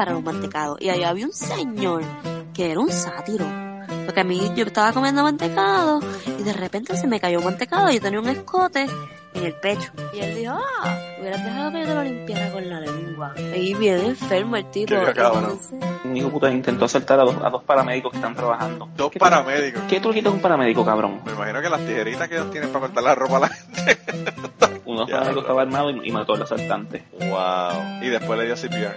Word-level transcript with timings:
para 0.00 0.12
los 0.12 0.22
mantecados 0.22 0.80
y 0.80 0.88
ahí 0.88 1.02
había 1.02 1.26
un 1.26 1.32
señor 1.34 2.02
que 2.54 2.70
era 2.70 2.80
un 2.80 2.90
sátiro. 2.90 3.44
Porque 4.06 4.20
a 4.20 4.24
mí 4.24 4.50
yo 4.56 4.64
estaba 4.64 4.94
comiendo 4.94 5.22
mantecado 5.22 6.00
y 6.38 6.42
de 6.42 6.54
repente 6.54 6.96
se 6.96 7.06
me 7.06 7.20
cayó 7.20 7.40
un 7.40 7.44
mantecado 7.44 7.90
y 7.90 7.96
yo 7.96 8.00
tenía 8.00 8.18
un 8.18 8.28
escote 8.28 8.86
en 9.34 9.44
el 9.44 9.52
pecho. 9.56 9.92
Y 10.14 10.20
él 10.20 10.36
dijo, 10.36 10.54
ah, 10.54 10.98
hubieras 11.20 11.44
dejado 11.44 11.72
que 11.72 11.80
yo 11.80 11.86
te 11.86 11.94
lo 11.94 12.02
limpiara 12.02 12.50
con 12.50 12.70
la 12.70 12.80
lengua. 12.80 13.34
Y 13.54 13.74
bien 13.74 14.00
enfermo 14.00 14.56
el 14.56 14.70
tipo. 14.70 14.94
Qué 14.94 16.08
Un 16.08 16.16
hijo 16.16 16.28
de 16.28 16.32
puta 16.32 16.50
intentó 16.50 16.86
asaltar 16.86 17.20
a 17.20 17.24
dos, 17.24 17.36
a 17.44 17.50
dos 17.50 17.62
paramédicos 17.64 18.12
que 18.12 18.16
están 18.16 18.34
trabajando. 18.34 18.88
Dos 18.96 19.10
¿Qué 19.10 19.18
paramédicos. 19.18 19.82
¿Qué 19.86 20.00
tú 20.00 20.08
le 20.08 20.14
quitas 20.14 20.32
a 20.32 20.34
un 20.34 20.40
paramédico, 20.40 20.82
cabrón? 20.82 21.20
Me 21.26 21.32
imagino 21.32 21.60
que 21.60 21.68
las 21.68 21.80
tijeritas 21.80 22.26
que 22.26 22.36
ellos 22.36 22.50
tienen 22.50 22.70
para 22.70 22.86
cortar 22.86 23.04
la 23.04 23.14
ropa 23.14 23.36
a 23.36 23.40
la 23.40 23.48
gente. 23.48 23.98
Uno 25.08 25.24
de 25.24 25.32
los 25.32 25.42
estaba 25.42 25.62
armado 25.62 25.90
y, 25.90 26.08
y 26.08 26.12
mató 26.12 26.34
al 26.34 26.42
asaltante. 26.42 27.06
Wow. 27.12 28.02
Y 28.02 28.08
después 28.08 28.38
le 28.38 28.44
dio 28.44 28.54
CPR. 28.54 28.96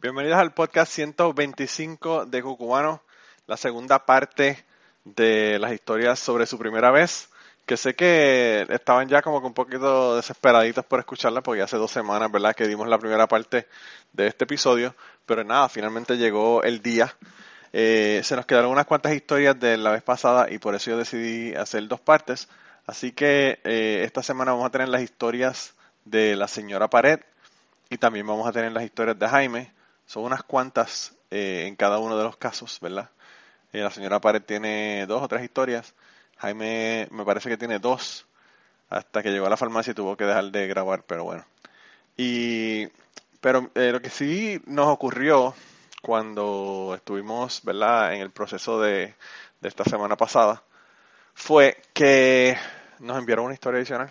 Bienvenidos 0.00 0.38
al 0.38 0.54
podcast 0.54 0.90
125 0.92 2.24
de 2.24 2.42
Cucubano, 2.42 3.02
la 3.46 3.58
segunda 3.58 4.06
parte 4.06 4.64
de 5.04 5.58
las 5.58 5.72
historias 5.72 6.18
sobre 6.18 6.46
su 6.46 6.58
primera 6.58 6.90
vez, 6.90 7.28
que 7.66 7.76
sé 7.76 7.94
que 7.94 8.64
estaban 8.70 9.08
ya 9.08 9.20
como 9.20 9.40
que 9.40 9.46
un 9.46 9.54
poquito 9.54 10.16
desesperaditos 10.16 10.86
por 10.86 11.00
escucharla, 11.00 11.42
porque 11.42 11.60
hace 11.60 11.76
dos 11.76 11.90
semanas, 11.90 12.32
¿verdad?, 12.32 12.54
que 12.54 12.66
dimos 12.66 12.88
la 12.88 12.98
primera 12.98 13.26
parte 13.26 13.66
de 14.12 14.28
este 14.28 14.44
episodio, 14.44 14.94
pero 15.26 15.44
nada, 15.44 15.68
finalmente 15.68 16.16
llegó 16.16 16.62
el 16.62 16.80
día. 16.80 17.14
Eh, 17.74 18.22
se 18.24 18.36
nos 18.36 18.46
quedaron 18.46 18.70
unas 18.70 18.86
cuantas 18.86 19.12
historias 19.12 19.60
de 19.60 19.76
la 19.76 19.90
vez 19.90 20.02
pasada 20.02 20.50
y 20.50 20.56
por 20.58 20.74
eso 20.74 20.92
yo 20.92 20.96
decidí 20.96 21.54
hacer 21.54 21.86
dos 21.88 22.00
partes. 22.00 22.48
Así 22.88 23.12
que 23.12 23.60
eh, 23.64 24.02
esta 24.02 24.22
semana 24.22 24.52
vamos 24.52 24.66
a 24.66 24.70
tener 24.70 24.88
las 24.88 25.02
historias 25.02 25.74
de 26.06 26.34
la 26.36 26.48
señora 26.48 26.88
Pared 26.88 27.20
y 27.90 27.98
también 27.98 28.26
vamos 28.26 28.48
a 28.48 28.52
tener 28.52 28.72
las 28.72 28.82
historias 28.82 29.18
de 29.18 29.28
Jaime. 29.28 29.74
Son 30.06 30.24
unas 30.24 30.42
cuantas 30.42 31.14
eh, 31.30 31.66
en 31.68 31.76
cada 31.76 31.98
uno 31.98 32.16
de 32.16 32.24
los 32.24 32.38
casos, 32.38 32.78
¿verdad? 32.80 33.10
Eh, 33.74 33.80
la 33.80 33.90
señora 33.90 34.22
Pared 34.22 34.40
tiene 34.40 35.04
dos 35.06 35.22
o 35.22 35.28
tres 35.28 35.44
historias. 35.44 35.94
Jaime 36.38 37.08
me 37.10 37.26
parece 37.26 37.50
que 37.50 37.58
tiene 37.58 37.78
dos. 37.78 38.24
Hasta 38.88 39.22
que 39.22 39.32
llegó 39.32 39.44
a 39.44 39.50
la 39.50 39.58
farmacia 39.58 39.90
y 39.90 39.94
tuvo 39.94 40.16
que 40.16 40.24
dejar 40.24 40.46
de 40.50 40.66
grabar, 40.66 41.02
pero 41.02 41.24
bueno. 41.24 41.44
Y, 42.16 42.88
pero 43.42 43.70
lo 43.74 44.00
que 44.00 44.08
sí 44.08 44.62
nos 44.64 44.86
ocurrió 44.86 45.54
cuando 46.00 46.94
estuvimos, 46.96 47.60
¿verdad?, 47.64 48.14
en 48.14 48.22
el 48.22 48.30
proceso 48.30 48.80
de 48.80 49.14
esta 49.60 49.84
semana 49.84 50.16
pasada, 50.16 50.62
fue 51.34 51.82
que 51.92 52.56
nos 53.00 53.18
enviaron 53.18 53.46
una 53.46 53.54
historia 53.54 53.78
adicional. 53.78 54.10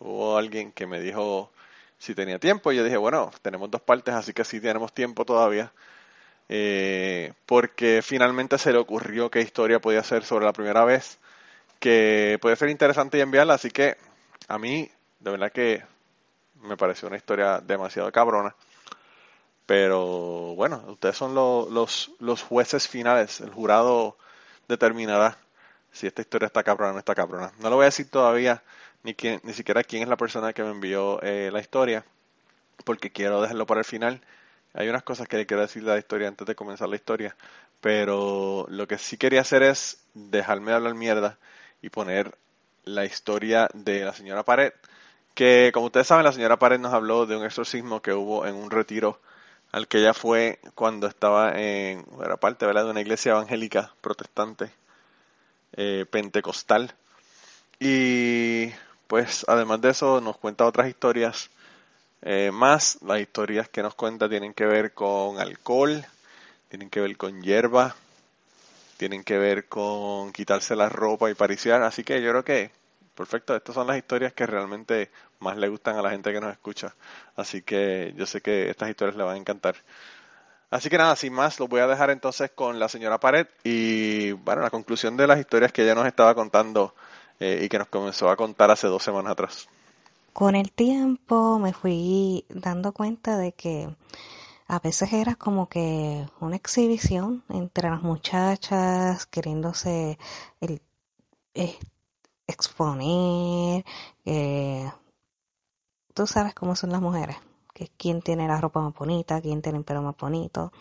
Hubo 0.00 0.36
alguien 0.38 0.72
que 0.72 0.86
me 0.86 1.00
dijo 1.00 1.52
si 1.98 2.14
tenía 2.14 2.38
tiempo 2.38 2.72
y 2.72 2.76
yo 2.76 2.84
dije, 2.84 2.96
bueno, 2.98 3.30
tenemos 3.42 3.70
dos 3.70 3.82
partes, 3.82 4.14
así 4.14 4.32
que 4.34 4.44
sí 4.44 4.60
tenemos 4.60 4.92
tiempo 4.94 5.24
todavía. 5.24 5.72
Eh, 6.48 7.32
porque 7.46 8.02
finalmente 8.02 8.58
se 8.58 8.72
le 8.72 8.78
ocurrió 8.78 9.30
qué 9.30 9.40
historia 9.42 9.80
podía 9.80 10.02
ser 10.04 10.24
sobre 10.24 10.46
la 10.46 10.52
primera 10.52 10.84
vez, 10.84 11.18
que 11.80 12.38
puede 12.42 12.56
ser 12.56 12.70
interesante 12.70 13.18
y 13.18 13.22
enviarla, 13.22 13.54
así 13.54 13.70
que 13.70 13.96
a 14.48 14.58
mí, 14.58 14.90
de 15.20 15.30
verdad 15.32 15.52
que 15.52 15.84
me 16.62 16.76
pareció 16.76 17.08
una 17.08 17.18
historia 17.18 17.60
demasiado 17.60 18.12
cabrona. 18.12 18.56
Pero 19.66 20.54
bueno, 20.56 20.84
ustedes 20.88 21.16
son 21.16 21.34
lo- 21.34 21.68
los, 21.70 22.10
los 22.18 22.42
jueces 22.42 22.88
finales, 22.88 23.40
el 23.40 23.50
jurado 23.50 24.16
determinará 24.68 25.38
si 25.92 26.06
esta 26.06 26.22
historia 26.22 26.46
está 26.46 26.62
cabrona 26.62 26.90
o 26.90 26.92
no 26.94 26.98
está 26.98 27.14
cabrona. 27.14 27.52
No 27.60 27.70
lo 27.70 27.76
voy 27.76 27.84
a 27.84 27.86
decir 27.86 28.10
todavía 28.10 28.62
ni, 29.02 29.14
quién, 29.14 29.40
ni 29.44 29.52
siquiera 29.52 29.84
quién 29.84 30.02
es 30.02 30.08
la 30.08 30.16
persona 30.16 30.52
que 30.52 30.62
me 30.62 30.70
envió 30.70 31.22
eh, 31.22 31.50
la 31.52 31.60
historia, 31.60 32.04
porque 32.84 33.12
quiero 33.12 33.42
dejarlo 33.42 33.66
para 33.66 33.80
el 33.80 33.84
final. 33.84 34.20
Hay 34.74 34.88
unas 34.88 35.02
cosas 35.02 35.28
que 35.28 35.36
le 35.36 35.46
quiero 35.46 35.62
decir 35.62 35.84
de 35.84 35.90
la 35.90 35.98
historia 35.98 36.28
antes 36.28 36.46
de 36.46 36.54
comenzar 36.54 36.88
la 36.88 36.96
historia, 36.96 37.36
pero 37.80 38.66
lo 38.68 38.88
que 38.88 38.98
sí 38.98 39.16
quería 39.18 39.42
hacer 39.42 39.62
es 39.62 40.04
dejarme 40.14 40.70
de 40.70 40.76
hablar 40.76 40.94
mierda 40.94 41.38
y 41.82 41.90
poner 41.90 42.36
la 42.84 43.04
historia 43.04 43.68
de 43.74 44.04
la 44.04 44.14
señora 44.14 44.44
Pared, 44.44 44.72
que 45.34 45.70
como 45.74 45.86
ustedes 45.86 46.06
saben, 46.06 46.24
la 46.24 46.32
señora 46.32 46.58
Pared 46.58 46.80
nos 46.80 46.94
habló 46.94 47.26
de 47.26 47.36
un 47.36 47.44
exorcismo 47.44 48.02
que 48.02 48.12
hubo 48.12 48.46
en 48.46 48.54
un 48.54 48.70
retiro 48.70 49.20
al 49.72 49.88
que 49.88 49.98
ella 49.98 50.14
fue 50.14 50.58
cuando 50.74 51.06
estaba 51.06 51.52
en, 51.58 52.04
era 52.22 52.36
parte 52.36 52.66
¿verdad? 52.66 52.84
de 52.84 52.90
una 52.90 53.00
iglesia 53.00 53.32
evangélica 53.32 53.94
protestante 54.00 54.70
eh, 55.76 56.06
pentecostal. 56.10 56.94
Y 57.78 58.70
pues 59.06 59.44
además 59.48 59.80
de 59.80 59.90
eso 59.90 60.20
nos 60.20 60.36
cuenta 60.36 60.66
otras 60.66 60.88
historias 60.88 61.50
eh, 62.22 62.50
más. 62.52 62.98
Las 63.02 63.20
historias 63.20 63.68
que 63.68 63.82
nos 63.82 63.94
cuenta 63.94 64.28
tienen 64.28 64.54
que 64.54 64.64
ver 64.64 64.94
con 64.94 65.38
alcohol, 65.38 66.04
tienen 66.68 66.88
que 66.88 67.00
ver 67.00 67.16
con 67.16 67.42
hierba, 67.42 67.94
tienen 68.96 69.24
que 69.24 69.36
ver 69.38 69.68
con 69.68 70.32
quitarse 70.32 70.76
la 70.76 70.88
ropa 70.88 71.30
y 71.30 71.34
pariciar. 71.34 71.82
Así 71.82 72.04
que 72.04 72.22
yo 72.22 72.30
creo 72.30 72.44
que, 72.44 72.70
perfecto, 73.16 73.56
estas 73.56 73.74
son 73.74 73.86
las 73.86 73.96
historias 73.96 74.32
que 74.32 74.46
realmente 74.46 75.10
más 75.40 75.56
le 75.56 75.68
gustan 75.68 75.96
a 75.96 76.02
la 76.02 76.10
gente 76.10 76.32
que 76.32 76.40
nos 76.40 76.52
escucha. 76.52 76.94
Así 77.36 77.62
que 77.62 78.14
yo 78.16 78.26
sé 78.26 78.40
que 78.40 78.70
estas 78.70 78.88
historias 78.90 79.16
le 79.16 79.24
van 79.24 79.34
a 79.34 79.38
encantar. 79.38 79.74
Así 80.72 80.88
que 80.88 80.96
nada, 80.96 81.14
sin 81.16 81.34
más, 81.34 81.60
los 81.60 81.68
voy 81.68 81.80
a 81.80 81.86
dejar 81.86 82.08
entonces 82.08 82.50
con 82.50 82.78
la 82.78 82.88
señora 82.88 83.20
Pared 83.20 83.46
y 83.62 84.32
bueno, 84.32 84.62
la 84.62 84.70
conclusión 84.70 85.18
de 85.18 85.26
las 85.26 85.38
historias 85.38 85.70
que 85.70 85.82
ella 85.82 85.94
nos 85.94 86.06
estaba 86.06 86.34
contando 86.34 86.94
eh, 87.38 87.60
y 87.62 87.68
que 87.68 87.76
nos 87.76 87.88
comenzó 87.88 88.30
a 88.30 88.36
contar 88.36 88.70
hace 88.70 88.86
dos 88.86 89.02
semanas 89.02 89.32
atrás. 89.32 89.68
Con 90.32 90.56
el 90.56 90.72
tiempo 90.72 91.58
me 91.58 91.74
fui 91.74 92.46
dando 92.48 92.92
cuenta 92.92 93.36
de 93.36 93.52
que 93.52 93.94
a 94.66 94.78
veces 94.78 95.12
era 95.12 95.34
como 95.34 95.68
que 95.68 96.26
una 96.40 96.56
exhibición 96.56 97.44
entre 97.50 97.90
las 97.90 98.00
muchachas 98.00 99.26
queriéndose 99.26 100.18
exponer. 102.46 103.84
eh, 104.24 104.90
tú 106.14 106.26
sabes 106.26 106.54
cómo 106.54 106.76
son 106.76 106.92
las 106.92 107.02
mujeres, 107.02 107.36
que 107.72 107.88
quién 107.96 108.22
tiene 108.22 108.48
la 108.48 108.60
ropa 108.60 108.80
más 108.80 108.94
bonita, 108.94 109.40
quién 109.40 109.62
tiene 109.62 109.78
el 109.78 109.84
pelo 109.84 110.02
más 110.02 110.16
bonito. 110.16 110.72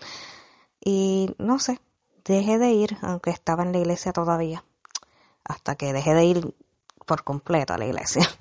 Y 0.84 1.34
no 1.38 1.60
sé, 1.60 1.80
dejé 2.26 2.58
de 2.58 2.72
ir, 2.72 2.98
aunque 3.02 3.30
estaba 3.30 3.64
en 3.64 3.72
la 3.72 3.80
iglesia 3.80 4.14
todavía, 4.14 4.64
hasta 5.44 5.76
que 5.76 5.94
dejé 5.94 6.14
de 6.14 6.26
ir 6.26 6.56
por 7.06 7.24
completo 7.24 7.74
a 7.74 7.78
la 7.78 7.86
iglesia. 7.86 8.28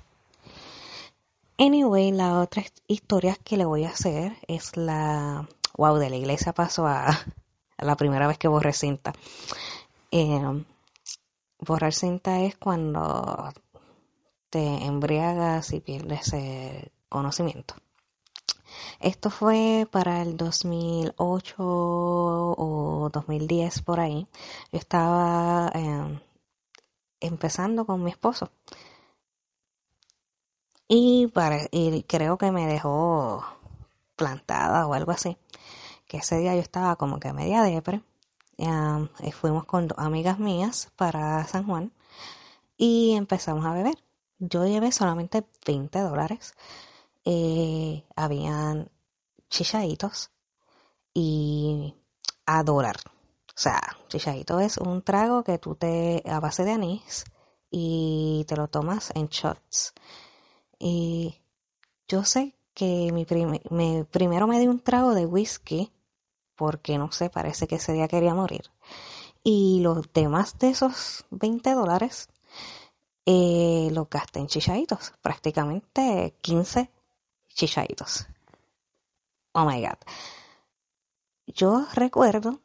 Anyway, 1.57 2.11
la 2.11 2.39
otra 2.39 2.63
historia 2.87 3.37
que 3.43 3.55
le 3.55 3.65
voy 3.65 3.83
a 3.83 3.89
hacer 3.89 4.35
es 4.47 4.77
la... 4.77 5.47
Wow, 5.77 5.97
de 5.97 6.09
la 6.09 6.15
iglesia 6.15 6.53
pasó 6.53 6.87
a, 6.87 7.05
la 7.77 7.95
primera 7.95 8.25
vez 8.25 8.39
que 8.39 8.47
borré 8.47 8.73
cinta. 8.73 9.13
Eh, 10.09 10.63
borrar 11.59 11.93
cinta 11.93 12.41
es 12.41 12.57
cuando 12.57 13.53
te 14.49 14.59
embriagas 14.85 15.71
y 15.73 15.79
pierdes 15.79 16.33
el 16.33 16.91
conocimiento. 17.09 17.75
Esto 18.99 19.29
fue 19.29 19.87
para 19.91 20.21
el 20.21 20.37
2008 20.37 21.55
o 21.59 23.09
2010 23.11 23.81
por 23.83 23.99
ahí. 23.99 24.27
Yo 24.71 24.79
estaba 24.79 25.71
eh, 25.73 26.19
empezando 27.19 27.85
con 27.85 28.03
mi 28.03 28.11
esposo. 28.11 28.51
Y, 30.87 31.27
para, 31.27 31.67
y 31.71 32.03
creo 32.03 32.37
que 32.37 32.51
me 32.51 32.67
dejó 32.67 33.45
plantada 34.15 34.87
o 34.87 34.93
algo 34.93 35.11
así. 35.11 35.37
Que 36.07 36.17
ese 36.17 36.37
día 36.37 36.53
yo 36.55 36.61
estaba 36.61 36.95
como 36.97 37.19
que 37.19 37.33
media 37.33 37.63
depre. 37.63 38.03
Um, 38.57 39.07
y 39.19 39.31
fuimos 39.31 39.65
con 39.65 39.87
dos 39.87 39.97
amigas 39.97 40.37
mías 40.37 40.91
para 40.95 41.43
San 41.47 41.65
Juan 41.65 41.91
y 42.77 43.13
empezamos 43.15 43.65
a 43.65 43.73
beber. 43.73 43.95
Yo 44.39 44.65
llevé 44.65 44.91
solamente 44.91 45.45
20 45.67 45.99
dólares. 45.99 46.55
Eh, 47.25 48.03
habían 48.15 48.89
chichaditos 49.49 50.31
y 51.13 51.95
a 52.45 52.63
dólar. 52.63 52.97
O 53.55 53.59
sea, 53.61 53.81
chichadito 54.09 54.59
es 54.59 54.77
un 54.77 55.01
trago 55.03 55.43
que 55.43 55.57
tú 55.59 55.75
te 55.75 56.23
a 56.27 56.39
base 56.39 56.63
de 56.65 56.71
anís 56.73 57.25
y 57.71 58.45
te 58.47 58.55
lo 58.57 58.67
tomas 58.69 59.11
en 59.15 59.27
shots. 59.27 59.93
Y 60.79 61.35
yo 62.07 62.23
sé 62.25 62.55
que 62.73 63.11
mi, 63.13 63.25
prim- 63.25 63.59
me- 63.71 64.05
primero 64.05 64.47
me 64.47 64.59
di 64.59 64.67
un 64.67 64.79
trago 64.81 65.13
de 65.15 65.25
whisky 65.25 65.91
porque 66.55 66.97
no 66.97 67.11
sé, 67.11 67.29
parece 67.29 67.67
que 67.67 67.75
ese 67.75 67.93
día 67.93 68.07
quería 68.07 68.35
morir. 68.35 68.71
Y 69.43 69.81
los 69.81 70.11
demás 70.13 70.57
de 70.59 70.69
esos 70.71 71.25
20 71.31 71.73
dólares 71.73 72.29
eh, 73.25 73.89
los 73.91 74.09
gasté 74.09 74.39
en 74.39 74.47
chichaditos, 74.47 75.13
prácticamente 75.21 76.35
15 76.41 76.89
Oh 79.53 79.65
my 79.65 79.81
god. 79.81 79.97
Yo 81.47 81.85
recuerdo 81.93 82.59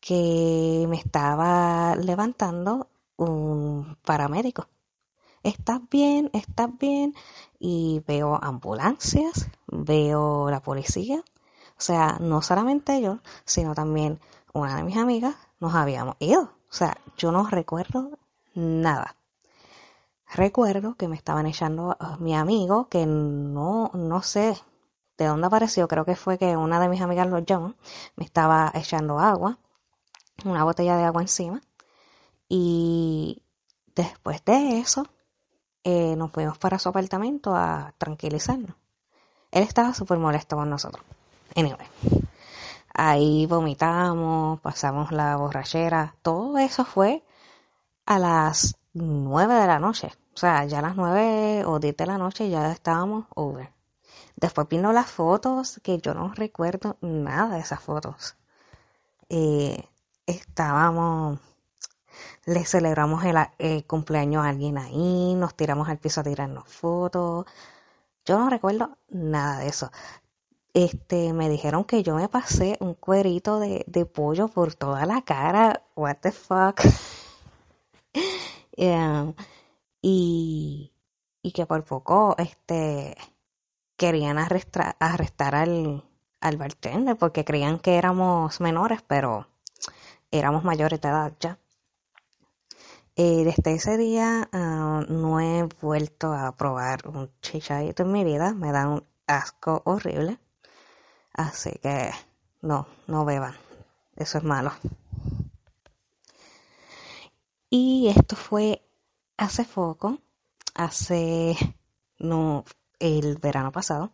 que 0.00 0.86
me 0.88 0.96
estaba 0.96 1.94
levantando 1.96 2.88
un 3.16 3.96
paramédico. 4.04 4.68
¿estás 5.42 5.80
bien? 5.90 6.30
¿Estás 6.32 6.70
bien? 6.78 7.14
Y 7.58 8.02
veo 8.06 8.38
ambulancias, 8.42 9.48
veo 9.66 10.50
la 10.50 10.60
policía. 10.60 11.22
O 11.78 11.82
sea, 11.82 12.18
no 12.20 12.42
solamente 12.42 13.00
yo, 13.00 13.20
sino 13.44 13.74
también 13.74 14.20
una 14.52 14.76
de 14.76 14.84
mis 14.84 14.96
amigas 14.96 15.36
nos 15.60 15.74
habíamos 15.74 16.16
ido. 16.18 16.42
O 16.42 16.72
sea, 16.72 16.98
yo 17.16 17.32
no 17.32 17.48
recuerdo 17.48 18.18
nada. 18.54 19.16
Recuerdo 20.40 20.94
que 20.94 21.06
me 21.06 21.16
estaban 21.16 21.44
echando 21.44 21.98
a 22.00 22.16
mi 22.16 22.34
amigo, 22.34 22.88
que 22.88 23.04
no, 23.04 23.90
no 23.92 24.22
sé 24.22 24.56
de 25.18 25.26
dónde 25.26 25.46
apareció, 25.46 25.86
creo 25.86 26.06
que 26.06 26.16
fue 26.16 26.38
que 26.38 26.56
una 26.56 26.80
de 26.80 26.88
mis 26.88 27.02
amigas 27.02 27.26
lo 27.28 27.40
llamó, 27.40 27.74
me 28.16 28.24
estaba 28.24 28.72
echando 28.74 29.18
agua, 29.18 29.58
una 30.46 30.64
botella 30.64 30.96
de 30.96 31.04
agua 31.04 31.20
encima. 31.20 31.60
Y 32.48 33.42
después 33.94 34.42
de 34.46 34.78
eso, 34.78 35.06
eh, 35.84 36.16
nos 36.16 36.32
fuimos 36.32 36.56
para 36.56 36.78
su 36.78 36.88
apartamento 36.88 37.54
a 37.54 37.92
tranquilizarnos. 37.98 38.74
Él 39.50 39.62
estaba 39.62 39.92
súper 39.92 40.16
molesto 40.16 40.56
con 40.56 40.70
nosotros. 40.70 41.04
Anyway, 41.54 41.86
ahí 42.94 43.44
vomitamos, 43.44 44.58
pasamos 44.60 45.12
la 45.12 45.36
borrachera, 45.36 46.14
todo 46.22 46.56
eso 46.56 46.86
fue 46.86 47.22
a 48.06 48.18
las 48.18 48.78
nueve 48.94 49.52
de 49.52 49.66
la 49.66 49.78
noche. 49.78 50.10
O 50.40 50.46
sea, 50.48 50.64
ya 50.64 50.78
a 50.78 50.82
las 50.82 50.96
nueve 50.96 51.66
o 51.66 51.78
diez 51.78 51.94
de 51.98 52.06
la 52.06 52.16
noche 52.16 52.48
ya 52.48 52.72
estábamos 52.72 53.26
over. 53.34 53.70
Después 54.36 54.68
vino 54.68 54.90
las 54.90 55.10
fotos, 55.10 55.80
que 55.82 55.98
yo 55.98 56.14
no 56.14 56.32
recuerdo 56.32 56.96
nada 57.02 57.56
de 57.56 57.60
esas 57.60 57.80
fotos. 57.80 58.36
Eh, 59.28 59.84
estábamos, 60.24 61.40
le 62.46 62.64
celebramos 62.64 63.22
el, 63.58 63.84
cumpleaños 63.84 64.42
a 64.42 64.48
alguien 64.48 64.78
ahí, 64.78 65.34
nos 65.34 65.54
tiramos 65.54 65.90
al 65.90 65.98
piso 65.98 66.22
a 66.22 66.24
tirarnos 66.24 66.66
fotos. 66.66 67.44
Yo 68.24 68.38
no 68.38 68.48
recuerdo 68.48 68.96
nada 69.10 69.58
de 69.58 69.68
eso. 69.68 69.92
Este, 70.72 71.34
me 71.34 71.50
dijeron 71.50 71.84
que 71.84 72.02
yo 72.02 72.14
me 72.16 72.30
pasé 72.30 72.78
un 72.80 72.94
cuerito 72.94 73.60
de, 73.60 73.84
de 73.86 74.06
pollo 74.06 74.48
por 74.48 74.74
toda 74.74 75.04
la 75.04 75.20
cara. 75.20 75.82
What 75.96 76.16
the 76.22 76.32
fuck. 76.32 76.80
y, 80.02 80.92
y 81.42 81.52
que 81.52 81.66
por 81.66 81.84
poco, 81.84 82.34
este, 82.38 83.16
querían 83.96 84.38
arrestar, 84.38 84.96
al, 85.54 86.04
al 86.40 86.56
bartender 86.56 87.16
porque 87.16 87.44
creían 87.44 87.78
que 87.78 87.96
éramos 87.96 88.60
menores, 88.60 89.02
pero 89.06 89.46
éramos 90.30 90.64
mayores 90.64 91.00
de 91.00 91.08
edad 91.08 91.32
ya. 91.38 91.58
Eh, 93.16 93.44
desde 93.44 93.74
ese 93.74 93.98
día 93.98 94.48
ah, 94.52 95.04
no 95.08 95.40
he 95.40 95.64
vuelto 95.82 96.32
a 96.32 96.56
probar 96.56 97.06
un 97.08 97.30
chichadito 97.42 98.04
en 98.04 98.12
mi 98.12 98.24
vida, 98.24 98.54
me 98.54 98.72
da 98.72 98.88
un 98.88 99.04
asco 99.26 99.82
horrible. 99.84 100.38
Así 101.34 101.72
que 101.82 102.10
no, 102.62 102.86
no 103.06 103.24
beban, 103.26 103.54
eso 104.16 104.38
es 104.38 104.44
malo. 104.44 104.72
Y 107.68 108.08
esto 108.08 108.34
fue 108.34 108.82
hace 109.40 109.64
poco, 109.64 110.18
hace 110.74 111.56
no 112.18 112.64
el 112.98 113.38
verano 113.38 113.72
pasado. 113.72 114.12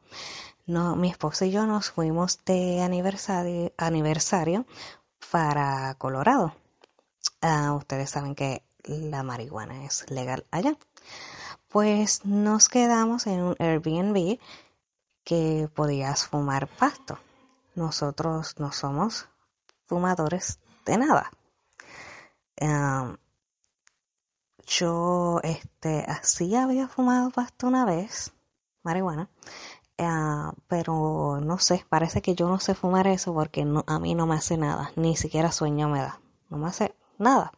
No, 0.66 0.94
mi 0.94 1.10
esposo 1.10 1.44
y 1.44 1.50
yo 1.50 1.66
nos 1.66 1.90
fuimos 1.90 2.44
de 2.44 2.80
aniversario, 2.82 3.72
aniversario 3.76 4.66
para 5.30 5.94
Colorado. 5.94 6.54
Ah, 7.42 7.74
ustedes 7.76 8.10
saben 8.10 8.36
que 8.36 8.62
la 8.84 9.24
marihuana 9.24 9.84
es 9.84 10.08
legal 10.10 10.46
allá. 10.52 10.76
Pues 11.68 12.24
nos 12.24 12.68
quedamos 12.68 13.26
en 13.26 13.42
un 13.42 13.56
Airbnb 13.58 14.38
que 15.24 15.68
podías 15.74 16.26
fumar 16.28 16.68
pasto. 16.68 17.18
Nosotros 17.74 18.54
no 18.58 18.70
somos 18.70 19.28
fumadores 19.86 20.60
de 20.84 20.98
nada. 20.98 21.30
Ah, 22.60 23.16
yo 24.66 25.40
este 25.42 26.04
así 26.08 26.54
había 26.54 26.88
fumado 26.88 27.30
pasto 27.30 27.66
una 27.68 27.84
vez, 27.84 28.32
marihuana, 28.82 29.28
Ah, 29.98 30.52
pero 30.68 31.40
no 31.40 31.58
sé, 31.58 31.86
parece 31.88 32.20
que 32.20 32.34
yo 32.34 32.48
no 32.48 32.60
sé 32.60 32.74
fumar 32.74 33.06
eso 33.06 33.32
porque 33.32 33.66
a 33.86 33.98
mí 33.98 34.14
no 34.14 34.26
me 34.26 34.34
hace 34.34 34.58
nada, 34.58 34.92
ni 34.96 35.16
siquiera 35.16 35.52
sueño 35.52 35.88
me 35.88 36.00
da, 36.00 36.20
no 36.50 36.58
me 36.58 36.68
hace 36.68 36.94
nada. 37.18 37.52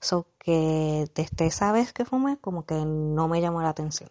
So 0.00 0.26
que 0.40 1.08
desde 1.14 1.46
esa 1.46 1.72
vez 1.72 1.92
que 1.92 2.04
fumé, 2.04 2.36
como 2.38 2.66
que 2.66 2.74
no 2.84 3.28
me 3.28 3.40
llamó 3.40 3.62
la 3.62 3.68
atención. 3.70 4.10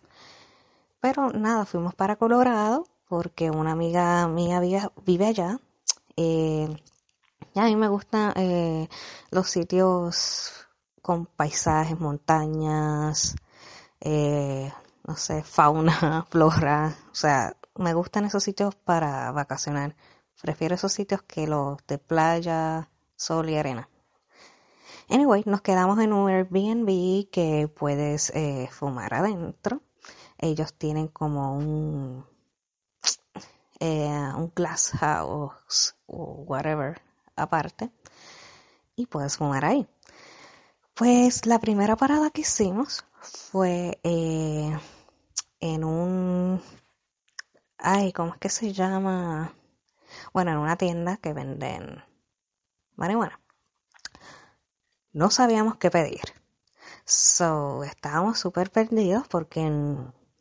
Pero 1.02 1.32
nada, 1.32 1.66
fuimos 1.66 1.94
para 1.96 2.16
Colorado 2.16 2.86
porque 3.10 3.52
una 3.52 3.72
amiga 3.74 4.28
mía 4.28 4.62
vive, 5.06 5.26
allá. 5.28 5.60
Eh, 6.18 6.70
y 7.54 7.60
a 7.60 7.64
mí 7.66 7.76
me 7.76 7.90
gustan 7.90 8.34
eh, 8.38 8.90
los 9.32 9.50
sitios 9.50 10.63
con 11.04 11.28
paisajes, 11.28 12.00
montañas, 12.00 13.36
eh, 14.02 14.72
no 15.06 15.16
sé, 15.18 15.44
fauna, 15.44 16.26
flora, 16.32 16.96
o 17.12 17.16
sea, 17.16 17.58
me 17.76 17.94
gustan 17.94 18.26
esos 18.26 18.44
sitios 18.44 18.74
para 18.76 19.32
vacacionar. 19.32 19.96
Prefiero 20.42 20.76
esos 20.76 20.94
sitios 20.94 21.22
que 21.24 21.46
los 21.46 21.78
de 21.88 21.98
playa, 21.98 22.90
sol 23.18 23.50
y 23.50 23.58
arena. 23.58 23.90
Anyway, 25.10 25.44
nos 25.46 25.62
quedamos 25.62 26.00
en 26.00 26.14
un 26.14 26.30
Airbnb 26.30 27.30
que 27.30 27.68
puedes 27.68 28.30
eh, 28.32 28.70
fumar 28.72 29.14
adentro. 29.14 29.82
Ellos 30.38 30.74
tienen 30.74 31.10
como 31.10 31.58
un, 31.58 32.26
eh, 33.80 34.32
un 34.38 34.52
glass 34.56 34.92
house 35.00 35.96
o 36.08 36.46
whatever 36.48 37.02
aparte 37.36 37.92
y 38.96 39.06
puedes 39.08 39.38
fumar 39.38 39.66
ahí. 39.66 39.88
Pues 40.96 41.46
la 41.48 41.60
primera 41.60 41.96
parada 41.96 42.30
que 42.30 42.42
hicimos 42.42 43.04
fue 43.20 44.00
eh, 44.04 44.78
en 45.60 45.84
un 45.84 46.62
ay, 47.78 48.12
¿cómo 48.14 48.34
es 48.34 48.40
que 48.40 48.50
se 48.50 48.74
llama? 48.74 49.54
Bueno, 50.34 50.52
en 50.52 50.58
una 50.58 50.76
tienda 50.78 51.18
que 51.18 51.34
venden 51.34 52.04
marihuana. 52.96 53.40
No 55.14 55.30
sabíamos 55.32 55.78
qué 55.78 55.90
pedir. 55.90 56.22
So, 57.06 57.84
estábamos 57.84 58.40
súper 58.40 58.72
perdidos 58.72 59.28
porque 59.28 59.70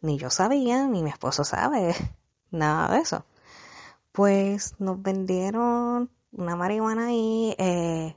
ni 0.03 0.19
yo 0.19 0.31
sabía, 0.31 0.87
ni 0.87 1.03
mi 1.03 1.11
esposo 1.11 1.45
sabe 1.45 1.95
nada 2.51 2.95
de 2.95 3.01
eso. 3.01 3.25
Pues 4.13 4.75
nos 4.81 5.03
vendieron 5.03 6.11
una 6.33 6.57
marihuana 6.57 7.07
ahí 7.07 7.55
eh, 7.59 8.17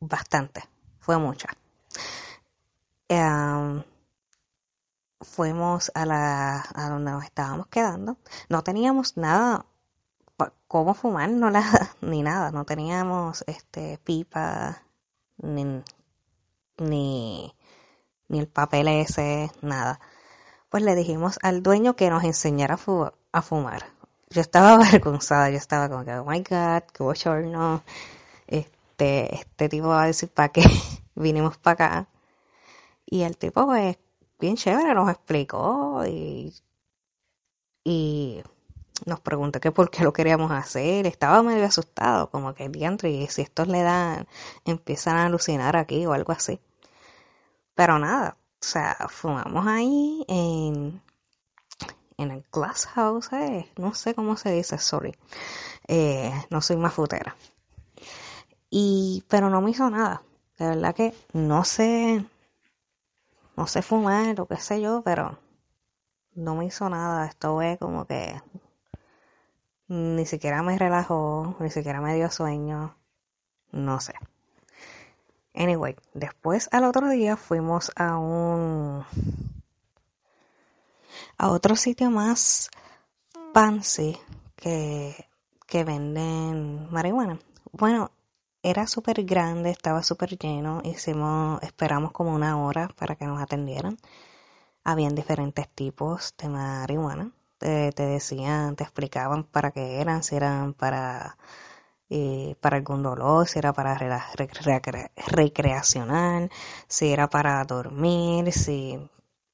bastante, 0.00 0.64
fue 1.00 1.18
mucha. 1.18 1.48
Em, 3.08 3.82
fuimos 5.20 5.90
a 5.94 6.06
la 6.06 6.64
a 6.74 6.88
donde 6.88 7.10
nos 7.10 7.24
estábamos 7.24 7.66
quedando. 7.68 8.16
No 8.48 8.62
teníamos 8.62 9.16
nada 9.16 9.66
cómo 10.68 10.94
fumar, 10.94 11.30
no 11.30 11.50
la, 11.50 11.62
ni 12.00 12.22
nada, 12.22 12.50
no 12.52 12.64
teníamos 12.64 13.44
este 13.46 13.98
pipa 14.04 14.82
ni, 15.38 15.82
ni 16.78 17.54
ni 18.30 18.38
el 18.38 18.48
papel 18.48 18.88
ese, 18.88 19.50
nada. 19.60 20.00
Pues 20.70 20.82
le 20.84 20.94
dijimos 20.94 21.38
al 21.42 21.62
dueño 21.62 21.96
que 21.96 22.10
nos 22.10 22.24
enseñara 22.24 22.78
a, 23.32 23.42
fumar. 23.42 23.84
Yo 24.30 24.40
estaba 24.40 24.74
avergonzada, 24.74 25.50
yo 25.50 25.56
estaba 25.56 25.88
como 25.88 26.04
que, 26.04 26.14
oh 26.14 26.24
my 26.24 26.38
god, 26.38 26.84
qué 26.92 27.02
bochorno. 27.02 27.82
Este, 29.00 29.68
tipo 29.68 29.88
va 29.88 30.04
a 30.04 30.06
decir 30.06 30.28
para 30.30 30.50
qué 30.50 30.62
vinimos 31.14 31.58
para 31.58 31.72
acá. 31.74 32.08
Y 33.06 33.22
el 33.22 33.36
tipo, 33.36 33.66
pues, 33.66 33.98
bien 34.38 34.56
chévere, 34.56 34.94
nos 34.94 35.10
explicó 35.10 36.04
y, 36.06 36.54
y 37.84 38.42
nos 39.06 39.20
preguntó 39.20 39.60
que 39.60 39.72
por 39.72 39.90
qué 39.90 40.04
lo 40.04 40.12
queríamos 40.12 40.50
hacer. 40.52 41.06
Estaba 41.06 41.42
medio 41.42 41.64
asustado, 41.64 42.30
como 42.30 42.54
que 42.54 42.68
diantre, 42.68 43.10
y 43.10 43.26
si 43.28 43.42
estos 43.42 43.68
le 43.68 43.82
dan, 43.82 44.26
empiezan 44.64 45.16
a 45.16 45.26
alucinar 45.26 45.76
aquí 45.76 46.06
o 46.06 46.12
algo 46.12 46.32
así. 46.32 46.60
Pero 47.74 47.98
nada, 47.98 48.36
o 48.62 48.64
sea, 48.64 48.96
fumamos 49.08 49.66
ahí 49.66 50.24
en, 50.28 51.02
en 52.18 52.30
el 52.30 52.44
glass 52.52 52.86
house, 52.86 53.32
eh, 53.32 53.70
no 53.76 53.94
sé 53.94 54.14
cómo 54.14 54.36
se 54.36 54.52
dice, 54.52 54.78
sorry. 54.78 55.16
Eh, 55.88 56.32
no 56.50 56.60
soy 56.60 56.76
más 56.76 56.94
futera. 56.94 57.34
Y, 58.70 59.24
pero 59.28 59.50
no 59.50 59.60
me 59.60 59.72
hizo 59.72 59.90
nada. 59.90 60.22
De 60.58 60.66
verdad 60.68 60.94
que 60.94 61.14
no 61.32 61.64
sé, 61.64 62.24
no 63.56 63.66
sé 63.66 63.82
fumar 63.82 64.40
o 64.40 64.46
qué 64.46 64.56
sé 64.56 64.80
yo, 64.80 65.02
pero 65.02 65.38
no 66.34 66.54
me 66.54 66.66
hizo 66.66 66.88
nada. 66.88 67.26
Esto 67.26 67.54
fue 67.56 67.76
como 67.78 68.06
que 68.06 68.40
ni 69.88 70.24
siquiera 70.24 70.62
me 70.62 70.78
relajó, 70.78 71.56
ni 71.58 71.70
siquiera 71.70 72.00
me 72.00 72.14
dio 72.14 72.30
sueño, 72.30 72.96
no 73.72 74.00
sé. 74.00 74.14
Anyway, 75.54 75.96
después 76.14 76.68
al 76.70 76.84
otro 76.84 77.08
día 77.08 77.36
fuimos 77.36 77.90
a 77.96 78.16
un 78.16 79.04
a 81.38 81.48
otro 81.48 81.74
sitio 81.74 82.10
más 82.10 82.70
fancy 83.52 84.16
que, 84.54 85.28
que 85.66 85.82
venden 85.84 86.88
marihuana. 86.92 87.40
Bueno, 87.72 88.12
era 88.62 88.86
súper 88.86 89.24
grande, 89.24 89.70
estaba 89.70 90.02
súper 90.02 90.38
lleno, 90.38 90.80
hicimos, 90.84 91.62
esperamos 91.62 92.12
como 92.12 92.34
una 92.34 92.58
hora 92.62 92.88
para 92.96 93.16
que 93.16 93.26
nos 93.26 93.40
atendieran. 93.40 93.96
Habían 94.84 95.14
diferentes 95.14 95.68
tipos 95.70 96.34
de 96.38 96.48
marihuana. 96.48 97.32
Te, 97.58 97.92
te 97.92 98.04
decían, 98.04 98.76
te 98.76 98.84
explicaban 98.84 99.44
para 99.44 99.70
qué 99.72 100.00
eran, 100.00 100.22
si 100.22 100.36
eran 100.36 100.74
para, 100.74 101.38
eh, 102.10 102.56
para 102.60 102.76
algún 102.78 103.02
dolor, 103.02 103.48
si 103.48 103.58
era 103.60 103.72
para 103.72 103.96
recre- 103.98 105.10
recreacional, 105.28 106.50
si 106.88 107.12
era 107.12 107.28
para 107.30 107.64
dormir, 107.64 108.52
si, 108.52 108.98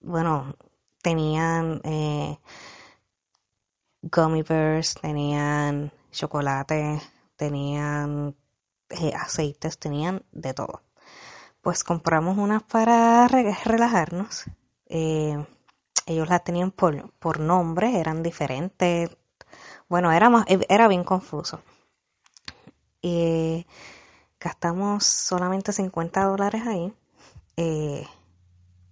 bueno, 0.00 0.54
tenían 1.02 1.80
eh, 1.84 2.38
gummy 4.02 4.42
bears, 4.42 4.94
tenían 4.94 5.92
chocolate, 6.10 7.00
tenían 7.36 8.34
eh, 8.90 9.12
aceites, 9.14 9.78
tenían 9.78 10.24
de 10.32 10.54
todo. 10.54 10.82
Pues 11.62 11.84
compramos 11.84 12.38
unas 12.38 12.62
para 12.64 13.28
re- 13.28 13.56
relajarnos. 13.64 14.44
Eh, 14.88 15.44
ellos 16.06 16.28
las 16.28 16.44
tenían 16.44 16.72
por, 16.72 17.12
por 17.20 17.40
nombre, 17.40 18.00
eran 18.00 18.22
diferentes. 18.22 19.10
Bueno, 19.88 20.12
era 20.12 20.30
más, 20.30 20.46
era 20.70 20.88
bien 20.88 21.04
confuso. 21.04 21.62
Y 23.00 23.66
gastamos 24.40 25.04
solamente 25.06 25.72
50 25.72 26.24
dólares 26.24 26.62
ahí, 26.66 26.94
eh, 27.56 28.06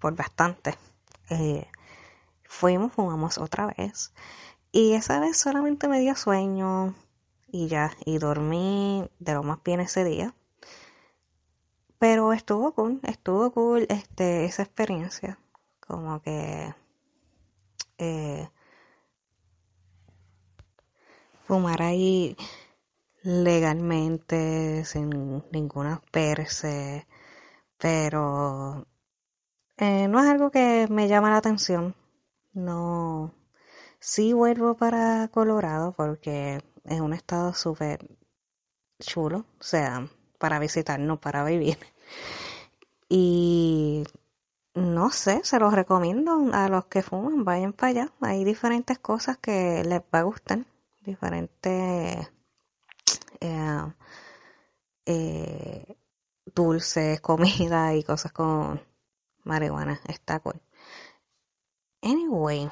por 0.01 0.17
bastante. 0.17 0.77
Eh, 1.31 1.67
fuimos, 2.45 2.93
fumamos 2.93 3.39
otra 3.39 3.69
vez. 3.77 4.13
Y 4.73 4.95
esa 4.95 5.21
vez 5.21 5.39
solamente 5.39 5.89
me 5.89 6.01
dio 6.01 6.17
sueño 6.17 6.95
y 7.55 7.69
ya, 7.69 7.93
y 8.05 8.19
dormí 8.19 9.09
de 9.21 9.35
lo 9.35 9.45
más 9.45 9.63
bien 9.63 9.79
ese 9.79 10.03
día. 10.03 10.35
Pero 11.99 12.33
estuvo 12.33 12.73
cool, 12.75 13.01
estuvo 13.05 13.53
cool 13.53 13.87
este, 13.91 14.45
esa 14.45 14.65
experiencia. 14.65 15.39
Como 15.79 16.21
que 16.21 16.75
eh, 17.99 18.49
fumar 21.47 21.81
ahí 21.83 22.37
legalmente, 23.23 24.85
sin 24.85 25.45
ninguna 25.53 26.03
perse, 26.11 27.07
pero 27.79 28.85
eh, 29.79 30.09
no 30.09 30.21
es 30.21 30.27
algo 30.27 30.51
que 30.51 30.89
me 30.91 31.09
llama 31.09 31.31
la 31.31 31.39
atención. 31.39 31.95
No, 32.53 33.33
sí 34.01 34.33
vuelvo 34.33 34.77
para 34.77 35.29
Colorado 35.29 35.93
porque 35.93 36.61
es 36.85 37.01
un 37.01 37.13
estado 37.13 37.55
súper 37.55 38.07
chulo, 39.01 39.45
o 39.61 39.63
sea, 39.63 40.09
para 40.39 40.59
visitar, 40.59 41.01
no 41.01 41.21
para 41.21 41.45
vivir. 41.45 41.79
Y 43.09 44.05
no 44.75 45.11
sé, 45.11 45.41
se 45.45 45.59
los 45.59 45.73
recomiendo 45.73 46.51
a 46.53 46.69
los 46.69 46.87
que 46.87 47.03
fuman, 47.03 47.45
vayan 47.45 47.73
para 47.73 47.91
allá. 47.91 48.13
Hay 48.21 48.45
diferentes 48.45 48.99
cosas 48.99 49.39
que 49.39 49.83
les 49.85 50.01
va 50.01 50.21
a 50.21 50.23
gustar, 50.23 50.65
diferentes 51.05 52.29
eh, 53.41 53.93
eh, 55.07 55.97
dulces, 56.55 57.21
comida 57.21 57.95
y 57.95 58.03
cosas 58.03 58.33
con 58.33 58.81
marihuana. 59.45 60.01
Está 60.09 60.41
cool. 60.41 60.61
Anyway, 62.03 62.71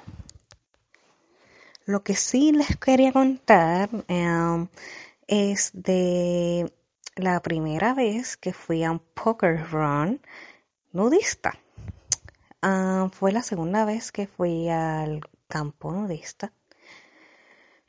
lo 1.92 2.02
que 2.02 2.16
sí 2.16 2.52
les 2.52 2.76
quería 2.78 3.12
contar 3.12 3.90
um, 4.08 4.68
es 5.26 5.70
de 5.74 6.72
la 7.16 7.40
primera 7.40 7.92
vez 7.92 8.38
que 8.38 8.54
fui 8.54 8.82
a 8.82 8.90
un 8.90 8.98
poker 8.98 9.62
run 9.70 10.20
nudista. 10.92 11.52
Ah, 12.62 13.10
fue 13.12 13.30
la 13.32 13.42
segunda 13.42 13.84
vez 13.84 14.10
que 14.10 14.26
fui 14.26 14.70
al 14.70 15.20
campo 15.48 15.92
nudista. 15.92 16.52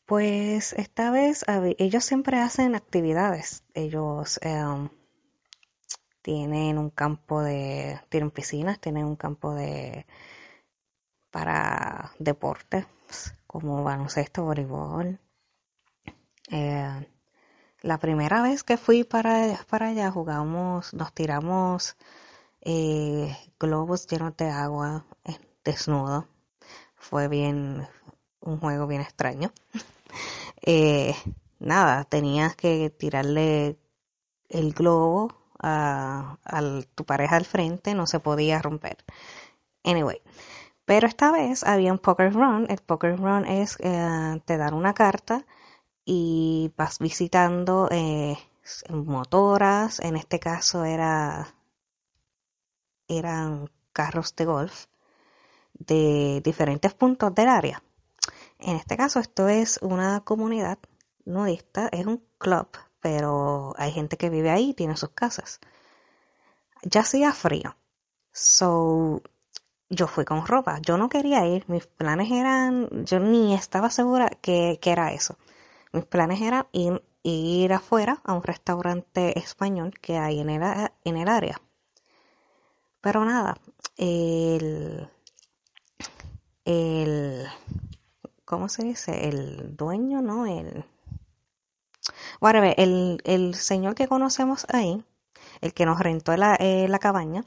Pues 0.06 0.74
esta 0.74 1.10
vez 1.10 1.46
ellos 1.78 2.04
siempre 2.04 2.40
hacen 2.40 2.76
actividades. 2.76 3.64
Ellos 3.74 4.38
em, 4.42 4.90
tienen 6.22 6.78
un 6.78 6.90
campo 6.90 7.42
de, 7.42 8.02
tienen 8.10 8.32
piscinas, 8.32 8.80
tienen 8.82 9.06
un 9.06 9.16
campo 9.16 9.54
de 9.56 10.06
para 11.32 12.12
deportes 12.20 12.86
como 13.54 13.84
baloncesto, 13.90 14.40
voleibol. 14.50 15.08
Eh, 16.52 17.08
la 17.84 18.00
primera 18.00 18.42
vez 18.44 18.64
que 18.64 18.78
fui 18.78 19.04
para, 19.04 19.60
para 19.70 19.88
allá 19.90 20.12
jugamos, 20.12 20.94
nos 20.94 21.14
tiramos 21.14 21.98
eh, 22.62 23.36
globos 23.60 24.08
llenos 24.08 24.38
de 24.38 24.50
agua 24.50 25.06
eh, 25.26 25.38
desnudo. 25.66 26.28
Fue 26.96 27.28
bien, 27.30 27.88
un 28.42 28.60
juego 28.60 28.88
bien 28.88 29.02
extraño. 29.02 29.52
Eh, 30.66 31.16
nada, 31.60 32.06
tenías 32.06 32.56
que 32.56 32.90
tirarle 32.90 33.78
el 34.50 34.74
globo 34.74 35.36
a, 35.60 36.38
al- 36.44 36.88
tu 36.96 37.06
pareja 37.06 37.38
al 37.38 37.46
frente, 37.46 37.96
no 37.96 38.08
se 38.08 38.20
podía 38.22 38.62
romper. 38.62 38.98
Anyway, 39.84 40.22
pero 40.86 41.08
esta 41.08 41.32
vez 41.32 41.64
había 41.64 41.92
un 41.92 42.00
poker 42.00 42.34
run. 42.34 42.66
El 42.70 42.80
poker 42.80 43.18
run 43.18 43.46
es, 43.46 43.78
eh, 43.80 44.42
te 44.46 44.58
dan 44.58 44.74
una 44.74 44.94
carta 44.94 45.46
y 46.06 46.74
vas 46.78 47.00
visitando 47.00 47.88
eh, 47.92 48.38
motoras. 48.90 50.00
En 50.00 50.16
este 50.18 50.40
caso 50.40 50.84
era, 50.86 51.56
eran 53.08 53.70
carros 53.94 54.36
de 54.36 54.46
golf 54.46 54.86
de 55.74 56.42
diferentes 56.44 56.94
puntos 56.94 57.34
del 57.34 57.50
área. 57.50 57.84
En 58.60 58.76
este 58.78 58.98
caso 58.98 59.20
esto 59.20 59.48
es 59.48 59.80
una 59.82 60.22
comunidad 60.22 60.80
nudista, 61.26 61.90
es 61.92 62.06
un 62.06 62.24
club, 62.38 62.68
pero 63.02 63.74
hay 63.78 63.92
gente 63.92 64.18
que 64.18 64.30
vive 64.30 64.50
ahí 64.50 64.70
y 64.70 64.74
tiene 64.74 64.98
sus 64.98 65.10
casas. 65.10 65.60
Ya 66.84 67.02
hacía 67.02 67.32
frío, 67.34 67.76
so 68.32 69.22
yo 69.94 70.08
fui 70.08 70.26
con 70.26 70.46
ropa. 70.46 70.80
Yo 70.82 70.98
no 70.98 71.10
quería 71.10 71.46
ir, 71.46 71.66
mis 71.68 71.86
planes 71.88 72.32
eran, 72.32 73.06
yo 73.06 73.20
ni 73.20 73.54
estaba 73.54 73.90
segura 73.90 74.30
que, 74.42 74.80
que 74.82 74.92
era 74.92 75.14
eso. 75.14 75.38
Mis 75.92 76.06
planes 76.06 76.42
eran 76.42 76.68
ir, 76.72 77.04
ir 77.24 77.74
afuera 77.74 78.22
a 78.24 78.34
un 78.34 78.44
restaurante 78.44 79.38
español 79.38 79.94
que 80.02 80.18
hay 80.18 80.40
en 80.40 80.50
el, 80.50 80.90
en 81.04 81.18
el 81.18 81.28
área. 81.30 81.62
Pero 83.02 83.26
nada, 83.26 83.58
el, 83.98 85.10
el, 86.66 87.46
¿cómo 88.46 88.70
se 88.70 88.84
dice? 88.84 89.28
El 89.28 89.76
dueño, 89.76 90.22
¿no? 90.22 90.46
El, 90.46 90.86
whatever, 92.42 92.74
el, 92.78 93.22
el 93.26 93.56
señor 93.56 93.96
que 93.96 94.08
conocemos 94.08 94.66
ahí, 94.70 95.04
el 95.62 95.74
que 95.74 95.86
nos 95.86 96.00
rentó 96.00 96.36
la, 96.38 96.56
eh, 96.56 96.88
la 96.88 97.00
cabaña, 97.00 97.44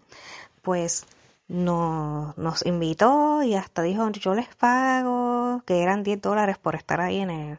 pues 0.63 1.07
no, 1.49 2.35
nos 2.37 2.65
invitó 2.67 3.43
y 3.43 3.55
hasta 3.55 3.83
dijo, 3.83 4.09
yo 4.11 4.35
les 4.35 4.55
pago, 4.57 5.63
que 5.67 5.83
eran 5.83 6.03
10 6.03 6.21
dólares 6.21 6.59
por 6.59 6.75
estar 6.75 7.01
ahí 7.01 7.21
en 7.21 7.31
el 7.31 7.59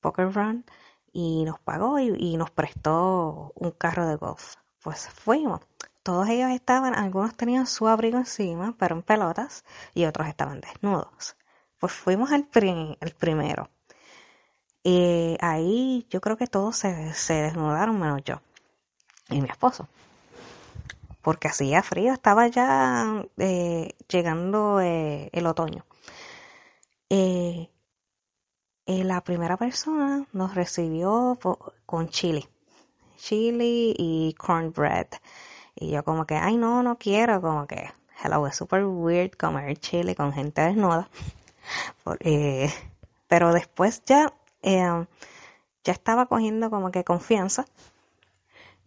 Poker 0.00 0.32
Run, 0.32 0.64
y 1.12 1.44
nos 1.44 1.60
pagó 1.60 1.98
y, 2.00 2.36
nos 2.36 2.50
prestó 2.50 3.52
un 3.54 3.70
carro 3.72 4.06
de 4.06 4.16
golf. 4.16 4.56
Pues 4.82 5.08
fuimos. 5.08 5.60
Todos 6.02 6.28
ellos 6.28 6.50
estaban, 6.50 6.94
algunos 6.94 7.36
tenían 7.36 7.66
su 7.66 7.88
abrigo 7.88 8.18
encima, 8.18 8.74
pero 8.78 8.96
en 8.96 9.02
pelotas, 9.02 9.64
y 9.94 10.04
otros 10.06 10.28
estaban 10.28 10.60
desnudos. 10.60 11.36
Pues 11.78 11.92
fuimos 11.92 12.32
al, 12.32 12.48
al 13.00 13.10
primero. 13.12 13.70
Y 14.82 15.36
ahí 15.40 16.06
yo 16.10 16.20
creo 16.20 16.36
que 16.36 16.46
todos 16.46 16.76
se, 16.76 17.14
se 17.14 17.34
desnudaron 17.34 17.98
menos 17.98 18.22
yo 18.24 18.40
y 19.30 19.40
mi 19.40 19.48
esposo. 19.48 19.88
Porque 21.24 21.48
hacía 21.48 21.82
frío, 21.82 22.12
estaba 22.12 22.48
ya 22.48 23.24
eh, 23.38 23.94
llegando 24.08 24.80
eh, 24.82 25.30
el 25.32 25.46
otoño. 25.46 25.86
Eh, 27.08 27.70
eh, 28.84 29.04
la 29.04 29.22
primera 29.22 29.56
persona 29.56 30.26
nos 30.34 30.54
recibió 30.54 31.38
con 31.86 32.10
chili. 32.10 32.46
Chili 33.16 33.94
y 33.98 34.34
cornbread. 34.34 35.06
Y 35.74 35.92
yo 35.92 36.04
como 36.04 36.26
que, 36.26 36.34
ay 36.34 36.58
no, 36.58 36.82
no 36.82 36.98
quiero, 36.98 37.40
como 37.40 37.66
que, 37.66 37.90
hello, 38.22 38.46
es 38.46 38.56
super 38.56 38.84
weird 38.84 39.30
comer 39.32 39.78
chili 39.78 40.14
con 40.14 40.30
gente 40.30 40.60
desnuda. 40.60 41.08
Pero 43.28 43.52
después 43.54 44.02
ya, 44.04 44.34
ya 44.62 45.06
estaba 45.92 46.26
cogiendo 46.26 46.68
como 46.68 46.90
que 46.90 47.02
confianza 47.02 47.64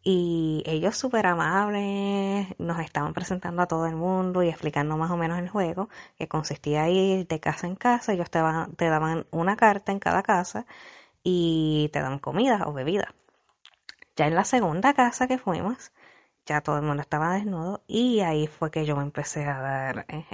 Y 0.10 0.64
ellos 0.66 0.96
súper 0.96 1.26
amables, 1.26 2.48
nos 2.60 2.80
estaban 2.80 3.14
presentando 3.14 3.62
a 3.62 3.68
todo 3.68 3.88
el 3.88 3.98
mundo 3.98 4.42
y 4.42 4.48
explicando 4.48 4.96
más 4.96 5.12
o 5.12 5.18
menos 5.18 5.38
el 5.38 5.50
juego, 5.50 5.90
que 6.18 6.30
consistía 6.30 6.88
en 6.88 6.96
ir 6.96 7.28
de 7.28 7.42
casa 7.42 7.68
en 7.68 7.76
casa, 7.76 8.14
ellos 8.14 8.30
te, 8.30 8.40
te 8.78 8.86
daban 8.88 9.28
una 9.32 9.58
carta 9.58 9.92
en 9.92 10.00
cada 10.00 10.24
casa 10.24 10.66
y 11.24 11.90
te 11.92 12.00
dan 12.02 12.20
comida 12.20 12.64
o 12.68 12.74
bebida. 12.74 13.14
Ya 14.16 14.28
en 14.28 14.36
la 14.36 14.46
segunda 14.46 14.94
casa 14.94 15.28
que 15.28 15.38
fuimos, 15.38 15.92
ya 16.46 16.62
todo 16.62 16.78
el 16.78 16.84
mundo 16.84 17.02
estaba 17.02 17.34
desnudo 17.34 17.84
y 17.88 18.22
ahí 18.22 18.48
fue 18.48 18.72
que 18.72 18.86
yo 18.86 18.96
me 18.96 19.04
empecé 19.04 19.44
a 19.44 19.60
dar 19.60 20.06
eh, 20.08 20.26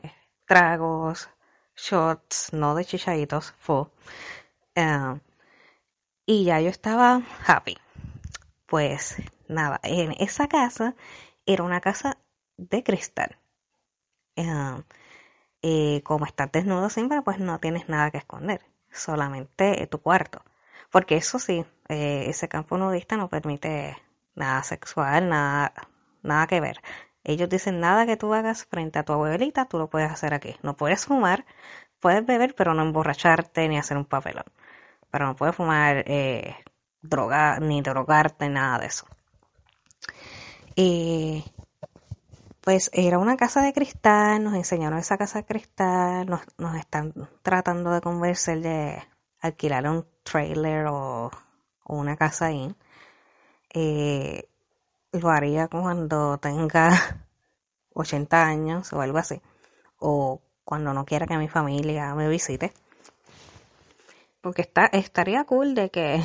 tragos, 0.45 1.29
shots, 1.75 2.53
no 2.53 2.75
de 2.75 2.85
chichaditos, 2.85 3.53
full. 3.57 3.87
Eh, 4.75 5.19
y 6.27 6.45
ya 6.45 6.61
yo 6.61 6.69
estaba 6.69 7.23
happy. 7.47 7.75
Pues 8.73 9.17
nada, 9.47 9.79
en 9.83 10.13
esa 10.13 10.47
casa 10.47 10.95
era 11.45 11.61
una 11.63 11.79
casa 11.79 12.17
de 12.57 12.83
cristal. 12.83 13.37
Eh, 14.35 14.83
eh, 15.61 16.01
como 16.03 16.25
estás 16.25 16.51
desnudo 16.51 16.89
siempre, 16.89 17.21
pues 17.21 17.37
no 17.37 17.59
tienes 17.59 17.87
nada 17.87 18.09
que 18.09 18.17
esconder, 18.17 18.61
solamente 18.91 19.85
tu 19.91 20.01
cuarto. 20.01 20.41
Porque 20.91 21.17
eso 21.17 21.37
sí, 21.37 21.63
eh, 21.87 22.25
ese 22.29 22.47
campo 22.47 22.79
nudista 22.79 23.15
no 23.15 23.29
permite 23.29 23.95
nada 24.33 24.63
sexual, 24.63 25.29
nada, 25.29 25.71
nada 26.23 26.47
que 26.47 26.59
ver. 26.59 26.81
Ellos 27.23 27.49
dicen 27.49 27.79
nada 27.79 28.07
que 28.07 28.17
tú 28.17 28.33
hagas 28.33 28.65
frente 28.65 28.97
a 28.97 29.03
tu 29.03 29.13
abuelita, 29.13 29.65
tú 29.65 29.77
lo 29.77 29.87
puedes 29.87 30.11
hacer 30.11 30.33
aquí. 30.33 30.55
No 30.63 30.75
puedes 30.75 31.05
fumar, 31.05 31.45
puedes 31.99 32.25
beber, 32.25 32.55
pero 32.55 32.73
no 32.73 32.81
emborracharte 32.81 33.69
ni 33.69 33.77
hacer 33.77 33.97
un 33.97 34.05
papelón. 34.05 34.45
Pero 35.11 35.27
no 35.27 35.35
puedes 35.35 35.55
fumar, 35.55 36.03
eh, 36.07 36.55
droga, 37.03 37.59
ni 37.59 37.81
drogarte, 37.81 38.49
nada 38.49 38.79
de 38.79 38.87
eso. 38.87 39.05
Y 40.75 41.45
pues 42.61 42.89
era 42.93 43.19
una 43.19 43.37
casa 43.37 43.61
de 43.61 43.73
cristal, 43.73 44.43
nos 44.43 44.55
enseñaron 44.55 44.97
esa 44.97 45.17
casa 45.17 45.39
de 45.39 45.45
cristal, 45.45 46.25
nos, 46.27 46.41
nos 46.57 46.75
están 46.77 47.13
tratando 47.43 47.91
de 47.91 48.01
convencer 48.01 48.61
de 48.61 49.03
alquilar 49.41 49.87
un 49.87 50.05
trailer 50.23 50.87
o, 50.87 51.29
una 51.85 52.15
casa 52.15 52.47
ahí. 52.47 52.73
Eh, 53.73 54.47
lo 55.11 55.29
haría 55.29 55.67
cuando 55.67 56.37
tenga 56.37 57.27
80 57.93 58.45
años 58.45 58.93
o 58.93 59.01
algo 59.01 59.17
así. 59.17 59.41
O 59.99 60.41
cuando 60.63 60.93
no 60.93 61.05
quiera 61.05 61.27
que 61.27 61.37
mi 61.37 61.49
familia 61.49 62.15
me 62.15 62.29
visite. 62.29 62.73
Porque 64.41 64.61
está, 64.61 64.85
estaría 64.85 65.43
cool 65.43 65.75
de 65.75 65.89
que, 65.89 66.23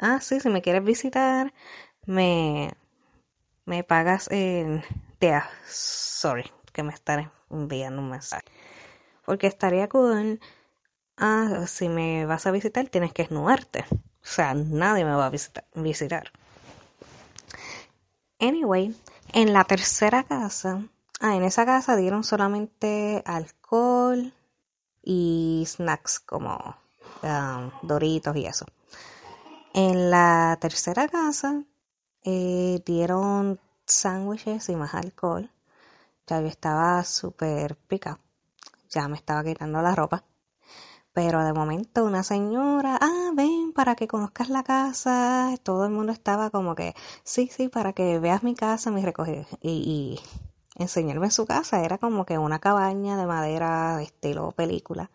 ah, 0.00 0.20
sí, 0.20 0.40
si 0.40 0.48
me 0.48 0.62
quieres 0.62 0.84
visitar, 0.84 1.52
me, 2.06 2.72
me 3.66 3.84
pagas 3.84 4.28
en... 4.30 4.82
Tía, 5.18 5.48
sorry, 5.66 6.50
que 6.72 6.82
me 6.82 6.92
estaré 6.92 7.30
enviando 7.50 8.00
un 8.00 8.10
mensaje. 8.10 8.44
Porque 9.26 9.46
estaría 9.46 9.88
cool, 9.88 10.40
ah, 11.18 11.66
si 11.66 11.88
me 11.88 12.24
vas 12.26 12.46
a 12.46 12.50
visitar 12.50 12.88
tienes 12.88 13.12
que 13.12 13.22
desnudarte. 13.22 13.84
O 13.92 14.26
sea, 14.26 14.54
nadie 14.54 15.04
me 15.04 15.14
va 15.14 15.26
a 15.26 15.30
visitar. 15.74 16.32
Anyway, 18.38 18.94
en 19.32 19.52
la 19.52 19.64
tercera 19.64 20.24
casa, 20.24 20.82
ah, 21.20 21.36
en 21.36 21.44
esa 21.44 21.66
casa 21.66 21.96
dieron 21.96 22.24
solamente 22.24 23.22
alcohol 23.26 24.32
y 25.02 25.64
snacks 25.66 26.20
como 26.20 26.76
um, 27.22 27.70
doritos 27.82 28.36
y 28.36 28.46
eso. 28.46 28.66
En 29.72 30.10
la 30.10 30.58
tercera 30.60 31.06
casa 31.06 31.64
eh, 32.24 32.82
dieron 32.84 33.60
sándwiches 33.86 34.68
y 34.68 34.74
más 34.74 34.94
alcohol. 34.94 35.48
Ya 36.26 36.40
yo 36.40 36.48
estaba 36.48 37.04
súper 37.04 37.76
pica. 37.76 38.18
Ya 38.90 39.06
me 39.06 39.16
estaba 39.16 39.44
quitando 39.44 39.80
la 39.80 39.94
ropa. 39.94 40.24
Pero 41.12 41.44
de 41.44 41.52
momento 41.52 42.04
una 42.04 42.24
señora, 42.24 42.98
ah, 43.00 43.30
ven 43.34 43.72
para 43.72 43.94
que 43.94 44.08
conozcas 44.08 44.48
la 44.48 44.64
casa. 44.64 45.54
Todo 45.62 45.84
el 45.86 45.92
mundo 45.92 46.12
estaba 46.12 46.50
como 46.50 46.74
que, 46.74 46.94
sí, 47.22 47.48
sí, 47.52 47.68
para 47.68 47.92
que 47.92 48.18
veas 48.18 48.42
mi 48.42 48.54
casa, 48.56 48.90
mi 48.90 49.04
recogido. 49.04 49.46
Y, 49.60 50.18
y 50.76 50.82
enseñarme 50.82 51.30
su 51.30 51.46
casa. 51.46 51.84
Era 51.84 51.98
como 51.98 52.26
que 52.26 52.38
una 52.38 52.58
cabaña 52.58 53.16
de 53.16 53.26
madera 53.26 54.02
estilo 54.02 54.50
película. 54.52 55.10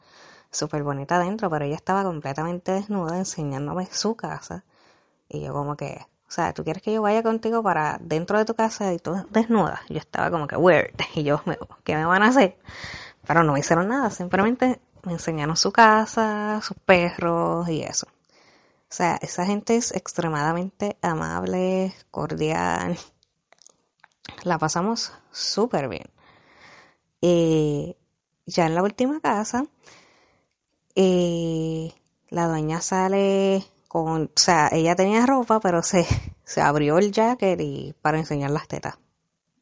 Súper 0.56 0.84
bonita 0.84 1.18
adentro, 1.18 1.50
pero 1.50 1.66
ella 1.66 1.76
estaba 1.76 2.06
completamente 2.06 2.72
desnuda 2.72 3.18
enseñándome 3.18 3.88
su 3.92 4.16
casa. 4.16 4.64
Y 5.28 5.42
yo 5.42 5.52
como 5.52 5.76
que, 5.76 6.08
o 6.30 6.32
sea, 6.32 6.54
¿tú 6.54 6.64
quieres 6.64 6.82
que 6.82 6.94
yo 6.94 7.02
vaya 7.02 7.24
contigo 7.24 7.62
para 7.62 7.98
dentro 8.00 8.38
de 8.38 8.46
tu 8.46 8.56
casa 8.56 8.94
y 8.94 9.00
tú 9.00 9.14
desnuda? 9.32 9.82
Yo 9.90 9.98
estaba 9.98 10.32
como 10.32 10.48
que 10.48 10.56
weird. 10.56 10.96
Y 11.16 11.24
yo, 11.24 11.42
¿qué 11.84 11.98
me 11.98 12.06
van 12.06 12.24
a 12.24 12.30
hacer? 12.30 12.58
Pero 13.28 13.44
no 13.44 13.52
me 13.52 13.60
hicieron 13.60 13.90
nada, 13.90 14.10
simplemente 14.12 14.80
me 15.04 15.12
enseñaron 15.12 15.58
su 15.58 15.74
casa, 15.74 16.62
sus 16.62 16.78
perros 16.78 17.68
y 17.68 17.82
eso. 17.82 18.08
O 18.08 18.94
sea, 18.96 19.18
esa 19.22 19.46
gente 19.46 19.76
es 19.76 19.92
extremadamente 19.92 20.96
amable, 21.02 21.94
cordial. 22.12 22.98
La 24.44 24.58
pasamos 24.58 25.12
súper 25.32 25.90
bien. 25.90 26.10
Y 27.20 27.98
ya 28.46 28.68
en 28.68 28.76
la 28.76 28.84
última 28.84 29.20
casa, 29.20 29.66
eh, 30.96 31.94
la 32.30 32.48
dueña 32.48 32.82
sale 32.82 33.66
con, 33.88 34.24
o 34.26 34.40
sea, 34.40 34.70
ella 34.72 34.96
tenía 34.96 35.26
ropa, 35.26 35.60
pero 35.60 35.84
se, 35.84 36.06
se 36.44 36.62
abrió 36.62 36.98
el 36.98 37.12
jacket 37.12 37.60
y 37.62 37.94
para 38.02 38.20
enseñar 38.20 38.52
las 38.52 38.68
tetas. 38.68 38.98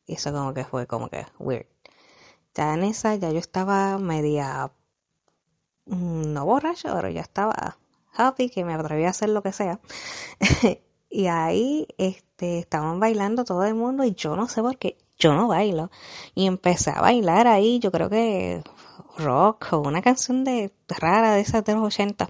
Y 0.05 0.13
eso 0.15 0.31
como 0.33 0.53
que 0.53 0.65
fue 0.65 0.87
como 0.87 1.09
que 1.09 1.25
weird. 1.39 1.67
Ya 2.55 2.73
en 2.73 2.83
esa 2.83 3.15
ya 3.15 3.31
yo 3.31 3.39
estaba 3.39 3.97
media 3.97 4.71
Mm, 5.85 6.33
no 6.33 6.45
borracho, 6.45 6.89
pero 6.95 7.09
ya 7.09 7.21
estaba 7.21 7.77
happy, 8.13 8.49
que 8.49 8.63
me 8.65 8.73
atrevía 8.73 9.07
a 9.07 9.09
hacer 9.11 9.29
lo 9.29 9.41
que 9.41 9.51
sea. 9.51 9.79
y 11.09 11.27
ahí 11.27 11.87
este, 11.97 12.59
estaban 12.59 12.99
bailando 12.99 13.43
todo 13.43 13.65
el 13.65 13.75
mundo 13.75 14.03
y 14.03 14.13
yo 14.13 14.35
no 14.35 14.47
sé 14.47 14.61
por 14.61 14.77
qué, 14.77 14.97
yo 15.17 15.33
no 15.33 15.47
bailo. 15.47 15.91
Y 16.35 16.47
empecé 16.47 16.91
a 16.91 17.01
bailar 17.01 17.47
ahí, 17.47 17.79
yo 17.79 17.91
creo 17.91 18.09
que 18.09 18.63
rock 19.17 19.73
o 19.73 19.79
una 19.79 20.01
canción 20.01 20.43
de 20.43 20.71
rara 20.87 21.33
de 21.33 21.41
esas 21.41 21.63
de 21.63 21.73
los 21.73 21.83
80. 21.83 22.29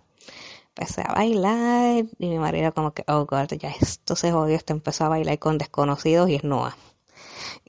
Empecé 0.75 1.01
a 1.01 1.13
bailar 1.13 2.05
y 2.17 2.29
mi 2.29 2.39
marido 2.39 2.73
como 2.73 2.93
que, 2.93 3.03
oh 3.07 3.25
god, 3.25 3.47
ya 3.59 3.69
esto 3.69 4.15
se 4.15 4.31
jodió, 4.31 4.55
esto 4.55 4.73
empezó 4.73 5.05
a 5.05 5.09
bailar 5.09 5.37
con 5.39 5.57
desconocidos 5.57 6.29
y 6.29 6.35
es 6.35 6.43
nueva. 6.43 6.75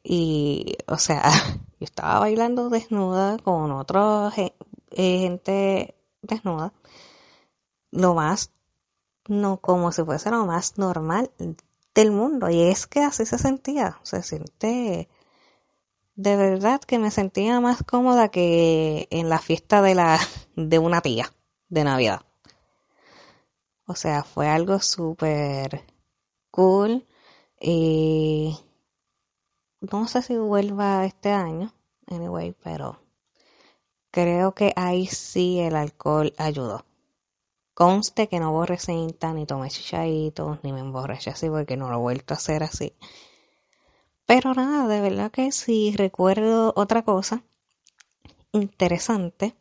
Y, 0.02 0.76
o 0.86 0.98
sea, 0.98 1.22
yo 1.80 1.84
estaba 1.84 2.20
bailando 2.20 2.70
desnuda 2.70 3.38
con 3.38 3.72
otros 3.72 4.34
eh, 4.38 4.52
gente 4.90 5.94
desnuda, 6.22 6.72
lo 7.90 8.14
más, 8.14 8.50
no 9.28 9.58
como 9.58 9.92
si 9.92 10.02
fuese 10.04 10.30
lo 10.30 10.46
más 10.46 10.78
normal 10.78 11.30
del 11.94 12.10
mundo. 12.10 12.50
Y 12.50 12.62
es 12.62 12.86
que 12.86 13.00
así 13.02 13.26
se 13.26 13.38
sentía, 13.38 13.98
se 14.02 14.22
siente, 14.22 15.08
de 16.14 16.36
verdad 16.36 16.80
que 16.80 16.98
me 16.98 17.10
sentía 17.10 17.60
más 17.60 17.82
cómoda 17.82 18.28
que 18.28 19.08
en 19.10 19.28
la 19.28 19.38
fiesta 19.38 19.82
de 19.82 19.94
la, 19.94 20.18
de 20.56 20.78
una 20.78 21.00
tía 21.00 21.32
de 21.68 21.84
Navidad. 21.84 22.22
O 23.86 23.94
sea, 23.94 24.24
fue 24.24 24.48
algo 24.48 24.80
súper 24.80 25.84
cool 26.50 27.06
y 27.60 28.58
no 29.80 30.08
sé 30.08 30.22
si 30.22 30.36
vuelva 30.36 31.04
este 31.04 31.30
año, 31.30 31.72
anyway, 32.06 32.54
pero 32.62 33.04
Creo 34.14 34.54
que 34.54 34.72
ahí 34.76 35.08
sí 35.08 35.58
el 35.58 35.74
alcohol 35.74 36.34
ayudó. 36.38 36.86
Conste 37.74 38.28
que 38.28 38.38
no 38.38 38.52
borré 38.52 38.78
cinta, 38.78 39.32
ni 39.32 39.44
tomé 39.44 39.70
chichaditos, 39.70 40.62
ni 40.62 40.72
me 40.72 40.78
emborraché 40.78 41.30
así 41.30 41.50
porque 41.50 41.76
no 41.76 41.88
lo 41.90 41.96
he 41.96 41.98
vuelto 41.98 42.32
a 42.32 42.36
hacer 42.36 42.62
así. 42.62 42.94
Pero 44.26 44.54
nada, 44.54 44.88
de 44.88 45.00
verdad 45.00 45.30
que 45.30 45.52
si 45.52 45.94
recuerdo 45.96 46.72
otra 46.76 47.02
cosa 47.02 47.42
interesante, 48.52 49.54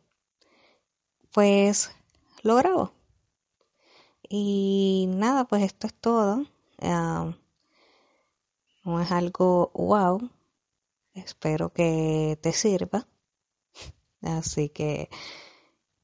pues 1.32 1.90
lo 2.42 2.56
grabo. 2.56 2.92
Y 4.28 5.06
nada, 5.10 5.44
pues 5.44 5.62
esto 5.62 5.86
es 5.86 5.94
todo. 5.94 6.46
no 8.84 9.00
es 9.00 9.10
algo 9.10 9.70
wow. 9.74 10.30
Espero 11.14 11.72
que 11.72 12.38
te 12.40 12.52
sirva. 12.52 13.06
Así 14.22 14.70
que 14.70 15.08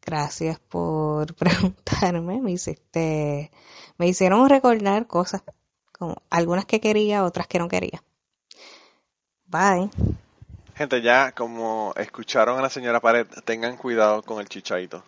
gracias 0.03 0.59
por 0.59 1.35
preguntarme. 1.37 2.40
Me 2.40 2.53
hiciste, 2.53 3.51
me 3.99 4.09
hicieron 4.09 4.49
recordar 4.49 5.07
cosas, 5.07 5.42
como 5.92 6.16
algunas 6.31 6.66
que 6.66 6.81
quería, 6.81 7.25
otras 7.25 7.46
que 7.46 7.59
no 7.59 7.68
quería. 7.68 8.03
Bye. 9.51 9.91
Gente, 10.77 11.03
ya 11.03 11.33
como 11.33 11.93
escucharon 11.97 12.59
a 12.59 12.63
la 12.63 12.71
señora 12.71 13.01
Pared, 13.01 13.27
tengan 13.45 13.77
cuidado 13.77 14.23
con 14.23 14.41
el 14.41 14.49
chichaito. 14.49 15.03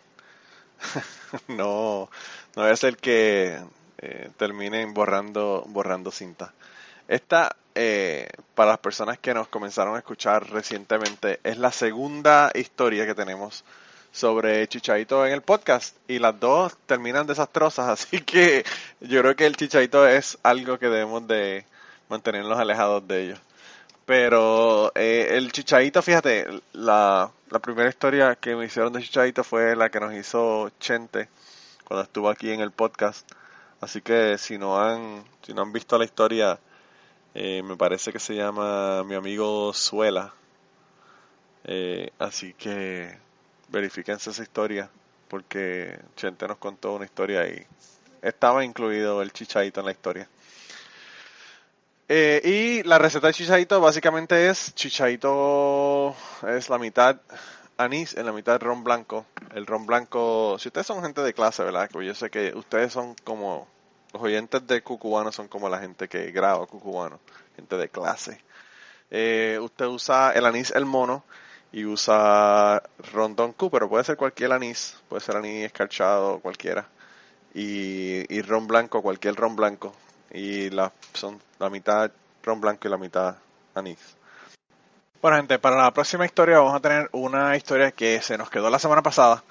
no, 1.48 2.10
no 2.56 2.68
es 2.68 2.82
el 2.82 2.96
que 2.96 3.60
eh, 3.98 4.30
terminen 4.36 4.94
borrando, 4.94 5.64
borrando 5.68 6.10
cinta. 6.10 6.52
Esta, 7.06 7.54
eh, 7.76 8.28
para 8.56 8.72
las 8.72 8.80
personas 8.80 9.18
que 9.18 9.32
nos 9.32 9.46
comenzaron 9.46 9.94
a 9.94 9.98
escuchar 9.98 10.50
recientemente, 10.50 11.38
es 11.44 11.56
la 11.56 11.70
segunda 11.70 12.50
historia 12.54 13.06
que 13.06 13.14
tenemos 13.14 13.64
sobre 14.10 14.66
Chichaito 14.66 15.24
en 15.24 15.32
el 15.32 15.42
podcast 15.42 15.96
y 16.08 16.18
las 16.18 16.38
dos 16.38 16.76
terminan 16.86 17.28
desastrosas, 17.28 17.88
así 17.88 18.20
que 18.22 18.64
yo 19.00 19.20
creo 19.20 19.36
que 19.36 19.46
el 19.46 19.56
Chichaito 19.56 20.06
es 20.06 20.36
algo 20.42 20.80
que 20.80 20.88
debemos 20.88 21.28
de 21.28 21.64
mantenernos 22.08 22.58
alejados 22.58 23.06
de 23.06 23.24
ellos. 23.24 23.40
Pero 24.06 24.92
eh, 24.94 25.28
el 25.32 25.52
Chichaito, 25.52 26.02
fíjate, 26.02 26.46
la, 26.72 27.30
la 27.50 27.58
primera 27.60 27.88
historia 27.88 28.34
que 28.36 28.56
me 28.56 28.66
hicieron 28.66 28.92
de 28.92 29.02
Chichaito 29.02 29.44
fue 29.44 29.76
la 29.76 29.90
que 29.90 30.00
nos 30.00 30.12
hizo 30.14 30.70
Chente 30.80 31.28
cuando 31.84 32.02
estuvo 32.02 32.28
aquí 32.28 32.50
en 32.50 32.60
el 32.60 32.72
podcast. 32.72 33.30
Así 33.80 34.00
que 34.00 34.38
si 34.38 34.58
no 34.58 34.80
han, 34.80 35.24
si 35.42 35.54
no 35.54 35.62
han 35.62 35.72
visto 35.72 35.98
la 35.98 36.04
historia, 36.04 36.58
eh, 37.34 37.62
me 37.62 37.76
parece 37.76 38.12
que 38.12 38.18
se 38.18 38.34
llama 38.34 39.04
Mi 39.04 39.14
amigo 39.14 39.72
Suela. 39.72 40.32
Eh, 41.64 42.10
así 42.18 42.54
que 42.54 43.16
verifíquense 43.68 44.30
esa 44.30 44.42
historia 44.42 44.90
porque 45.28 45.98
Chente 46.16 46.46
nos 46.46 46.58
contó 46.58 46.94
una 46.94 47.04
historia 47.04 47.48
y 47.48 47.66
estaba 48.20 48.64
incluido 48.64 49.22
el 49.22 49.32
chichaito 49.32 49.80
en 49.80 49.86
la 49.86 49.92
historia. 49.92 50.28
Eh, 52.08 52.40
y 52.44 52.82
la 52.86 52.98
receta 52.98 53.28
de 53.28 53.32
chichaito 53.32 53.80
básicamente 53.80 54.48
es 54.48 54.74
chichaito 54.74 56.14
es 56.46 56.68
la 56.68 56.78
mitad 56.78 57.20
anís 57.78 58.16
en 58.16 58.26
la 58.26 58.32
mitad 58.32 58.60
ron 58.60 58.84
blanco. 58.84 59.26
El 59.54 59.66
ron 59.66 59.86
blanco, 59.86 60.56
si 60.58 60.68
ustedes 60.68 60.86
son 60.86 61.02
gente 61.02 61.22
de 61.22 61.34
clase, 61.34 61.62
¿verdad? 61.64 61.88
Pues 61.92 62.06
yo 62.06 62.14
sé 62.14 62.30
que 62.30 62.52
ustedes 62.54 62.92
son 62.92 63.14
como 63.24 63.68
los 64.12 64.22
oyentes 64.22 64.66
de 64.66 64.82
Cucubano 64.82 65.32
son 65.32 65.48
como 65.48 65.68
la 65.68 65.78
gente 65.78 66.08
que 66.08 66.30
graba 66.32 66.66
Cucubano, 66.66 67.20
gente 67.56 67.76
de 67.76 67.88
clase. 67.88 68.40
Eh, 69.10 69.58
usted 69.60 69.86
usa 69.86 70.32
el 70.32 70.46
anís 70.46 70.70
el 70.72 70.86
mono 70.86 71.24
y 71.72 71.84
usa 71.84 72.82
ron 73.12 73.34
Q, 73.34 73.70
pero 73.70 73.88
puede 73.88 74.04
ser 74.04 74.16
cualquier 74.16 74.52
anís, 74.52 74.96
puede 75.08 75.22
ser 75.22 75.36
anís 75.36 75.64
escarchado, 75.66 76.40
cualquiera. 76.40 76.88
Y, 77.54 78.24
y 78.34 78.42
ron 78.42 78.66
blanco, 78.66 79.02
cualquier 79.02 79.34
ron 79.34 79.56
blanco. 79.56 79.94
Y 80.32 80.70
la, 80.70 80.92
son 81.12 81.40
la 81.58 81.70
mitad 81.70 82.10
ron 82.42 82.60
blanco 82.60 82.88
y 82.88 82.90
la 82.90 82.96
mitad 82.96 83.36
anís. 83.74 83.98
Bueno, 85.20 85.36
gente, 85.36 85.58
para 85.58 85.76
la 85.76 85.92
próxima 85.92 86.26
historia 86.26 86.58
vamos 86.58 86.74
a 86.74 86.80
tener 86.80 87.08
una 87.12 87.56
historia 87.56 87.92
que 87.92 88.20
se 88.22 88.36
nos 88.36 88.50
quedó 88.50 88.70
la 88.70 88.78
semana 88.80 89.02
pasada 89.02 89.44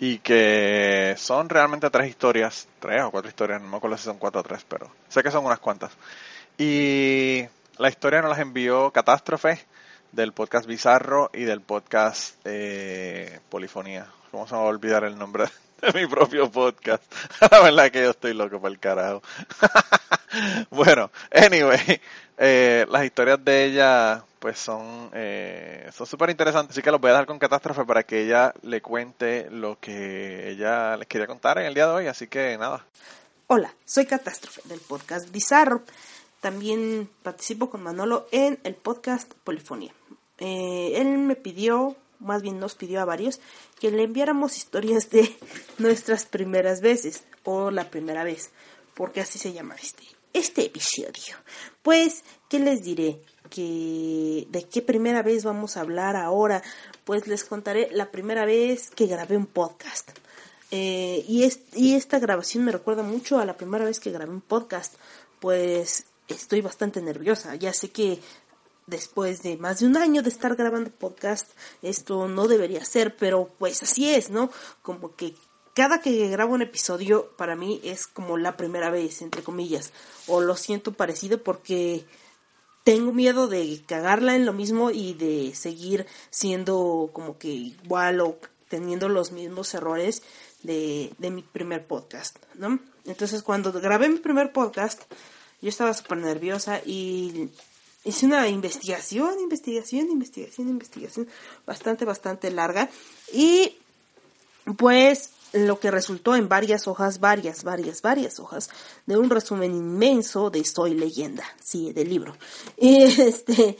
y 0.00 0.18
que 0.18 1.14
son 1.16 1.48
realmente 1.48 1.88
tres 1.90 2.08
historias, 2.08 2.66
tres 2.80 3.02
o 3.04 3.12
cuatro 3.12 3.28
historias, 3.28 3.62
no 3.62 3.68
me 3.68 3.76
acuerdo 3.76 3.96
si 3.96 4.02
son 4.02 4.18
cuatro 4.18 4.40
o 4.40 4.42
tres, 4.42 4.64
pero 4.68 4.90
sé 5.08 5.22
que 5.22 5.30
son 5.30 5.46
unas 5.46 5.60
cuantas. 5.60 5.92
Y 6.58 7.44
la 7.78 7.88
historia 7.88 8.20
nos 8.20 8.30
las 8.30 8.40
envió 8.40 8.90
Catástrofe 8.90 9.64
del 10.10 10.32
podcast 10.32 10.66
Bizarro 10.66 11.30
y 11.32 11.44
del 11.44 11.60
podcast 11.60 12.34
eh, 12.44 13.38
Polifonía. 13.48 14.06
¿Cómo 14.32 14.48
se 14.48 14.54
me 14.54 14.60
va 14.60 14.66
a 14.66 14.70
olvidar 14.70 15.04
el 15.04 15.16
nombre 15.16 15.44
mi 15.94 16.06
propio 16.06 16.50
podcast? 16.50 17.02
La 17.50 17.60
verdad 17.60 17.90
que 17.90 18.02
yo 18.02 18.10
estoy 18.10 18.34
loco 18.34 18.60
por 18.60 18.70
el 18.70 18.78
carajo. 18.78 19.22
bueno, 20.70 21.10
anyway, 21.32 22.00
eh, 22.38 22.86
las 22.88 23.04
historias 23.04 23.44
de 23.44 23.64
ella 23.64 24.24
pues 24.38 24.58
son 24.58 25.10
eh, 25.12 25.88
son 25.92 26.06
súper 26.06 26.30
interesantes, 26.30 26.74
así 26.74 26.82
que 26.82 26.90
los 26.90 27.00
voy 27.00 27.10
a 27.10 27.14
dejar 27.14 27.26
con 27.26 27.38
Catástrofe 27.38 27.84
para 27.84 28.02
que 28.02 28.22
ella 28.22 28.52
le 28.62 28.80
cuente 28.80 29.48
lo 29.50 29.78
que 29.78 30.50
ella 30.50 30.96
les 30.96 31.06
quería 31.06 31.26
contar 31.26 31.58
en 31.58 31.66
el 31.66 31.74
día 31.74 31.86
de 31.86 31.92
hoy, 31.92 32.06
así 32.06 32.26
que 32.26 32.56
nada. 32.58 32.84
Hola, 33.46 33.72
soy 33.84 34.06
Catástrofe 34.06 34.62
del 34.64 34.80
podcast 34.80 35.30
Bizarro. 35.30 35.82
También 36.40 37.08
participo 37.22 37.70
con 37.70 37.82
Manolo 37.82 38.26
en 38.32 38.58
el 38.64 38.74
podcast 38.74 39.32
Polifonía. 39.44 39.92
Eh, 40.38 40.94
él 40.96 41.18
me 41.18 41.36
pidió, 41.36 41.94
más 42.22 42.42
bien 42.42 42.58
nos 42.58 42.74
pidió 42.74 43.00
a 43.00 43.04
varios, 43.04 43.40
que 43.78 43.90
le 43.90 44.04
enviáramos 44.04 44.56
historias 44.56 45.10
de 45.10 45.36
nuestras 45.78 46.24
primeras 46.24 46.80
veces 46.80 47.24
o 47.44 47.70
la 47.70 47.90
primera 47.90 48.24
vez, 48.24 48.50
porque 48.94 49.20
así 49.20 49.38
se 49.38 49.52
llama 49.52 49.76
este, 49.80 50.04
este 50.32 50.64
episodio. 50.66 51.36
Pues, 51.82 52.24
¿qué 52.48 52.58
les 52.58 52.82
diré? 52.82 53.20
Que, 53.50 54.46
¿De 54.50 54.64
qué 54.64 54.82
primera 54.82 55.22
vez 55.22 55.44
vamos 55.44 55.76
a 55.76 55.80
hablar 55.80 56.16
ahora? 56.16 56.62
Pues 57.04 57.26
les 57.26 57.44
contaré 57.44 57.90
la 57.92 58.10
primera 58.10 58.44
vez 58.44 58.90
que 58.90 59.06
grabé 59.06 59.36
un 59.36 59.46
podcast. 59.46 60.10
Eh, 60.70 61.22
y, 61.28 61.46
y 61.74 61.94
esta 61.94 62.18
grabación 62.18 62.64
me 62.64 62.72
recuerda 62.72 63.02
mucho 63.02 63.38
a 63.38 63.44
la 63.44 63.56
primera 63.56 63.84
vez 63.84 64.00
que 64.00 64.10
grabé 64.10 64.32
un 64.32 64.40
podcast, 64.40 64.94
pues 65.38 66.06
estoy 66.28 66.60
bastante 66.60 67.02
nerviosa. 67.02 67.54
Ya 67.56 67.72
sé 67.72 67.90
que 67.90 68.18
después 68.86 69.42
de 69.42 69.56
más 69.56 69.80
de 69.80 69.86
un 69.86 69.96
año 69.96 70.22
de 70.22 70.28
estar 70.28 70.56
grabando 70.56 70.90
podcast, 70.90 71.50
esto 71.82 72.28
no 72.28 72.48
debería 72.48 72.84
ser, 72.84 73.16
pero 73.16 73.50
pues 73.58 73.82
así 73.82 74.10
es, 74.10 74.30
¿no? 74.30 74.50
Como 74.82 75.14
que 75.14 75.34
cada 75.74 76.00
que 76.00 76.28
grabo 76.28 76.54
un 76.54 76.62
episodio 76.62 77.30
para 77.36 77.56
mí 77.56 77.80
es 77.84 78.06
como 78.06 78.36
la 78.36 78.56
primera 78.56 78.90
vez, 78.90 79.22
entre 79.22 79.42
comillas, 79.42 79.92
o 80.26 80.40
lo 80.40 80.56
siento 80.56 80.92
parecido 80.92 81.42
porque 81.42 82.04
tengo 82.84 83.12
miedo 83.12 83.48
de 83.48 83.82
cagarla 83.86 84.34
en 84.34 84.44
lo 84.44 84.52
mismo 84.52 84.90
y 84.90 85.14
de 85.14 85.54
seguir 85.54 86.06
siendo 86.30 87.10
como 87.12 87.38
que 87.38 87.48
igual 87.48 88.20
o 88.20 88.38
teniendo 88.68 89.08
los 89.08 89.32
mismos 89.32 89.72
errores 89.74 90.22
de, 90.62 91.12
de 91.18 91.30
mi 91.30 91.42
primer 91.42 91.86
podcast, 91.86 92.36
¿no? 92.54 92.78
Entonces 93.04 93.42
cuando 93.42 93.72
grabé 93.72 94.08
mi 94.08 94.18
primer 94.18 94.52
podcast, 94.52 95.02
yo 95.60 95.68
estaba 95.68 95.94
súper 95.94 96.18
nerviosa 96.18 96.80
y 96.84 97.50
hice 98.04 98.26
una 98.26 98.48
investigación, 98.48 99.38
investigación, 99.40 100.10
investigación, 100.10 100.68
investigación 100.68 101.28
bastante, 101.66 102.04
bastante 102.04 102.50
larga. 102.50 102.88
Y 103.32 103.76
pues 104.76 105.30
lo 105.52 105.78
que 105.78 105.90
resultó 105.90 106.34
en 106.34 106.48
varias 106.48 106.88
hojas, 106.88 107.20
varias, 107.20 107.62
varias, 107.62 108.02
varias 108.02 108.40
hojas 108.40 108.70
de 109.06 109.16
un 109.16 109.30
resumen 109.30 109.74
inmenso 109.74 110.50
de 110.50 110.64
Soy 110.64 110.94
leyenda, 110.94 111.44
sí, 111.62 111.92
del 111.92 112.08
libro. 112.08 112.36
Y 112.76 113.02
este, 113.20 113.76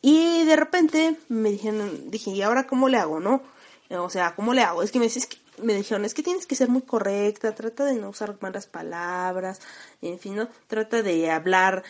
y 0.00 0.44
de 0.44 0.56
repente 0.56 1.16
me 1.28 1.50
dijeron, 1.50 2.10
dije, 2.10 2.30
¿y 2.30 2.42
ahora 2.42 2.66
cómo 2.66 2.88
le 2.88 2.98
hago, 2.98 3.20
no? 3.20 3.42
O 3.90 4.10
sea, 4.10 4.34
¿cómo 4.34 4.54
le 4.54 4.62
hago? 4.62 4.82
Es 4.82 4.90
que 4.90 4.98
me, 4.98 5.06
es 5.06 5.26
que 5.26 5.38
me 5.62 5.74
dijeron, 5.74 6.04
es 6.04 6.14
que 6.14 6.22
tienes 6.22 6.46
que 6.46 6.56
ser 6.56 6.68
muy 6.68 6.82
correcta, 6.82 7.54
trata 7.54 7.84
de 7.84 7.94
no 7.94 8.08
usar 8.08 8.36
malas 8.40 8.66
palabras, 8.66 9.60
en 10.02 10.18
fin, 10.18 10.36
¿no? 10.36 10.48
Trata 10.66 11.02
de 11.02 11.30
hablar 11.30 11.84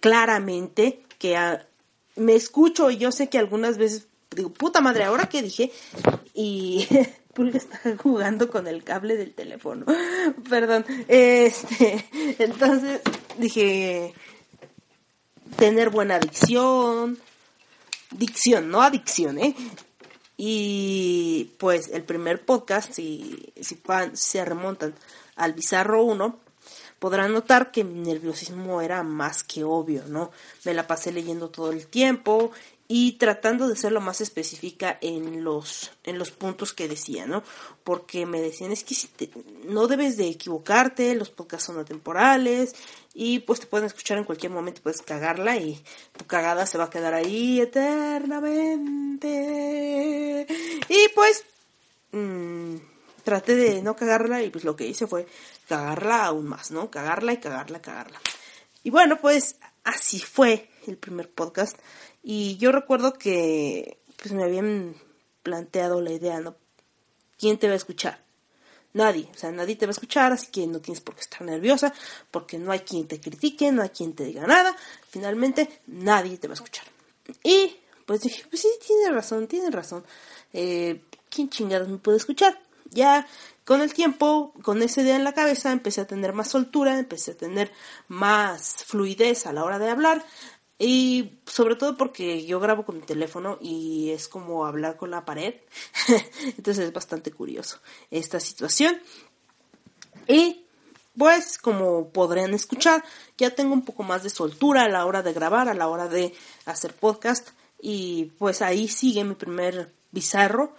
claramente, 0.00 1.02
que 1.18 1.36
me 2.16 2.34
escucho 2.34 2.90
y 2.90 2.96
yo 2.98 3.12
sé 3.12 3.28
que 3.28 3.38
algunas 3.38 3.78
veces 3.78 4.08
digo, 4.36 4.50
puta 4.50 4.80
madre, 4.80 5.04
¿ahora 5.04 5.28
qué 5.28 5.42
dije? 5.42 5.72
Y 6.34 6.86
Pulga 7.34 7.58
está 7.58 7.78
jugando 7.98 8.50
con 8.50 8.66
el 8.66 8.84
cable 8.84 9.16
del 9.16 9.34
teléfono. 9.34 9.84
Perdón. 10.48 10.84
Este, 11.08 12.06
entonces 12.38 13.00
dije, 13.38 14.14
tener 15.56 15.90
buena 15.90 16.18
dicción, 16.18 17.18
dicción, 18.10 18.70
no 18.70 18.82
adicción, 18.82 19.38
¿eh? 19.38 19.54
Y 20.38 21.52
pues 21.58 21.88
el 21.88 22.02
primer 22.02 22.44
podcast, 22.44 22.92
si, 22.92 23.52
si 23.58 23.78
se 24.12 24.44
remontan 24.44 24.94
al 25.34 25.54
Bizarro 25.54 26.04
1, 26.04 26.38
podrán 26.98 27.32
notar 27.32 27.70
que 27.70 27.84
mi 27.84 28.00
nerviosismo 28.00 28.80
era 28.80 29.02
más 29.02 29.44
que 29.44 29.64
obvio, 29.64 30.04
¿no? 30.08 30.30
Me 30.64 30.74
la 30.74 30.86
pasé 30.86 31.12
leyendo 31.12 31.50
todo 31.50 31.70
el 31.70 31.86
tiempo 31.86 32.52
y 32.88 33.12
tratando 33.12 33.68
de 33.68 33.76
ser 33.76 33.92
lo 33.92 34.00
más 34.00 34.20
específica 34.20 34.98
en 35.00 35.42
los, 35.42 35.90
en 36.04 36.18
los 36.18 36.30
puntos 36.30 36.72
que 36.72 36.88
decía, 36.88 37.26
¿no? 37.26 37.42
Porque 37.82 38.26
me 38.26 38.40
decían, 38.40 38.70
es 38.70 38.84
que 38.84 38.94
si 38.94 39.08
no 39.64 39.88
debes 39.88 40.16
de 40.16 40.28
equivocarte, 40.28 41.16
los 41.16 41.30
podcasts 41.30 41.66
son 41.66 41.80
atemporales 41.80 42.76
y 43.12 43.40
pues 43.40 43.58
te 43.60 43.66
pueden 43.66 43.86
escuchar 43.86 44.18
en 44.18 44.24
cualquier 44.24 44.52
momento, 44.52 44.82
puedes 44.82 45.02
cagarla 45.02 45.56
y 45.56 45.82
tu 46.16 46.26
cagada 46.26 46.66
se 46.66 46.78
va 46.78 46.84
a 46.84 46.90
quedar 46.90 47.14
ahí 47.14 47.60
eternamente. 47.60 50.46
Y 50.88 51.08
pues 51.14 51.44
mmm, 52.12 52.76
traté 53.24 53.56
de 53.56 53.82
no 53.82 53.96
cagarla 53.96 54.42
y 54.42 54.50
pues 54.50 54.64
lo 54.64 54.76
que 54.76 54.86
hice 54.86 55.08
fue 55.08 55.26
cagarla 55.66 56.26
aún 56.26 56.46
más, 56.46 56.70
¿no? 56.70 56.90
Cagarla 56.90 57.32
y 57.32 57.38
cagarla, 57.38 57.82
cagarla. 57.82 58.20
Y 58.82 58.90
bueno, 58.90 59.18
pues 59.20 59.56
así 59.84 60.20
fue 60.20 60.70
el 60.86 60.96
primer 60.96 61.30
podcast. 61.30 61.78
Y 62.22 62.56
yo 62.56 62.72
recuerdo 62.72 63.14
que 63.14 63.98
pues 64.16 64.32
me 64.32 64.44
habían 64.44 64.94
planteado 65.42 66.00
la 66.00 66.12
idea, 66.12 66.40
¿no? 66.40 66.56
¿Quién 67.38 67.58
te 67.58 67.66
va 67.68 67.74
a 67.74 67.76
escuchar? 67.76 68.24
Nadie, 68.94 69.28
o 69.34 69.38
sea, 69.38 69.52
nadie 69.52 69.76
te 69.76 69.84
va 69.84 69.90
a 69.90 69.92
escuchar, 69.92 70.32
así 70.32 70.46
que 70.50 70.66
no 70.66 70.80
tienes 70.80 71.02
por 71.02 71.14
qué 71.14 71.20
estar 71.20 71.42
nerviosa, 71.42 71.92
porque 72.30 72.58
no 72.58 72.72
hay 72.72 72.80
quien 72.80 73.06
te 73.06 73.20
critique, 73.20 73.70
no 73.70 73.82
hay 73.82 73.90
quien 73.90 74.14
te 74.14 74.24
diga 74.24 74.46
nada, 74.46 74.74
finalmente 75.10 75.82
nadie 75.86 76.38
te 76.38 76.48
va 76.48 76.52
a 76.52 76.54
escuchar. 76.54 76.86
Y 77.42 77.76
pues 78.06 78.22
dije, 78.22 78.44
pues 78.48 78.62
sí, 78.62 78.68
tiene 78.86 79.10
razón, 79.10 79.48
tiene 79.48 79.70
razón, 79.70 80.02
eh, 80.54 81.02
¿quién 81.28 81.50
chingados 81.50 81.88
me 81.88 81.98
puede 81.98 82.16
escuchar? 82.16 82.58
Ya 82.90 83.26
con 83.66 83.82
el 83.82 83.92
tiempo, 83.92 84.54
con 84.62 84.80
esa 84.80 85.02
idea 85.02 85.16
en 85.16 85.24
la 85.24 85.34
cabeza, 85.34 85.72
empecé 85.72 86.00
a 86.00 86.06
tener 86.06 86.32
más 86.32 86.48
soltura, 86.48 87.00
empecé 87.00 87.32
a 87.32 87.36
tener 87.36 87.72
más 88.06 88.84
fluidez 88.84 89.44
a 89.44 89.52
la 89.52 89.64
hora 89.64 89.80
de 89.80 89.90
hablar. 89.90 90.24
Y 90.78 91.40
sobre 91.46 91.74
todo 91.74 91.96
porque 91.96 92.46
yo 92.46 92.60
grabo 92.60 92.84
con 92.84 92.98
mi 92.98 93.02
teléfono 93.02 93.58
y 93.60 94.10
es 94.10 94.28
como 94.28 94.66
hablar 94.66 94.96
con 94.96 95.10
la 95.10 95.24
pared. 95.24 95.54
Entonces 96.56 96.84
es 96.84 96.92
bastante 96.92 97.32
curioso 97.32 97.80
esta 98.12 98.38
situación. 98.38 99.00
Y 100.28 100.64
pues 101.18 101.58
como 101.58 102.10
podrían 102.10 102.54
escuchar, 102.54 103.04
ya 103.36 103.50
tengo 103.50 103.72
un 103.72 103.84
poco 103.84 104.04
más 104.04 104.22
de 104.22 104.30
soltura 104.30 104.84
a 104.84 104.88
la 104.88 105.06
hora 105.06 105.22
de 105.22 105.32
grabar, 105.32 105.68
a 105.68 105.74
la 105.74 105.88
hora 105.88 106.06
de 106.06 106.34
hacer 106.66 106.94
podcast. 106.94 107.48
Y 107.80 108.26
pues 108.38 108.62
ahí 108.62 108.86
sigue 108.86 109.24
mi 109.24 109.34
primer 109.34 109.92
bizarro 110.12 110.72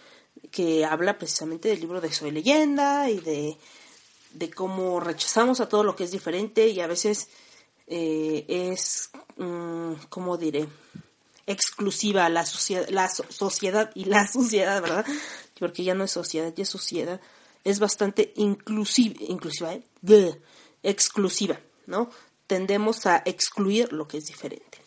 que 0.51 0.85
habla 0.85 1.17
precisamente 1.17 1.69
del 1.69 1.79
libro 1.79 2.01
de 2.01 2.11
Soy 2.11 2.31
leyenda 2.31 3.09
y 3.09 3.19
de, 3.19 3.57
de 4.33 4.49
cómo 4.51 4.99
rechazamos 4.99 5.59
a 5.59 5.69
todo 5.69 5.83
lo 5.83 5.95
que 5.95 6.03
es 6.03 6.11
diferente 6.11 6.67
y 6.67 6.79
a 6.79 6.87
veces 6.87 7.29
eh, 7.87 8.45
es, 8.47 9.09
mm, 9.37 9.93
¿cómo 10.09 10.37
diré? 10.37 10.67
exclusiva 11.47 12.27
la, 12.29 12.45
sociedad, 12.45 12.87
la 12.89 13.09
sociedad 13.09 13.89
y 13.95 14.05
la 14.05 14.27
sociedad, 14.31 14.81
¿verdad? 14.81 15.05
Porque 15.57 15.83
ya 15.83 15.95
no 15.95 16.03
es 16.03 16.11
sociedad, 16.11 16.53
ya 16.55 16.63
es 16.63 16.69
sociedad. 16.69 17.19
Es 17.63 17.79
bastante 17.79 18.33
inclusiva, 18.35 19.15
inclusiva, 19.27 19.73
¿eh? 19.73 20.41
exclusiva, 20.83 21.59
¿no? 21.87 22.11
Tendemos 22.45 23.05
a 23.07 23.23
excluir 23.25 23.91
lo 23.91 24.07
que 24.07 24.17
es 24.17 24.27
diferente. 24.27 24.77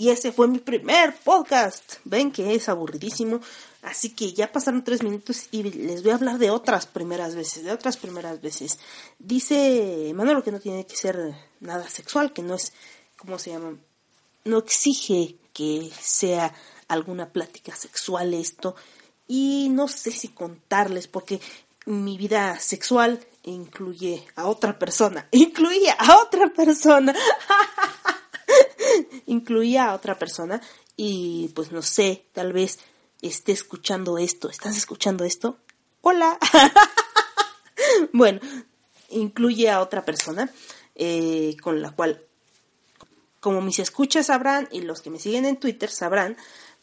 Y 0.00 0.08
ese 0.08 0.32
fue 0.32 0.48
mi 0.48 0.60
primer 0.60 1.14
podcast. 1.14 1.96
Ven 2.04 2.32
que 2.32 2.54
es 2.54 2.70
aburridísimo. 2.70 3.38
Así 3.82 4.14
que 4.14 4.32
ya 4.32 4.50
pasaron 4.50 4.82
tres 4.82 5.02
minutos 5.02 5.48
y 5.50 5.62
les 5.62 6.02
voy 6.02 6.12
a 6.12 6.14
hablar 6.14 6.38
de 6.38 6.50
otras 6.50 6.86
primeras 6.86 7.34
veces, 7.34 7.64
de 7.64 7.72
otras 7.72 7.98
primeras 7.98 8.40
veces. 8.40 8.78
Dice 9.18 10.10
Manolo 10.14 10.42
que 10.42 10.52
no 10.52 10.58
tiene 10.58 10.86
que 10.86 10.96
ser 10.96 11.34
nada 11.60 11.86
sexual, 11.86 12.32
que 12.32 12.40
no 12.40 12.54
es, 12.54 12.72
¿cómo 13.18 13.38
se 13.38 13.50
llama? 13.50 13.76
No 14.46 14.56
exige 14.56 15.36
que 15.52 15.92
sea 16.00 16.54
alguna 16.88 17.28
plática 17.28 17.76
sexual 17.76 18.32
esto. 18.32 18.76
Y 19.28 19.68
no 19.70 19.86
sé 19.86 20.12
si 20.12 20.28
contarles 20.28 21.08
porque 21.08 21.42
mi 21.84 22.16
vida 22.16 22.58
sexual 22.58 23.20
incluye 23.42 24.26
a 24.34 24.46
otra 24.46 24.78
persona. 24.78 25.28
Incluía 25.32 25.92
a 25.92 26.22
otra 26.22 26.48
persona. 26.54 27.14
incluía 29.26 29.86
a 29.86 29.94
otra 29.94 30.18
persona. 30.18 30.60
Y 30.96 31.50
pues 31.54 31.72
no 31.72 31.82
sé, 31.82 32.26
tal 32.32 32.52
vez 32.52 32.78
esté 33.22 33.52
escuchando 33.52 34.18
esto. 34.18 34.50
¿Estás 34.50 34.76
escuchando 34.76 35.24
esto? 35.24 35.58
Hola. 36.02 36.38
bueno, 38.12 38.40
incluye 39.10 39.70
a 39.70 39.80
otra 39.80 40.04
persona 40.04 40.50
eh, 40.94 41.56
con 41.62 41.82
la 41.82 41.90
cual, 41.90 42.22
como 43.40 43.60
mis 43.60 43.78
escuchas 43.78 44.26
sabrán 44.26 44.68
y 44.70 44.82
los 44.82 45.00
que 45.00 45.10
me 45.10 45.18
siguen 45.18 45.44
en 45.44 45.56
Twitter 45.56 45.90
sabrán, 45.90 46.36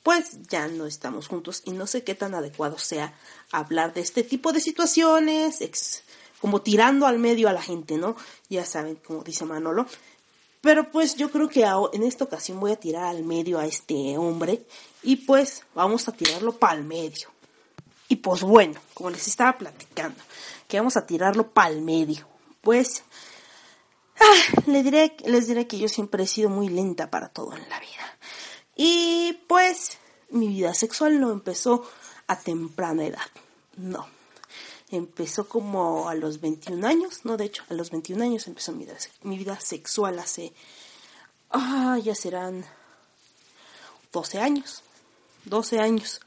pues 0.04 0.48
ya 0.48 0.68
no 0.68 0.86
estamos 0.86 1.28
juntos 1.28 1.64
y 1.66 1.72
no 1.72 1.86
sé 1.86 2.04
qué 2.04 2.16
tan 2.16 2.34
adecuado 2.34 2.78
sea 2.78 3.14
hablar 3.52 3.94
de 3.94 4.02
este 4.02 4.24
tipo 4.24 4.54
de 4.54 4.62
situaciones, 4.62 6.04
como 6.40 6.62
tirando 6.62 7.08
al 7.08 7.20
medio 7.20 7.50
a 7.50 7.54
la 7.54 7.62
gente, 7.62 7.98
¿no? 7.98 8.16
Ya 8.50 8.66
saben, 8.66 8.96
como 8.96 9.24
dice 9.24 9.46
Manolo. 9.46 9.86
Pero 10.62 10.92
pues 10.92 11.16
yo 11.16 11.32
creo 11.32 11.50
que 11.50 11.66
en 11.94 12.04
esta 12.04 12.26
ocasión 12.26 12.60
voy 12.60 12.72
a 12.72 12.76
tirar 12.76 13.06
al 13.06 13.24
medio 13.24 13.60
a 13.60 13.66
este 13.66 14.18
hombre 14.18 14.66
y 15.04 15.18
pues 15.18 15.64
vamos 15.76 16.08
a 16.08 16.12
tirarlo 16.12 16.54
para 16.54 16.76
el 16.76 16.84
medio. 16.84 17.30
Y 18.10 18.18
pues 18.18 18.42
bueno, 18.42 18.80
como 18.94 19.10
les 19.10 19.28
estaba 19.28 19.58
platicando, 19.58 20.22
que 20.68 20.78
vamos 20.78 20.98
a 20.98 21.06
tirarlo 21.06 21.52
para 21.52 21.70
el 21.70 21.82
medio. 21.82 22.28
Pues 22.62 23.04
ah, 24.20 24.62
les, 24.66 24.84
diré, 24.84 25.16
les 25.26 25.48
diré 25.48 25.68
que 25.68 25.78
yo 25.78 25.88
siempre 25.88 26.24
he 26.24 26.28
sido 26.28 26.50
muy 26.50 26.70
lenta 26.70 27.10
para 27.10 27.30
todo 27.30 27.54
en 27.54 27.68
la 27.70 27.80
vida. 27.80 28.18
Y 28.76 29.40
pues 29.48 29.98
mi 30.30 30.48
vida 30.48 30.74
sexual 30.74 31.20
no 31.20 31.32
empezó 31.32 31.88
a 32.28 32.40
temprana 32.40 33.06
edad. 33.06 33.30
No. 33.76 34.17
Empezó 34.90 35.48
como 35.48 36.08
a 36.08 36.16
los 36.16 36.40
21 36.40 36.88
años, 36.88 37.26
no, 37.26 37.36
de 37.36 37.46
hecho, 37.46 37.64
a 37.70 37.74
los 37.74 37.92
21 37.92 38.24
años 38.24 38.48
empezó 38.48 38.72
mi 38.72 38.86
vida, 38.86 38.96
mi 39.24 39.38
vida 39.38 39.60
sexual 39.60 40.18
hace, 40.20 40.54
ah, 41.52 41.98
ya 42.02 42.16
serán 42.16 42.66
12 44.12 44.40
años. 44.40 44.84
12 45.46 45.80
años. 45.80 46.22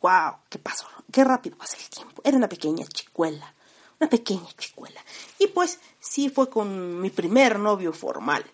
¡Wow! 0.00 0.36
¿Qué 0.48 0.58
pasó? 0.58 0.86
Qué 1.10 1.24
rápido 1.24 1.56
pasa 1.56 1.76
el 1.76 1.88
tiempo. 1.88 2.22
Era 2.24 2.36
una 2.36 2.48
pequeña 2.48 2.86
chicuela. 2.86 3.54
Una 4.00 4.10
pequeña 4.10 4.48
chicuela. 4.58 5.00
Y 5.38 5.46
pues 5.48 5.78
sí 6.00 6.28
fue 6.28 6.50
con 6.50 7.00
mi 7.00 7.10
primer 7.10 7.58
novio 7.58 7.92
formal, 7.92 8.44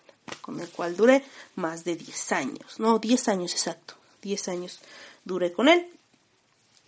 con 0.41 0.59
el 0.59 0.69
cual 0.69 0.95
duré 0.95 1.25
más 1.55 1.83
de 1.83 1.95
10 1.95 2.31
años. 2.33 2.79
No, 2.79 2.99
10 2.99 3.27
años 3.29 3.53
exacto. 3.53 3.95
10 4.21 4.47
años 4.49 4.79
duré 5.25 5.51
con 5.51 5.67
él. 5.67 5.89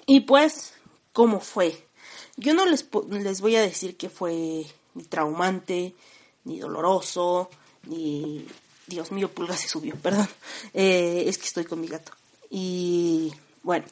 Y 0.05 0.21
pues, 0.21 0.73
¿cómo 1.13 1.39
fue? 1.39 1.87
Yo 2.37 2.53
no 2.53 2.65
les, 2.65 2.85
les 3.09 3.41
voy 3.41 3.55
a 3.55 3.61
decir 3.61 3.97
que 3.97 4.09
fue 4.09 4.65
ni 4.93 5.03
traumante, 5.03 5.93
ni 6.45 6.59
doloroso, 6.59 7.49
ni... 7.87 8.45
Dios 8.87 9.11
mío, 9.11 9.31
pulga 9.31 9.55
se 9.55 9.69
subió, 9.69 9.95
perdón. 10.01 10.27
Eh, 10.73 11.23
es 11.27 11.37
que 11.37 11.45
estoy 11.45 11.65
con 11.65 11.79
mi 11.79 11.87
gato. 11.87 12.11
Y 12.49 13.31
bueno, 13.63 13.85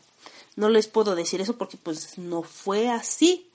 no 0.55 0.67
les 0.69 0.87
puedo 0.87 1.15
decir 1.15 1.39
eso 1.39 1.57
porque 1.57 1.77
pues 1.77 2.17
no 2.17 2.43
fue 2.43 2.89
así. 2.89 3.49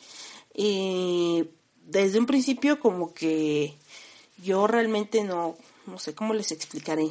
desde 0.54 2.18
un 2.18 2.26
principio 2.26 2.80
como 2.80 3.12
que 3.12 3.74
yo 4.42 4.66
realmente 4.66 5.22
no, 5.22 5.56
no 5.86 5.98
sé 5.98 6.14
cómo 6.14 6.34
les 6.34 6.50
explicaré. 6.52 7.10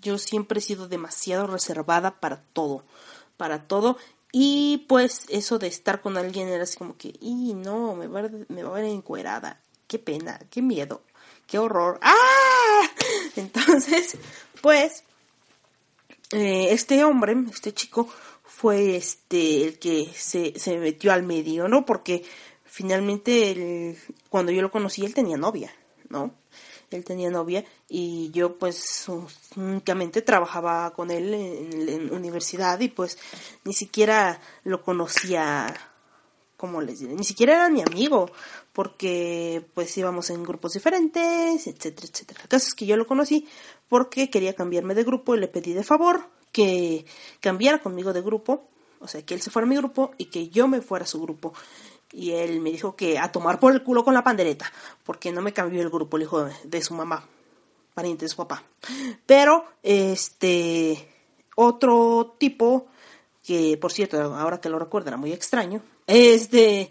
Yo 0.00 0.18
siempre 0.18 0.58
he 0.58 0.62
sido 0.62 0.86
demasiado 0.86 1.46
reservada 1.46 2.20
para 2.20 2.42
todo, 2.52 2.84
para 3.36 3.66
todo. 3.66 3.96
Y 4.36 4.78
pues 4.88 5.26
eso 5.28 5.60
de 5.60 5.68
estar 5.68 6.00
con 6.00 6.16
alguien 6.16 6.48
era 6.48 6.64
así 6.64 6.76
como 6.76 6.96
que, 6.96 7.14
y 7.20 7.54
no, 7.54 7.94
me 7.94 8.08
va, 8.08 8.28
me 8.48 8.64
va 8.64 8.70
a 8.70 8.80
ver 8.80 8.86
encuerada. 8.86 9.60
Qué 9.86 10.00
pena, 10.00 10.40
qué 10.50 10.60
miedo, 10.60 11.02
qué 11.46 11.60
horror. 11.60 12.00
¡Ah! 12.02 12.90
Entonces, 13.36 14.18
pues 14.60 15.04
eh, 16.32 16.66
este 16.72 17.04
hombre, 17.04 17.36
este 17.48 17.72
chico, 17.72 18.08
fue 18.42 18.96
este 18.96 19.68
el 19.68 19.78
que 19.78 20.10
se, 20.12 20.58
se 20.58 20.78
metió 20.78 21.12
al 21.12 21.22
medio, 21.22 21.68
¿no? 21.68 21.86
Porque 21.86 22.24
finalmente 22.64 23.96
cuando 24.30 24.50
yo 24.50 24.62
lo 24.62 24.72
conocí 24.72 25.04
él 25.04 25.14
tenía 25.14 25.36
novia, 25.36 25.72
¿no? 26.08 26.34
Él 26.90 27.04
tenía 27.04 27.30
novia 27.30 27.64
y 27.88 28.30
yo 28.30 28.56
pues 28.58 29.06
únicamente 29.56 30.22
trabajaba 30.22 30.92
con 30.92 31.10
él 31.10 31.34
en, 31.34 32.08
la 32.08 32.16
universidad 32.16 32.78
y 32.80 32.88
pues 32.88 33.18
ni 33.64 33.72
siquiera 33.72 34.40
lo 34.64 34.82
conocía, 34.82 35.74
como 36.56 36.80
les 36.80 37.00
diré? 37.00 37.14
Ni 37.14 37.24
siquiera 37.24 37.54
era 37.54 37.68
mi 37.70 37.82
amigo 37.82 38.30
porque 38.72 39.64
pues 39.74 39.96
íbamos 39.96 40.30
en 40.30 40.42
grupos 40.42 40.72
diferentes, 40.72 41.66
etcétera, 41.66 42.08
etcétera. 42.10 42.40
El 42.42 42.48
caso 42.48 42.68
es 42.68 42.74
que 42.74 42.86
yo 42.86 42.96
lo 42.96 43.06
conocí 43.06 43.46
porque 43.88 44.30
quería 44.30 44.54
cambiarme 44.54 44.94
de 44.94 45.04
grupo 45.04 45.34
y 45.34 45.40
le 45.40 45.48
pedí 45.48 45.72
de 45.72 45.84
favor 45.84 46.28
que 46.54 47.04
cambiara 47.40 47.80
conmigo 47.80 48.12
de 48.12 48.22
grupo, 48.22 48.68
o 49.00 49.08
sea, 49.08 49.22
que 49.22 49.34
él 49.34 49.42
se 49.42 49.50
fuera 49.50 49.66
a 49.66 49.68
mi 49.68 49.76
grupo 49.76 50.12
y 50.18 50.26
que 50.26 50.48
yo 50.48 50.68
me 50.68 50.80
fuera 50.80 51.04
a 51.04 51.08
su 51.08 51.20
grupo. 51.20 51.52
Y 52.14 52.32
él 52.32 52.60
me 52.60 52.70
dijo 52.70 52.94
que 52.94 53.18
a 53.18 53.32
tomar 53.32 53.58
por 53.58 53.72
el 53.72 53.82
culo 53.82 54.04
con 54.04 54.14
la 54.14 54.22
pandereta, 54.22 54.70
porque 55.02 55.32
no 55.32 55.42
me 55.42 55.52
cambió 55.52 55.82
el 55.82 55.90
grupo, 55.90 56.16
el 56.16 56.22
hijo 56.22 56.48
de, 56.64 56.82
su 56.82 56.94
mamá, 56.94 57.26
pariente 57.92 58.24
de 58.24 58.28
su 58.28 58.36
papá. 58.36 58.62
Pero, 59.26 59.64
este, 59.82 61.08
otro 61.56 62.36
tipo, 62.38 62.86
que 63.42 63.76
por 63.78 63.92
cierto, 63.92 64.20
ahora 64.34 64.60
que 64.60 64.68
lo 64.68 64.78
recuerdo 64.78 65.08
era 65.08 65.16
muy 65.16 65.32
extraño, 65.32 65.82
este, 66.06 66.90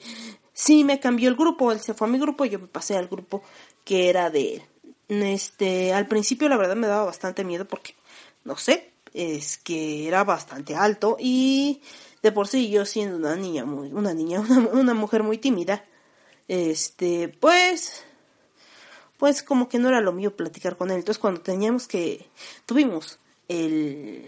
sí 0.54 0.84
me 0.84 1.00
cambió 1.00 1.30
el 1.30 1.36
grupo, 1.36 1.72
él 1.72 1.80
se 1.80 1.94
fue 1.94 2.08
a 2.08 2.12
mi 2.12 2.20
grupo 2.20 2.46
y 2.46 2.50
yo 2.50 2.60
me 2.60 2.68
pasé 2.68 2.98
al 2.98 3.08
grupo 3.08 3.44
que 3.84 4.10
era 4.10 4.30
de 4.30 4.56
él. 4.56 4.64
Este, 5.10 5.94
al 5.94 6.08
principio 6.08 6.50
la 6.50 6.58
verdad 6.58 6.76
me 6.76 6.88
daba 6.88 7.06
bastante 7.06 7.44
miedo 7.44 7.66
porque, 7.66 7.96
no 8.44 8.58
sé, 8.58 8.92
es 9.14 9.58
que 9.58 10.08
era 10.08 10.24
bastante 10.24 10.76
alto 10.76 11.18
y 11.20 11.82
de 12.24 12.32
por 12.32 12.48
sí 12.48 12.70
yo 12.70 12.86
siendo 12.86 13.18
una 13.18 13.36
niña 13.36 13.66
muy, 13.66 13.92
una 13.92 14.14
niña, 14.14 14.40
una, 14.72 14.94
mujer 14.94 15.22
muy 15.24 15.38
tímida, 15.38 15.86
este, 16.48 17.28
pues, 17.28 18.04
pues 19.18 19.44
como 19.44 19.68
que 19.70 19.78
no 19.78 19.90
era 19.90 20.02
lo 20.02 20.14
mío 20.14 20.36
platicar 20.36 20.78
con 20.78 20.90
él. 20.90 20.98
Entonces 20.98 21.20
cuando 21.20 21.42
teníamos 21.42 21.88
que, 21.88 22.26
tuvimos 22.66 23.20
el, 23.50 24.26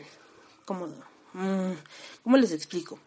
¿cómo, 0.65 0.88
mm, 1.34 1.71
¿cómo 2.23 2.38
les 2.38 2.51
explico? 2.51 2.99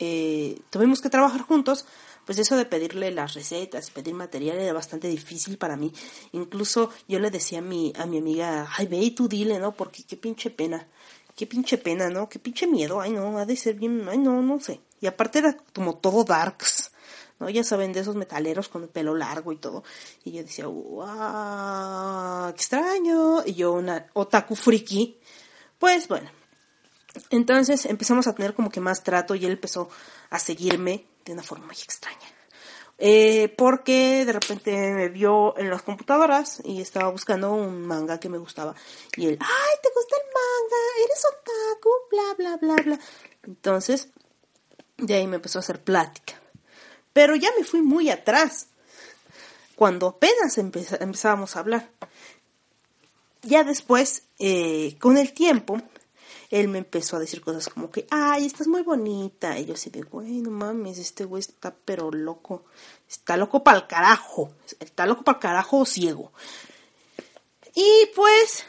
Eh, 0.00 0.60
tuvimos 0.70 1.00
que 1.00 1.10
trabajar 1.10 1.42
juntos, 1.42 1.86
pues 2.24 2.38
eso 2.38 2.56
de 2.56 2.64
pedirle 2.64 3.12
las 3.12 3.34
recetas, 3.34 3.90
pedir 3.90 4.14
material 4.14 4.58
era 4.58 4.72
bastante 4.72 5.06
difícil 5.06 5.58
para 5.58 5.76
mí. 5.76 5.92
Incluso 6.32 6.90
yo 7.06 7.20
le 7.20 7.30
decía 7.30 7.60
a 7.60 7.62
mi, 7.62 7.92
a 7.96 8.06
mi 8.06 8.18
amiga, 8.18 8.68
ay, 8.76 8.88
ve 8.88 8.96
y 8.96 9.12
tú 9.12 9.28
dile, 9.28 9.60
¿no? 9.60 9.72
Porque 9.72 10.02
qué 10.02 10.16
pinche 10.16 10.50
pena. 10.50 10.88
Qué 11.34 11.46
pinche 11.46 11.78
pena, 11.78 12.08
¿no? 12.10 12.28
Qué 12.28 12.38
pinche 12.38 12.66
miedo. 12.66 13.00
Ay, 13.00 13.12
no, 13.12 13.38
ha 13.38 13.46
de 13.46 13.56
ser 13.56 13.74
bien, 13.74 14.06
ay, 14.08 14.18
no, 14.18 14.40
no 14.42 14.60
sé. 14.60 14.80
Y 15.00 15.06
aparte 15.06 15.40
era 15.40 15.56
como 15.74 15.96
todo 15.96 16.24
darks, 16.24 16.92
¿no? 17.40 17.50
Ya 17.50 17.64
saben, 17.64 17.92
de 17.92 18.00
esos 18.00 18.14
metaleros 18.14 18.68
con 18.68 18.84
el 18.84 18.88
pelo 18.88 19.14
largo 19.14 19.52
y 19.52 19.56
todo. 19.56 19.82
Y 20.24 20.32
yo 20.32 20.42
decía, 20.42 20.66
wow, 20.66 22.48
extraño. 22.48 23.44
Y 23.44 23.54
yo 23.54 23.72
una 23.72 24.06
otaku 24.12 24.54
friki. 24.54 25.18
Pues 25.78 26.08
bueno. 26.08 26.30
Entonces 27.30 27.86
empezamos 27.86 28.26
a 28.26 28.34
tener 28.34 28.54
como 28.54 28.70
que 28.70 28.80
más 28.80 29.02
trato 29.02 29.34
y 29.34 29.44
él 29.44 29.52
empezó 29.52 29.88
a 30.30 30.38
seguirme 30.38 31.06
de 31.24 31.32
una 31.32 31.42
forma 31.42 31.66
muy 31.66 31.76
extraña. 31.76 32.33
Eh, 32.96 33.52
porque 33.58 34.24
de 34.24 34.32
repente 34.32 34.70
me 34.92 35.08
vio 35.08 35.58
en 35.58 35.68
las 35.68 35.82
computadoras 35.82 36.62
y 36.64 36.80
estaba 36.80 37.10
buscando 37.10 37.52
un 37.52 37.86
manga 37.86 38.20
que 38.20 38.28
me 38.28 38.38
gustaba. 38.38 38.74
Y 39.16 39.26
él, 39.26 39.38
ay, 39.40 39.78
¿te 39.82 39.88
gusta 39.94 40.16
el 40.16 40.26
manga? 40.32 40.82
¿Eres 41.04 41.24
otaku? 41.32 41.90
Bla, 42.10 42.34
bla, 42.38 42.56
bla, 42.56 42.82
bla. 42.82 42.98
Entonces, 43.42 44.08
de 44.96 45.14
ahí 45.14 45.26
me 45.26 45.36
empezó 45.36 45.58
a 45.58 45.60
hacer 45.60 45.82
plática. 45.82 46.40
Pero 47.12 47.36
ya 47.36 47.50
me 47.58 47.64
fui 47.64 47.82
muy 47.82 48.10
atrás, 48.10 48.68
cuando 49.76 50.08
apenas 50.08 50.58
empezábamos 50.58 51.56
a 51.56 51.60
hablar. 51.60 51.90
Ya 53.42 53.62
después, 53.64 54.24
eh, 54.38 54.96
con 55.00 55.18
el 55.18 55.32
tiempo, 55.32 55.80
él 56.54 56.68
me 56.68 56.78
empezó 56.78 57.16
a 57.16 57.18
decir 57.18 57.40
cosas 57.40 57.68
como 57.68 57.90
que, 57.90 58.06
ay, 58.10 58.46
estás 58.46 58.68
muy 58.68 58.82
bonita. 58.82 59.58
Y 59.58 59.64
yo 59.64 59.74
así 59.74 59.90
de, 59.90 60.02
güey, 60.02 60.40
no 60.40 60.52
mames, 60.52 60.98
este 60.98 61.24
güey 61.24 61.40
está 61.40 61.74
pero 61.74 62.12
loco. 62.12 62.64
Está 63.08 63.36
loco 63.36 63.64
para 63.64 63.78
el 63.78 63.86
carajo. 63.88 64.52
Está 64.78 65.04
loco 65.04 65.24
para 65.24 65.38
el 65.38 65.42
carajo 65.42 65.84
ciego. 65.84 66.32
Y 67.74 68.08
pues, 68.14 68.62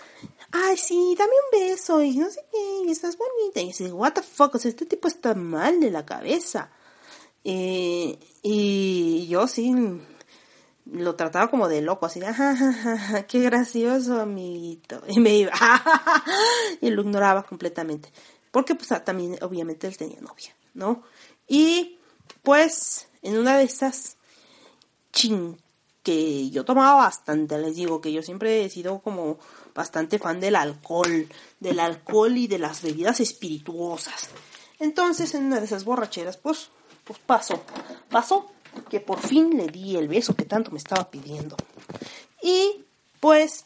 ay, 0.51 0.77
sí, 0.77 1.15
dame 1.15 1.31
un 1.31 1.59
beso. 1.59 2.01
Y 2.01 2.17
no 2.17 2.27
sé 2.31 2.43
qué, 2.51 2.91
estás 2.91 3.19
bonita. 3.19 3.61
Y 3.61 3.65
yo 3.65 3.71
así, 3.71 3.83
what 3.91 4.13
the 4.13 4.23
fuck, 4.23 4.55
o 4.55 4.57
este 4.57 4.87
tipo 4.87 5.07
está 5.07 5.35
mal 5.35 5.79
de 5.79 5.91
la 5.91 6.07
cabeza. 6.07 6.71
Eh, 7.43 8.17
y 8.41 9.27
yo 9.27 9.45
sí 9.45 9.71
lo 10.85 11.15
trataba 11.15 11.49
como 11.49 11.67
de 11.67 11.81
loco, 11.81 12.05
así 12.05 12.19
de, 12.19 12.27
ajá, 12.27 13.25
qué 13.27 13.41
gracioso, 13.41 14.19
amiguito. 14.21 15.01
Y 15.07 15.19
me 15.19 15.35
iba, 15.35 15.51
y 16.81 16.89
lo 16.89 17.01
ignoraba 17.01 17.43
completamente. 17.43 18.11
Porque 18.51 18.75
pues 18.75 18.89
también, 19.03 19.37
obviamente, 19.41 19.87
él 19.87 19.97
tenía 19.97 20.21
novia, 20.21 20.55
¿no? 20.73 21.03
Y 21.47 21.99
pues, 22.43 23.07
en 23.21 23.37
una 23.37 23.57
de 23.57 23.63
esas, 23.63 24.17
ching, 25.11 25.57
que 26.03 26.51
yo 26.51 26.63
tomaba 26.63 26.95
bastante, 26.95 27.57
les 27.57 27.75
digo 27.75 27.99
que 27.99 28.13
yo 28.13 28.21
siempre 28.21 28.63
he 28.63 28.69
sido 28.69 28.99
como 28.99 29.39
bastante 29.73 30.19
fan 30.19 30.39
del 30.39 30.55
alcohol, 30.55 31.27
del 31.59 31.79
alcohol 31.79 32.37
y 32.37 32.47
de 32.47 32.59
las 32.59 32.83
bebidas 32.83 33.19
espirituosas. 33.19 34.29
Entonces, 34.79 35.33
en 35.33 35.45
una 35.45 35.59
de 35.59 35.65
esas 35.65 35.83
borracheras, 35.83 36.37
pues, 36.37 36.69
pues 37.03 37.19
pasó, 37.19 37.63
pasó 38.09 38.51
que 38.89 38.99
por 38.99 39.19
fin 39.19 39.57
le 39.57 39.67
di 39.67 39.95
el 39.95 40.07
beso 40.07 40.35
que 40.35 40.45
tanto 40.45 40.71
me 40.71 40.77
estaba 40.77 41.09
pidiendo. 41.09 41.55
Y 42.41 42.85
pues 43.19 43.65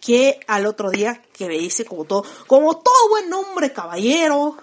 que 0.00 0.40
al 0.46 0.66
otro 0.66 0.90
día 0.90 1.22
que 1.32 1.46
me 1.46 1.56
hice 1.56 1.84
como 1.84 2.04
todo, 2.04 2.24
como 2.46 2.78
todo 2.78 3.08
buen 3.08 3.32
hombre 3.32 3.72
caballero, 3.72 4.56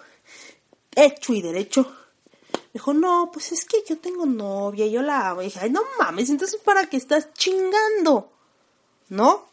hecho 0.95 1.33
y 1.33 1.41
derecho, 1.41 1.91
dijo, 2.73 2.93
no, 2.93 3.29
pues 3.31 3.51
es 3.51 3.65
que 3.65 3.83
yo 3.87 3.97
tengo 3.97 4.25
novia, 4.25 4.85
yo 4.87 5.01
la 5.01 5.29
amo. 5.29 5.41
Y 5.41 5.45
dije, 5.45 5.59
ay, 5.61 5.69
no 5.69 5.81
mames, 5.97 6.29
entonces 6.29 6.59
para 6.61 6.87
qué 6.87 6.97
estás 6.97 7.33
chingando, 7.33 8.31
¿no? 9.09 9.47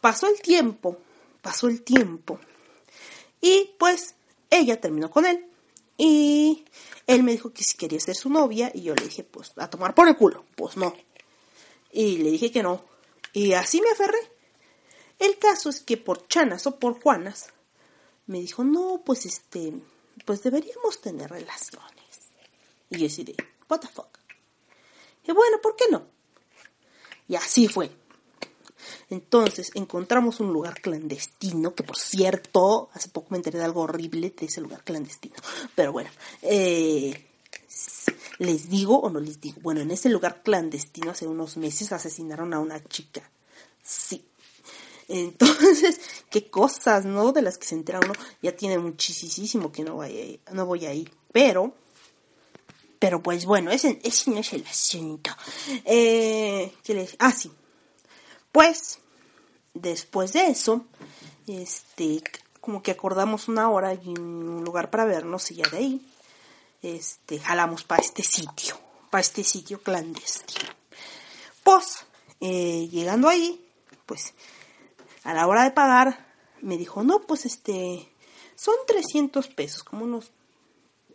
Pasó 0.00 0.28
el 0.28 0.40
tiempo, 0.40 0.98
pasó 1.42 1.68
el 1.68 1.82
tiempo. 1.82 2.38
Y 3.40 3.70
pues 3.78 4.14
ella 4.50 4.80
terminó 4.80 5.10
con 5.10 5.26
él. 5.26 5.47
Y 5.98 6.64
él 7.08 7.24
me 7.24 7.32
dijo 7.32 7.52
que 7.52 7.64
si 7.64 7.76
quería 7.76 7.98
ser 7.98 8.14
su 8.14 8.30
novia 8.30 8.70
y 8.72 8.82
yo 8.82 8.94
le 8.94 9.04
dije, 9.04 9.24
pues 9.24 9.52
a 9.56 9.68
tomar 9.68 9.94
por 9.94 10.08
el 10.08 10.16
culo, 10.16 10.46
pues 10.56 10.76
no. 10.76 10.94
Y 11.92 12.18
le 12.18 12.30
dije 12.30 12.50
que 12.50 12.62
no. 12.62 12.84
Y 13.32 13.52
así 13.52 13.82
me 13.82 13.90
aferré. 13.90 14.18
El 15.18 15.36
caso 15.38 15.68
es 15.68 15.80
que 15.80 15.96
por 15.96 16.28
chanas 16.28 16.66
o 16.66 16.78
por 16.78 17.00
juanas 17.02 17.48
me 18.26 18.40
dijo, 18.40 18.62
no, 18.62 19.02
pues 19.04 19.26
este, 19.26 19.72
pues 20.24 20.42
deberíamos 20.42 21.00
tener 21.00 21.30
relaciones. 21.30 22.30
Y 22.90 22.98
yo 22.98 23.02
decidí, 23.02 23.34
what 23.68 23.80
the 23.80 23.88
fuck. 23.88 24.18
Y 25.24 25.32
bueno, 25.32 25.60
¿por 25.60 25.74
qué 25.74 25.86
no? 25.90 26.06
Y 27.26 27.34
así 27.34 27.66
fue. 27.68 27.90
Entonces 29.10 29.70
encontramos 29.74 30.40
un 30.40 30.52
lugar 30.52 30.80
clandestino, 30.80 31.74
que 31.74 31.82
por 31.82 31.96
cierto, 31.96 32.90
hace 32.92 33.08
poco 33.08 33.28
me 33.30 33.38
enteré 33.38 33.58
de 33.58 33.64
algo 33.64 33.82
horrible 33.82 34.34
de 34.38 34.46
ese 34.46 34.60
lugar 34.60 34.84
clandestino. 34.84 35.36
Pero 35.74 35.92
bueno, 35.92 36.10
eh, 36.42 37.26
les 38.38 38.68
digo 38.68 38.98
o 38.98 39.10
no 39.10 39.20
les 39.20 39.40
digo. 39.40 39.58
Bueno, 39.62 39.80
en 39.80 39.90
ese 39.90 40.08
lugar 40.08 40.42
clandestino 40.42 41.10
hace 41.10 41.26
unos 41.26 41.56
meses 41.56 41.92
asesinaron 41.92 42.54
a 42.54 42.60
una 42.60 42.82
chica. 42.84 43.22
Sí. 43.82 44.24
Entonces, 45.08 46.00
qué 46.30 46.50
cosas, 46.50 47.04
¿no? 47.04 47.32
De 47.32 47.42
las 47.42 47.58
que 47.58 47.66
se 47.66 47.74
entera 47.74 48.00
uno. 48.02 48.12
Ya 48.42 48.54
tiene 48.54 48.78
muchísimo 48.78 49.72
que 49.72 49.82
no, 49.82 49.96
vaya, 49.96 50.38
no 50.52 50.66
voy 50.66 50.86
a 50.86 50.94
ir. 50.94 51.10
Pero, 51.32 51.74
pero 52.98 53.22
pues 53.22 53.44
bueno, 53.44 53.70
ese, 53.70 54.00
no 54.26 54.38
es 54.38 54.52
el 54.52 54.66
asunto. 54.66 55.30
Eh, 55.84 56.72
¿qué 56.82 56.94
les? 56.94 57.16
Ah, 57.18 57.32
sí. 57.32 57.50
Pues, 58.52 58.98
después 59.74 60.32
de 60.32 60.46
eso, 60.46 60.84
este, 61.46 62.22
como 62.60 62.82
que 62.82 62.90
acordamos 62.90 63.48
una 63.48 63.70
hora 63.70 63.94
y 63.94 64.08
un 64.08 64.62
lugar 64.64 64.90
para 64.90 65.04
vernos 65.04 65.50
y 65.50 65.56
ya 65.56 65.68
de 65.70 65.76
ahí, 65.78 66.12
este, 66.82 67.38
jalamos 67.40 67.84
para 67.84 68.02
este 68.02 68.22
sitio, 68.22 68.78
para 69.10 69.20
este 69.20 69.44
sitio 69.44 69.82
clandestino. 69.82 70.70
Pues, 71.62 72.06
eh, 72.40 72.88
llegando 72.90 73.28
ahí, 73.28 73.64
pues, 74.06 74.34
a 75.24 75.34
la 75.34 75.46
hora 75.46 75.64
de 75.64 75.70
pagar, 75.70 76.26
me 76.60 76.76
dijo, 76.76 77.02
no, 77.02 77.20
pues 77.20 77.46
este, 77.46 78.10
son 78.54 78.74
300 78.86 79.48
pesos, 79.48 79.84
como 79.84 80.04
unos 80.04 80.30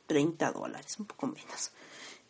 30 0.07 0.51
dólares, 0.51 0.95
un 0.99 1.05
poco 1.05 1.27
menos. 1.27 1.71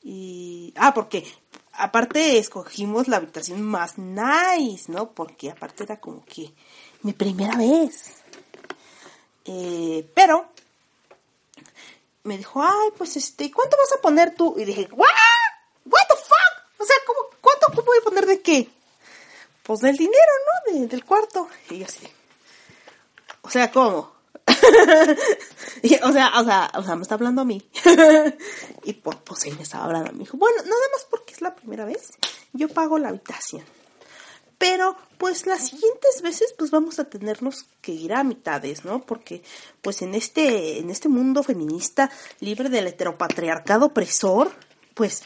Y, 0.02 0.74
ah, 0.78 0.94
porque 0.94 1.26
aparte 1.74 2.38
escogimos 2.38 3.08
la 3.08 3.18
habitación 3.18 3.62
más 3.62 3.98
nice, 3.98 4.92
¿no? 4.92 5.12
Porque 5.12 5.52
aparte 5.52 5.84
era 5.84 6.00
como 6.00 6.24
que 6.26 6.54
mi 7.02 7.14
primera 7.14 7.58
vez. 7.58 8.16
Eh, 9.46 10.10
pero 10.14 10.48
me 12.24 12.38
dijo, 12.38 12.62
ay, 12.64 12.90
pues 12.98 13.18
este, 13.18 13.52
¿cuánto 13.52 13.76
vas 13.78 13.98
a 13.98 14.02
poner 14.02 14.36
tú? 14.36 14.56
Y 14.58 14.66
dije, 14.66 14.88
¿what? 14.92 15.08
¿What 15.86 16.08
the 16.08 16.16
fuck? 16.16 16.82
O 16.82 16.86
sea, 16.86 16.96
¿cómo, 17.06 17.20
¿cuánto 17.42 17.84
voy 17.84 17.98
a 18.00 18.04
poner 18.04 18.26
de 18.26 18.42
qué? 18.42 18.70
Pues 19.64 19.80
del 19.82 19.98
dinero, 19.98 20.32
¿no? 20.68 20.88
del 20.88 21.06
cuarto. 21.06 21.48
Y 21.70 21.80
yo 21.80 21.86
así. 21.86 22.08
O 23.42 23.50
sea, 23.50 23.72
¿cómo? 23.72 24.12
o 26.04 26.12
sea, 26.12 26.40
o 26.40 26.44
sea, 26.44 26.72
o 26.76 26.84
sea, 26.84 26.96
me 26.96 27.02
está 27.02 27.16
hablando 27.16 27.42
a 27.42 27.46
mí. 27.46 27.62
y 28.84 28.94
pues, 28.94 29.18
pues 29.24 29.46
él 29.46 29.56
me 29.56 29.64
estaba 29.64 29.86
hablando 29.86 30.10
a 30.10 30.14
mí. 30.14 30.20
Dijo, 30.20 30.38
bueno, 30.38 30.58
nada 30.58 30.82
más 30.92 31.06
porque 31.10 31.34
es 31.34 31.42
la 31.42 31.56
primera 31.56 31.86
vez, 31.86 32.10
yo 32.54 32.70
pago 32.70 32.98
la 32.98 33.10
habitación. 33.10 33.64
Pero, 34.58 34.96
pues 35.18 35.46
las 35.46 35.68
siguientes 35.68 36.22
veces, 36.22 36.54
pues 36.58 36.72
vamos 36.72 36.98
a 36.98 37.06
tenernos 37.06 37.66
que 37.82 37.92
ir 37.92 38.14
a 38.14 38.24
mitades, 38.24 38.86
¿no? 38.86 39.02
Porque, 39.06 39.44
pues 39.82 40.02
en 40.02 40.16
este, 40.16 40.80
en 40.80 40.90
este 40.90 41.10
mundo 41.10 41.44
feminista 41.44 42.10
libre 42.40 42.70
del 42.70 42.88
heteropatriarcado 42.88 43.88
opresor, 43.88 44.52
pues 44.94 45.24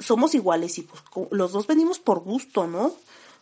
somos 0.00 0.34
iguales 0.34 0.78
y 0.78 0.82
pues 0.82 1.02
los 1.30 1.52
dos 1.52 1.66
venimos 1.66 1.98
por 2.00 2.20
gusto, 2.20 2.66
¿no? 2.66 2.92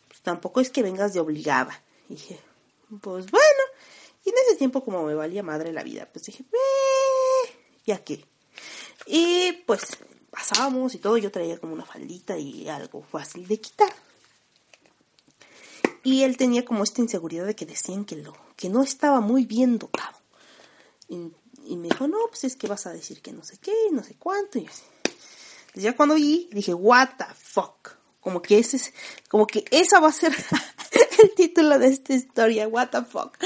Pues 0.09 0.21
tampoco 0.21 0.61
es 0.61 0.69
que 0.69 0.83
vengas 0.83 1.15
de 1.15 1.21
obligada. 1.21 1.81
Dije, 2.09 2.39
pues 3.01 3.31
bueno, 3.31 3.60
y 4.25 4.29
en 4.29 4.35
ese 4.47 4.57
tiempo, 4.57 4.85
como 4.85 5.05
me 5.05 5.15
valía 5.15 5.43
madre 5.43 5.73
la 5.73 5.83
vida, 5.83 6.09
pues 6.13 6.27
dije, 6.27 6.45
eh, 6.53 7.51
¿ya 7.87 8.03
qué? 8.05 8.25
Y 9.07 9.53
pues 9.67 9.99
pasábamos 10.31 10.95
y 10.95 10.99
todo, 10.99 11.17
yo 11.17 11.31
traía 11.31 11.59
como 11.59 11.73
una 11.73 11.85
faldita 11.85 12.37
y 12.37 12.69
algo 12.69 13.03
fácil 13.03 13.47
de 13.49 13.61
quitar. 13.61 13.93
Y 16.03 16.23
él 16.23 16.37
tenía 16.37 16.65
como 16.65 16.83
esta 16.85 17.03
inseguridad 17.03 17.47
de 17.47 17.55
que 17.55 17.67
decían 17.67 18.05
que, 18.05 18.17
lo, 18.17 18.35
que 18.57 18.69
no 18.69 18.83
estaba 18.83 19.21
muy 19.21 19.45
bien 19.45 19.79
dotado. 19.79 20.19
Y, 21.09 21.77
me 21.77 21.89
dijo, 21.89 22.09
no, 22.09 22.19
pues 22.29 22.45
es 22.45 22.57
que 22.57 22.67
vas 22.67 22.87
a 22.87 22.93
decir 22.93 23.21
que 23.21 23.33
no 23.33 23.45
sé 23.45 23.59
qué, 23.59 23.73
no 23.93 24.03
sé 24.03 24.15
cuánto. 24.19 24.59
Y 24.59 24.69
ya 25.75 25.95
cuando 25.95 26.15
vi, 26.15 26.49
dije, 26.53 26.75
what 26.75 27.11
the 27.19 27.25
fuck. 27.35 27.97
Como 28.21 28.43
que 28.43 28.59
ese 28.59 28.77
es, 28.77 28.93
como 29.29 29.47
que 29.47 29.65
esa 29.71 30.01
va 30.01 30.09
a 30.09 30.13
ser 30.13 30.33
el 31.23 31.35
título 31.35 31.79
de 31.79 31.89
esta 31.89 32.15
historia, 32.15 32.69
what 32.69 32.89
the 32.89 33.03
fuck. 33.03 33.37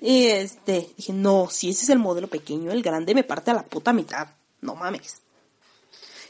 Y 0.00 0.26
este, 0.26 0.90
dije, 0.96 1.12
no, 1.12 1.48
si 1.50 1.70
ese 1.70 1.84
es 1.84 1.90
el 1.90 1.98
modelo 1.98 2.28
pequeño, 2.28 2.70
el 2.70 2.82
grande 2.82 3.14
me 3.14 3.24
parte 3.24 3.50
a 3.50 3.54
la 3.54 3.64
puta 3.64 3.92
mitad, 3.92 4.28
no 4.60 4.74
mames. 4.74 5.22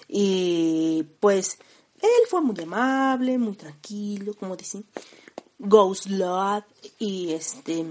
Y 0.08 1.04
pues, 1.20 1.58
él 2.00 2.28
fue 2.28 2.40
muy 2.40 2.60
amable, 2.60 3.38
muy 3.38 3.56
tranquilo, 3.56 4.34
como 4.34 4.56
dicen, 4.56 4.84
ghost 5.58 6.06
lot, 6.06 6.64
y 6.98 7.32
este, 7.32 7.86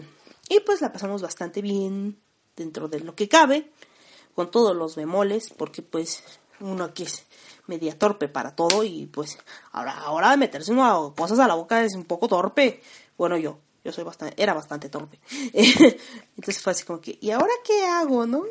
y 0.49 0.59
pues 0.59 0.81
la 0.81 0.91
pasamos 0.91 1.21
bastante 1.21 1.61
bien 1.61 2.19
dentro 2.55 2.87
de 2.87 2.99
lo 2.99 3.15
que 3.15 3.27
cabe, 3.27 3.71
con 4.35 4.51
todos 4.51 4.75
los 4.75 4.95
bemoles, 4.95 5.49
porque 5.57 5.81
pues 5.81 6.23
uno 6.59 6.93
que 6.93 7.03
es 7.03 7.25
media 7.67 7.97
torpe 7.97 8.27
para 8.27 8.55
todo 8.55 8.83
y 8.83 9.05
pues 9.05 9.37
ahora 9.71 9.97
ahora 9.99 10.35
meterse 10.37 10.71
uno 10.71 11.13
cosas 11.17 11.39
a 11.39 11.47
la 11.47 11.55
boca 11.55 11.83
es 11.83 11.95
un 11.95 12.05
poco 12.05 12.27
torpe. 12.27 12.81
Bueno, 13.17 13.37
yo 13.37 13.59
yo 13.83 13.91
soy 13.91 14.03
bastante 14.03 14.41
era 14.41 14.53
bastante 14.53 14.89
torpe. 14.89 15.19
Entonces 15.53 16.61
fue 16.61 16.71
así 16.71 16.83
como 16.85 17.01
que 17.01 17.17
¿y 17.21 17.31
ahora 17.31 17.53
qué 17.65 17.85
hago, 17.85 18.25
no? 18.25 18.43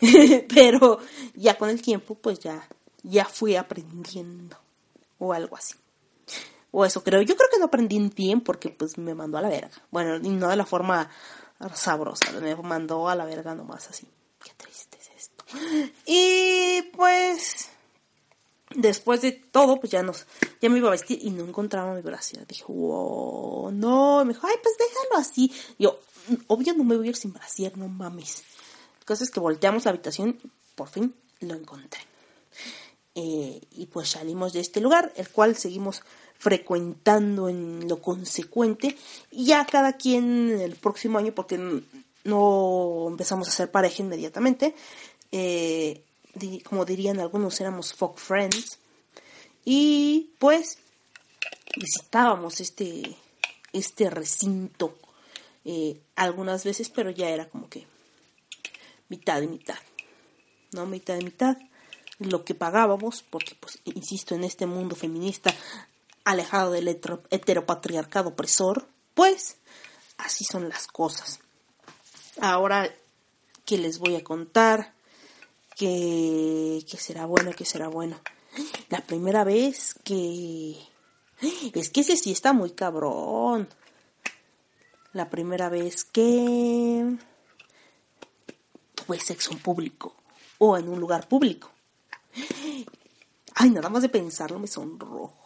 Pero 0.54 0.98
ya 1.34 1.56
con 1.56 1.70
el 1.70 1.80
tiempo 1.80 2.14
pues 2.14 2.40
ya 2.40 2.68
ya 3.02 3.24
fui 3.24 3.56
aprendiendo 3.56 4.56
o 5.18 5.32
algo 5.32 5.56
así. 5.56 5.74
O 6.70 6.84
eso 6.84 7.04
creo. 7.04 7.22
Yo 7.22 7.36
creo 7.36 7.48
que 7.50 7.58
no 7.58 7.66
aprendí 7.66 7.98
bien 8.14 8.40
porque 8.40 8.70
pues 8.70 8.98
me 8.98 9.14
mandó 9.14 9.38
a 9.38 9.42
la 9.42 9.48
verga. 9.48 9.70
Bueno, 9.90 10.18
no 10.18 10.48
de 10.48 10.56
la 10.56 10.66
forma 10.66 11.08
sabrosa, 11.72 12.32
me 12.40 12.54
mandó 12.56 13.08
a 13.08 13.14
la 13.14 13.24
verga 13.24 13.54
nomás 13.54 13.88
así. 13.88 14.08
Qué 14.42 14.50
triste 14.56 14.98
es 15.00 15.10
esto. 15.16 15.44
Y 16.04 16.82
pues 16.96 17.70
después 18.74 19.22
de 19.22 19.32
todo, 19.32 19.80
pues 19.80 19.92
ya 19.92 20.02
nos, 20.02 20.26
ya 20.60 20.68
me 20.68 20.78
iba 20.78 20.88
a 20.88 20.92
vestir 20.92 21.18
y 21.22 21.30
no 21.30 21.44
encontraba 21.44 21.94
mi 21.94 22.02
brasier. 22.02 22.46
Dije, 22.46 22.64
wow, 22.68 23.70
no, 23.72 24.24
me 24.24 24.34
dijo, 24.34 24.46
ay, 24.46 24.56
pues 24.62 24.76
déjalo 24.78 25.16
así. 25.16 25.52
Yo, 25.78 26.00
obvio 26.48 26.74
no 26.74 26.84
me 26.84 26.96
voy 26.96 27.06
a 27.06 27.10
ir 27.10 27.16
sin 27.16 27.32
brasier, 27.32 27.76
no 27.76 27.88
mames. 27.88 28.42
La 29.00 29.06
cosa 29.06 29.24
es 29.24 29.30
que 29.30 29.40
volteamos 29.40 29.84
la 29.84 29.90
habitación, 29.90 30.38
por 30.74 30.88
fin 30.88 31.14
lo 31.40 31.54
encontré. 31.54 32.00
Eh, 33.14 33.60
y 33.72 33.86
pues 33.86 34.10
salimos 34.10 34.52
de 34.52 34.60
este 34.60 34.80
lugar, 34.80 35.12
el 35.16 35.28
cual 35.28 35.56
seguimos 35.56 36.02
frecuentando 36.38 37.48
en 37.48 37.88
lo 37.88 38.00
consecuente. 38.02 38.96
Y 39.30 39.46
ya 39.46 39.64
cada 39.66 39.94
quien 39.94 40.58
el 40.60 40.76
próximo 40.76 41.18
año, 41.18 41.34
porque 41.34 41.58
no 42.24 43.06
empezamos 43.08 43.48
a 43.48 43.52
ser 43.52 43.70
pareja 43.70 44.02
inmediatamente, 44.02 44.74
eh, 45.30 46.03
como 46.64 46.84
dirían 46.84 47.20
algunos, 47.20 47.60
éramos 47.60 47.94
folk 47.94 48.18
friends. 48.18 48.78
Y 49.64 50.32
pues 50.38 50.78
visitábamos 51.76 52.60
este, 52.60 53.16
este 53.72 54.10
recinto 54.10 54.96
eh, 55.64 56.00
algunas 56.16 56.64
veces, 56.64 56.90
pero 56.90 57.10
ya 57.10 57.30
era 57.30 57.48
como 57.48 57.68
que 57.68 57.86
mitad 59.08 59.40
y 59.42 59.48
mitad. 59.48 59.78
¿No? 60.72 60.86
Mitad 60.86 61.18
y 61.18 61.24
mitad. 61.24 61.56
Lo 62.18 62.44
que 62.44 62.54
pagábamos, 62.54 63.24
porque, 63.28 63.56
pues, 63.58 63.80
insisto, 63.84 64.34
en 64.34 64.44
este 64.44 64.66
mundo 64.66 64.94
feminista 64.94 65.54
alejado 66.24 66.70
del 66.70 66.88
heteropatriarcado 66.88 68.30
opresor, 68.30 68.88
pues 69.14 69.56
así 70.16 70.44
son 70.44 70.68
las 70.68 70.86
cosas. 70.86 71.40
Ahora 72.40 72.92
que 73.64 73.78
les 73.78 73.98
voy 73.98 74.16
a 74.16 74.24
contar 74.24 74.93
que, 75.76 76.84
que 76.88 76.96
será 76.96 77.26
bueno, 77.26 77.52
que 77.52 77.64
será 77.64 77.88
bueno. 77.88 78.20
La 78.88 79.00
primera 79.00 79.44
vez 79.44 79.94
que... 80.04 80.76
Es 81.74 81.90
que 81.90 82.00
ese 82.00 82.16
sí 82.16 82.32
está 82.32 82.52
muy 82.52 82.70
cabrón. 82.70 83.68
La 85.12 85.28
primera 85.28 85.68
vez 85.68 86.04
que 86.04 87.16
tuve 88.94 89.20
sexo 89.20 89.52
en 89.52 89.58
público 89.58 90.14
o 90.58 90.78
en 90.78 90.88
un 90.88 91.00
lugar 91.00 91.28
público. 91.28 91.70
Ay, 93.54 93.70
nada 93.70 93.88
más 93.88 94.02
de 94.02 94.08
pensarlo 94.08 94.58
me 94.58 94.66
sonrojo 94.66 95.44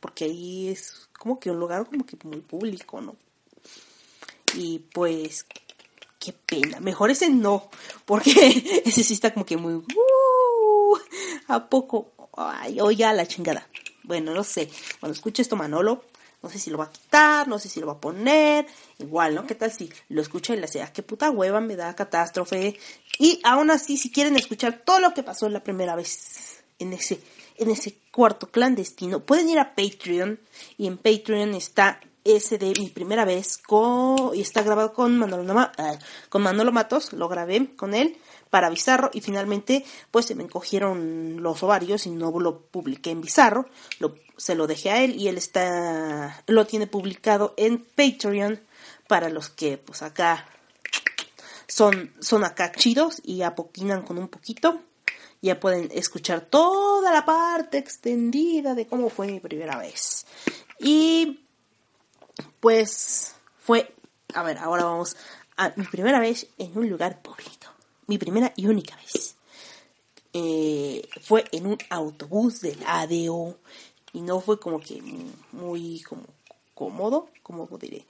porque 0.00 0.24
ahí 0.24 0.68
es 0.68 1.08
como 1.18 1.40
que 1.40 1.50
un 1.50 1.58
lugar 1.58 1.86
como 1.86 2.06
que 2.06 2.16
muy 2.24 2.40
público, 2.40 3.00
¿no? 3.00 3.16
Y 4.54 4.78
pues, 4.78 5.46
qué 6.18 6.32
pena, 6.32 6.80
mejor 6.80 7.10
ese 7.10 7.30
no, 7.30 7.70
porque 8.04 8.30
ese 8.84 9.04
sí 9.04 9.14
está 9.14 9.32
como 9.32 9.46
que 9.46 9.56
muy... 9.56 9.82
¿A 11.48 11.68
poco? 11.68 12.12
Ay, 12.36 12.80
oye, 12.80 13.04
a 13.04 13.12
la 13.12 13.26
chingada. 13.26 13.68
Bueno, 14.04 14.32
no 14.32 14.44
sé, 14.44 14.70
cuando 15.00 15.14
escuche 15.14 15.42
esto 15.42 15.56
Manolo, 15.56 16.04
no 16.42 16.48
sé 16.48 16.58
si 16.58 16.70
lo 16.70 16.78
va 16.78 16.84
a 16.84 16.92
quitar, 16.92 17.48
no 17.48 17.58
sé 17.58 17.68
si 17.68 17.80
lo 17.80 17.86
va 17.86 17.94
a 17.94 18.00
poner, 18.00 18.66
igual, 18.98 19.34
¿no? 19.34 19.46
¿Qué 19.46 19.54
tal 19.54 19.72
si 19.72 19.90
lo 20.08 20.22
escucha 20.22 20.54
y 20.54 20.60
le 20.60 20.68
sea, 20.68 20.92
qué 20.92 21.02
puta 21.02 21.30
hueva, 21.30 21.60
me 21.60 21.76
da 21.76 21.94
catástrofe? 21.94 22.78
Y 23.18 23.40
aún 23.44 23.70
así, 23.70 23.96
si 23.96 24.10
quieren 24.10 24.36
escuchar 24.36 24.82
todo 24.84 25.00
lo 25.00 25.12
que 25.14 25.22
pasó 25.22 25.48
la 25.48 25.64
primera 25.64 25.96
vez 25.96 26.62
en 26.78 26.92
ese 26.92 27.20
en 27.58 27.70
ese 27.70 27.98
cuarto 28.12 28.50
clandestino, 28.50 29.24
pueden 29.26 29.48
ir 29.48 29.58
a 29.58 29.74
Patreon 29.74 30.38
y 30.76 30.86
en 30.86 30.96
Patreon 30.96 31.54
está 31.54 32.00
ese 32.36 32.58
de 32.58 32.72
mi 32.78 32.90
primera 32.90 33.24
vez 33.24 33.58
con, 33.58 34.34
y 34.34 34.40
está 34.40 34.62
grabado 34.62 34.92
con 34.92 35.16
Manolo, 35.16 35.70
con 36.28 36.42
Manolo 36.42 36.72
Matos, 36.72 37.12
lo 37.12 37.28
grabé 37.28 37.74
con 37.76 37.94
él 37.94 38.16
para 38.50 38.70
Bizarro 38.70 39.10
y 39.12 39.20
finalmente 39.20 39.84
pues 40.10 40.26
se 40.26 40.34
me 40.34 40.44
encogieron 40.44 41.42
los 41.42 41.62
ovarios 41.62 42.06
y 42.06 42.10
no 42.10 42.30
lo 42.38 42.60
publiqué 42.60 43.10
en 43.10 43.20
Bizarro, 43.20 43.66
se 44.36 44.54
lo 44.54 44.66
dejé 44.66 44.90
a 44.90 45.02
él 45.02 45.16
y 45.16 45.28
él 45.28 45.36
está, 45.36 46.42
lo 46.46 46.66
tiene 46.66 46.86
publicado 46.86 47.54
en 47.56 47.84
Patreon 47.84 48.60
para 49.06 49.28
los 49.28 49.48
que 49.50 49.78
pues 49.78 50.02
acá 50.02 50.46
son, 51.66 52.14
son 52.20 52.44
acá 52.44 52.72
chidos 52.72 53.20
y 53.24 53.42
apoquinan 53.42 54.02
con 54.02 54.18
un 54.18 54.28
poquito 54.28 54.80
ya 55.40 55.60
pueden 55.60 55.88
escuchar 55.92 56.40
toda 56.42 57.12
la 57.12 57.24
parte 57.24 57.78
extendida 57.78 58.74
de 58.74 58.86
cómo 58.86 59.08
fue 59.08 59.28
mi 59.28 59.40
primera 59.40 59.78
vez. 59.78 60.26
Y 60.80 61.47
pues 62.60 63.34
fue, 63.60 63.94
a 64.34 64.42
ver, 64.42 64.58
ahora 64.58 64.84
vamos 64.84 65.16
a 65.56 65.72
mi 65.76 65.84
primera 65.84 66.20
vez 66.20 66.46
en 66.58 66.76
un 66.76 66.88
lugar 66.88 67.20
público. 67.22 67.68
Mi 68.06 68.18
primera 68.18 68.52
y 68.56 68.66
única 68.66 68.96
vez. 68.96 69.36
Eh, 70.32 71.08
fue 71.22 71.44
en 71.52 71.66
un 71.66 71.78
autobús 71.90 72.60
del 72.60 72.78
ADO 72.86 73.58
y 74.12 74.20
no 74.20 74.40
fue 74.40 74.60
como 74.60 74.80
que 74.80 75.02
muy 75.52 76.00
como 76.02 76.24
cómodo, 76.74 77.28
como 77.42 77.66
diré. 77.78 78.04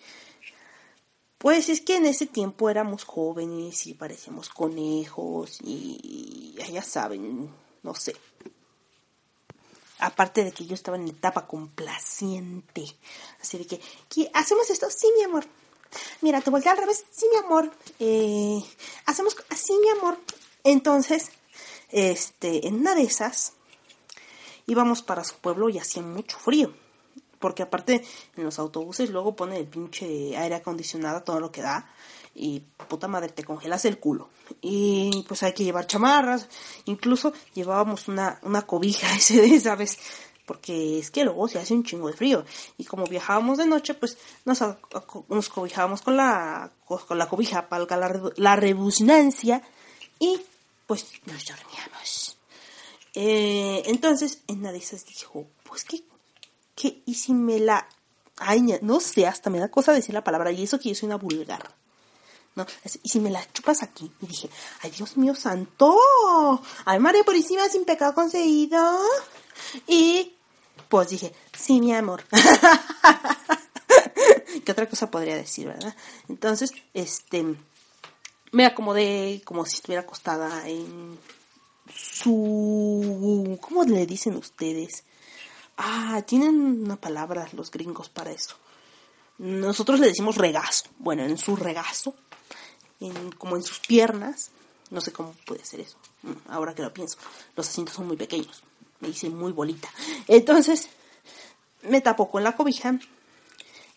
Pues 1.38 1.68
es 1.68 1.80
que 1.80 1.96
en 1.96 2.06
ese 2.06 2.26
tiempo 2.26 2.68
éramos 2.68 3.04
jóvenes 3.04 3.86
y 3.86 3.94
parecíamos 3.94 4.48
conejos 4.48 5.58
y 5.62 6.54
ya 6.72 6.82
saben, 6.82 7.48
no 7.82 7.94
sé. 7.94 8.14
Aparte 9.98 10.44
de 10.44 10.52
que 10.52 10.66
yo 10.66 10.74
estaba 10.74 10.96
en 10.96 11.08
etapa 11.08 11.46
complaciente. 11.46 12.84
Así 13.40 13.58
de 13.58 13.66
que, 13.66 13.80
¿hacemos 14.34 14.70
esto? 14.70 14.88
Sí, 14.90 15.08
mi 15.16 15.24
amor. 15.24 15.44
Mira, 16.20 16.40
te 16.40 16.50
volteé 16.50 16.70
al 16.70 16.78
revés. 16.78 17.04
Sí, 17.10 17.26
mi 17.32 17.38
amor. 17.38 17.70
Eh, 17.98 18.60
hacemos 19.06 19.36
así, 19.50 19.72
mi 19.82 19.88
amor. 19.90 20.18
Entonces, 20.64 21.30
este, 21.90 22.66
en 22.66 22.76
una 22.76 22.94
de 22.94 23.02
esas, 23.02 23.54
íbamos 24.66 25.02
para 25.02 25.24
su 25.24 25.36
pueblo 25.36 25.68
y 25.68 25.78
hacía 25.78 26.02
mucho 26.02 26.38
frío 26.38 26.72
porque 27.38 27.62
aparte 27.62 28.04
en 28.36 28.44
los 28.44 28.58
autobuses 28.58 29.10
luego 29.10 29.36
pone 29.36 29.58
el 29.58 29.66
pinche 29.66 30.36
aire 30.36 30.56
acondicionado 30.56 31.22
todo 31.22 31.40
lo 31.40 31.52
que 31.52 31.62
da 31.62 31.88
y 32.38 32.60
puta 32.88 33.08
madre 33.08 33.30
te 33.30 33.44
congelas 33.44 33.84
el 33.84 33.98
culo. 33.98 34.28
Y 34.60 35.24
pues 35.26 35.42
hay 35.42 35.52
que 35.52 35.64
llevar 35.64 35.86
chamarras. 35.86 36.48
Incluso 36.84 37.32
llevábamos 37.54 38.08
una, 38.08 38.38
una 38.42 38.62
cobija 38.62 39.12
ese 39.16 39.40
de 39.40 39.60
sabes 39.60 39.98
porque 40.46 40.98
es 40.98 41.10
que 41.10 41.24
luego 41.24 41.46
se 41.46 41.58
hace 41.58 41.74
un 41.74 41.84
chingo 41.84 42.08
de 42.08 42.14
frío. 42.14 42.44
Y 42.78 42.84
como 42.84 43.04
viajábamos 43.04 43.58
de 43.58 43.66
noche 43.66 43.94
pues 43.94 44.16
nos, 44.44 44.62
cobijábamos 45.48 46.00
con 46.00 46.16
la 46.16 46.70
con 46.86 47.18
la 47.18 47.28
cobija 47.28 47.68
para 47.68 47.84
la, 47.96 48.32
la 48.36 48.56
rebusnancia. 48.56 49.62
Y 50.18 50.40
pues 50.86 51.06
nos 51.26 51.44
dormíamos. 51.44 52.38
Eh, 53.14 53.82
entonces 53.86 54.42
en 54.46 54.60
una 54.60 54.72
de 54.72 54.78
esas 54.78 55.04
dijo 55.04 55.46
pues 55.64 55.84
qué 55.84 56.02
que 56.78 57.02
y 57.04 57.14
si 57.14 57.34
me 57.34 57.58
la... 57.58 57.88
Ay, 58.36 58.62
no 58.82 59.00
sé, 59.00 59.26
hasta 59.26 59.50
me 59.50 59.58
da 59.58 59.68
cosa 59.68 59.92
decir 59.92 60.14
la 60.14 60.22
palabra. 60.22 60.52
Y 60.52 60.62
eso 60.62 60.78
que 60.78 60.90
yo 60.90 60.94
soy 60.94 61.08
una 61.08 61.16
vulgar. 61.16 61.74
¿No? 62.58 62.66
Y 63.02 63.08
si 63.08 63.20
me 63.20 63.30
la 63.30 63.44
chupas 63.52 63.82
aquí, 63.82 64.10
y 64.20 64.26
dije, 64.26 64.50
ay 64.82 64.90
Dios 64.90 65.16
mío 65.16 65.34
santo, 65.34 65.96
ay 66.84 66.98
María 66.98 67.24
Purísima 67.24 67.68
sin 67.68 67.84
pecado 67.84 68.14
conseguido. 68.14 69.00
Y 69.86 70.34
pues 70.88 71.10
dije, 71.10 71.32
sí, 71.56 71.80
mi 71.80 71.94
amor. 71.94 72.24
¿Qué 74.64 74.72
otra 74.72 74.88
cosa 74.88 75.10
podría 75.10 75.36
decir, 75.36 75.68
verdad? 75.68 75.94
Entonces, 76.28 76.72
este, 76.94 77.44
me 78.52 78.66
acomodé 78.66 79.42
como 79.44 79.64
si 79.64 79.76
estuviera 79.76 80.02
acostada 80.02 80.68
en 80.68 81.18
su, 81.94 83.58
¿cómo 83.60 83.84
le 83.84 84.06
dicen 84.06 84.36
ustedes? 84.36 85.04
Ah, 85.76 86.22
tienen 86.26 86.82
una 86.82 86.96
palabra 86.96 87.48
los 87.52 87.70
gringos 87.70 88.08
para 88.08 88.32
eso. 88.32 88.56
Nosotros 89.38 90.00
le 90.00 90.08
decimos 90.08 90.36
regazo. 90.36 90.88
Bueno, 90.98 91.22
en 91.22 91.38
su 91.38 91.54
regazo, 91.54 92.14
como 93.38 93.56
en 93.56 93.62
sus 93.62 93.78
piernas, 93.80 94.50
no 94.90 95.00
sé 95.00 95.12
cómo 95.12 95.34
puede 95.46 95.64
ser 95.64 95.80
eso. 95.80 95.96
Mm, 96.22 96.32
ahora 96.48 96.74
que 96.74 96.82
lo 96.82 96.92
pienso, 96.92 97.18
los 97.56 97.68
asientos 97.68 97.94
son 97.94 98.06
muy 98.06 98.16
pequeños. 98.16 98.62
Me 99.00 99.08
hice 99.08 99.30
muy 99.30 99.52
bolita. 99.52 99.88
Entonces, 100.26 100.88
me 101.82 102.00
tapó 102.00 102.30
con 102.30 102.42
la 102.42 102.56
cobija 102.56 102.98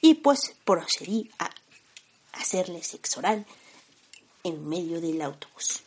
y 0.02 0.16
pues 0.16 0.56
procedí 0.66 1.30
a 1.40 1.50
hacerle 2.34 2.84
sexo 2.84 3.20
oral 3.20 3.46
en 4.44 4.68
medio 4.68 5.02
del 5.02 5.22
autobús. 5.22 5.82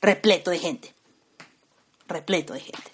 Repleto 0.00 0.50
de 0.50 0.58
gente. 0.58 0.94
repleto 2.08 2.52
de 2.52 2.60
gente. 2.60 2.90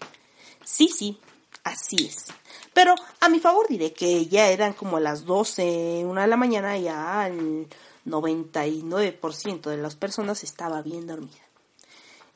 Sí, 0.65 0.89
sí, 0.89 1.19
así 1.65 2.07
es. 2.07 2.27
Pero 2.73 2.95
a 3.21 3.29
mi 3.29 3.41
favor 3.41 3.67
diré 3.69 3.93
que 3.93 4.27
ya 4.27 4.49
eran 4.49 4.75
como 4.75 5.01
las 5.01 5.25
12, 5.25 6.05
una 6.05 6.23
de 6.23 6.29
la 6.29 6.37
mañana, 6.37 6.79
ya 6.79 7.27
el 7.27 7.67
99% 8.11 9.71
de 9.71 9.77
las 9.77 9.97
personas 9.97 10.45
estaba 10.45 10.83
bien 10.83 11.07
dormida. 11.07 11.49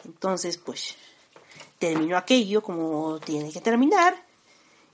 Entonces, 0.05 0.59
pues, 0.59 0.97
terminó 1.79 2.17
aquello 2.17 2.63
como 2.63 3.19
tiene 3.21 3.53
que 3.53 3.61
terminar 3.61 4.15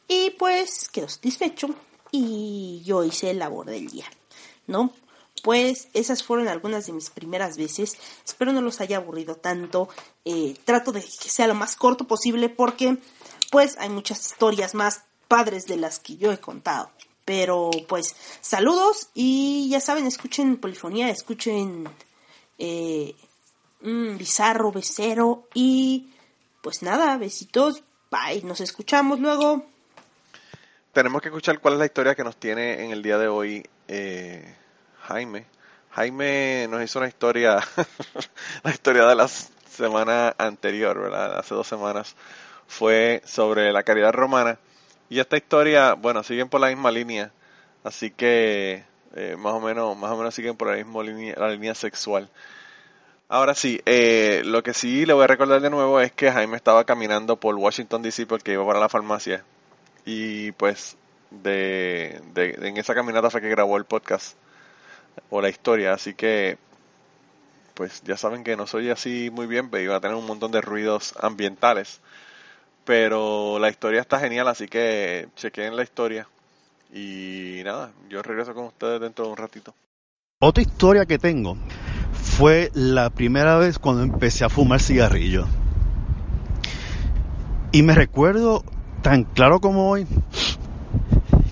y 0.06 0.30
pues 0.30 0.88
quedó 0.88 1.08
satisfecho 1.08 1.68
y 2.10 2.82
yo 2.84 3.04
hice 3.04 3.30
el 3.30 3.38
labor 3.38 3.66
del 3.66 3.88
día, 3.88 4.06
¿no? 4.66 4.92
Pues 5.42 5.88
esas 5.92 6.22
fueron 6.22 6.48
algunas 6.48 6.86
de 6.86 6.92
mis 6.92 7.10
primeras 7.10 7.56
veces. 7.56 7.96
Espero 8.24 8.52
no 8.52 8.60
los 8.60 8.80
haya 8.80 8.96
aburrido 8.96 9.36
tanto. 9.36 9.88
Eh, 10.24 10.56
trato 10.64 10.90
de 10.90 11.00
que 11.00 11.28
sea 11.28 11.46
lo 11.46 11.54
más 11.54 11.76
corto 11.76 12.06
posible 12.06 12.48
porque 12.48 12.96
pues 13.50 13.76
hay 13.78 13.88
muchas 13.88 14.24
historias 14.26 14.74
más 14.74 15.02
padres 15.28 15.66
de 15.66 15.76
las 15.76 16.00
que 16.00 16.16
yo 16.16 16.32
he 16.32 16.40
contado. 16.40 16.90
Pero 17.28 17.70
pues 17.86 18.16
saludos 18.40 19.10
y 19.12 19.68
ya 19.68 19.80
saben, 19.80 20.06
escuchen 20.06 20.56
polifonía, 20.56 21.10
escuchen 21.10 21.86
eh, 22.56 23.14
bizarro, 23.82 24.72
becero 24.72 25.46
y 25.52 26.08
pues 26.62 26.82
nada, 26.82 27.18
besitos, 27.18 27.82
bye, 28.10 28.42
nos 28.44 28.62
escuchamos 28.62 29.20
luego. 29.20 29.66
Tenemos 30.94 31.20
que 31.20 31.28
escuchar 31.28 31.60
cuál 31.60 31.74
es 31.74 31.80
la 31.80 31.84
historia 31.84 32.14
que 32.14 32.24
nos 32.24 32.38
tiene 32.38 32.82
en 32.82 32.92
el 32.92 33.02
día 33.02 33.18
de 33.18 33.28
hoy 33.28 33.62
eh, 33.88 34.56
Jaime. 35.02 35.44
Jaime 35.90 36.66
nos 36.70 36.82
hizo 36.82 36.98
una 36.98 37.08
historia, 37.08 37.58
la 38.62 38.70
historia 38.70 39.04
de 39.04 39.14
la 39.14 39.28
semana 39.28 40.34
anterior, 40.38 40.98
¿verdad? 40.98 41.38
Hace 41.38 41.54
dos 41.54 41.68
semanas, 41.68 42.16
fue 42.66 43.20
sobre 43.26 43.70
la 43.70 43.82
caridad 43.82 44.14
romana. 44.14 44.58
Y 45.08 45.20
esta 45.20 45.36
historia, 45.36 45.94
bueno, 45.94 46.22
siguen 46.22 46.48
por 46.48 46.60
la 46.60 46.68
misma 46.68 46.90
línea, 46.90 47.32
así 47.84 48.10
que 48.10 48.84
eh, 49.16 49.36
más 49.38 49.54
o 49.54 49.60
menos, 49.60 49.96
más 49.96 50.10
o 50.10 50.16
menos 50.16 50.34
siguen 50.34 50.56
por 50.56 50.68
la 50.68 50.76
misma 50.76 51.02
línea, 51.02 51.34
la 51.38 51.48
línea 51.50 51.74
sexual. 51.74 52.28
Ahora 53.28 53.54
sí, 53.54 53.80
eh, 53.84 54.42
lo 54.44 54.62
que 54.62 54.74
sí 54.74 55.04
le 55.06 55.12
voy 55.12 55.24
a 55.24 55.26
recordar 55.26 55.60
de 55.60 55.70
nuevo 55.70 56.00
es 56.00 56.12
que 56.12 56.30
Jaime 56.32 56.56
estaba 56.56 56.84
caminando 56.84 57.36
por 57.36 57.54
Washington 57.56 58.02
DC 58.02 58.26
porque 58.26 58.52
iba 58.52 58.66
para 58.66 58.80
la 58.80 58.88
farmacia. 58.88 59.44
Y 60.04 60.52
pues 60.52 60.96
de, 61.30 62.22
de, 62.34 62.58
en 62.62 62.76
esa 62.78 62.94
caminata 62.94 63.30
fue 63.30 63.40
que 63.42 63.50
grabó 63.50 63.76
el 63.76 63.84
podcast 63.84 64.36
o 65.30 65.40
la 65.42 65.48
historia, 65.48 65.92
así 65.92 66.14
que 66.14 66.58
pues 67.74 68.02
ya 68.02 68.16
saben 68.16 68.44
que 68.44 68.56
no 68.56 68.66
soy 68.66 68.90
así 68.90 69.30
muy 69.30 69.46
bien, 69.46 69.70
pero 69.70 69.84
iba 69.84 69.96
a 69.96 70.00
tener 70.00 70.16
un 70.16 70.26
montón 70.26 70.50
de 70.50 70.60
ruidos 70.60 71.14
ambientales, 71.20 72.00
pero 72.88 73.58
la 73.58 73.68
historia 73.68 74.00
está 74.00 74.18
genial, 74.18 74.48
así 74.48 74.66
que 74.66 75.28
chequen 75.36 75.76
la 75.76 75.82
historia 75.82 76.26
y 76.90 77.60
nada, 77.62 77.90
yo 78.08 78.22
regreso 78.22 78.54
con 78.54 78.64
ustedes 78.64 78.98
dentro 78.98 79.26
de 79.26 79.30
un 79.30 79.36
ratito. 79.36 79.74
Otra 80.40 80.62
historia 80.62 81.04
que 81.04 81.18
tengo 81.18 81.58
fue 82.14 82.70
la 82.72 83.10
primera 83.10 83.58
vez 83.58 83.78
cuando 83.78 84.02
empecé 84.02 84.46
a 84.46 84.48
fumar 84.48 84.80
cigarrillo. 84.80 85.44
Y 87.72 87.82
me 87.82 87.94
recuerdo 87.94 88.64
tan 89.02 89.24
claro 89.24 89.60
como 89.60 89.90
hoy 89.90 90.06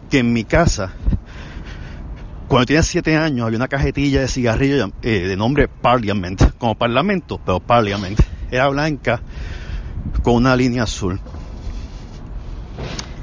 que 0.08 0.20
en 0.20 0.32
mi 0.32 0.44
casa, 0.44 0.94
cuando 2.48 2.64
tenía 2.64 2.82
siete 2.82 3.14
años, 3.14 3.44
había 3.44 3.58
una 3.58 3.68
cajetilla 3.68 4.22
de 4.22 4.28
cigarrillo 4.28 4.90
eh, 5.02 5.28
de 5.28 5.36
nombre 5.36 5.68
Parliament, 5.68 6.56
como 6.56 6.76
Parlamento, 6.76 7.38
pero 7.44 7.60
Parliament. 7.60 8.18
Era 8.50 8.68
blanca 8.68 9.20
con 10.26 10.34
una 10.34 10.56
línea 10.56 10.82
azul. 10.82 11.20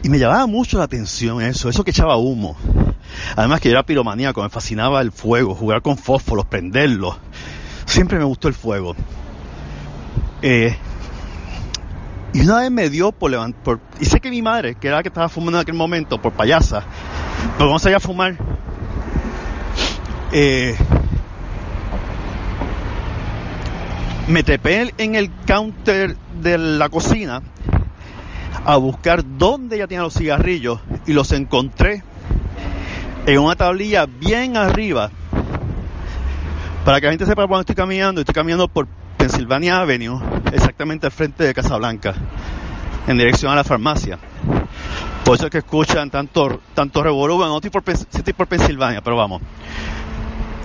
Y 0.03 0.07
me 0.07 0.17
llamaba 0.17 0.47
mucho 0.47 0.77
la 0.77 0.85
atención 0.85 1.41
eso, 1.41 1.67
eso 1.67 1.83
que 1.83 1.91
echaba 1.91 2.15
humo. 2.15 2.55
Además 3.35 3.59
que 3.59 3.67
yo 3.67 3.73
era 3.73 3.85
piromaníaco, 3.85 4.41
me 4.41 4.49
fascinaba 4.49 5.01
el 5.01 5.11
fuego, 5.11 5.53
jugar 5.53 5.81
con 5.81 5.97
fósforos, 5.97 6.45
prenderlos. 6.45 7.17
Siempre 7.83 8.17
me 8.17 8.23
gustó 8.23 8.47
el 8.47 8.53
fuego. 8.53 8.95
Eh, 10.41 10.77
y 12.31 12.39
una 12.39 12.59
vez 12.59 12.71
me 12.71 12.89
dio 12.89 13.11
por 13.11 13.31
levantar, 13.31 13.81
y 13.99 14.05
sé 14.05 14.21
que 14.21 14.29
mi 14.29 14.41
madre, 14.41 14.75
que 14.75 14.87
era 14.87 14.95
la 14.95 15.03
que 15.03 15.09
estaba 15.09 15.27
fumando 15.27 15.57
en 15.57 15.63
aquel 15.63 15.75
momento, 15.75 16.21
por 16.21 16.31
payasa, 16.31 16.85
pero 17.57 17.65
vamos 17.65 17.85
allá 17.85 17.97
a 17.97 17.99
fumar, 17.99 18.37
eh, 20.31 20.77
me 24.29 24.41
trepé 24.43 24.93
en 24.97 25.15
el 25.15 25.29
counter 25.45 26.15
de 26.43 26.57
la 26.57 26.89
cocina 26.89 27.41
a 28.65 28.77
buscar 28.77 29.23
dónde 29.37 29.77
ella 29.77 29.87
tenía 29.87 30.03
los 30.03 30.13
cigarrillos 30.13 30.79
y 31.05 31.13
los 31.13 31.31
encontré 31.31 32.03
en 33.25 33.39
una 33.39 33.55
tablilla 33.55 34.05
bien 34.05 34.57
arriba. 34.57 35.09
Para 36.85 36.99
que 36.99 37.07
la 37.07 37.11
gente 37.13 37.25
sepa 37.25 37.43
por 37.43 37.51
dónde 37.51 37.61
estoy 37.61 37.75
caminando, 37.75 38.21
estoy 38.21 38.33
caminando 38.33 38.67
por 38.67 38.87
Pennsylvania 39.17 39.79
Avenue, 39.79 40.19
exactamente 40.51 41.05
al 41.05 41.11
frente 41.11 41.45
de 41.45 41.53
Casablanca, 41.53 42.13
en 43.07 43.17
dirección 43.17 43.51
a 43.51 43.55
la 43.55 43.63
farmacia. 43.63 44.19
Por 45.23 45.35
eso 45.35 45.45
es 45.45 45.51
que 45.51 45.59
escuchan 45.59 46.09
tanto, 46.09 46.59
tanto 46.73 47.01
revolú, 47.01 47.39
no 47.39 47.55
estoy 47.55 47.69
por, 47.69 47.83
estoy 47.87 48.33
Pensilvania, 48.33 49.01
pero 49.01 49.15
vamos. 49.15 49.41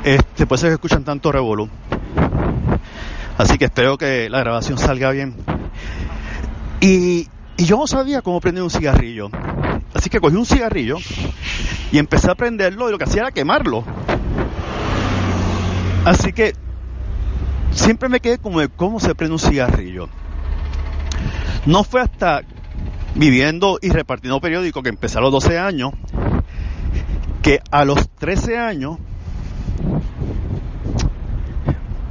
Este, 0.03 0.47
por 0.47 0.57
eso 0.57 0.67
es 0.67 0.71
que 0.71 0.75
escuchan 0.75 1.05
tanto 1.05 1.31
revolú. 1.31 1.69
Así 3.37 3.57
que 3.57 3.67
espero 3.67 3.97
que 3.97 4.29
la 4.29 4.41
grabación 4.41 4.79
salga 4.79 5.13
bien. 5.13 5.37
Y, 6.81 7.29
yo 7.57 7.77
no 7.77 7.87
sabía 7.89 8.23
cómo 8.23 8.41
prender 8.41 8.63
un 8.63 8.71
cigarrillo. 8.71 9.31
Así 9.93 10.09
que 10.11 10.21
cogí 10.21 10.37
un 10.37 10.47
cigarrillo 10.47 10.97
y 11.91 11.99
empecé 11.99 12.31
a 12.31 12.37
prenderlo 12.37 12.89
y 12.89 12.93
lo 12.93 12.99
que 12.99 13.05
hacía 13.05 13.23
era 13.23 13.33
quemarlo. 13.33 13.83
Así 16.05 16.33
que 16.33 16.55
siempre 17.73 18.09
me 18.09 18.21
quedé 18.21 18.39
como 18.39 18.61
de 18.61 18.69
cómo 18.69 19.01
se 19.01 19.15
prende 19.17 19.33
un 19.33 19.41
cigarrillo. 19.41 20.09
No 21.67 21.83
fue 21.83 22.01
hasta 22.01 22.43
viviendo 23.17 23.79
y 23.83 23.91
repartiendo 23.91 24.41
periódicos 24.41 24.85
que 24.85 24.91
empecé 24.91 25.19
a 25.19 25.21
los 25.21 25.33
12 25.33 25.59
años, 25.59 25.91
que 27.43 27.61
a 27.73 27.85
los 27.85 28.09
13 28.09 28.57
años 28.57 28.99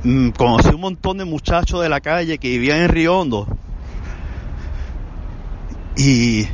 mm, 0.03 0.31
conocí 0.31 0.69
un 0.69 0.81
montón 0.81 1.19
de 1.19 1.25
muchachos 1.25 1.81
de 1.81 1.87
la 1.87 2.01
calle 2.01 2.37
que 2.37 2.49
vivían 2.49 2.79
en 2.79 2.89
Río 2.89 3.17
Hondo 3.17 3.47
y 5.97 6.47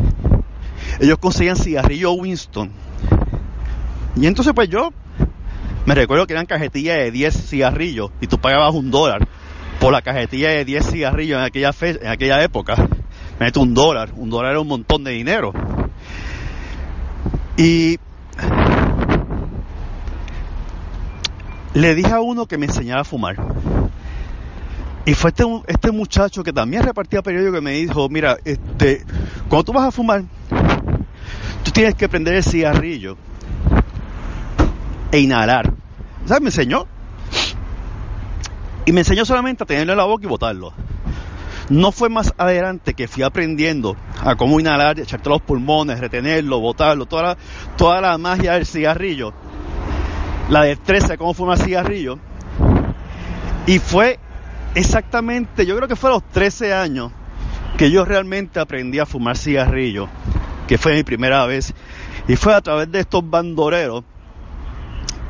ellos 1.00 1.18
conseguían 1.20 1.58
cigarrillo 1.58 2.14
Winston. 2.14 2.72
Y 4.16 4.28
entonces 4.28 4.54
pues 4.54 4.70
yo 4.70 4.92
me 5.86 5.96
recuerdo 5.96 6.26
que 6.28 6.34
eran 6.34 6.46
cajetillas 6.46 6.98
de 6.98 7.12
10 7.12 7.50
cigarrillos 7.50 8.12
y 8.22 8.28
tú 8.28 8.38
pagabas 8.38 8.74
un 8.74 8.90
dólar 8.90 9.28
por 9.80 9.92
la 9.92 10.02
cajetilla 10.02 10.50
de 10.50 10.64
10 10.64 10.92
cigarrillos 10.92 11.40
en 11.40 11.44
aquella, 11.44 11.74
fe, 11.74 12.00
en 12.02 12.08
aquella 12.08 12.42
época. 12.42 12.76
Me 13.40 13.48
meto 13.48 13.62
un 13.62 13.74
dólar, 13.74 14.12
un 14.16 14.30
dólar 14.30 14.52
era 14.52 14.62
un 14.62 14.68
montón 14.68 15.04
de 15.04 15.12
dinero. 15.12 15.52
Y 17.58 18.00
le 21.74 21.96
dije 21.96 22.14
a 22.14 22.22
uno 22.22 22.46
que 22.46 22.58
me 22.58 22.68
enseñara 22.68 23.02
a 23.02 23.04
fumar. 23.04 23.36
Y 25.06 25.14
fue 25.16 25.32
este, 25.32 25.44
este 25.68 25.92
muchacho 25.92 26.44
que 26.44 26.54
también 26.54 26.84
repartía 26.84 27.22
periódico 27.22 27.54
que 27.54 27.62
me 27.62 27.74
dijo, 27.74 28.08
mira, 28.08 28.38
este, 28.46 29.04
cuando 29.50 29.66
tú 29.66 29.74
vas 29.74 29.88
a 29.88 29.92
fumar, 29.92 30.24
tú 31.64 31.72
tienes 31.72 31.96
que 31.96 32.08
prender 32.08 32.36
el 32.36 32.44
cigarrillo 32.44 33.18
e 35.12 35.20
inhalar. 35.20 35.74
¿Sabes? 36.26 36.42
Me 36.42 36.48
enseñó. 36.48 36.88
Y 38.86 38.94
me 38.94 39.02
enseñó 39.02 39.26
solamente 39.26 39.64
a 39.64 39.68
tenerlo 39.68 39.94
en 39.94 39.98
la 39.98 40.06
boca 40.06 40.26
y 40.26 40.28
botarlo. 40.28 40.74
No 41.70 41.92
fue 41.92 42.10
más 42.10 42.34
adelante 42.38 42.94
que 42.94 43.08
fui 43.08 43.24
aprendiendo 43.24 43.96
a 44.22 44.36
cómo 44.36 44.60
inhalar, 44.60 45.00
echarte 45.00 45.30
los 45.30 45.42
pulmones, 45.42 46.00
retenerlo, 46.00 46.60
botarlo, 46.60 47.06
toda 47.06 47.24
la, 47.24 47.38
toda 47.78 48.02
la 48.02 48.18
magia 48.18 48.54
del 48.54 48.66
cigarrillo, 48.66 49.34
la 50.50 50.64
destreza 50.64 51.10
de 51.10 51.18
cómo 51.18 51.34
fumar 51.34 51.58
cigarrillo. 51.58 52.20
Y 53.66 53.80
fue 53.80 54.20
exactamente, 54.76 55.66
yo 55.66 55.76
creo 55.76 55.88
que 55.88 55.96
fue 55.96 56.10
a 56.10 56.14
los 56.14 56.24
13 56.30 56.74
años 56.74 57.12
que 57.78 57.92
yo 57.92 58.06
realmente 58.06 58.60
aprendí 58.60 59.00
a 59.00 59.06
fumar 59.06 59.38
cigarrillo, 59.38 60.08
que 60.68 60.78
fue 60.78 60.94
mi 60.94 61.04
primera 61.04 61.46
vez. 61.46 61.74
Y 62.28 62.36
fue 62.36 62.54
a 62.54 62.62
través 62.62 62.92
de 62.92 63.00
estos 63.00 63.28
bandoreros 63.28 64.04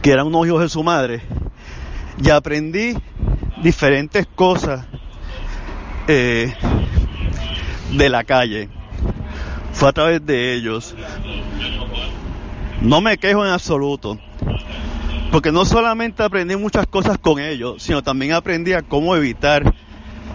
que 0.02 0.12
eran 0.12 0.28
unos 0.28 0.46
hijos 0.46 0.62
de 0.62 0.70
su 0.70 0.84
madre, 0.84 1.22
y 2.22 2.30
aprendí 2.30 2.96
diferentes 3.62 4.28
cosas 4.28 4.86
eh, 6.08 6.54
de 7.92 8.10
la 8.10 8.24
calle. 8.24 8.70
Fue 9.72 9.90
a 9.90 9.94
través 9.94 10.26
de 10.26 10.54
ellos. 10.54 10.96
No 12.82 13.00
me 13.00 13.18
quejo 13.18 13.46
en 13.46 13.52
absoluto, 13.52 14.20
porque 15.34 15.52
no 15.52 15.66
solamente 15.66 16.22
aprendí 16.22 16.56
muchas 16.56 16.86
cosas 16.86 17.18
con 17.18 17.40
ellos, 17.40 17.82
sino 17.82 18.04
también 18.04 18.34
aprendí 18.34 18.74
a 18.74 18.84
cómo 18.84 19.16
evitar 19.16 19.74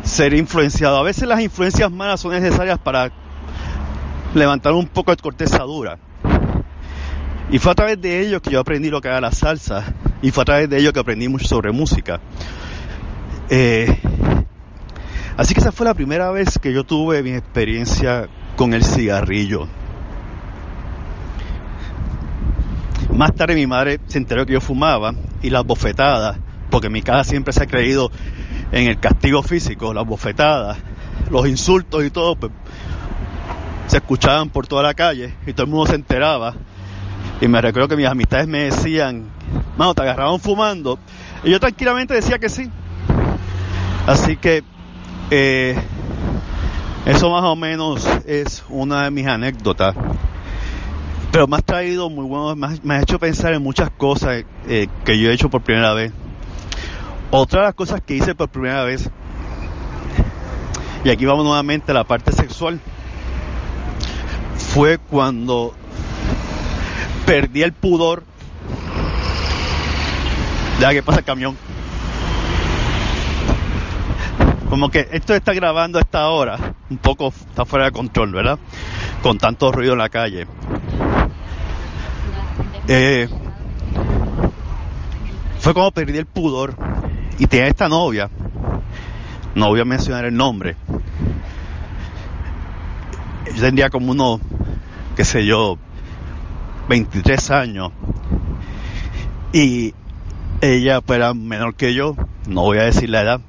ser 0.03 0.35
influenciado. 0.35 0.97
A 0.97 1.05
veces 1.05 1.29
las 1.29 1.41
influencias 1.41 1.89
malas 1.89 2.19
son 2.21 2.33
necesarias 2.33 2.81
para 2.81 3.13
levantar 4.35 4.73
un 4.73 4.89
poco 4.89 5.13
de 5.13 5.17
corteza 5.19 5.59
dura. 5.59 6.01
Y 7.49 7.61
fue 7.61 7.71
a 7.71 7.75
través 7.77 8.01
de 8.01 8.23
ello 8.23 8.43
que 8.43 8.51
yo 8.51 8.59
aprendí 8.59 8.91
lo 8.91 9.01
que 9.01 9.07
era 9.07 9.21
la 9.21 9.31
salsa. 9.31 9.85
Y 10.21 10.33
fue 10.33 10.43
a 10.43 10.47
través 10.47 10.69
de 10.69 10.79
ello 10.79 10.93
que 10.93 10.99
aprendí 10.99 11.29
mucho 11.29 11.47
sobre 11.47 11.71
música. 11.71 12.19
Eh, 13.51 14.01
así 15.37 15.55
que 15.55 15.61
esa 15.61 15.71
fue 15.71 15.87
la 15.87 15.95
primera 15.95 16.33
vez 16.33 16.59
que 16.59 16.73
yo 16.73 16.83
tuve 16.83 17.23
mi 17.23 17.35
experiencia 17.35 18.29
con 18.57 18.75
el 18.75 18.83
cigarrillo. 18.83 19.69
Más 23.13 23.35
tarde 23.35 23.55
mi 23.55 23.67
madre 23.67 24.01
se 24.07 24.19
enteró 24.19 24.45
que 24.47 24.53
yo 24.53 24.61
fumaba 24.61 25.15
y 25.43 25.51
las 25.51 25.65
bofetadas, 25.65 26.39
porque 26.71 26.91
mi 26.91 27.03
casa 27.03 27.25
siempre 27.25 27.53
se 27.53 27.63
ha 27.63 27.67
creído 27.67 28.11
en 28.71 28.89
el 28.89 29.01
castigo 29.01 29.43
físico, 29.43 29.95
las 29.95 30.07
bofetadas, 30.07 30.79
los 31.31 31.49
insultos 31.49 32.05
y 32.05 32.11
todo, 32.11 32.37
pues, 32.37 32.53
se 33.87 33.97
escuchaban 33.97 34.51
por 34.51 34.67
toda 34.67 34.83
la 34.83 34.95
calle 34.95 35.35
y 35.47 35.53
todo 35.53 35.65
el 35.65 35.71
mundo 35.71 35.87
se 35.87 35.95
enteraba. 35.95 36.55
Y 37.41 37.49
me 37.49 37.61
recuerdo 37.61 37.89
que 37.89 37.97
mis 37.97 38.07
amistades 38.07 38.47
me 38.47 38.65
decían, 38.65 39.27
mano, 39.77 39.95
te 39.95 40.03
agarraban 40.03 40.39
fumando. 40.41 40.99
Y 41.45 41.51
yo 41.51 41.61
tranquilamente 41.61 42.15
decía 42.15 42.39
que 42.39 42.49
sí. 42.49 42.71
Así 44.07 44.37
que 44.37 44.63
eh, 45.31 45.77
eso 47.07 47.31
más 47.31 47.45
o 47.45 47.57
menos 47.57 48.07
es 48.27 48.65
una 48.69 49.05
de 49.05 49.11
mis 49.11 49.27
anécdotas. 49.27 49.95
Pero 51.31 51.47
me 51.47 51.57
ha 51.57 51.61
traído 51.61 52.09
muy 52.09 52.24
bueno, 52.24 52.57
me 52.83 52.95
ha, 52.95 53.03
hecho 53.03 53.18
pensar 53.18 53.53
en 53.53 53.62
muchas 53.62 53.91
cosas 53.91 54.45
eh, 54.66 54.89
que 55.05 55.18
yo 55.18 55.31
he 55.31 55.35
hecho 55.35 55.51
por 55.51 55.62
primera 55.62 55.93
vez. 55.93 56.12
Otra 57.31 57.61
de 57.61 57.66
las 57.66 57.74
cosas 57.74 58.01
que 58.01 58.14
hice 58.14 58.35
por 58.35 58.49
primera 58.49 58.85
vez, 58.85 59.11
y 61.05 61.11
aquí 61.11 61.26
vamos 61.26 61.45
nuevamente 61.45 61.93
a 61.93 61.95
la 61.95 62.05
parte 62.05 62.33
sexual, 62.33 62.81
fue 64.57 64.99
cuando 64.99 65.74
perdí 67.26 67.62
el 67.62 67.72
pudor. 67.72 68.24
Ya 70.81 70.93
que 70.93 71.03
pasa 71.03 71.18
el 71.18 71.24
camión. 71.24 71.57
Como 74.70 74.91
que 74.91 75.09
esto 75.12 75.35
está 75.35 75.53
grabando 75.53 75.99
a 75.99 76.03
esta 76.03 76.29
hora, 76.29 76.74
un 76.89 76.99
poco 76.99 77.29
está 77.29 77.64
fuera 77.64 77.87
de 77.87 77.93
control, 77.93 78.33
¿verdad? 78.33 78.59
Con 79.22 79.39
tanto 79.39 79.72
ruido 79.72 79.95
en 79.95 79.99
la 79.99 80.09
calle. 80.09 80.47
Eh, 82.91 83.28
fue 85.61 85.74
como 85.74 85.91
perdí 85.93 86.16
el 86.16 86.24
pudor 86.24 86.74
y 87.39 87.47
tenía 87.47 87.66
esta 87.66 87.86
novia, 87.86 88.30
no 89.55 89.68
voy 89.68 89.80
a 89.80 89.84
mencionar 89.84 90.24
el 90.24 90.34
nombre, 90.34 90.74
yo 93.55 93.61
tendría 93.61 93.91
como 93.91 94.12
uno, 94.12 94.41
qué 95.16 95.24
sé 95.26 95.45
yo, 95.45 95.76
23 96.89 97.51
años. 97.51 97.93
Y 99.53 99.95
ella 100.62 101.03
pues, 101.03 101.18
era 101.18 101.34
menor 101.34 101.74
que 101.74 101.93
yo, 101.93 102.16
no 102.47 102.62
voy 102.62 102.78
a 102.78 102.84
decir 102.84 103.11
la 103.11 103.20
edad, 103.20 103.41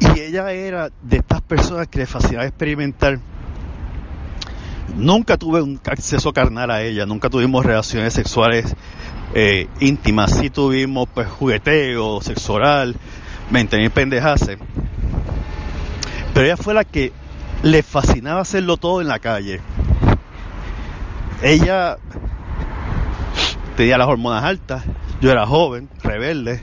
y 0.00 0.18
ella 0.18 0.50
era 0.50 0.90
de 1.02 1.18
estas 1.18 1.40
personas 1.42 1.86
que 1.86 2.00
le 2.00 2.06
fascinaba 2.06 2.46
experimentar 2.46 3.20
Nunca 4.96 5.36
tuve 5.36 5.60
un 5.60 5.80
acceso 5.84 6.32
carnal 6.32 6.70
a 6.70 6.82
ella, 6.82 7.04
nunca 7.04 7.28
tuvimos 7.28 7.66
relaciones 7.66 8.12
sexuales 8.12 8.76
eh, 9.34 9.66
íntimas, 9.80 10.38
sí 10.38 10.50
tuvimos 10.50 11.08
pues 11.12 11.28
jugueteo, 11.28 12.20
sexo 12.20 12.54
oral, 12.54 12.94
mantener 13.50 13.90
pendejase. 13.90 14.56
Pero 16.32 16.46
ella 16.46 16.56
fue 16.56 16.74
la 16.74 16.84
que 16.84 17.12
le 17.64 17.82
fascinaba 17.82 18.40
hacerlo 18.40 18.76
todo 18.76 19.00
en 19.00 19.08
la 19.08 19.18
calle. 19.18 19.60
Ella 21.42 21.98
tenía 23.76 23.98
las 23.98 24.06
hormonas 24.06 24.44
altas, 24.44 24.84
yo 25.20 25.32
era 25.32 25.44
joven, 25.44 25.88
rebelde, 26.04 26.62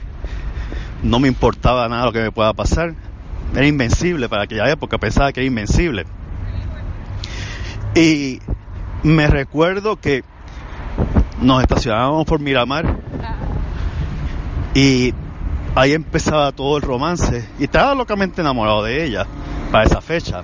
no 1.02 1.18
me 1.18 1.28
importaba 1.28 1.86
nada 1.88 2.06
lo 2.06 2.12
que 2.12 2.22
me 2.22 2.32
pueda 2.32 2.54
pasar, 2.54 2.94
era 3.54 3.66
invencible 3.66 4.30
para 4.30 4.44
aquella 4.44 4.70
época, 4.70 4.96
pensaba 4.96 5.32
que 5.32 5.40
era 5.40 5.46
invencible. 5.46 6.06
Y 7.94 8.40
me 9.02 9.26
recuerdo 9.26 9.96
que 9.96 10.24
nos 11.42 11.60
estacionábamos 11.60 12.24
por 12.24 12.40
Miramar 12.40 12.96
y 14.74 15.12
ahí 15.74 15.92
empezaba 15.92 16.52
todo 16.52 16.78
el 16.78 16.82
romance 16.82 17.46
y 17.58 17.64
estaba 17.64 17.94
locamente 17.94 18.40
enamorado 18.40 18.84
de 18.84 19.04
ella 19.04 19.26
para 19.70 19.84
esa 19.84 20.00
fecha. 20.00 20.42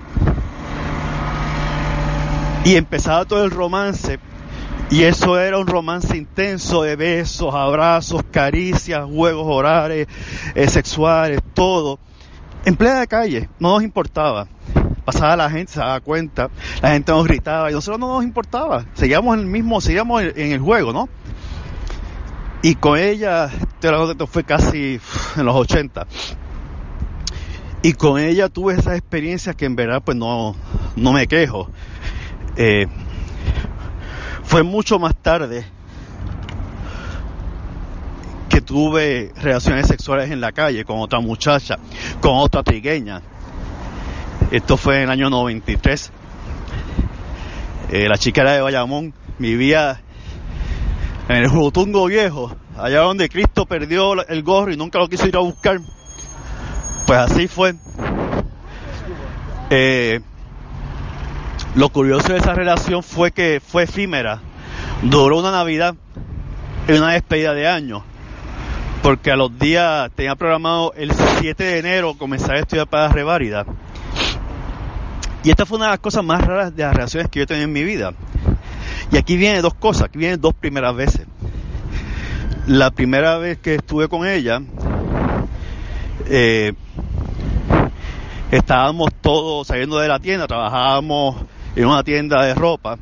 Y 2.67 2.77
empezaba 2.77 3.25
todo 3.25 3.43
el 3.45 3.51
romance 3.51 4.19
y 4.91 5.05
eso 5.05 5.39
era 5.39 5.59
un 5.59 5.67
romance 5.67 6.17
intenso 6.19 6.83
de 6.83 6.97
besos, 6.97 7.55
abrazos, 7.55 8.23
caricias, 8.31 9.07
juegos 9.07 9.47
orales, 9.47 10.07
eh, 10.55 10.69
sexuales, 10.69 11.41
todo. 11.55 11.99
En 12.67 12.77
plena 12.77 13.07
calle, 13.07 13.49
no 13.59 13.71
nos 13.71 13.83
importaba 13.83 14.49
pasaba 15.09 15.37
la 15.37 15.49
gente, 15.49 15.73
se 15.73 15.81
daba 15.81 16.01
cuenta, 16.01 16.51
la 16.83 16.91
gente 16.91 17.13
nos 17.13 17.27
gritaba 17.27 17.71
y 17.71 17.73
nosotros 17.73 17.99
no 17.99 18.09
nos 18.09 18.25
importaba, 18.25 18.85
seguíamos 18.93 19.39
en 19.39 19.41
el 19.41 19.47
mismo, 19.47 19.81
seguíamos 19.81 20.23
en 20.23 20.53
el 20.53 20.59
juego, 20.61 20.93
¿no? 20.93 21.09
Y 22.61 22.75
con 22.75 22.99
ella, 22.99 23.51
esto 23.81 24.27
fue 24.27 24.45
casi 24.45 25.01
en 25.39 25.47
los 25.47 25.57
80. 25.57 26.07
Y 27.81 27.95
con 27.95 28.21
ella 28.21 28.51
tuve 28.51 28.75
esas 28.75 28.99
experiencias 28.99 29.57
que 29.57 29.65
en 29.65 29.77
verdad 29.77 30.03
pues 30.05 30.15
no, 30.15 30.55
no 30.95 31.15
me 31.15 31.27
quejo. 31.27 31.71
Eh, 32.57 32.87
fue 34.43 34.63
mucho 34.63 34.99
más 34.99 35.17
tarde 35.17 35.65
que 38.51 38.61
tuve 38.61 39.33
relaciones 39.41 39.87
sexuales 39.87 40.31
en 40.31 40.43
la 40.43 40.53
calle 40.53 40.85
con 40.85 40.99
otra 40.99 41.21
muchacha, 41.21 41.79
con 42.21 42.33
otra 42.37 42.63
trigueña. 42.63 43.23
Esto 44.51 44.77
fue 44.77 44.97
en 44.97 45.03
el 45.05 45.11
año 45.11 45.31
93. 45.31 46.13
Eh, 47.91 48.09
la 48.09 48.19
chica 48.19 48.43
era 48.43 48.53
de 48.53 48.61
Bayamón, 48.61 49.15
vivía 49.39 50.01
en 51.29 51.37
el 51.37 51.49
Jutungo 51.49 52.07
Viejo, 52.07 52.55
allá 52.77 53.01
donde 53.01 53.29
Cristo 53.29 53.67
perdió 53.67 54.27
el 54.27 54.43
gorro 54.43 54.73
y 54.73 54.77
nunca 54.77 54.99
lo 54.99 55.09
quiso 55.09 55.27
ir 55.27 55.37
a 55.37 55.41
buscar. 55.41 55.81
Pues 57.07 57.19
así 57.19 57.49
fue. 57.49 57.75
Eh, 59.71 60.21
lo 61.75 61.91
curioso 61.91 62.33
de 62.33 62.39
esa 62.39 62.55
relación 62.55 63.03
fue 63.03 63.31
que 63.31 63.61
fue 63.65 63.85
efímera. 63.85 64.41
Duró 65.03 65.39
una 65.39 65.51
Navidad 65.51 65.95
y 66.89 66.93
una 66.93 67.13
despedida 67.13 67.55
de 67.55 67.69
año. 67.69 68.03
Porque 69.03 69.31
a 69.31 69.37
los 69.37 69.59
días 69.59 70.11
tenía 70.15 70.35
programado 70.35 70.93
el 70.97 71.13
7 71.13 71.63
de 71.63 71.79
enero 71.79 72.15
comenzar 72.19 72.57
a 72.57 72.61
estudiar 72.61 72.89
para 72.89 73.09
la. 73.11 73.67
Y 75.49 75.51
esta 75.51 75.65
fue 75.65 75.77
una 75.79 75.87
de 75.87 75.93
las 75.93 76.01
cosas 76.01 76.23
más 76.23 76.45
raras 76.45 76.77
de 76.77 76.83
las 76.83 76.93
relaciones 76.93 77.31
que 77.31 77.39
yo 77.39 77.45
he 77.45 77.47
tenido 77.47 77.65
en 77.65 77.73
mi 77.73 77.83
vida. 77.83 78.13
Y 79.11 79.17
aquí 79.17 79.39
vienen 79.39 79.63
dos 79.63 79.73
cosas, 79.73 80.03
aquí 80.03 80.19
vienen 80.19 80.43
dos 80.43 80.53
primeras 80.53 80.95
veces. 80.95 81.27
La 82.67 82.91
primera 82.91 83.39
vez 83.39 83.57
que 83.57 83.77
estuve 83.77 84.09
con 84.09 84.27
ella, 84.27 84.61
eh, 86.27 86.75
estábamos 88.51 89.09
todos 89.23 89.69
saliendo 89.69 89.99
de 89.99 90.09
la 90.09 90.19
tienda, 90.19 90.47
trabajábamos 90.47 91.37
en 91.75 91.87
una 91.87 92.05
tienda 92.05 92.45
de 92.45 92.53
ropa 92.55 92.99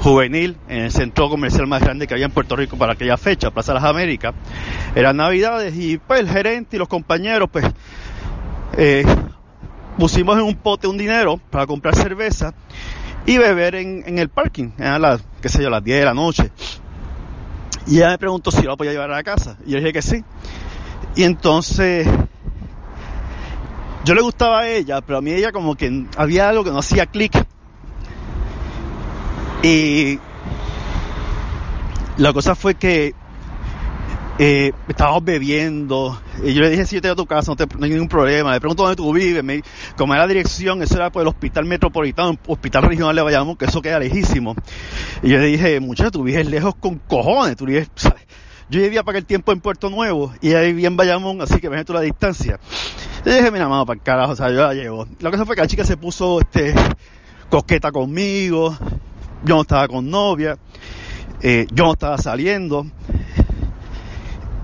juvenil 0.00 0.56
en 0.68 0.86
el 0.86 0.90
centro 0.90 1.28
comercial 1.28 1.68
más 1.68 1.82
grande 1.82 2.08
que 2.08 2.14
había 2.14 2.26
en 2.26 2.32
Puerto 2.32 2.56
Rico 2.56 2.76
para 2.76 2.94
aquella 2.94 3.16
fecha, 3.16 3.52
Plaza 3.52 3.74
de 3.74 3.80
las 3.80 3.88
Américas. 3.88 4.34
Eran 4.96 5.16
navidades 5.16 5.72
y 5.76 5.98
pues 5.98 6.18
el 6.18 6.30
gerente 6.30 6.74
y 6.74 6.78
los 6.80 6.88
compañeros 6.88 7.48
pues 7.52 7.64
eh, 8.76 9.04
pusimos 9.98 10.38
en 10.38 10.44
un 10.44 10.54
pote 10.54 10.86
un 10.86 10.96
dinero 10.96 11.38
para 11.50 11.66
comprar 11.66 11.94
cerveza 11.94 12.54
y 13.26 13.36
beber 13.36 13.74
en, 13.74 14.18
el 14.18 14.28
parking, 14.30 14.70
a 14.78 14.98
las, 14.98 15.22
qué 15.42 15.48
sé 15.48 15.62
yo, 15.62 15.68
las 15.68 15.84
10 15.84 15.98
de 15.98 16.04
la 16.04 16.14
noche. 16.14 16.50
Y 17.86 17.98
ella 17.98 18.10
me 18.10 18.18
preguntó 18.18 18.50
si 18.50 18.62
la 18.62 18.76
podía 18.76 18.92
llevar 18.92 19.10
a 19.10 19.16
la 19.16 19.22
casa. 19.22 19.56
Y 19.66 19.72
yo 19.72 19.78
dije 19.78 19.92
que 19.92 20.02
sí. 20.02 20.24
Y 21.16 21.24
entonces, 21.24 22.06
yo 24.04 24.14
le 24.14 24.22
gustaba 24.22 24.60
a 24.60 24.68
ella, 24.68 25.00
pero 25.00 25.18
a 25.18 25.20
mí 25.20 25.32
ella 25.32 25.52
como 25.52 25.74
que 25.74 26.06
había 26.16 26.48
algo 26.48 26.64
que 26.64 26.70
no 26.70 26.78
hacía 26.78 27.06
clic. 27.06 27.32
Y 29.62 30.18
la 32.16 32.32
cosa 32.32 32.54
fue 32.54 32.76
que 32.76 33.14
eh, 34.38 34.72
estábamos 34.88 35.24
bebiendo. 35.24 36.20
Y 36.44 36.54
yo 36.54 36.62
le 36.62 36.70
dije, 36.70 36.86
si 36.86 36.96
yo 36.96 37.02
te 37.02 37.08
a 37.08 37.16
tu 37.16 37.26
casa, 37.26 37.52
no, 37.52 37.84
hay 37.84 37.90
ningún 37.90 38.08
problema. 38.08 38.52
Le 38.52 38.60
pregunto 38.60 38.84
dónde 38.84 38.96
tú 38.96 39.12
vives. 39.12 39.42
Me, 39.42 39.62
como 39.96 40.14
era 40.14 40.22
la 40.22 40.28
dirección, 40.28 40.82
eso 40.82 40.94
era 40.96 41.10
por 41.10 41.22
el 41.22 41.28
hospital 41.28 41.64
metropolitano, 41.64 42.38
hospital 42.46 42.84
regional 42.84 43.16
de 43.16 43.22
Bayamón, 43.22 43.56
que 43.56 43.64
eso 43.64 43.82
queda 43.82 43.98
lejísimo. 43.98 44.54
Y 45.22 45.30
yo 45.30 45.38
le 45.38 45.46
dije, 45.46 45.80
muchacho, 45.80 46.12
tú 46.12 46.22
vives 46.22 46.48
lejos 46.48 46.74
con 46.76 46.98
cojones. 46.98 47.56
Tú 47.56 47.66
vives, 47.66 47.90
yo 48.70 48.80
vivía 48.80 49.02
para 49.02 49.18
el 49.18 49.24
tiempo 49.24 49.50
en 49.52 49.60
Puerto 49.60 49.88
Nuevo 49.88 50.32
y 50.42 50.48
ella 50.48 50.60
vivía 50.60 50.88
en 50.88 50.96
Bayamón, 50.96 51.40
así 51.40 51.58
que 51.58 51.70
me 51.70 51.82
la 51.82 52.00
distancia. 52.00 52.60
Y 53.24 53.30
dije, 53.30 53.50
mira, 53.50 53.66
mano, 53.66 53.86
para 53.86 53.98
el 53.98 54.02
carajo, 54.02 54.32
o 54.32 54.36
sea, 54.36 54.50
yo 54.50 54.56
la 54.56 54.74
llevo. 54.74 55.06
La 55.20 55.30
cosa 55.30 55.46
fue 55.46 55.54
que 55.54 55.62
la 55.62 55.68
chica 55.68 55.84
se 55.84 55.96
puso, 55.96 56.40
este, 56.40 56.74
coqueta 57.48 57.90
conmigo, 57.90 58.76
yo 59.44 59.54
no 59.54 59.62
estaba 59.62 59.88
con 59.88 60.10
novia, 60.10 60.58
eh, 61.40 61.66
yo 61.72 61.84
no 61.84 61.92
estaba 61.92 62.18
saliendo. 62.18 62.86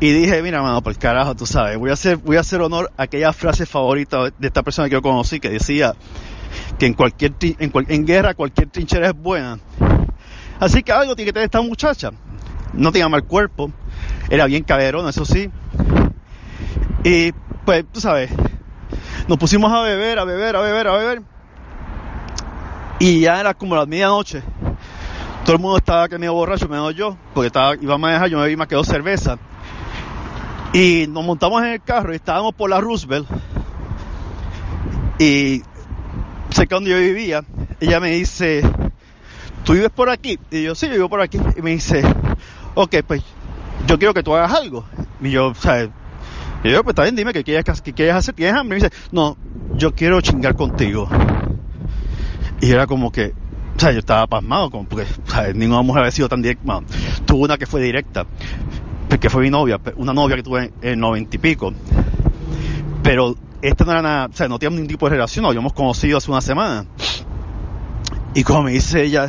Y 0.04 0.12
dije, 0.12 0.42
mira, 0.42 0.60
mano, 0.60 0.82
por 0.82 0.94
carajo, 0.98 1.34
tú 1.34 1.46
sabes, 1.46 1.78
voy 1.78 1.88
a 1.88 1.94
hacer, 1.94 2.18
voy 2.18 2.36
a 2.36 2.40
hacer 2.40 2.60
honor 2.60 2.92
a 2.98 3.04
aquella 3.04 3.32
frase 3.32 3.64
favorita 3.64 4.24
de 4.38 4.48
esta 4.48 4.62
persona 4.62 4.86
que 4.86 4.96
yo 4.96 5.00
conocí 5.00 5.40
que 5.40 5.48
decía 5.48 5.94
que 6.78 6.84
en 6.84 6.92
cualquier, 6.92 7.32
en, 7.40 7.72
en 7.88 8.04
guerra 8.04 8.34
cualquier 8.34 8.68
trinchera 8.68 9.06
es 9.06 9.14
buena. 9.14 9.58
Así 10.60 10.82
que 10.82 10.92
algo 10.92 11.16
tiene 11.16 11.30
que 11.30 11.32
tener 11.32 11.46
esta 11.46 11.62
muchacha. 11.62 12.10
No 12.74 12.92
tenía 12.92 13.08
mal 13.08 13.24
cuerpo, 13.24 13.72
era 14.28 14.44
bien 14.44 14.62
caberona, 14.62 15.08
eso 15.08 15.24
sí. 15.24 15.50
Y 17.02 17.32
pues, 17.64 17.86
tú 17.90 17.98
sabes, 17.98 18.30
nos 19.26 19.38
pusimos 19.38 19.72
a 19.72 19.80
beber, 19.80 20.18
a 20.18 20.24
beber, 20.24 20.56
a 20.56 20.60
beber, 20.60 20.86
a 20.86 20.92
beber. 20.98 21.22
Y 22.98 23.20
ya 23.20 23.40
era 23.40 23.54
como 23.54 23.74
la 23.74 23.86
medianoche. 23.86 24.42
Todo 25.46 25.56
el 25.56 25.62
mundo 25.62 25.78
estaba 25.78 26.10
que 26.10 26.18
medio 26.18 26.34
borracho, 26.34 26.68
menos 26.68 26.94
yo, 26.94 27.16
porque 27.32 27.46
estaba, 27.46 27.74
iba 27.80 27.94
a 27.94 27.98
manejar, 27.98 28.28
yo 28.28 28.38
me 28.38 28.46
vi 28.48 28.56
más 28.56 28.68
que 28.68 28.74
dos 28.74 28.86
cervezas. 28.86 29.38
Y 30.74 31.06
nos 31.08 31.24
montamos 31.24 31.62
en 31.62 31.68
el 31.68 31.82
carro 31.82 32.12
y 32.12 32.16
estábamos 32.16 32.52
por 32.52 32.68
la 32.68 32.80
Roosevelt. 32.80 33.28
Y 35.20 35.62
cerca 36.50 36.74
donde 36.74 36.90
yo 36.90 36.98
vivía, 36.98 37.44
ella 37.78 38.00
me 38.00 38.10
dice, 38.10 38.62
¿tú 39.64 39.74
vives 39.74 39.90
por 39.90 40.10
aquí? 40.10 40.36
Y 40.50 40.64
yo, 40.64 40.74
sí, 40.74 40.88
yo 40.88 40.94
vivo 40.94 41.08
por 41.08 41.20
aquí. 41.20 41.38
Y 41.56 41.62
me 41.62 41.70
dice, 41.70 42.02
ok, 42.74 42.96
pues 43.06 43.22
yo 43.86 43.96
quiero 44.00 44.12
que 44.14 44.24
tú 44.24 44.34
hagas 44.34 44.52
algo. 44.52 44.84
Y 45.22 45.30
yo, 45.30 45.46
o 45.46 45.54
sea, 45.54 45.88
y 46.64 46.70
yo, 46.70 46.82
pues 46.82 46.94
está 46.94 47.04
bien, 47.04 47.14
dime 47.14 47.32
qué 47.32 47.44
quieres, 47.44 47.80
qué 47.80 47.92
quieres 47.92 48.16
hacer, 48.16 48.34
¿tienes 48.34 48.56
hambre? 48.56 48.78
Y 48.78 48.80
me 48.80 48.88
dice, 48.88 48.98
no, 49.12 49.36
yo 49.76 49.94
quiero 49.94 50.20
chingar 50.22 50.56
contigo. 50.56 51.08
Y 52.60 52.72
era 52.72 52.88
como 52.88 53.12
que, 53.12 53.32
o 53.76 53.78
sea, 53.78 53.92
yo 53.92 54.00
estaba 54.00 54.26
pasmado, 54.26 54.70
como 54.72 54.88
porque, 54.88 55.06
o 55.24 55.30
sea, 55.30 55.52
ninguna 55.52 55.82
mujer 55.82 56.00
había 56.00 56.10
sido 56.10 56.28
tan 56.28 56.42
directa. 56.42 56.80
tuve 57.26 57.44
una 57.44 57.58
que 57.58 57.66
fue 57.66 57.80
directa, 57.80 58.26
que 59.20 59.30
fue 59.30 59.42
mi 59.42 59.50
novia, 59.50 59.80
una 59.96 60.12
novia 60.12 60.36
que 60.36 60.42
tuve 60.42 60.72
en 60.82 60.98
noventa 60.98 61.36
y 61.36 61.38
pico. 61.38 61.72
Pero 63.02 63.36
esta 63.62 63.84
no 63.84 63.92
era 63.92 64.02
nada, 64.02 64.26
o 64.26 64.32
sea, 64.32 64.48
no 64.48 64.58
teníamos 64.58 64.76
ningún 64.76 64.88
tipo 64.88 65.06
de 65.06 65.16
relación, 65.16 65.42
nos 65.42 65.50
habíamos 65.50 65.72
conocido 65.72 66.18
hace 66.18 66.30
una 66.30 66.40
semana. 66.40 66.86
Y 68.34 68.42
como 68.42 68.64
me 68.64 68.72
dice 68.72 69.02
ella 69.02 69.28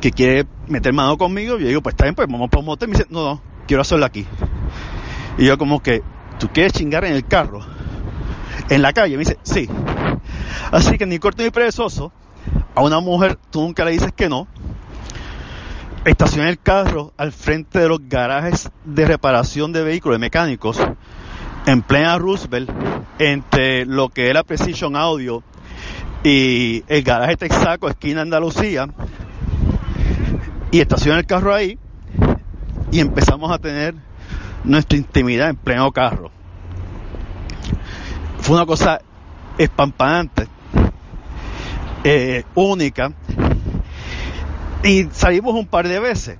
que 0.00 0.10
quiere 0.10 0.46
meter 0.66 0.92
mano 0.92 1.18
conmigo, 1.18 1.58
yo 1.58 1.68
digo, 1.68 1.82
pues 1.82 1.92
está 1.92 2.04
bien, 2.04 2.14
pues 2.14 2.26
vamos 2.28 2.48
para 2.48 2.60
un 2.60 2.66
motel. 2.66 2.88
Me 2.88 2.96
dice, 2.96 3.06
no, 3.10 3.22
no, 3.22 3.42
quiero 3.66 3.82
hacerlo 3.82 4.06
aquí. 4.06 4.26
Y 5.36 5.44
yo 5.44 5.58
como 5.58 5.82
que, 5.82 6.02
¿tú 6.38 6.48
quieres 6.48 6.72
chingar 6.72 7.04
en 7.04 7.14
el 7.14 7.26
carro? 7.26 7.60
En 8.70 8.82
la 8.82 8.92
calle. 8.92 9.16
Me 9.16 9.20
dice, 9.20 9.38
sí. 9.42 9.68
Así 10.72 10.96
que 10.96 11.04
ni 11.04 11.18
corto 11.18 11.42
ni 11.42 11.50
perezoso, 11.50 12.12
a 12.74 12.82
una 12.82 13.00
mujer 13.00 13.38
tú 13.50 13.60
nunca 13.60 13.84
le 13.84 13.90
dices 13.90 14.12
que 14.12 14.28
no. 14.28 14.48
Estacioné 16.04 16.48
el 16.48 16.58
carro 16.58 17.12
al 17.18 17.30
frente 17.30 17.78
de 17.78 17.88
los 17.88 18.00
garajes 18.08 18.70
de 18.86 19.04
reparación 19.04 19.70
de 19.72 19.82
vehículos, 19.82 20.14
de 20.14 20.20
mecánicos, 20.20 20.78
en 21.66 21.82
plena 21.82 22.16
Roosevelt, 22.16 22.70
entre 23.18 23.84
lo 23.84 24.08
que 24.08 24.30
era 24.30 24.42
Precision 24.42 24.96
Audio 24.96 25.42
y 26.24 26.82
el 26.88 27.02
garaje 27.02 27.36
Texaco, 27.36 27.88
esquina 27.88 28.22
Andalucía, 28.22 28.88
y 30.70 30.80
estacioné 30.80 31.20
el 31.20 31.26
carro 31.26 31.54
ahí 31.54 31.78
y 32.90 33.00
empezamos 33.00 33.52
a 33.52 33.58
tener 33.58 33.94
nuestra 34.64 34.96
intimidad 34.96 35.50
en 35.50 35.56
pleno 35.56 35.92
carro. 35.92 36.30
Fue 38.38 38.56
una 38.56 38.64
cosa 38.64 39.02
espampanante, 39.58 40.48
eh, 42.04 42.44
única, 42.54 43.12
y 44.82 45.08
salimos 45.12 45.54
un 45.54 45.66
par 45.66 45.88
de 45.88 46.00
veces. 46.00 46.38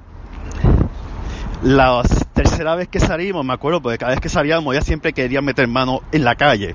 La 1.62 2.02
tercera 2.32 2.74
vez 2.74 2.88
que 2.88 3.00
salimos, 3.00 3.44
me 3.44 3.52
acuerdo, 3.52 3.82
porque 3.82 3.98
cada 3.98 4.12
vez 4.12 4.20
que 4.20 4.30
salíamos 4.30 4.74
ella 4.74 4.82
siempre 4.82 5.12
quería 5.12 5.42
meter 5.42 5.68
mano 5.68 6.00
en 6.10 6.24
la 6.24 6.34
calle. 6.34 6.74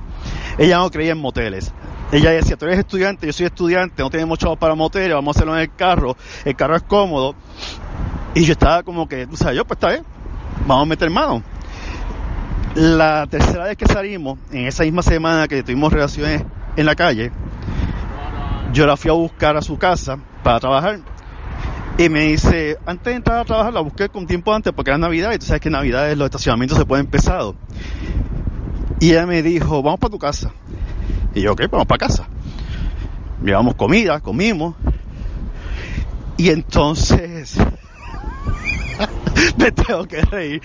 Ella 0.60 0.78
no 0.78 0.92
creía 0.92 1.14
en 1.14 1.18
moteles. 1.18 1.74
Ella 2.12 2.30
decía, 2.30 2.56
tú 2.56 2.66
eres 2.66 2.80
estudiante, 2.80 3.26
yo 3.26 3.34
soy 3.34 3.48
estudiante, 3.48 4.04
no 4.04 4.12
tenemos 4.12 4.38
chavos 4.38 4.60
para 4.60 4.76
moteles, 4.76 5.16
vamos 5.16 5.36
a 5.36 5.40
hacerlo 5.40 5.56
en 5.56 5.62
el 5.62 5.76
carro, 5.76 6.16
el 6.46 6.56
carro 6.56 6.76
es 6.76 6.84
cómodo. 6.84 7.34
Y 8.36 8.46
yo 8.46 8.52
estaba 8.52 8.84
como 8.84 9.10
que, 9.10 9.26
tú 9.26 9.36
sabes, 9.36 9.58
yo 9.58 9.66
pues 9.66 9.78
está 9.78 9.90
bien, 9.90 10.04
vamos 10.68 10.84
a 10.84 10.86
meter 10.86 11.10
mano. 11.10 11.42
La 12.76 13.26
tercera 13.26 13.64
vez 13.64 13.76
que 13.76 13.88
salimos, 13.88 14.38
en 14.52 14.68
esa 14.68 14.84
misma 14.84 15.02
semana 15.02 15.48
que 15.48 15.64
tuvimos 15.64 15.92
relaciones 15.92 16.44
en 16.76 16.86
la 16.86 16.94
calle, 16.94 17.32
yo 18.72 18.86
la 18.86 18.98
fui 18.98 19.10
a 19.10 19.14
buscar 19.14 19.58
a 19.58 19.64
su 19.64 19.78
casa 19.80 20.20
para 20.44 20.60
trabajar 20.60 21.00
y 21.98 22.10
me 22.10 22.26
dice, 22.26 22.78
antes 22.86 23.06
de 23.06 23.14
entrar 23.14 23.40
a 23.40 23.46
trabajar 23.46 23.74
la 23.74 23.80
busqué 23.80 24.10
con 24.10 24.28
tiempo 24.28 24.54
antes 24.54 24.74
porque 24.74 24.92
era 24.92 24.98
Navidad 24.98 25.32
y 25.32 25.40
tú 25.40 25.46
sabes 25.46 25.62
que 25.62 25.70
en 25.70 25.74
Navidad 25.74 26.14
los 26.16 26.26
estacionamientos 26.26 26.78
se 26.78 26.86
pueden 26.86 27.08
pesados. 27.08 27.56
Y 29.00 29.12
ella 29.12 29.26
me 29.26 29.42
dijo, 29.42 29.82
vamos 29.82 30.00
para 30.00 30.12
tu 30.12 30.20
casa. 30.20 30.52
Y 31.34 31.42
yo, 31.42 31.54
ok, 31.54 31.64
vamos 31.72 31.88
para 31.88 32.00
casa. 32.00 32.28
Llevamos 33.42 33.76
comida, 33.76 34.20
comimos. 34.20 34.76
Y 36.38 36.50
entonces, 36.50 37.58
me 39.58 39.72
tengo 39.72 40.06
que 40.06 40.22
reír. 40.22 40.62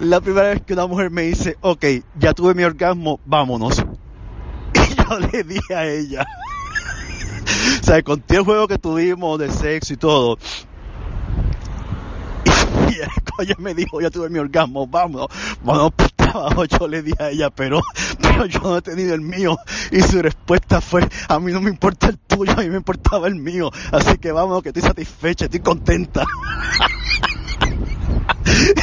La 0.00 0.20
primera 0.20 0.48
vez 0.48 0.62
que 0.62 0.74
una 0.74 0.86
mujer 0.86 1.10
me 1.10 1.22
dice, 1.22 1.56
ok, 1.62 1.84
ya 2.18 2.34
tuve 2.34 2.54
mi 2.54 2.64
orgasmo, 2.64 3.20
vámonos. 3.24 3.82
Y 4.74 4.94
yo 4.96 5.18
le 5.18 5.44
dije 5.44 5.74
a 5.74 5.86
ella, 5.86 6.24
o 7.80 7.84
sea, 7.84 8.02
conté 8.02 8.36
el 8.36 8.42
juego 8.42 8.66
que 8.66 8.78
tuvimos 8.78 9.38
de 9.38 9.50
sexo 9.50 9.92
y 9.92 9.96
todo, 9.96 10.38
y 12.90 13.42
ella 13.42 13.54
me 13.58 13.74
dijo, 13.74 14.00
ya 14.00 14.10
tuve 14.10 14.28
mi 14.28 14.38
orgasmo, 14.38 14.86
vamos, 14.86 15.28
vamos 15.62 15.92
por 15.92 16.10
trabajo. 16.12 16.64
Yo 16.78 16.88
le 16.88 17.02
dije 17.02 17.22
a 17.22 17.30
ella, 17.30 17.50
pero, 17.50 17.80
pero 18.20 18.46
yo 18.46 18.60
no 18.60 18.78
he 18.78 18.82
tenido 18.82 19.14
el 19.14 19.20
mío. 19.20 19.56
Y 19.90 20.00
su 20.00 20.20
respuesta 20.20 20.80
fue, 20.80 21.08
a 21.28 21.38
mí 21.38 21.52
no 21.52 21.60
me 21.60 21.70
importa 21.70 22.08
el 22.08 22.18
tuyo, 22.18 22.52
a 22.52 22.56
mí 22.56 22.68
me 22.68 22.76
importaba 22.76 23.28
el 23.28 23.36
mío. 23.36 23.70
Así 23.92 24.18
que 24.18 24.32
vamos, 24.32 24.62
que 24.62 24.70
estoy 24.70 24.82
satisfecha, 24.82 25.44
estoy 25.44 25.60
contenta. 25.60 26.24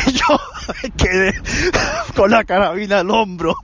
y 0.08 0.12
yo 0.12 0.40
me 0.84 0.90
quedé 0.92 1.34
con 2.16 2.32
la 2.32 2.44
carabina 2.44 3.00
al 3.00 3.10
hombro. 3.12 3.56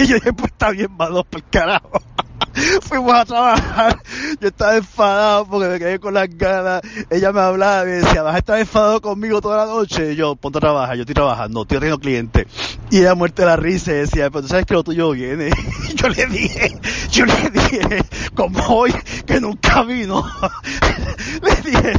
Y 0.00 0.06
yo 0.06 0.14
dije, 0.14 0.32
pues 0.32 0.52
bien, 0.76 0.96
vamos 0.96 1.24
por 1.26 1.40
el 1.40 1.48
carajo. 1.50 2.02
Fuimos 2.82 3.14
a 3.14 3.24
trabajar. 3.24 4.02
Yo 4.40 4.48
estaba 4.48 4.76
enfadado 4.76 5.46
porque 5.46 5.68
me 5.68 5.78
quedé 5.78 5.98
con 5.98 6.14
las 6.14 6.28
ganas. 6.28 6.82
Ella 7.10 7.32
me 7.32 7.40
hablaba 7.40 7.82
y 7.82 7.86
me 7.86 7.92
decía, 7.92 8.22
vas 8.22 8.34
a 8.34 8.38
estar 8.38 8.58
enfadado 8.58 9.00
conmigo 9.00 9.40
toda 9.40 9.64
la 9.64 9.66
noche. 9.66 10.12
Y 10.12 10.16
yo, 10.16 10.36
ponte 10.36 10.58
a 10.58 10.60
trabajar, 10.60 10.96
yo 10.96 11.02
estoy 11.02 11.14
trabajando, 11.14 11.62
estoy 11.62 11.78
teniendo 11.78 11.98
clientes. 11.98 12.46
Y 12.90 12.98
ella 12.98 13.14
muerte 13.14 13.44
la 13.44 13.56
risa 13.56 13.92
y 13.92 13.96
decía, 13.96 14.30
pero 14.30 14.42
tú 14.42 14.48
sabes 14.48 14.66
que 14.66 14.74
lo 14.74 14.82
tuyo 14.82 15.10
viene. 15.10 15.50
Y 15.88 15.94
yo 15.94 16.08
le 16.08 16.26
dije, 16.26 16.80
yo 17.10 17.24
le 17.26 17.50
dije, 17.50 18.04
como 18.34 18.58
hoy, 18.68 18.94
que 19.26 19.40
nunca 19.40 19.82
vino. 19.82 20.24
le 21.42 21.70
dije, 21.70 21.92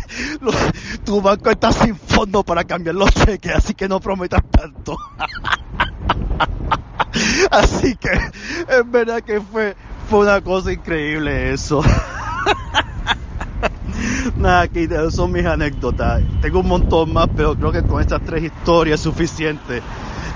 tu 1.06 1.22
banco 1.22 1.50
está 1.50 1.72
sin 1.72 1.96
fondo 1.96 2.44
para 2.44 2.64
cambiar 2.64 2.96
los 2.96 3.12
cheques, 3.12 3.56
así 3.56 3.74
que 3.74 3.88
no 3.88 4.00
prometas 4.00 4.42
tanto. 4.52 4.98
Así 7.52 7.96
que 7.96 8.12
es 8.12 8.92
verdad 8.92 9.22
que 9.22 9.42
fue 9.42 9.76
fue 10.10 10.20
una 10.22 10.42
cosa 10.42 10.72
increíble 10.74 11.54
eso. 11.54 11.84
Nada, 14.38 14.62
aquí 14.62 14.88
son 15.12 15.32
mis 15.32 15.46
anécdotas. 15.46 16.24
Tengo 16.42 16.62
un 16.62 16.68
montón 16.68 17.14
más, 17.14 17.28
pero 17.36 17.56
creo 17.56 17.72
que 17.72 17.84
con 17.84 18.02
estas 18.02 18.24
tres 18.24 18.44
historias 18.44 19.00
es 19.00 19.04
suficiente. 19.04 19.84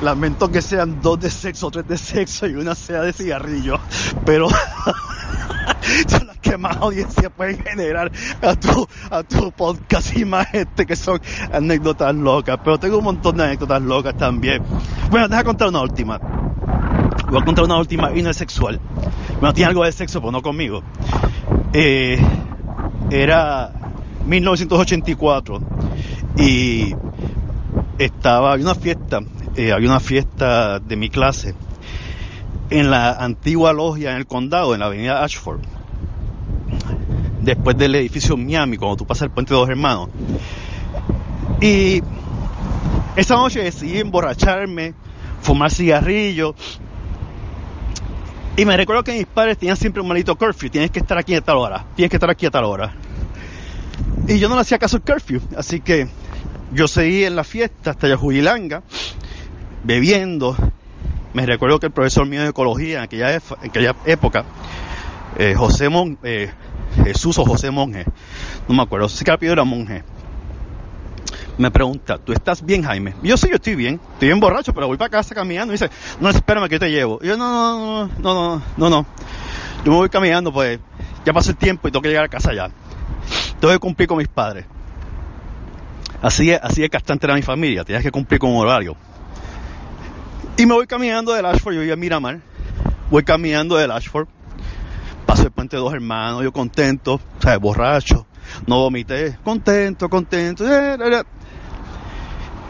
Lamento 0.01 0.51
que 0.51 0.61
sean 0.61 1.01
dos 1.01 1.19
de 1.19 1.31
sexo, 1.31 1.71
tres 1.71 1.87
de 1.87 1.97
sexo 1.97 2.45
y 2.45 2.53
una 2.53 2.75
sea 2.75 3.01
de 3.01 3.13
cigarrillo. 3.13 3.79
Pero 4.25 4.47
son 6.07 6.27
las 6.27 6.37
que 6.37 6.55
más 6.57 6.77
audiencia 6.77 7.31
pueden 7.31 7.57
generar 7.63 8.11
a 8.41 8.55
tu, 8.55 8.87
a 9.09 9.23
tu 9.23 9.51
podcast 9.53 10.15
y 10.15 10.23
más 10.23 10.49
gente 10.49 10.85
que 10.85 10.95
son 10.95 11.19
anécdotas 11.51 12.13
locas. 12.13 12.59
Pero 12.63 12.77
tengo 12.77 12.99
un 12.99 13.05
montón 13.05 13.37
de 13.37 13.45
anécdotas 13.45 13.81
locas 13.81 14.15
también. 14.17 14.61
Bueno, 15.09 15.27
deja 15.27 15.43
contar 15.43 15.69
una 15.69 15.81
última. 15.81 16.19
Voy 17.29 17.41
a 17.41 17.45
contar 17.45 17.65
una 17.65 17.77
última 17.77 18.11
y 18.15 18.21
no 18.21 18.29
es 18.29 18.37
sexual. 18.37 18.79
Bueno, 19.39 19.53
tiene 19.53 19.69
algo 19.69 19.83
de 19.83 19.91
sexo, 19.91 20.19
pero 20.19 20.31
no 20.31 20.41
conmigo. 20.41 20.83
Eh, 21.73 22.19
era 23.09 23.73
1984 24.25 25.61
y 26.37 26.93
estaba, 27.97 28.53
había 28.53 28.65
una 28.65 28.75
fiesta, 28.75 29.19
eh, 29.55 29.71
había 29.71 29.89
una 29.89 29.99
fiesta 29.99 30.79
de 30.79 30.95
mi 30.95 31.09
clase 31.09 31.55
en 32.69 32.89
la 32.89 33.11
antigua 33.11 33.73
logia 33.73 34.11
en 34.11 34.17
el 34.17 34.27
condado, 34.27 34.73
en 34.73 34.79
la 34.79 34.87
avenida 34.87 35.23
Ashford. 35.23 35.61
Después 37.41 37.77
del 37.77 37.95
edificio 37.95 38.37
Miami, 38.37 38.77
cuando 38.77 38.97
tú 38.97 39.05
pasas 39.05 39.23
el 39.23 39.31
puente 39.31 39.53
de 39.53 39.59
dos 39.59 39.69
hermanos. 39.69 40.09
Y 41.61 42.01
Esa 43.15 43.35
noche 43.35 43.61
decidí 43.61 43.99
emborracharme, 43.99 44.95
fumar 45.41 45.69
cigarrillos. 45.69 46.55
Y 48.55 48.65
me 48.65 48.77
recuerdo 48.77 49.03
que 49.03 49.13
mis 49.13 49.25
padres 49.25 49.57
tenían 49.57 49.77
siempre 49.77 50.01
un 50.01 50.07
maldito 50.07 50.35
curfew. 50.35 50.69
Tienes 50.69 50.91
que 50.91 50.99
estar 50.99 51.17
aquí 51.17 51.33
a 51.33 51.41
tal 51.41 51.57
hora. 51.57 51.85
Tienes 51.95 52.11
que 52.11 52.17
estar 52.17 52.29
aquí 52.29 52.45
a 52.45 52.51
tal 52.51 52.65
hora. 52.65 52.93
Y 54.27 54.37
yo 54.37 54.47
no 54.47 54.55
le 54.55 54.61
hacía 54.61 54.77
caso 54.77 54.97
al 54.97 55.03
curfew. 55.03 55.41
Así 55.57 55.79
que 55.79 56.07
yo 56.71 56.87
seguí 56.87 57.23
en 57.23 57.35
la 57.35 57.43
fiesta 57.43 57.91
hasta 57.91 58.07
Yajuyilanga, 58.07 58.83
bebiendo. 59.83 60.55
Me 61.33 61.45
recuerdo 61.47 61.79
que 61.79 61.87
el 61.87 61.91
profesor 61.91 62.27
mío 62.27 62.43
de 62.43 62.49
ecología 62.49 62.99
en 62.99 63.03
aquella, 63.03 63.95
época, 64.05 64.45
eh, 65.37 65.55
José 65.55 65.89
Mon, 65.89 66.19
eh, 66.23 66.51
Jesús 67.03 67.39
o 67.39 67.45
José 67.45 67.71
Monje, 67.71 68.05
no 68.67 68.75
me 68.75 68.83
acuerdo, 68.83 69.09
sé 69.09 69.25
que 69.25 69.47
era 69.47 69.63
Monje, 69.63 70.03
me 71.57 71.71
pregunta, 71.71 72.17
¿tú 72.17 72.33
estás 72.33 72.65
bien, 72.65 72.83
Jaime? 72.83 73.13
Yo 73.21 73.37
sí, 73.37 73.47
yo 73.49 73.55
estoy 73.55 73.75
bien, 73.75 73.99
estoy 74.13 74.29
bien 74.29 74.39
borracho, 74.39 74.73
pero 74.73 74.87
voy 74.87 74.97
para 74.97 75.09
casa 75.09 75.35
caminando. 75.35 75.73
Y 75.73 75.77
dice, 75.77 75.89
no, 76.19 76.29
espérame 76.29 76.67
que 76.67 76.79
te 76.79 76.89
llevo. 76.89 77.19
Yo, 77.21 77.37
no, 77.37 78.07
no, 78.07 78.07
no, 78.19 78.33
no, 78.33 78.61
no, 78.77 78.89
no. 78.89 79.05
Yo 79.85 79.91
me 79.91 79.97
voy 79.97 80.09
caminando, 80.09 80.51
pues 80.51 80.79
ya 81.25 81.33
pasó 81.33 81.51
el 81.51 81.57
tiempo 81.57 81.87
y 81.87 81.91
tengo 81.91 82.01
que 82.01 82.09
llegar 82.09 82.25
a 82.25 82.29
casa 82.29 82.53
ya. 82.53 82.69
Tengo 83.59 83.73
que 83.73 83.79
cumplir 83.79 84.07
con 84.07 84.17
mis 84.17 84.27
padres. 84.27 84.65
Así 86.21 86.51
es, 86.51 86.59
así 86.63 86.83
es 86.83 86.89
bastante 86.89 87.25
era 87.25 87.35
mi 87.35 87.41
familia, 87.41 87.83
tenías 87.83 88.01
que 88.01 88.11
cumplir 88.11 88.39
con 88.39 88.51
un 88.51 88.57
horario. 88.57 88.95
Y 90.55 90.65
me 90.65 90.73
voy 90.73 90.87
caminando 90.87 91.33
del 91.33 91.45
Ashford, 91.45 91.75
yo 91.75 91.83
iba 91.83 91.93
a 91.93 91.97
Miramar, 91.97 92.39
voy 93.09 93.23
caminando 93.23 93.75
del 93.75 93.91
Ashford, 93.91 94.27
paso 95.25 95.43
el 95.43 95.51
puente 95.51 95.75
de 95.75 95.81
dos 95.81 95.93
hermanos, 95.93 96.43
yo 96.43 96.53
contento, 96.53 97.15
o 97.15 97.41
sea, 97.41 97.57
borracho, 97.57 98.25
no 98.67 98.77
vomité, 98.77 99.37
contento, 99.43 100.09
contento. 100.09 100.63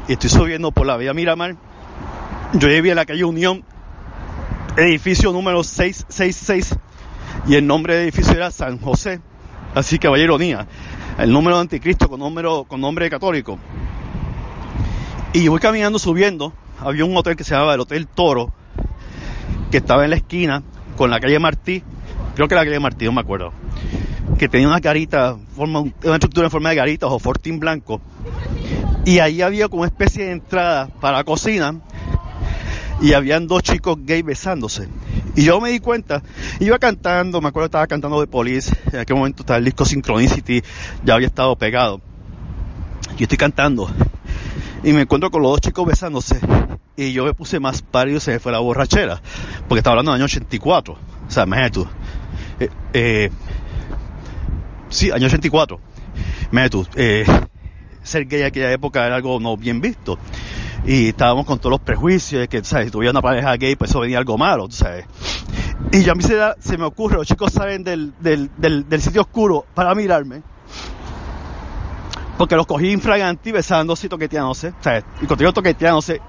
Y 0.07 0.13
estoy 0.13 0.29
subiendo 0.29 0.71
por 0.71 0.85
la 0.85 0.97
vía 0.97 1.13
Miramar. 1.13 1.55
Yo 2.53 2.67
llegué 2.67 2.89
en 2.89 2.95
la 2.97 3.05
calle 3.05 3.23
Unión, 3.23 3.63
edificio 4.75 5.31
número 5.31 5.63
666, 5.63 6.77
y 7.47 7.55
el 7.55 7.65
nombre 7.65 7.95
del 7.95 8.03
edificio 8.03 8.33
era 8.33 8.51
San 8.51 8.79
José. 8.79 9.21
Así 9.73 9.99
que 9.99 10.09
vaya 10.09 10.25
ironía. 10.25 10.67
El 11.17 11.31
número 11.31 11.55
de 11.55 11.61
anticristo 11.61 12.09
con 12.09 12.19
número 12.19 12.65
con 12.65 12.81
nombre 12.81 13.09
católico. 13.09 13.57
Y 15.31 15.47
voy 15.47 15.59
caminando 15.59 15.97
subiendo. 15.99 16.53
Había 16.79 17.05
un 17.05 17.15
hotel 17.15 17.37
que 17.37 17.45
se 17.45 17.53
llamaba 17.53 17.73
el 17.73 17.79
Hotel 17.79 18.07
Toro, 18.07 18.51
que 19.71 19.77
estaba 19.77 20.03
en 20.03 20.09
la 20.09 20.17
esquina 20.17 20.63
con 20.97 21.09
la 21.09 21.19
calle 21.19 21.39
Martí. 21.39 21.81
Creo 22.35 22.47
que 22.49 22.55
la 22.55 22.65
calle 22.65 22.79
Martí, 22.79 23.05
no 23.05 23.13
me 23.13 23.21
acuerdo. 23.21 23.53
Que 24.37 24.49
tenía 24.49 24.67
una 24.67 24.79
garita, 24.79 25.37
forma, 25.55 25.79
una 25.79 26.13
estructura 26.13 26.47
en 26.47 26.51
forma 26.51 26.69
de 26.69 26.75
garitas 26.75 27.09
o 27.09 27.19
fortín 27.19 27.59
blanco. 27.59 28.01
Y 29.05 29.19
ahí 29.19 29.41
había 29.41 29.67
como 29.67 29.81
una 29.81 29.89
especie 29.89 30.25
de 30.25 30.31
entrada 30.31 30.87
para 31.01 31.17
la 31.17 31.23
cocina. 31.23 31.81
Y 33.01 33.13
habían 33.13 33.47
dos 33.47 33.63
chicos 33.63 33.97
gay 34.01 34.21
besándose. 34.21 34.87
Y 35.35 35.43
yo 35.43 35.59
me 35.59 35.71
di 35.71 35.79
cuenta, 35.79 36.21
iba 36.59 36.77
cantando, 36.79 37.41
me 37.41 37.49
acuerdo 37.49 37.65
que 37.65 37.71
estaba 37.71 37.87
cantando 37.87 38.21
de 38.21 38.27
Police, 38.27 38.73
en 38.91 38.99
aquel 38.99 39.17
momento 39.17 39.41
estaba 39.41 39.57
el 39.57 39.65
disco 39.65 39.83
Synchronicity, 39.83 40.61
ya 41.03 41.15
había 41.15 41.27
estado 41.27 41.55
pegado. 41.57 42.01
Yo 43.17 43.23
estoy 43.23 43.37
cantando 43.37 43.89
y 44.83 44.93
me 44.93 45.01
encuentro 45.01 45.31
con 45.31 45.41
los 45.41 45.51
dos 45.51 45.61
chicos 45.61 45.85
besándose 45.87 46.39
y 46.95 47.13
yo 47.13 47.25
me 47.25 47.33
puse 47.33 47.59
más 47.59 47.81
pálido 47.81 48.17
y 48.17 48.21
se 48.21 48.31
me 48.31 48.39
fue 48.39 48.51
la 48.51 48.59
borrachera, 48.59 49.21
porque 49.67 49.79
estaba 49.79 49.93
hablando 49.93 50.11
del 50.11 50.21
año 50.21 50.25
84, 50.25 50.93
o 50.93 51.31
sea, 51.31 51.43
imagínate 51.43 51.71
tú. 51.71 51.87
Eh, 52.59 52.69
eh, 52.93 53.31
sí, 54.89 55.09
año 55.11 55.27
84, 55.27 55.79
imagínate 56.51 56.69
tú, 56.69 56.87
eh, 56.95 57.25
ser 58.03 58.25
gay 58.25 58.41
en 58.41 58.47
aquella 58.47 58.71
época 58.71 59.05
era 59.05 59.15
algo 59.15 59.39
no 59.39 59.57
bien 59.57 59.81
visto 59.81 60.19
y 60.85 61.09
estábamos 61.09 61.45
con 61.45 61.59
todos 61.59 61.71
los 61.71 61.79
prejuicios 61.79 62.41
de 62.41 62.47
que, 62.47 62.63
¿sabes? 62.63 62.87
Si 62.87 62.91
tuviera 62.91 63.11
una 63.11 63.21
pareja 63.21 63.55
gay, 63.55 63.75
pues 63.75 63.89
eso 63.89 64.01
venía 64.01 64.17
algo 64.17 64.37
malo, 64.37 64.69
¿sabes? 64.69 65.05
Y 65.91 66.03
yo 66.03 66.11
a 66.11 66.15
mí 66.15 66.23
se, 66.23 66.77
me 66.77 66.85
ocurre, 66.85 67.15
los 67.15 67.27
chicos 67.27 67.53
salen 67.53 67.83
del, 67.83 68.13
del, 68.19 68.49
del, 68.57 68.87
del 68.87 69.01
sitio 69.01 69.21
oscuro 69.21 69.65
para 69.73 69.95
mirarme, 69.95 70.41
porque 72.37 72.55
los 72.55 72.65
cogí 72.65 72.91
infraganti 72.91 73.51
besándose 73.51 74.07
y 74.07 74.09
toqueteándose, 74.09 74.73
¿sabes? 74.81 75.05
Y 75.21 75.25
cuando 75.25 75.43
digo 75.43 75.53
toqueteándose, 75.53 76.19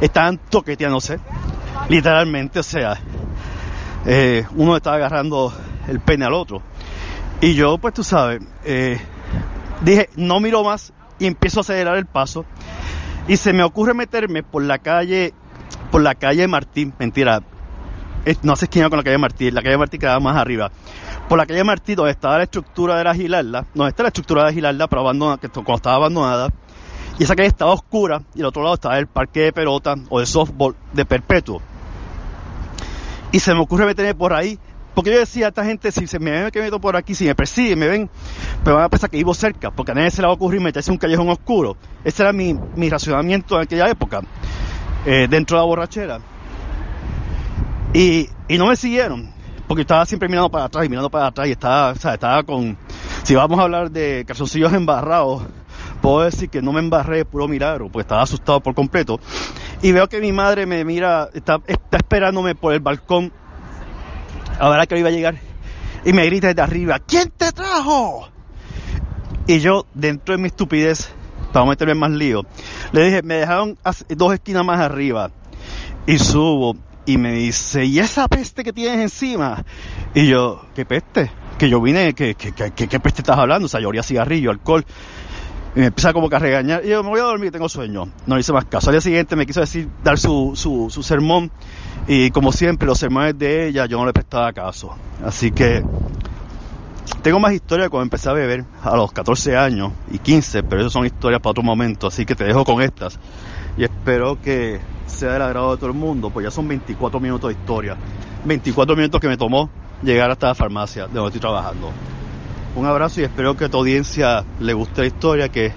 estaban 0.00 0.38
toqueteándose, 0.48 1.18
literalmente, 1.88 2.60
o 2.60 2.62
sea, 2.62 3.00
eh, 4.06 4.46
uno 4.54 4.76
estaba 4.76 4.96
agarrando 4.96 5.52
el 5.88 6.00
pene 6.00 6.24
al 6.24 6.34
otro. 6.34 6.62
Y 7.40 7.54
yo, 7.54 7.78
pues 7.78 7.94
tú 7.94 8.04
sabes, 8.04 8.42
eh, 8.64 9.00
dije, 9.82 10.08
no 10.16 10.38
miro 10.38 10.62
más 10.62 10.92
y 11.18 11.26
empiezo 11.26 11.60
a 11.60 11.62
acelerar 11.62 11.96
el 11.96 12.06
paso. 12.06 12.44
Y 13.28 13.36
se 13.36 13.52
me 13.52 13.62
ocurre 13.62 13.94
meterme 13.94 14.42
por 14.42 14.62
la 14.62 14.78
calle 14.78 15.32
por 15.90 16.02
la 16.02 16.14
calle 16.14 16.46
Martín. 16.48 16.92
Mentira. 16.98 17.42
No 18.42 18.56
sé 18.56 18.66
esquina 18.66 18.88
con 18.88 18.98
la 18.98 19.04
calle 19.04 19.18
Martín. 19.18 19.54
La 19.54 19.62
calle 19.62 19.78
Martín 19.78 20.00
quedaba 20.00 20.20
más 20.20 20.36
arriba. 20.36 20.70
Por 21.28 21.38
la 21.38 21.46
calle 21.46 21.64
Martín 21.64 21.96
donde 21.96 22.12
estaba 22.12 22.38
la 22.38 22.44
estructura 22.44 22.96
de 22.96 23.04
la 23.04 23.14
Gilarda 23.14 23.66
donde 23.74 23.90
está 23.90 24.02
la 24.02 24.08
estructura 24.08 24.42
de 24.42 24.48
la 24.48 24.52
Gilarda 24.52 24.88
pero 24.88 25.00
abandonada 25.02 25.38
que 25.38 25.48
cuando 25.48 25.76
estaba 25.76 25.96
abandonada. 25.96 26.48
Y 27.18 27.24
esa 27.24 27.36
calle 27.36 27.48
estaba 27.48 27.72
oscura 27.72 28.22
y 28.34 28.40
al 28.40 28.46
otro 28.46 28.62
lado 28.62 28.74
estaba 28.74 28.98
el 28.98 29.06
parque 29.06 29.40
de 29.40 29.52
pelota 29.52 29.94
o 30.08 30.20
de 30.20 30.26
softball 30.26 30.74
de 30.92 31.04
Perpetuo. 31.04 31.62
Y 33.30 33.40
se 33.40 33.54
me 33.54 33.60
ocurre 33.60 33.86
meterme 33.86 34.14
por 34.14 34.32
ahí 34.32 34.58
porque 34.94 35.12
yo 35.12 35.18
decía 35.18 35.46
a 35.46 35.48
esta 35.48 35.64
gente 35.64 35.90
si 35.92 36.06
se 36.06 36.18
me 36.18 36.30
ven 36.30 36.50
que 36.50 36.60
me 36.60 36.66
meto 36.66 36.80
por 36.80 36.96
aquí 36.96 37.14
si 37.14 37.24
me 37.24 37.34
persiguen 37.34 37.78
me 37.78 37.88
ven 37.88 38.10
pero 38.64 38.76
van 38.76 38.86
a 38.86 38.88
pensar 38.88 39.10
que 39.10 39.18
vivo 39.18 39.34
cerca, 39.34 39.70
porque 39.70 39.92
a 39.92 39.94
nadie 39.94 40.10
se 40.10 40.22
le 40.22 40.26
va 40.26 40.32
a 40.32 40.36
ocurrir 40.36 40.60
meterse 40.60 40.90
en 40.90 40.94
un 40.94 40.98
callejón 40.98 41.28
oscuro. 41.28 41.76
Ese 42.02 42.22
era 42.22 42.32
mi, 42.32 42.58
mi 42.76 42.88
racionamiento 42.88 43.56
en 43.56 43.62
aquella 43.62 43.88
época, 43.88 44.22
eh, 45.04 45.26
dentro 45.28 45.58
de 45.58 45.62
la 45.62 45.66
borrachera. 45.66 46.20
Y, 47.92 48.28
y 48.48 48.58
no 48.58 48.66
me 48.66 48.76
siguieron, 48.76 49.30
porque 49.68 49.82
estaba 49.82 50.06
siempre 50.06 50.28
mirando 50.28 50.50
para 50.50 50.64
atrás 50.64 50.86
y 50.86 50.88
mirando 50.88 51.10
para 51.10 51.26
atrás 51.26 51.46
y 51.46 51.52
estaba, 51.52 51.92
o 51.92 51.96
sea, 51.96 52.14
estaba 52.14 52.42
con, 52.42 52.76
si 53.22 53.34
vamos 53.34 53.58
a 53.58 53.62
hablar 53.62 53.90
de 53.90 54.24
calzoncillos 54.26 54.72
embarrados, 54.72 55.44
puedo 56.00 56.22
decir 56.22 56.48
que 56.48 56.62
no 56.62 56.72
me 56.72 56.80
embarré 56.80 57.18
de 57.18 57.24
puro 57.24 57.46
milagro, 57.46 57.88
porque 57.90 58.02
estaba 58.02 58.22
asustado 58.22 58.60
por 58.60 58.74
completo. 58.74 59.20
Y 59.82 59.92
veo 59.92 60.08
que 60.08 60.20
mi 60.20 60.32
madre 60.32 60.64
me 60.64 60.84
mira, 60.84 61.28
está, 61.34 61.60
está 61.66 61.98
esperándome 61.98 62.54
por 62.54 62.72
el 62.72 62.80
balcón, 62.80 63.32
a 64.58 64.68
ver 64.68 64.80
a 64.80 64.86
qué 64.86 64.94
hora 64.94 65.00
iba 65.00 65.08
a 65.08 65.12
llegar, 65.12 65.34
y 66.04 66.12
me 66.12 66.24
grita 66.26 66.48
desde 66.48 66.62
arriba, 66.62 66.98
¿quién 66.98 67.30
te 67.36 67.52
trajo? 67.52 68.28
Y 69.46 69.60
yo, 69.60 69.86
dentro 69.94 70.34
de 70.34 70.40
mi 70.42 70.48
estupidez, 70.48 71.10
para 71.52 71.66
meterme 71.66 71.94
más 71.94 72.10
lío, 72.10 72.42
le 72.92 73.04
dije, 73.04 73.22
me 73.22 73.34
dejaron 73.34 73.76
dos 74.08 74.32
esquinas 74.34 74.64
más 74.64 74.80
arriba. 74.80 75.30
Y 76.06 76.18
subo 76.18 76.76
y 77.06 77.16
me 77.18 77.32
dice, 77.32 77.84
¿y 77.84 77.98
esa 77.98 78.28
peste 78.28 78.64
que 78.64 78.72
tienes 78.72 79.00
encima? 79.00 79.64
Y 80.14 80.26
yo, 80.28 80.66
¿qué 80.74 80.84
peste? 80.84 81.30
Que 81.58 81.68
yo 81.68 81.80
vine, 81.80 82.14
¿qué, 82.14 82.34
qué, 82.34 82.52
qué, 82.52 82.72
qué- 82.72 82.88
qué 82.88 83.00
peste 83.00 83.20
estás 83.22 83.38
hablando? 83.38 83.66
O 83.66 83.68
sea, 83.68 83.80
yo 83.80 83.88
olía 83.88 84.02
cigarrillo, 84.02 84.50
alcohol. 84.50 84.84
Y 85.74 85.80
me 85.80 85.86
empieza 85.86 86.12
como 86.12 86.28
que 86.28 86.36
a 86.36 86.38
regañar. 86.38 86.84
Y 86.84 86.88
yo, 86.88 87.02
me 87.02 87.10
voy 87.10 87.20
a 87.20 87.24
dormir, 87.24 87.50
tengo 87.50 87.68
sueño. 87.68 88.08
No 88.26 88.34
le 88.34 88.40
hice 88.40 88.52
más 88.52 88.64
caso. 88.64 88.90
Al 88.90 88.94
día 88.94 89.00
siguiente 89.00 89.34
me 89.36 89.46
quiso 89.46 89.60
decir, 89.60 89.88
dar 90.02 90.18
su, 90.18 90.52
su, 90.54 90.88
su 90.90 91.02
sermón. 91.02 91.50
Y 92.06 92.30
como 92.30 92.52
siempre, 92.52 92.86
los 92.86 92.98
sermones 92.98 93.38
de 93.38 93.68
ella, 93.68 93.86
yo 93.86 93.98
no 93.98 94.06
le 94.06 94.12
prestaba 94.12 94.52
caso. 94.52 94.94
Así 95.24 95.50
que 95.50 95.82
tengo 97.22 97.40
más 97.40 97.52
historias 97.52 97.88
cuando 97.88 98.04
empecé 98.04 98.28
a 98.28 98.32
beber 98.32 98.64
a 98.82 98.96
los 98.96 99.12
14 99.12 99.56
años 99.56 99.92
y 100.10 100.18
15, 100.18 100.62
pero 100.62 100.82
esas 100.82 100.92
son 100.92 101.06
historias 101.06 101.40
para 101.40 101.52
otro 101.52 101.62
momento, 101.62 102.06
así 102.06 102.24
que 102.24 102.34
te 102.34 102.44
dejo 102.44 102.64
con 102.64 102.82
estas. 102.82 103.18
Y 103.76 103.84
espero 103.84 104.40
que 104.40 104.80
sea 105.06 105.32
del 105.32 105.42
agrado 105.42 105.72
de 105.72 105.76
todo 105.78 105.90
el 105.90 105.96
mundo, 105.96 106.30
pues 106.30 106.44
ya 106.44 106.50
son 106.50 106.68
24 106.68 107.20
minutos 107.20 107.48
de 107.48 107.54
historia. 107.58 107.96
24 108.44 108.96
minutos 108.96 109.20
que 109.20 109.28
me 109.28 109.36
tomó 109.36 109.70
llegar 110.02 110.30
hasta 110.30 110.48
la 110.48 110.54
farmacia 110.54 111.06
de 111.06 111.14
donde 111.14 111.28
estoy 111.28 111.40
trabajando. 111.40 111.90
Un 112.74 112.86
abrazo 112.86 113.20
y 113.20 113.24
espero 113.24 113.56
que 113.56 113.66
a 113.66 113.68
tu 113.68 113.78
audiencia 113.78 114.44
le 114.58 114.72
guste 114.72 115.02
la 115.02 115.06
historia, 115.06 115.48
que 115.48 115.72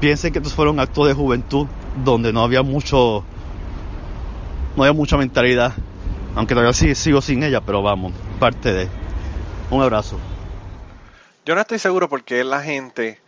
piensen 0.00 0.32
que 0.32 0.38
estos 0.38 0.54
fueron 0.54 0.80
actos 0.80 1.06
de 1.06 1.14
juventud 1.14 1.66
donde 2.04 2.32
no 2.32 2.42
había 2.42 2.62
mucho, 2.62 3.22
no 4.76 4.82
había 4.82 4.94
mucha 4.94 5.16
mentalidad, 5.18 5.74
aunque 6.34 6.54
todavía 6.54 6.72
sí- 6.72 6.94
sigo 6.94 7.20
sin 7.20 7.42
ella, 7.42 7.60
pero 7.60 7.82
vamos, 7.82 8.12
parte 8.38 8.72
de. 8.72 8.88
Un 9.70 9.82
abrazo. 9.82 10.18
Yo 11.44 11.54
no 11.54 11.60
estoy 11.60 11.78
seguro 11.78 12.08
porque 12.08 12.44
la 12.44 12.62
gente, 12.62 13.20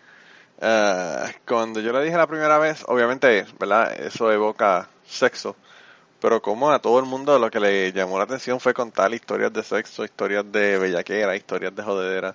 eh, 0.60 1.16
cuando 1.46 1.80
yo 1.80 1.92
le 1.92 2.04
dije 2.04 2.16
la 2.16 2.26
primera 2.26 2.58
vez, 2.58 2.84
obviamente, 2.86 3.44
¿verdad? 3.58 3.92
Eso 4.00 4.32
evoca 4.32 4.88
sexo, 5.06 5.56
pero 6.20 6.40
como 6.40 6.70
a 6.70 6.78
todo 6.78 6.98
el 7.00 7.04
mundo 7.06 7.38
lo 7.38 7.50
que 7.50 7.60
le 7.60 7.92
llamó 7.92 8.16
la 8.16 8.24
atención 8.24 8.60
fue 8.60 8.72
contar 8.72 9.12
historias 9.12 9.52
de 9.52 9.62
sexo, 9.62 10.04
historias 10.04 10.50
de 10.50 10.78
bellaquera, 10.78 11.36
historias 11.36 11.74
de 11.76 11.82
jodedera. 11.82 12.34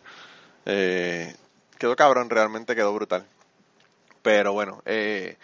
Eh, 0.72 1.36
quedó 1.80 1.96
cabrón, 1.96 2.30
realmente 2.30 2.76
quedó 2.76 2.94
brutal. 2.94 3.26
Pero 4.22 4.54
bueno, 4.54 4.84
eh, 4.86 5.38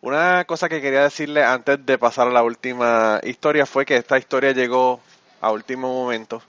una 0.00 0.44
cosa 0.44 0.68
que 0.68 0.80
quería 0.80 1.02
decirle 1.02 1.42
antes 1.44 1.84
de 1.84 1.98
pasar 1.98 2.28
a 2.28 2.30
la 2.30 2.44
última 2.44 3.20
historia 3.24 3.66
fue 3.66 3.84
que 3.84 3.96
esta 3.96 4.16
historia 4.16 4.52
llegó 4.52 5.00
a 5.40 5.50
último 5.50 5.92
momento. 5.92 6.40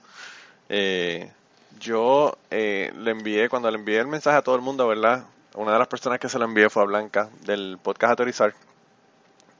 Eh, 0.69 1.32
yo 1.80 2.38
eh, 2.51 2.93
le 2.95 3.11
envié, 3.11 3.49
cuando 3.49 3.72
le 3.72 3.78
envié 3.78 3.99
el 3.99 4.07
mensaje 4.07 4.38
a 4.38 4.43
todo 4.43 4.55
el 4.55 4.61
mundo, 4.61 4.88
¿verdad? 4.88 5.26
Una 5.55 5.74
de 5.74 5.80
las 5.80 5.88
personas 5.88 6.19
que 6.19 6.30
se 6.30 6.38
lo 6.38 6.45
envié 6.45 6.69
fue 6.69 6.84
a 6.84 6.86
Blanca 6.86 7.30
del 7.41 7.80
podcast 7.82 8.11
Autorizar. 8.11 8.53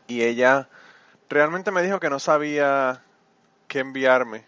y 0.08 0.22
ella 0.24 0.68
realmente 1.30 1.72
me 1.72 1.82
dijo 1.82 2.00
que 2.00 2.10
no 2.10 2.20
sabía 2.20 3.02
qué 3.68 3.80
enviarme, 3.80 4.46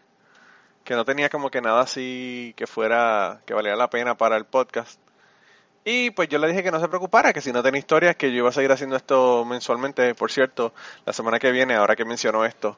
que 0.84 0.96
no 0.96 1.06
tenía 1.06 1.30
como 1.30 1.50
que 1.50 1.62
nada 1.62 1.82
así 1.82 2.54
que 2.58 2.68
fuera, 2.68 3.42
que 3.46 3.54
valiera 3.54 3.78
la 3.78 3.90
pena 3.90 4.16
para 4.16 4.38
el 4.38 4.46
podcast. 4.46 5.00
Y 5.86 6.12
pues 6.12 6.30
yo 6.30 6.40
le 6.40 6.48
dije 6.48 6.64
que 6.64 6.72
no 6.72 6.80
se 6.80 6.88
preocupara, 6.88 7.34
que 7.34 7.42
si 7.42 7.52
no 7.52 7.62
tenía 7.62 7.80
historias, 7.80 8.16
que 8.16 8.32
yo 8.32 8.38
iba 8.38 8.50
a 8.50 8.54
seguir 8.54 8.72
haciendo 8.72 8.96
esto 8.96 9.44
mensualmente. 9.46 10.16
Por 10.16 10.32
cierto, 10.32 10.74
la 11.06 11.14
semana 11.14 11.40
que 11.40 11.52
viene, 11.52 11.76
ahora 11.76 11.96
que 11.96 12.06
mencionó 12.06 12.46
esto, 12.46 12.78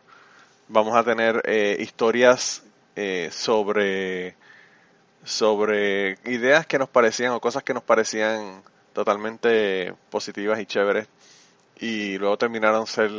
vamos 0.67 0.95
a 0.95 1.03
tener 1.03 1.41
eh, 1.45 1.77
historias 1.79 2.63
eh, 2.95 3.29
sobre, 3.31 4.35
sobre 5.23 6.17
ideas 6.25 6.65
que 6.65 6.79
nos 6.79 6.89
parecían 6.89 7.33
o 7.33 7.39
cosas 7.39 7.63
que 7.63 7.73
nos 7.73 7.83
parecían 7.83 8.63
totalmente 8.93 9.93
positivas 10.09 10.59
y 10.59 10.65
chéveres 10.65 11.07
y 11.79 12.17
luego 12.17 12.37
terminaron 12.37 12.87
ser, 12.87 13.11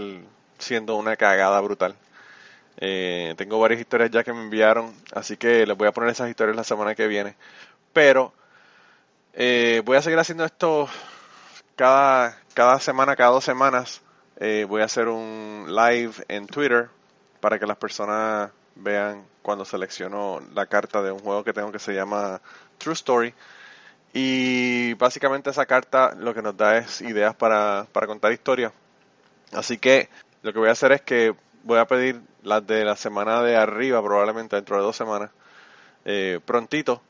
siendo 0.58 0.96
una 0.96 1.16
cagada 1.16 1.60
brutal. 1.60 1.94
Eh, 2.78 3.34
tengo 3.36 3.58
varias 3.58 3.80
historias 3.80 4.10
ya 4.10 4.22
que 4.22 4.32
me 4.32 4.42
enviaron, 4.42 4.94
así 5.12 5.36
que 5.36 5.66
les 5.66 5.76
voy 5.76 5.88
a 5.88 5.92
poner 5.92 6.10
esas 6.10 6.28
historias 6.28 6.56
la 6.56 6.64
semana 6.64 6.94
que 6.94 7.06
viene. 7.06 7.36
Pero 7.92 8.32
eh, 9.32 9.82
voy 9.84 9.96
a 9.96 10.02
seguir 10.02 10.18
haciendo 10.18 10.44
esto 10.44 10.88
cada, 11.76 12.38
cada 12.54 12.80
semana, 12.80 13.16
cada 13.16 13.30
dos 13.30 13.44
semanas. 13.44 14.02
Eh, 14.38 14.66
voy 14.68 14.82
a 14.82 14.86
hacer 14.86 15.08
un 15.08 15.66
live 15.68 16.12
en 16.28 16.46
Twitter 16.46 16.88
para 17.40 17.58
que 17.58 17.66
las 17.66 17.76
personas 17.76 18.50
vean 18.74 19.24
cuando 19.42 19.64
selecciono 19.64 20.40
la 20.54 20.66
carta 20.66 21.00
de 21.02 21.12
un 21.12 21.20
juego 21.20 21.44
que 21.44 21.52
tengo 21.52 21.72
que 21.72 21.78
se 21.78 21.94
llama 21.94 22.40
True 22.78 22.94
Story. 22.94 23.34
Y 24.12 24.94
básicamente 24.94 25.50
esa 25.50 25.66
carta 25.66 26.14
lo 26.18 26.34
que 26.34 26.42
nos 26.42 26.56
da 26.56 26.78
es 26.78 27.00
ideas 27.02 27.34
para, 27.34 27.86
para 27.92 28.06
contar 28.06 28.32
historias. 28.32 28.72
Así 29.52 29.78
que 29.78 30.08
lo 30.42 30.52
que 30.52 30.58
voy 30.58 30.68
a 30.68 30.72
hacer 30.72 30.92
es 30.92 31.02
que 31.02 31.34
voy 31.66 31.78
a 31.78 31.86
pedir 31.86 32.20
las 32.42 32.66
de 32.66 32.84
la 32.84 32.96
semana 32.96 33.42
de 33.42 33.56
arriba, 33.56 34.02
probablemente 34.02 34.56
dentro 34.56 34.76
de 34.76 34.82
dos 34.82 34.96
semanas, 34.96 35.30
eh, 36.04 36.40
prontito 36.44 37.02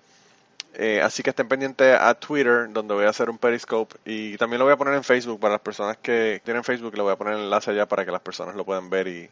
eh, 0.79 1.01
así 1.01 1.23
que 1.23 1.31
estén 1.31 1.49
pendientes 1.49 1.99
a 1.99 2.15
Twitter, 2.15 2.69
donde 2.71 2.93
voy 2.93 3.07
a 3.07 3.09
hacer 3.09 3.31
un 3.31 3.39
Periscope. 3.39 3.97
Y 4.05 4.37
también 4.37 4.59
lo 4.59 4.67
voy 4.67 4.75
a 4.75 4.77
poner 4.77 4.93
en 4.93 5.05
Facebook 5.05 5.41
para 5.41 5.53
las 5.53 5.63
personas 5.63 5.97
que 5.97 6.43
tienen 6.45 6.65
Facebook. 6.65 6.95
Le 6.95 7.03
voy 7.03 7.13
a 7.13 7.17
poner 7.17 7.35
el 7.35 7.45
enlace 7.45 7.71
allá 7.71 7.87
para 7.87 8.05
que 8.05 8.11
las 8.11 8.21
personas 8.21 8.55
lo 8.55 8.65
puedan 8.67 8.91
ver 8.91 9.09
y, 9.09 9.31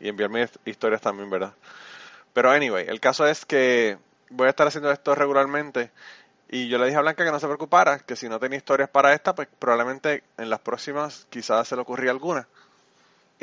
y 0.00 0.08
enviarme 0.08 0.46
historias 0.66 1.00
también, 1.00 1.30
¿verdad? 1.30 1.54
Pero 2.34 2.50
anyway, 2.50 2.86
el 2.88 3.00
caso 3.00 3.26
es 3.26 3.46
que 3.46 3.96
voy 4.28 4.48
a 4.48 4.50
estar 4.50 4.66
haciendo 4.66 4.90
esto 4.92 5.14
regularmente. 5.14 5.90
Y 6.50 6.68
yo 6.68 6.76
le 6.76 6.84
dije 6.86 6.98
a 6.98 7.00
Blanca 7.00 7.24
que 7.24 7.30
no 7.30 7.40
se 7.40 7.46
preocupara, 7.46 8.00
que 8.00 8.14
si 8.14 8.28
no 8.28 8.38
tenía 8.38 8.58
historias 8.58 8.90
para 8.90 9.14
esta, 9.14 9.34
pues 9.34 9.48
probablemente 9.58 10.22
en 10.36 10.50
las 10.50 10.60
próximas 10.60 11.26
quizás 11.30 11.68
se 11.68 11.74
le 11.74 11.80
ocurría 11.80 12.10
alguna. 12.10 12.46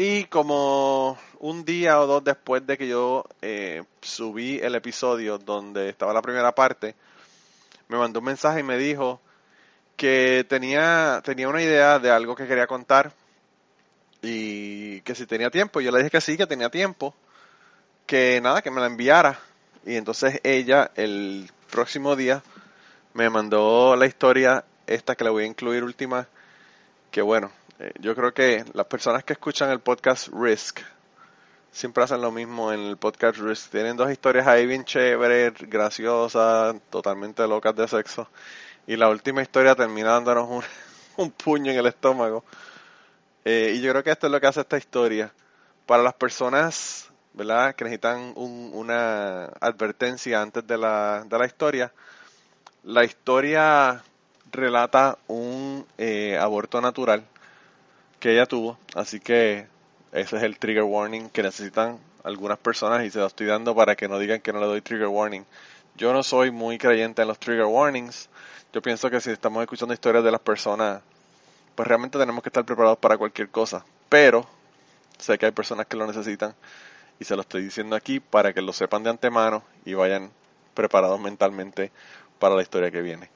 Y 0.01 0.23
como 0.27 1.17
un 1.39 1.65
día 1.65 1.99
o 1.99 2.07
dos 2.07 2.23
después 2.23 2.65
de 2.65 2.77
que 2.77 2.87
yo 2.87 3.25
eh, 3.41 3.83
subí 3.99 4.57
el 4.57 4.75
episodio 4.75 5.37
donde 5.37 5.89
estaba 5.89 6.13
la 6.13 6.21
primera 6.21 6.55
parte, 6.55 6.95
me 7.89 7.97
mandó 7.97 8.19
un 8.19 8.25
mensaje 8.27 8.61
y 8.61 8.63
me 8.63 8.77
dijo 8.77 9.19
que 9.97 10.45
tenía, 10.47 11.21
tenía 11.25 11.49
una 11.49 11.61
idea 11.61 11.99
de 11.99 12.11
algo 12.11 12.33
que 12.33 12.47
quería 12.47 12.65
contar 12.65 13.11
y 14.21 15.01
que 15.01 15.15
si 15.15 15.25
tenía 15.25 15.49
tiempo. 15.49 15.81
Yo 15.81 15.91
le 15.91 15.97
dije 15.97 16.11
que 16.11 16.21
sí, 16.21 16.37
que 16.37 16.47
tenía 16.47 16.69
tiempo, 16.69 17.13
que 18.05 18.39
nada, 18.41 18.61
que 18.61 18.71
me 18.71 18.79
la 18.79 18.87
enviara. 18.87 19.37
Y 19.85 19.97
entonces 19.97 20.39
ella 20.45 20.91
el 20.95 21.51
próximo 21.69 22.15
día 22.15 22.41
me 23.13 23.29
mandó 23.29 23.97
la 23.97 24.05
historia 24.05 24.63
esta 24.87 25.15
que 25.15 25.25
le 25.25 25.29
voy 25.29 25.43
a 25.43 25.47
incluir 25.47 25.83
última, 25.83 26.25
que 27.11 27.21
bueno, 27.21 27.51
eh, 27.79 27.93
yo 28.01 28.13
creo 28.13 28.33
que 28.33 28.65
las 28.73 28.87
personas 28.87 29.23
que 29.23 29.31
escuchan 29.31 29.69
el 29.69 29.79
podcast 29.79 30.27
Risk, 30.33 30.81
siempre 31.71 32.03
hacen 32.03 32.21
lo 32.21 32.29
mismo 32.29 32.73
en 32.73 32.81
el 32.81 32.97
podcast 32.97 33.37
Risk. 33.37 33.71
Tienen 33.71 33.95
dos 33.95 34.11
historias 34.11 34.47
ahí 34.47 34.65
bien 34.65 34.83
chéveres, 34.83 35.53
graciosas, 35.61 36.75
totalmente 36.89 37.47
locas 37.47 37.73
de 37.77 37.87
sexo. 37.87 38.27
Y 38.85 38.97
la 38.97 39.07
última 39.07 39.41
historia 39.41 39.75
termina 39.75 40.09
dándonos 40.09 40.49
un, 40.49 40.63
un 41.23 41.31
puño 41.31 41.71
en 41.71 41.77
el 41.77 41.85
estómago. 41.85 42.43
Eh, 43.45 43.71
y 43.75 43.81
yo 43.81 43.91
creo 43.91 44.03
que 44.03 44.11
esto 44.11 44.27
es 44.27 44.33
lo 44.33 44.41
que 44.41 44.47
hace 44.47 44.59
esta 44.59 44.77
historia. 44.77 45.31
Para 45.85 46.03
las 46.03 46.15
personas, 46.15 47.09
¿verdad?, 47.33 47.75
que 47.75 47.85
necesitan 47.85 48.33
una 48.35 49.45
advertencia 49.61 50.41
antes 50.41 50.67
de 50.67 50.77
la, 50.77 51.23
de 51.25 51.37
la 51.39 51.45
historia, 51.45 51.93
la 52.83 53.05
historia 53.05 54.03
relata 54.51 55.17
un 55.27 55.85
eh, 55.97 56.37
aborto 56.37 56.81
natural 56.81 57.23
que 58.19 58.33
ella 58.33 58.45
tuvo. 58.45 58.77
Así 58.95 59.19
que 59.19 59.67
ese 60.11 60.37
es 60.37 60.43
el 60.43 60.57
trigger 60.57 60.83
warning 60.83 61.29
que 61.29 61.43
necesitan 61.43 61.99
algunas 62.23 62.57
personas 62.57 63.05
y 63.05 63.09
se 63.09 63.19
lo 63.19 63.27
estoy 63.27 63.47
dando 63.47 63.75
para 63.75 63.95
que 63.95 64.07
no 64.07 64.19
digan 64.19 64.41
que 64.41 64.53
no 64.53 64.59
le 64.59 64.65
doy 64.65 64.81
trigger 64.81 65.07
warning. 65.07 65.45
Yo 65.95 66.13
no 66.13 66.23
soy 66.23 66.51
muy 66.51 66.77
creyente 66.77 67.21
en 67.21 67.27
los 67.27 67.39
trigger 67.39 67.65
warnings. 67.65 68.29
Yo 68.73 68.81
pienso 68.81 69.09
que 69.09 69.19
si 69.21 69.31
estamos 69.31 69.61
escuchando 69.61 69.93
historias 69.93 70.23
de 70.23 70.31
las 70.31 70.41
personas, 70.41 71.01
pues 71.75 71.87
realmente 71.87 72.17
tenemos 72.17 72.43
que 72.43 72.49
estar 72.49 72.65
preparados 72.65 72.97
para 72.99 73.17
cualquier 73.17 73.49
cosa. 73.49 73.85
Pero 74.09 74.45
sé 75.17 75.37
que 75.37 75.45
hay 75.45 75.51
personas 75.51 75.87
que 75.87 75.97
lo 75.97 76.05
necesitan 76.07 76.55
y 77.19 77.25
se 77.25 77.35
lo 77.35 77.41
estoy 77.41 77.63
diciendo 77.63 77.95
aquí 77.95 78.19
para 78.19 78.53
que 78.53 78.61
lo 78.61 78.73
sepan 78.73 79.03
de 79.03 79.09
antemano 79.09 79.63
y 79.85 79.93
vayan 79.93 80.31
preparados 80.73 81.19
mentalmente 81.19 81.91
para 82.39 82.55
la 82.55 82.61
historia 82.61 82.91
que 82.91 83.01
viene. 83.01 83.29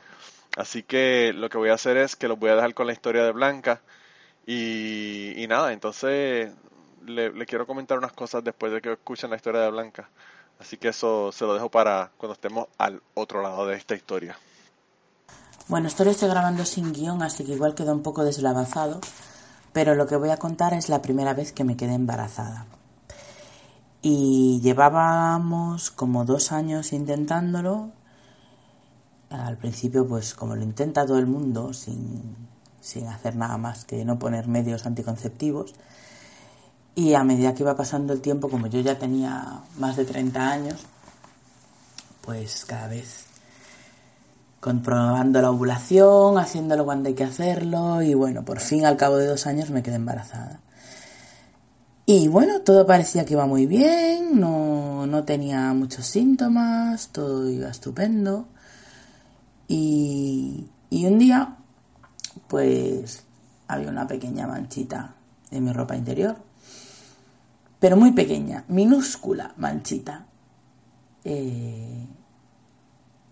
Así 0.55 0.83
que 0.83 1.33
lo 1.33 1.49
que 1.49 1.57
voy 1.57 1.69
a 1.69 1.73
hacer 1.73 1.97
es 1.97 2.15
que 2.15 2.27
los 2.27 2.39
voy 2.39 2.51
a 2.51 2.55
dejar 2.55 2.73
con 2.73 2.87
la 2.87 2.93
historia 2.93 3.23
de 3.23 3.31
Blanca 3.31 3.81
y, 4.45 5.45
nada, 5.47 5.71
entonces 5.71 6.51
le, 7.05 7.45
quiero 7.45 7.65
comentar 7.65 7.97
unas 7.97 8.13
cosas 8.13 8.43
después 8.43 8.73
de 8.73 8.81
que 8.81 8.93
escuchen 8.93 9.29
la 9.29 9.37
historia 9.37 9.61
de 9.61 9.71
Blanca. 9.71 10.09
Así 10.59 10.77
que 10.77 10.89
eso 10.89 11.31
se 11.31 11.45
lo 11.45 11.53
dejo 11.53 11.69
para 11.69 12.11
cuando 12.17 12.33
estemos 12.33 12.67
al 12.77 13.01
otro 13.13 13.41
lado 13.41 13.67
de 13.67 13.75
esta 13.75 13.95
historia. 13.95 14.37
Bueno, 15.67 15.87
esto 15.87 16.03
lo 16.03 16.11
estoy 16.11 16.29
grabando 16.29 16.65
sin 16.65 16.93
guion, 16.93 17.23
así 17.23 17.45
que 17.45 17.53
igual 17.53 17.73
queda 17.73 17.93
un 17.93 18.03
poco 18.03 18.23
deslavazado, 18.23 18.99
pero 19.71 19.95
lo 19.95 20.07
que 20.07 20.17
voy 20.17 20.29
a 20.29 20.37
contar 20.37 20.73
es 20.73 20.89
la 20.89 21.01
primera 21.01 21.33
vez 21.33 21.53
que 21.53 21.63
me 21.63 21.77
quedé 21.77 21.93
embarazada. 21.93 22.65
Y 24.01 24.59
llevábamos 24.61 25.89
como 25.89 26.25
dos 26.25 26.51
años 26.51 26.91
intentándolo. 26.91 27.91
Al 29.29 29.57
principio, 29.57 30.05
pues 30.05 30.33
como 30.33 30.55
lo 30.55 30.63
intenta 30.63 31.05
todo 31.05 31.17
el 31.17 31.25
mundo, 31.25 31.73
sin, 31.73 32.35
sin 32.83 33.07
hacer 33.07 33.37
nada 33.37 33.57
más 33.57 33.85
que 33.85 34.03
no 34.03 34.19
poner 34.19 34.47
medios 34.47 34.85
anticonceptivos. 34.85 35.73
Y 36.95 37.15
a 37.15 37.23
medida 37.23 37.55
que 37.55 37.63
iba 37.63 37.75
pasando 37.75 38.13
el 38.13 38.21
tiempo, 38.21 38.49
como 38.49 38.67
yo 38.67 38.81
ya 38.81 38.99
tenía 38.99 39.61
más 39.79 39.95
de 39.95 40.05
30 40.05 40.51
años, 40.51 40.81
pues 42.21 42.65
cada 42.65 42.87
vez 42.87 43.25
comprobando 44.59 45.41
la 45.41 45.49
ovulación, 45.49 46.37
haciéndolo 46.37 46.85
cuando 46.85 47.09
hay 47.09 47.15
que 47.15 47.23
hacerlo 47.23 48.01
y 48.01 48.13
bueno, 48.13 48.45
por 48.45 48.59
fin 48.59 48.85
al 48.85 48.95
cabo 48.95 49.17
de 49.17 49.27
dos 49.27 49.47
años 49.47 49.71
me 49.71 49.81
quedé 49.81 49.95
embarazada. 49.95 50.59
Y 52.05 52.27
bueno, 52.27 52.61
todo 52.61 52.85
parecía 52.85 53.25
que 53.25 53.33
iba 53.33 53.45
muy 53.45 53.65
bien, 53.65 54.39
no, 54.39 55.07
no 55.07 55.23
tenía 55.23 55.73
muchos 55.73 56.05
síntomas, 56.05 57.09
todo 57.09 57.49
iba 57.49 57.69
estupendo. 57.69 58.45
Y, 59.69 60.67
y 60.89 61.05
un 61.05 61.17
día 61.17 61.57
pues 62.53 63.23
había 63.67 63.89
una 63.89 64.05
pequeña 64.05 64.45
manchita 64.45 65.15
en 65.49 65.63
mi 65.63 65.73
ropa 65.73 65.95
interior, 65.95 66.35
pero 67.79 67.97
muy 67.97 68.11
pequeña, 68.11 68.63
minúscula 68.67 69.55
manchita. 69.57 70.27
Eh, 71.23 72.05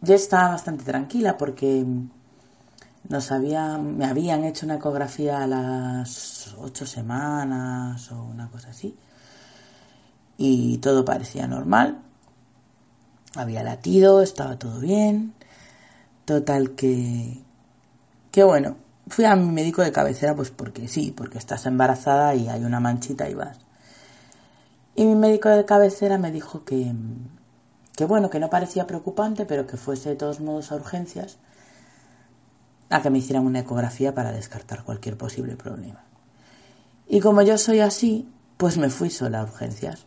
yo 0.02 0.16
estaba 0.16 0.50
bastante 0.50 0.84
tranquila 0.84 1.38
porque 1.38 1.86
me 3.08 4.06
habían 4.06 4.44
hecho 4.44 4.66
una 4.66 4.78
ecografía 4.78 5.44
a 5.44 5.46
las 5.46 6.56
ocho 6.58 6.88
semanas 6.88 8.12
o 8.12 8.24
una 8.24 8.50
cosa 8.50 8.72
así 8.72 8.98
y 10.36 10.80
todo 10.80 11.06
parecía 11.06 11.46
normal. 11.46 12.00
Había 13.36 13.62
latido, 13.62 14.24
estaba 14.24 14.58
todo 14.58 14.80
bien. 14.80 15.36
Total 16.26 16.72
que, 16.72 17.38
que 18.32 18.44
bueno, 18.44 18.78
fui 19.12 19.26
a 19.26 19.36
mi 19.36 19.51
médico 19.51 19.82
de 19.82 19.91
cabecera 19.91 20.36
pues 20.36 20.51
porque 20.51 20.88
sí, 20.88 21.12
porque 21.12 21.38
estás 21.38 21.66
embarazada 21.66 22.34
y 22.34 22.47
hay 22.47 22.64
una 22.64 22.80
manchita 22.80 23.30
y 23.30 23.34
vas. 23.34 23.59
Y 24.95 25.05
mi 25.05 25.16
médico 25.16 25.49
de 25.49 25.66
cabecera 25.66 26.18
me 26.18 26.32
dijo 26.32 26.64
que, 26.64 26.93
que 27.95 28.05
bueno, 28.05 28.30
que 28.30 28.39
no 28.39 28.49
parecía 28.49 28.88
preocupante, 28.88 29.45
pero 29.45 29.68
que 29.68 29.78
fuese 29.78 30.09
de 30.09 30.16
todos 30.16 30.39
modos 30.39 30.72
a 30.72 30.76
urgencias 30.76 31.38
a 32.89 33.01
que 33.01 33.09
me 33.09 33.20
hicieran 33.20 33.45
una 33.45 33.59
ecografía 33.59 34.14
para 34.14 34.32
descartar 34.32 34.84
cualquier 34.84 35.18
posible 35.18 35.55
problema. 35.55 36.03
Y 37.07 37.20
como 37.22 37.41
yo 37.41 37.57
soy 37.57 37.80
así, 37.80 38.30
pues 38.57 38.78
me 38.78 38.89
fui 38.89 39.09
sola 39.09 39.39
a 39.39 39.43
urgencias. 39.43 40.05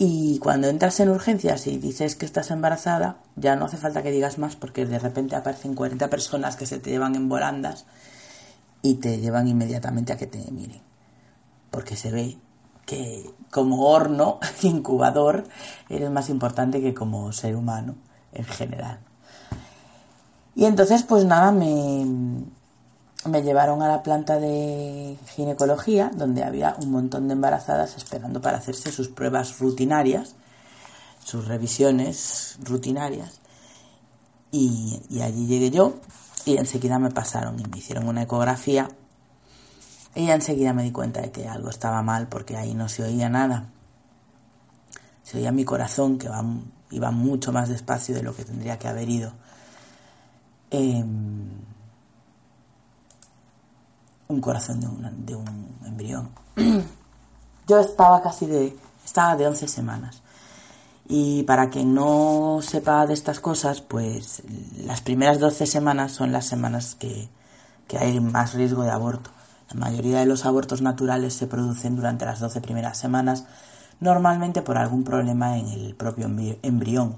Y 0.00 0.38
cuando 0.38 0.68
entras 0.68 1.00
en 1.00 1.08
urgencias 1.08 1.66
y 1.66 1.76
dices 1.76 2.14
que 2.14 2.24
estás 2.24 2.52
embarazada, 2.52 3.18
ya 3.34 3.56
no 3.56 3.64
hace 3.64 3.76
falta 3.76 4.02
que 4.02 4.12
digas 4.12 4.38
más 4.38 4.54
porque 4.54 4.86
de 4.86 5.00
repente 5.00 5.34
aparecen 5.34 5.74
40 5.74 6.08
personas 6.08 6.54
que 6.54 6.66
se 6.66 6.78
te 6.78 6.90
llevan 6.90 7.16
en 7.16 7.28
volandas 7.28 7.84
y 8.80 8.94
te 8.94 9.18
llevan 9.18 9.48
inmediatamente 9.48 10.12
a 10.12 10.16
que 10.16 10.28
te 10.28 10.38
miren. 10.52 10.82
Porque 11.72 11.96
se 11.96 12.12
ve 12.12 12.38
que 12.86 13.28
como 13.50 13.88
horno, 13.88 14.38
incubador, 14.62 15.44
eres 15.88 16.10
más 16.10 16.30
importante 16.30 16.80
que 16.80 16.94
como 16.94 17.32
ser 17.32 17.56
humano 17.56 17.96
en 18.32 18.44
general. 18.44 19.00
Y 20.54 20.64
entonces, 20.64 21.02
pues 21.02 21.24
nada, 21.24 21.50
me, 21.50 22.44
me 23.24 23.42
llevaron 23.42 23.82
a 23.82 23.88
la 23.88 24.02
planta 24.02 24.38
de 24.38 25.18
ginecología, 25.34 26.10
donde 26.14 26.44
había 26.44 26.76
un 26.80 26.90
montón 26.90 27.28
de 27.28 27.34
embarazadas 27.34 27.96
esperando 27.96 28.40
para 28.40 28.58
hacerse 28.58 28.92
sus 28.92 29.08
pruebas 29.08 29.58
rutinarias, 29.58 30.36
sus 31.24 31.46
revisiones 31.46 32.58
rutinarias. 32.62 33.40
Y, 34.50 35.02
allí 35.20 35.46
llegué 35.46 35.70
yo 35.70 35.96
y 36.44 36.56
enseguida 36.56 36.98
me 36.98 37.10
pasaron 37.10 37.58
y 37.60 37.64
me 37.64 37.78
hicieron 37.78 38.08
una 38.08 38.22
ecografía 38.22 38.88
y 40.14 40.30
enseguida 40.30 40.72
me 40.72 40.82
di 40.82 40.92
cuenta 40.92 41.20
de 41.20 41.30
que 41.30 41.46
algo 41.46 41.68
estaba 41.68 42.02
mal 42.02 42.28
porque 42.28 42.56
ahí 42.56 42.74
no 42.74 42.88
se 42.88 43.02
oía 43.02 43.28
nada. 43.28 43.68
Se 45.22 45.38
oía 45.38 45.52
mi 45.52 45.64
corazón 45.64 46.18
que 46.18 46.30
iba 46.90 47.10
mucho 47.10 47.52
más 47.52 47.68
despacio 47.68 48.14
de 48.14 48.22
lo 48.22 48.34
que 48.34 48.44
tendría 48.44 48.78
que 48.78 48.88
haber 48.88 49.08
ido. 49.10 49.32
Em, 50.70 51.50
un 54.28 54.40
corazón 54.40 54.80
de 54.80 54.86
un, 54.86 55.26
de 55.26 55.34
un 55.34 55.68
embrión. 55.84 56.30
Yo 57.66 57.78
estaba 57.78 58.22
casi 58.22 58.46
de, 58.46 58.76
estaba 59.04 59.36
de 59.36 59.46
11 59.46 59.68
semanas. 59.68 60.22
Y 61.08 61.42
para 61.44 61.70
quien 61.70 61.94
no 61.94 62.60
sepa 62.62 63.06
de 63.06 63.14
estas 63.14 63.40
cosas, 63.40 63.80
pues 63.80 64.42
las 64.76 65.00
primeras 65.00 65.38
12 65.38 65.66
semanas 65.66 66.12
son 66.12 66.32
las 66.32 66.46
semanas 66.46 66.94
que, 66.94 67.30
que 67.86 67.98
hay 67.98 68.20
más 68.20 68.54
riesgo 68.54 68.82
de 68.82 68.90
aborto. 68.90 69.30
La 69.70 69.80
mayoría 69.80 70.20
de 70.20 70.26
los 70.26 70.44
abortos 70.44 70.82
naturales 70.82 71.34
se 71.34 71.46
producen 71.46 71.96
durante 71.96 72.26
las 72.26 72.40
12 72.40 72.60
primeras 72.60 72.98
semanas, 72.98 73.44
normalmente 74.00 74.62
por 74.62 74.76
algún 74.76 75.04
problema 75.04 75.58
en 75.58 75.68
el 75.68 75.94
propio 75.94 76.30
embrión. 76.62 77.16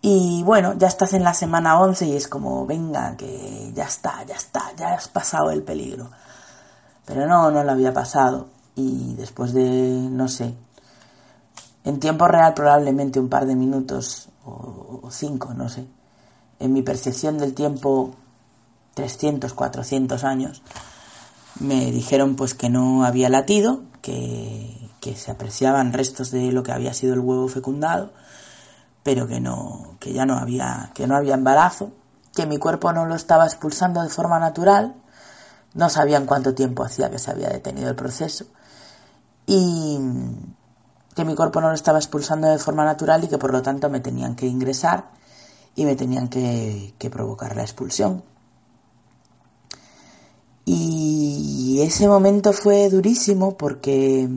Y 0.00 0.42
bueno, 0.44 0.74
ya 0.78 0.86
estás 0.86 1.12
en 1.12 1.24
la 1.24 1.34
semana 1.34 1.80
11 1.80 2.06
y 2.06 2.16
es 2.16 2.28
como, 2.28 2.66
venga, 2.66 3.16
que 3.16 3.72
ya 3.74 3.84
está, 3.84 4.24
ya 4.24 4.36
está, 4.36 4.72
ya 4.76 4.94
has 4.94 5.08
pasado 5.08 5.50
el 5.50 5.62
peligro. 5.62 6.10
Pero 7.04 7.26
no, 7.26 7.50
no 7.50 7.64
lo 7.64 7.72
había 7.72 7.92
pasado. 7.92 8.48
Y 8.76 9.14
después 9.14 9.52
de, 9.52 10.08
no 10.10 10.28
sé, 10.28 10.54
en 11.84 11.98
tiempo 11.98 12.28
real 12.28 12.54
probablemente 12.54 13.18
un 13.18 13.28
par 13.28 13.46
de 13.46 13.56
minutos 13.56 14.28
o, 14.44 15.00
o 15.02 15.10
cinco, 15.10 15.52
no 15.54 15.68
sé. 15.68 15.86
En 16.60 16.72
mi 16.72 16.82
percepción 16.82 17.38
del 17.38 17.54
tiempo 17.54 18.14
300, 18.94 19.52
400 19.52 20.24
años, 20.24 20.62
me 21.60 21.90
dijeron 21.92 22.36
pues 22.36 22.54
que 22.54 22.68
no 22.68 23.04
había 23.04 23.28
latido, 23.28 23.82
que, 24.02 24.74
se 25.14 25.30
apreciaban 25.30 25.94
restos 25.94 26.30
de 26.30 26.52
lo 26.52 26.62
que 26.62 26.72
había 26.72 26.92
sido 26.92 27.14
el 27.14 27.20
huevo 27.20 27.48
fecundado, 27.48 28.12
pero 29.08 29.26
que 29.26 29.40
no, 29.40 29.96
que 30.00 30.12
ya 30.12 30.26
no 30.26 30.36
había, 30.36 30.90
que 30.92 31.06
no 31.06 31.16
había 31.16 31.32
embarazo, 31.32 31.92
que 32.34 32.44
mi 32.44 32.58
cuerpo 32.58 32.92
no 32.92 33.06
lo 33.06 33.14
estaba 33.14 33.46
expulsando 33.46 34.02
de 34.02 34.10
forma 34.10 34.38
natural, 34.38 34.96
no 35.72 35.88
sabían 35.88 36.26
cuánto 36.26 36.54
tiempo 36.54 36.84
hacía 36.84 37.08
que 37.08 37.18
se 37.18 37.30
había 37.30 37.48
detenido 37.48 37.88
el 37.88 37.96
proceso, 37.96 38.44
y 39.46 39.98
que 41.14 41.24
mi 41.24 41.34
cuerpo 41.34 41.62
no 41.62 41.68
lo 41.68 41.74
estaba 41.74 41.96
expulsando 41.96 42.48
de 42.48 42.58
forma 42.58 42.84
natural 42.84 43.24
y 43.24 43.28
que 43.28 43.38
por 43.38 43.50
lo 43.50 43.62
tanto 43.62 43.88
me 43.88 44.00
tenían 44.00 44.36
que 44.36 44.44
ingresar 44.44 45.06
y 45.74 45.86
me 45.86 45.96
tenían 45.96 46.28
que 46.28 47.10
provocar 47.10 47.56
la 47.56 47.62
expulsión. 47.62 48.22
Y 50.66 51.80
ese 51.80 52.06
momento 52.08 52.52
fue 52.52 52.90
durísimo 52.90 53.56
porque 53.56 54.28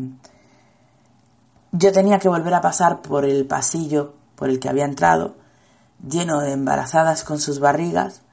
yo 1.73 1.91
tenía 1.91 2.19
que 2.19 2.29
volver 2.29 2.53
a 2.53 2.61
pasar 2.61 3.01
por 3.01 3.25
el 3.25 3.45
pasillo 3.45 4.20
por 4.41 4.49
el 4.49 4.59
que 4.59 4.69
había 4.69 4.85
entrado, 4.85 5.35
lleno 6.03 6.39
de 6.39 6.53
embarazadas 6.53 7.23
con 7.23 7.39
sus 7.39 7.59
barrigas, 7.59 8.23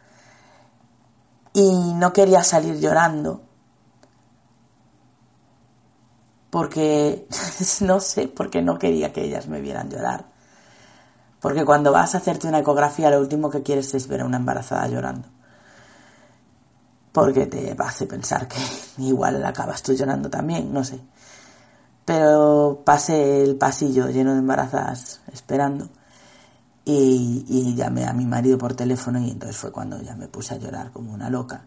y 1.53 1.93
no 1.97 2.15
quería 2.15 2.43
salir 2.45 2.81
llorando, 2.81 3.43
porque, 6.49 7.29
no 7.83 8.01
sé, 8.01 8.27
porque 8.27 8.63
no 8.63 8.79
quería 8.79 9.13
que 9.13 9.25
ellas 9.25 9.49
me 9.49 9.61
vieran 9.61 9.91
llorar. 9.91 10.25
Porque 11.41 11.67
cuando 11.67 11.93
vas 11.93 12.15
a 12.15 12.19
hacerte 12.19 12.49
una 12.49 12.61
ecografía, 12.61 13.11
lo 13.11 13.21
último 13.21 13.51
que 13.51 13.63
quieres 13.63 13.93
es 13.93 14.09
ver 14.09 14.23
a 14.23 14.25
una 14.25 14.39
embarazada 14.39 14.89
llorando 14.89 15.29
porque 17.13 17.47
te 17.47 17.77
hace 17.79 18.07
pensar 18.07 18.49
que 18.49 18.57
igual 19.03 19.45
acabas 19.45 19.83
tú 19.83 19.93
llorando 19.93 20.31
también, 20.31 20.73
no 20.73 20.85
sé. 20.85 21.01
Pero 22.07 22.81
pasé 22.87 23.43
el 23.43 23.57
pasillo 23.57 24.09
lleno 24.09 24.33
de 24.33 24.39
embarazadas 24.39 25.21
esperando 25.31 25.91
y, 26.91 27.75
llamé 27.75 28.07
a 28.07 28.13
mi 28.13 28.25
marido 28.25 28.57
por 28.57 28.75
teléfono 28.75 29.21
y 29.21 29.31
entonces 29.31 29.57
fue 29.57 29.71
cuando 29.71 30.01
ya 30.01 30.17
me 30.17 30.29
puse 30.29 30.55
a 30.55 30.57
llorar 30.57 30.91
como 30.91 31.13
una 31.13 31.29
loca. 31.29 31.67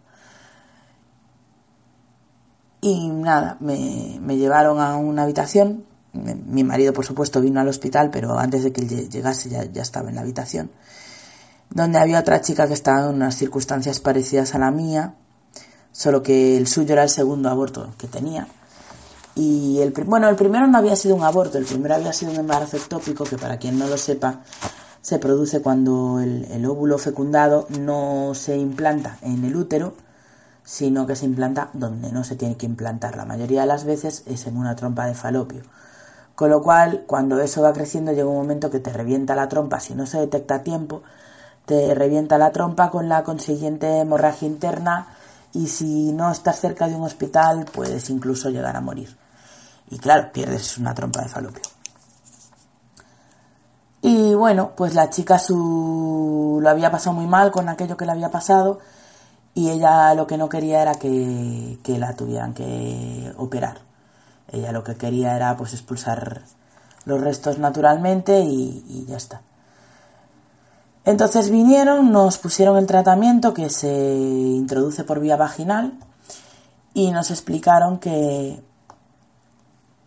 Y 2.80 3.08
nada, 3.08 3.56
me, 3.60 4.18
llevaron 4.36 4.80
a 4.80 4.96
una 4.96 5.22
habitación. 5.22 5.84
Mi 6.12 6.64
marido, 6.64 6.92
por 6.92 7.06
supuesto, 7.06 7.40
vino 7.40 7.60
al 7.60 7.68
hospital, 7.68 8.10
pero 8.10 8.36
antes 8.38 8.64
de 8.64 8.72
que 8.72 8.82
llegase 8.84 9.48
ya, 9.48 9.64
ya 9.64 9.82
estaba 9.82 10.08
en 10.08 10.16
la 10.16 10.22
habitación. 10.22 10.70
Donde 11.70 11.98
había 11.98 12.18
otra 12.18 12.40
chica 12.40 12.66
que 12.66 12.74
estaba 12.74 13.08
en 13.08 13.14
unas 13.14 13.36
circunstancias 13.36 14.00
parecidas 14.00 14.54
a 14.54 14.58
la 14.58 14.70
mía 14.72 15.14
solo 15.92 16.22
que 16.22 16.56
el 16.56 16.66
suyo 16.66 16.94
era 16.94 17.04
el 17.04 17.10
segundo 17.10 17.48
aborto 17.48 17.94
que 17.96 18.08
tenía. 18.08 18.48
Y 19.34 19.78
el, 19.80 19.92
bueno, 19.92 20.28
el 20.28 20.36
primero 20.36 20.66
no 20.66 20.76
había 20.76 20.96
sido 20.96 21.14
un 21.14 21.22
aborto, 21.22 21.58
el 21.58 21.64
primero 21.64 21.94
había 21.94 22.12
sido 22.12 22.32
un 22.32 22.38
embarazo 22.38 22.76
ectópico, 22.76 23.24
que 23.24 23.38
para 23.38 23.58
quien 23.58 23.78
no 23.78 23.86
lo 23.86 23.96
sepa, 23.96 24.40
se 25.02 25.18
produce 25.18 25.60
cuando 25.60 26.20
el, 26.20 26.64
óvulo 26.64 26.96
fecundado 26.96 27.66
no 27.80 28.34
se 28.34 28.56
implanta 28.56 29.18
en 29.20 29.44
el 29.44 29.56
útero, 29.56 29.94
sino 30.64 31.08
que 31.08 31.16
se 31.16 31.26
implanta 31.26 31.70
donde 31.72 32.12
no 32.12 32.22
se 32.22 32.36
tiene 32.36 32.56
que 32.56 32.66
implantar. 32.66 33.16
La 33.16 33.24
mayoría 33.24 33.62
de 33.62 33.66
las 33.66 33.84
veces 33.84 34.22
es 34.26 34.46
en 34.46 34.56
una 34.56 34.76
trompa 34.76 35.06
de 35.06 35.14
falopio. 35.14 35.62
Con 36.36 36.50
lo 36.50 36.62
cual, 36.62 37.02
cuando 37.06 37.40
eso 37.40 37.62
va 37.62 37.72
creciendo, 37.72 38.12
llega 38.12 38.28
un 38.28 38.36
momento 38.36 38.70
que 38.70 38.78
te 38.78 38.92
revienta 38.92 39.34
la 39.34 39.48
trompa, 39.48 39.80
si 39.80 39.94
no 39.94 40.06
se 40.06 40.18
detecta 40.18 40.56
a 40.56 40.62
tiempo, 40.62 41.02
te 41.66 41.94
revienta 41.94 42.38
la 42.38 42.52
trompa 42.52 42.90
con 42.90 43.08
la 43.08 43.24
consiguiente 43.24 43.98
hemorragia 43.98 44.46
interna, 44.46 45.08
y 45.52 45.66
si 45.66 46.12
no 46.12 46.30
estás 46.30 46.60
cerca 46.60 46.86
de 46.86 46.94
un 46.94 47.02
hospital 47.02 47.66
puedes 47.70 48.08
incluso 48.08 48.50
llegar 48.50 48.76
a 48.76 48.80
morir. 48.80 49.16
Y 49.90 49.98
claro, 49.98 50.32
pierdes 50.32 50.78
una 50.78 50.94
trompa 50.94 51.22
de 51.22 51.28
falopio. 51.28 51.81
Y 54.02 54.34
bueno, 54.34 54.72
pues 54.76 54.94
la 54.94 55.10
chica 55.10 55.38
su... 55.38 56.58
lo 56.60 56.68
había 56.68 56.90
pasado 56.90 57.14
muy 57.14 57.26
mal 57.26 57.52
con 57.52 57.68
aquello 57.68 57.96
que 57.96 58.04
le 58.04 58.12
había 58.12 58.30
pasado 58.30 58.80
y 59.54 59.70
ella 59.70 60.14
lo 60.14 60.26
que 60.26 60.36
no 60.36 60.48
quería 60.48 60.82
era 60.82 60.94
que, 60.96 61.78
que 61.82 61.98
la 61.98 62.14
tuvieran 62.14 62.52
que 62.52 63.32
operar. 63.36 63.78
Ella 64.50 64.72
lo 64.72 64.82
que 64.84 64.96
quería 64.96 65.36
era 65.36 65.56
pues 65.56 65.72
expulsar 65.72 66.42
los 67.04 67.20
restos 67.20 67.58
naturalmente 67.58 68.40
y, 68.40 69.06
ya 69.08 69.16
está. 69.16 69.42
Entonces 71.04 71.50
vinieron, 71.50 72.12
nos 72.12 72.38
pusieron 72.38 72.76
el 72.76 72.86
tratamiento 72.86 73.54
que 73.54 73.70
se 73.70 74.14
introduce 74.14 75.04
por 75.04 75.20
vía 75.20 75.36
vaginal 75.36 75.94
y 76.94 77.10
nos 77.10 77.30
explicaron 77.30 77.98
que, 77.98 78.62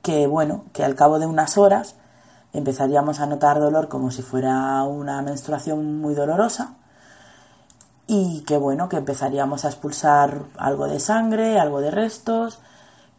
que 0.02 0.28
bueno, 0.28 0.66
que 0.74 0.84
al 0.84 0.96
cabo 0.96 1.20
de 1.20 1.26
unas 1.26 1.58
horas 1.58 1.96
empezaríamos 2.58 3.20
a 3.20 3.26
notar 3.26 3.60
dolor 3.60 3.88
como 3.88 4.12
si 4.12 4.22
fuera 4.22 4.84
una 4.84 5.22
menstruación 5.22 6.00
muy 6.00 6.16
dolorosa 6.16 6.76
y 8.08 8.42
que 8.42 8.58
bueno, 8.58 8.90
que 8.90 8.98
empezaríamos 8.98 9.66
a 9.66 9.70
expulsar 9.70 10.44
algo 10.58 10.88
de 10.88 11.00
sangre, 11.00 11.60
algo 11.60 11.82
de 11.82 11.92
restos, 11.92 12.60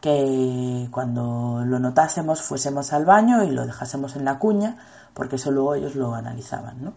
que 0.00 0.88
cuando 0.90 1.62
lo 1.66 1.78
notásemos 1.78 2.42
fuésemos 2.42 2.92
al 2.92 3.04
baño 3.04 3.42
y 3.42 3.50
lo 3.50 3.66
dejásemos 3.66 4.16
en 4.16 4.24
la 4.24 4.38
cuña, 4.38 4.76
porque 5.14 5.36
eso 5.36 5.50
luego 5.50 5.74
ellos 5.74 5.96
lo 5.96 6.14
analizaban, 6.14 6.84
¿no? 6.84 6.92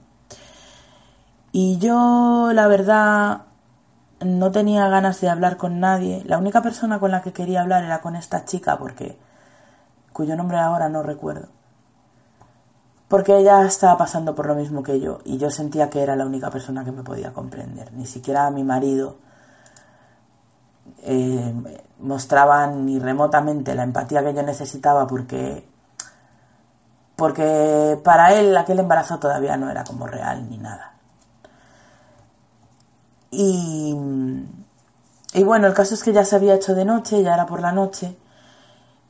Y 1.52 1.80
yo, 1.80 2.52
la 2.53 2.68
verdad, 2.68 3.41
no 4.22 4.52
tenía 4.52 4.88
ganas 4.90 5.20
de 5.22 5.30
hablar 5.30 5.57
con 5.57 5.80
nadie. 5.80 6.24
La 6.26 6.38
única 6.38 6.61
persona 6.61 6.99
con 6.99 7.11
la 7.11 7.22
que 7.24 7.34
quería 7.34 7.61
hablar 7.61 7.84
era 7.84 8.02
con 8.02 8.16
esta 8.16 8.45
chica, 8.45 8.78
porque 8.78 9.18
cuyo 10.14 10.36
nombre 10.36 10.60
ahora 10.60 10.90
no 10.90 11.02
recuerdo. 11.02 11.48
Porque 13.10 13.36
ella 13.36 13.65
estaba 13.65 13.98
pasando 13.98 14.36
por 14.36 14.45
lo 14.45 14.56
mismo 14.56 14.84
que 14.84 14.99
yo 14.99 15.19
y 15.26 15.38
yo 15.38 15.49
sentía 15.49 15.90
que 15.90 16.02
era 16.02 16.15
la 16.15 16.27
única 16.27 16.52
persona 16.52 16.86
que 16.86 16.91
me 16.91 17.03
podía 17.03 17.34
comprender. 17.34 17.91
Ni 17.94 18.06
siquiera 18.06 18.49
mi 18.52 18.64
marido 18.64 19.18
eh, 21.02 21.53
mostraba 21.99 22.68
ni 22.68 22.99
remotamente 22.99 23.73
la 23.73 23.84
empatía 23.84 24.23
que 24.23 24.34
yo 24.34 24.44
necesitaba 24.44 25.07
porque 25.07 25.68
porque 27.15 27.99
para 28.03 28.34
él 28.36 28.56
aquel 28.56 28.80
embarazo 28.80 29.19
todavía 29.19 29.57
no 29.57 29.69
era 29.69 29.84
como 29.84 30.07
real 30.07 30.48
ni 30.49 30.57
nada. 30.57 30.94
Y, 33.31 33.95
y 35.34 35.44
bueno, 35.44 35.68
el 35.68 35.73
caso 35.73 35.95
es 35.95 36.03
que 36.03 36.14
ya 36.14 36.23
se 36.23 36.36
había 36.36 36.56
hecho 36.56 36.76
de 36.76 36.86
noche, 36.86 37.22
ya 37.22 37.34
era 37.34 37.45
por 37.45 37.60
la 37.60 37.73
noche, 37.73 38.18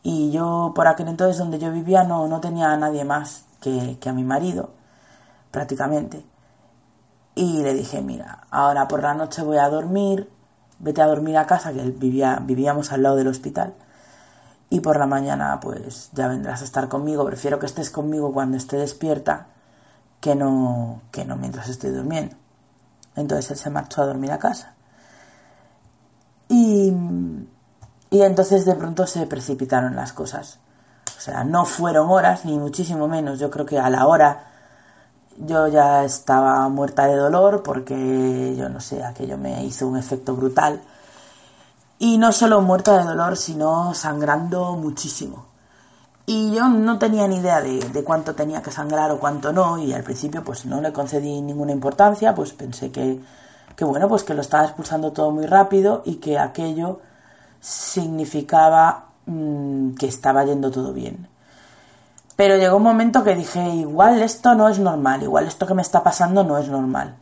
y 0.03 0.31
yo 0.31 0.71
por 0.73 0.87
aquel 0.87 1.09
entonces 1.09 1.37
donde 1.37 1.59
yo 1.59 1.71
vivía 1.71 2.03
no, 2.03 2.27
no 2.27 2.39
tenía 2.41 2.71
a 2.71 2.77
nadie 2.77 3.05
más 3.05 3.45
que, 3.59 3.97
a 4.05 4.13
mi 4.13 4.23
marido, 4.23 4.71
prácticamente. 5.51 6.25
Y 7.35 7.61
le 7.63 7.73
dije, 7.73 8.01
mira, 8.01 8.47
ahora 8.51 8.87
por 8.87 9.01
la 9.01 9.13
noche 9.13 9.43
voy 9.43 9.57
a 9.57 9.69
dormir, 9.69 10.29
vete 10.79 11.01
a 11.01 11.07
dormir 11.07 11.37
a 11.37 11.47
casa, 11.47 11.73
que 11.73 11.81
vivía, 11.81 12.39
vivíamos 12.41 12.91
al 12.91 13.03
lado 13.03 13.15
del 13.15 13.27
hospital. 13.27 13.73
Y 14.69 14.81
por 14.81 14.99
la 14.99 15.07
mañana, 15.07 15.59
pues 15.61 16.09
ya 16.13 16.27
vendrás 16.27 16.61
a 16.61 16.65
estar 16.65 16.89
conmigo. 16.89 17.25
Prefiero 17.25 17.59
que 17.59 17.65
estés 17.65 17.89
conmigo 17.89 18.31
cuando 18.31 18.57
esté 18.57 18.77
despierta 18.77 19.47
que 20.19 20.35
no, 20.35 21.01
que 21.11 21.25
no 21.25 21.37
mientras 21.37 21.69
estoy 21.69 21.91
durmiendo. 21.91 22.35
Entonces 23.15 23.51
él 23.51 23.57
se 23.57 23.69
marchó 23.69 24.01
a 24.01 24.05
dormir 24.05 24.31
a 24.31 24.37
casa. 24.37 24.75
Y, 26.47 26.93
y 28.09 28.21
entonces 28.21 28.65
de 28.65 28.75
pronto 28.75 29.07
se 29.07 29.25
precipitaron 29.25 29.95
las 29.95 30.13
cosas. 30.13 30.59
O 31.19 31.21
sea, 31.21 31.43
no 31.43 31.65
fueron 31.65 32.09
horas, 32.09 32.45
ni 32.45 32.57
muchísimo 32.57 33.09
menos. 33.09 33.39
Yo 33.39 33.51
creo 33.51 33.65
que 33.65 33.77
a 33.77 33.89
la 33.89 34.07
hora 34.07 34.45
yo 35.37 35.67
ya 35.67 36.05
estaba 36.05 36.69
muerta 36.69 37.07
de 37.07 37.17
dolor 37.17 37.61
porque, 37.61 38.55
yo 38.57 38.69
no 38.69 38.79
sé, 38.79 39.03
aquello 39.03 39.37
me 39.37 39.65
hizo 39.65 39.85
un 39.85 39.97
efecto 39.97 40.33
brutal. 40.33 40.79
Y 41.97 42.17
no 42.17 42.31
solo 42.31 42.61
muerta 42.61 42.97
de 42.97 43.03
dolor, 43.03 43.35
sino 43.35 43.93
sangrando 43.93 44.77
muchísimo. 44.77 45.47
Y 46.25 46.55
yo 46.55 46.69
no 46.69 46.97
tenía 46.97 47.27
ni 47.27 47.35
idea 47.35 47.59
de, 47.59 47.79
de, 47.79 48.03
cuánto 48.05 48.33
tenía 48.33 48.61
que 48.61 48.71
sangrar 48.71 49.11
o 49.11 49.19
cuánto 49.19 49.51
no, 49.51 49.77
y 49.77 49.91
al 49.91 50.03
principio 50.03 50.41
pues 50.41 50.65
no 50.65 50.79
le 50.79 50.93
concedí 50.93 51.41
ninguna 51.41 51.73
importancia, 51.73 52.33
pues 52.33 52.53
pensé 52.53 52.93
que, 52.93 53.19
que 53.75 53.83
bueno, 53.83 54.07
pues 54.07 54.23
que 54.23 54.33
lo 54.33 54.39
estaba 54.39 54.63
expulsando 54.63 55.11
todo 55.11 55.31
muy 55.31 55.47
rápido 55.47 56.01
y 56.05 56.15
que 56.15 56.39
aquello 56.39 57.01
significaba 57.59 59.08
mmm, 59.29 59.95
que 59.95 60.07
estaba 60.07 60.43
yendo 60.45 60.71
todo 60.71 60.93
bien. 60.93 61.27
Pero 62.35 62.57
llegó 62.57 62.77
un 62.77 62.83
momento 62.83 63.23
que 63.23 63.35
dije, 63.35 63.69
igual 63.69 64.21
esto 64.21 64.55
no 64.55 64.69
es 64.69 64.79
normal, 64.79 65.23
igual 65.23 65.47
esto 65.47 65.67
que 65.67 65.73
me 65.73 65.81
está 65.81 66.03
pasando 66.03 66.43
no 66.43 66.57
es 66.57 66.69
normal. 66.69 67.15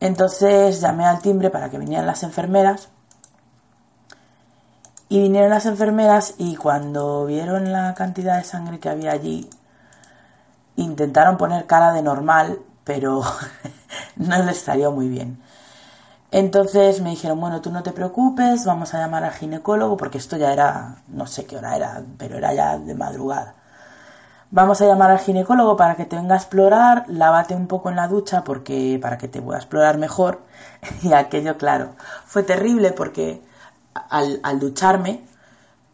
Entonces 0.00 0.80
llamé 0.80 1.06
al 1.06 1.20
timbre 1.20 1.50
para 1.50 1.70
que 1.70 1.78
vinieran 1.78 2.06
las 2.06 2.22
enfermeras. 2.22 2.88
Y 5.08 5.22
vinieron 5.22 5.50
las 5.50 5.66
enfermeras 5.66 6.34
y 6.36 6.56
cuando 6.56 7.24
vieron 7.26 7.72
la 7.72 7.94
cantidad 7.94 8.36
de 8.36 8.44
sangre 8.44 8.78
que 8.78 8.90
había 8.90 9.12
allí, 9.12 9.48
intentaron 10.76 11.38
poner 11.38 11.66
cara 11.66 11.92
de 11.92 12.02
normal, 12.02 12.58
pero 12.84 13.22
no 14.16 14.42
les 14.42 14.58
salió 14.58 14.92
muy 14.92 15.08
bien. 15.08 15.40
Entonces 16.30 17.00
me 17.00 17.10
dijeron, 17.10 17.40
bueno, 17.40 17.60
tú 17.62 17.70
no 17.70 17.82
te 17.82 17.92
preocupes, 17.92 18.64
vamos 18.66 18.92
a 18.94 18.98
llamar 18.98 19.24
al 19.24 19.32
ginecólogo, 19.32 19.96
porque 19.96 20.18
esto 20.18 20.36
ya 20.36 20.52
era, 20.52 20.96
no 21.08 21.26
sé 21.26 21.46
qué 21.46 21.56
hora 21.56 21.74
era, 21.76 22.02
pero 22.18 22.36
era 22.36 22.52
ya 22.52 22.78
de 22.78 22.94
madrugada. 22.94 23.54
Vamos 24.50 24.80
a 24.80 24.86
llamar 24.86 25.10
al 25.10 25.18
ginecólogo 25.20 25.76
para 25.76 25.96
que 25.96 26.06
te 26.06 26.16
venga 26.16 26.34
a 26.34 26.38
explorar, 26.38 27.04
lávate 27.08 27.54
un 27.54 27.66
poco 27.66 27.90
en 27.90 27.96
la 27.96 28.08
ducha 28.08 28.44
porque 28.44 28.98
para 29.00 29.18
que 29.18 29.28
te 29.28 29.42
pueda 29.42 29.58
explorar 29.58 29.98
mejor. 29.98 30.42
Y 31.02 31.12
aquello, 31.12 31.58
claro, 31.58 31.94
fue 32.26 32.42
terrible 32.42 32.92
porque 32.92 33.42
al, 34.10 34.40
al 34.42 34.58
ducharme 34.60 35.22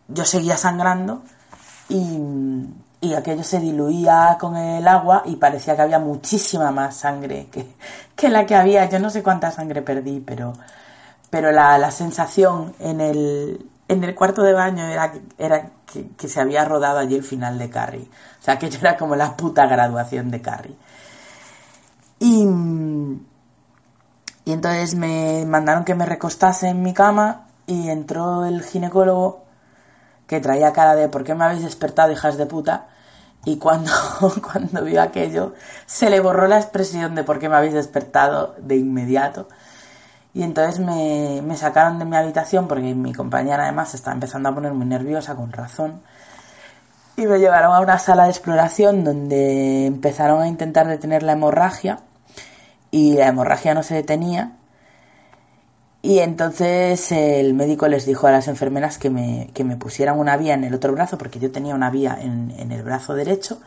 yo 0.09 0.24
seguía 0.24 0.56
sangrando 0.56 1.23
y, 1.89 2.19
y, 3.05 3.15
aquello 3.15 3.43
se 3.45 3.61
diluía 3.61 4.37
con 4.41 4.57
el 4.57 4.87
agua 4.89 5.23
y 5.27 5.37
parecía 5.37 5.77
que 5.77 5.83
había 5.83 5.99
muchísima 5.99 6.71
más 6.71 6.97
sangre 6.97 7.49
que, 7.51 7.67
que 8.17 8.29
la 8.29 8.47
que 8.47 8.55
había. 8.55 8.89
Yo 8.89 8.99
no 8.99 9.11
sé 9.11 9.23
cuánta 9.23 9.51
sangre 9.51 9.83
perdí, 9.83 10.21
pero, 10.21 10.55
pero 11.31 11.53
la, 11.53 11.79
la 11.79 11.91
sensación 11.91 12.75
en 12.79 13.01
el, 13.01 13.67
en 13.89 14.05
el 14.05 14.15
cuarto 14.15 14.43
de 14.43 14.53
baño 14.53 14.87
era, 14.87 15.13
era 15.39 15.71
que, 16.17 16.29
se 16.29 16.41
había 16.41 16.65
rodado 16.65 16.99
allí 16.99 17.17
el 17.17 17.23
final 17.23 17.59
de 17.59 17.71
Carrie. 17.71 18.09
O 18.41 18.45
sea, 18.45 18.59
que 18.59 18.67
era 18.67 18.97
como 18.97 19.17
la 19.17 19.37
puta 19.37 19.67
graduación 19.67 20.31
de 20.31 20.41
Carrie. 20.41 20.77
Y, 22.19 22.47
y 24.45 24.53
entonces 24.53 24.95
me 24.95 25.45
mandaron 25.47 25.85
que 25.85 25.95
me 25.95 26.07
recostase 26.07 26.69
en 26.69 26.83
mi 26.83 26.95
cama 26.95 27.47
y 27.67 27.89
entró 27.89 28.45
el 28.45 28.63
ginecólogo 28.63 29.45
que 30.27 30.41
traía 30.41 30.73
cara 30.73 30.95
de 30.95 31.09
¿por 31.09 31.25
qué 31.25 31.35
me 31.35 31.45
habéis 31.45 31.63
despertado, 31.63 32.13
hijas 32.13 32.37
de 32.37 32.47
puta? 32.47 32.89
Y 33.45 33.59
cuando, 33.59 33.93
cuando 34.53 34.85
vio 34.85 35.03
aquello, 35.03 35.55
se 35.87 36.11
le 36.11 36.21
borró 36.21 36.47
la 36.47 36.59
expresión 36.59 37.15
de 37.15 37.25
¿por 37.25 37.39
qué 37.39 37.49
me 37.49 37.57
habéis 37.57 37.75
despertado? 37.75 38.55
de 38.59 38.77
inmediato. 38.77 39.49
Y 40.33 40.43
entonces 40.43 40.81
me, 40.81 41.43
me, 41.43 41.57
sacaron 41.57 41.99
de 41.99 42.05
mi 42.05 42.16
habitación 42.16 42.66
porque 42.66 42.95
mi 42.95 43.12
compañera 43.12 43.65
además 43.65 43.91
se 43.91 43.97
estaba 43.97 44.15
empezando 44.15 44.49
a 44.49 44.55
poner 44.55 44.73
muy 44.73 44.87
nerviosa, 44.87 45.37
con 45.37 45.53
razón. 45.53 46.03
Y 47.16 47.27
me 47.27 47.39
llevaron 47.39 47.73
a 47.73 47.81
una 47.81 47.99
sala 47.99 48.25
de 48.25 48.31
exploración 48.31 49.05
donde 49.05 49.87
empezaron 49.87 50.43
a 50.43 50.49
intentar 50.49 50.89
detener 50.89 51.23
la 51.23 51.33
hemorragia. 51.33 52.01
Y 52.91 53.15
la 53.15 53.29
hemorragia 53.29 53.75
no 53.75 53.85
se 53.85 53.95
detenía. 53.95 54.53
Y 56.05 56.19
entonces 56.19 57.13
el 57.13 57.55
médico 57.55 57.89
les 57.89 58.05
dijo 58.05 58.27
a 58.27 58.31
las 58.31 58.47
enfermeras 58.49 58.99
que 58.99 59.09
me, 59.09 59.49
que 59.55 59.65
me 59.65 59.79
pusieran 59.79 60.19
una 60.19 60.37
vía 60.37 60.53
en 60.53 60.63
el 60.63 60.75
otro 60.75 60.93
brazo, 60.93 61.17
porque 61.17 61.39
yo 61.39 61.51
tenía 61.51 61.75
una 61.75 61.89
vía 61.89 62.15
en, 62.21 62.53
en 62.59 62.73
el 62.73 62.83
brazo 62.83 63.15
derecho 63.15 63.59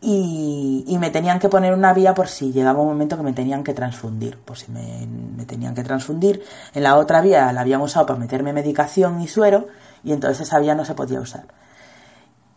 y, 0.00 0.84
y, 0.86 0.98
me 0.98 1.10
tenían 1.10 1.40
que 1.40 1.48
poner 1.48 1.74
una 1.74 1.92
vía 1.92 2.14
por 2.14 2.28
si 2.28 2.52
llegaba 2.52 2.80
un 2.82 2.86
momento 2.86 3.16
que 3.16 3.24
me 3.24 3.32
tenían 3.32 3.64
que 3.64 3.74
transfundir, 3.74 4.38
por 4.38 4.58
si 4.58 4.70
me, 4.70 5.08
me, 5.36 5.44
tenían 5.44 5.74
que 5.74 5.82
transfundir. 5.82 6.44
En 6.72 6.84
la 6.84 6.96
otra 6.98 7.20
vía 7.20 7.52
la 7.52 7.62
habían 7.62 7.80
usado 7.80 8.06
para 8.06 8.20
meterme 8.20 8.52
medicación 8.52 9.20
y 9.20 9.26
suero 9.26 9.66
y 10.04 10.12
entonces 10.12 10.46
esa 10.46 10.60
vía 10.60 10.76
no 10.76 10.84
se 10.84 10.94
podía 10.94 11.20
usar. 11.20 11.46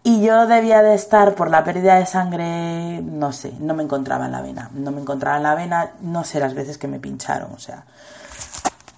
Y 0.05 0.21
yo 0.21 0.47
debía 0.47 0.81
de 0.81 0.95
estar 0.95 1.33
por 1.33 1.49
la 1.49 1.63
pérdida 1.63 1.95
de 1.95 2.05
sangre, 2.05 3.01
no 3.01 3.31
sé, 3.31 3.53
no 3.59 3.73
me 3.73 3.83
encontraba 3.83 4.25
en 4.25 4.33
la 4.33 4.41
vena, 4.41 4.69
no 4.73 4.91
me 4.91 4.99
encontraba 4.99 5.37
en 5.37 5.43
la 5.43 5.55
vena, 5.55 5.91
no 6.01 6.25
sé 6.25 6.41
las 6.41 6.53
veces 6.53 6.77
que 6.77 6.89
me 6.89 6.99
pincharon, 6.99 7.53
o 7.53 7.59
sea, 7.59 7.85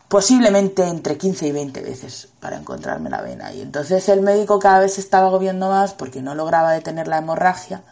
posiblemente 0.07 0.87
entre 0.87 1.17
15 1.17 1.47
y 1.47 1.51
20 1.51 1.81
veces 1.81 2.29
para 2.39 2.57
encontrarme 2.57 3.11
la 3.11 3.21
vena. 3.21 3.53
Y 3.53 3.61
entonces 3.61 4.07
el 4.09 4.21
médico 4.21 4.57
cada 4.57 4.79
vez 4.79 4.97
estaba 4.97 5.27
agobiando 5.27 5.69
más 5.69 5.93
porque 5.93 6.21
no 6.21 6.33
lograba 6.33 6.71
detener 6.71 7.07
la 7.07 7.17
hemorragia 7.17 7.83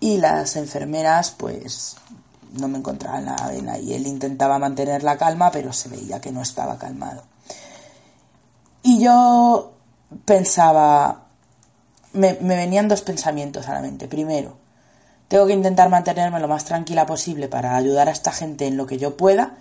y 0.00 0.18
las 0.18 0.56
enfermeras 0.56 1.30
pues 1.30 1.96
no 2.52 2.68
me 2.68 2.78
encontraban 2.78 3.24
la 3.24 3.36
vena. 3.48 3.78
Y 3.78 3.94
él 3.94 4.06
intentaba 4.06 4.58
mantener 4.58 5.02
la 5.02 5.16
calma 5.16 5.50
pero 5.50 5.72
se 5.72 5.88
veía 5.88 6.20
que 6.20 6.32
no 6.32 6.42
estaba 6.42 6.76
calmado. 6.76 7.22
Y 8.82 9.02
yo 9.02 9.72
pensaba 10.24 11.21
me, 12.12 12.34
venían 12.34 12.88
dos 12.88 13.02
pensamientos 13.02 13.68
a 13.68 13.74
la 13.74 13.80
mente. 13.80 14.08
Primero 14.08 14.56
tengo 15.28 15.46
que 15.46 15.54
intentar 15.54 15.88
mantenerme 15.88 16.40
lo 16.40 16.48
más 16.48 16.64
tranquila 16.64 17.06
posible 17.06 17.48
para 17.48 17.74
ayudar 17.74 18.08
a 18.08 18.12
esta 18.12 18.32
gente 18.32 18.66
en 18.66 18.76
lo 18.76 18.86
que 18.86 18.98
yo 18.98 19.16
pueda. 19.16 19.56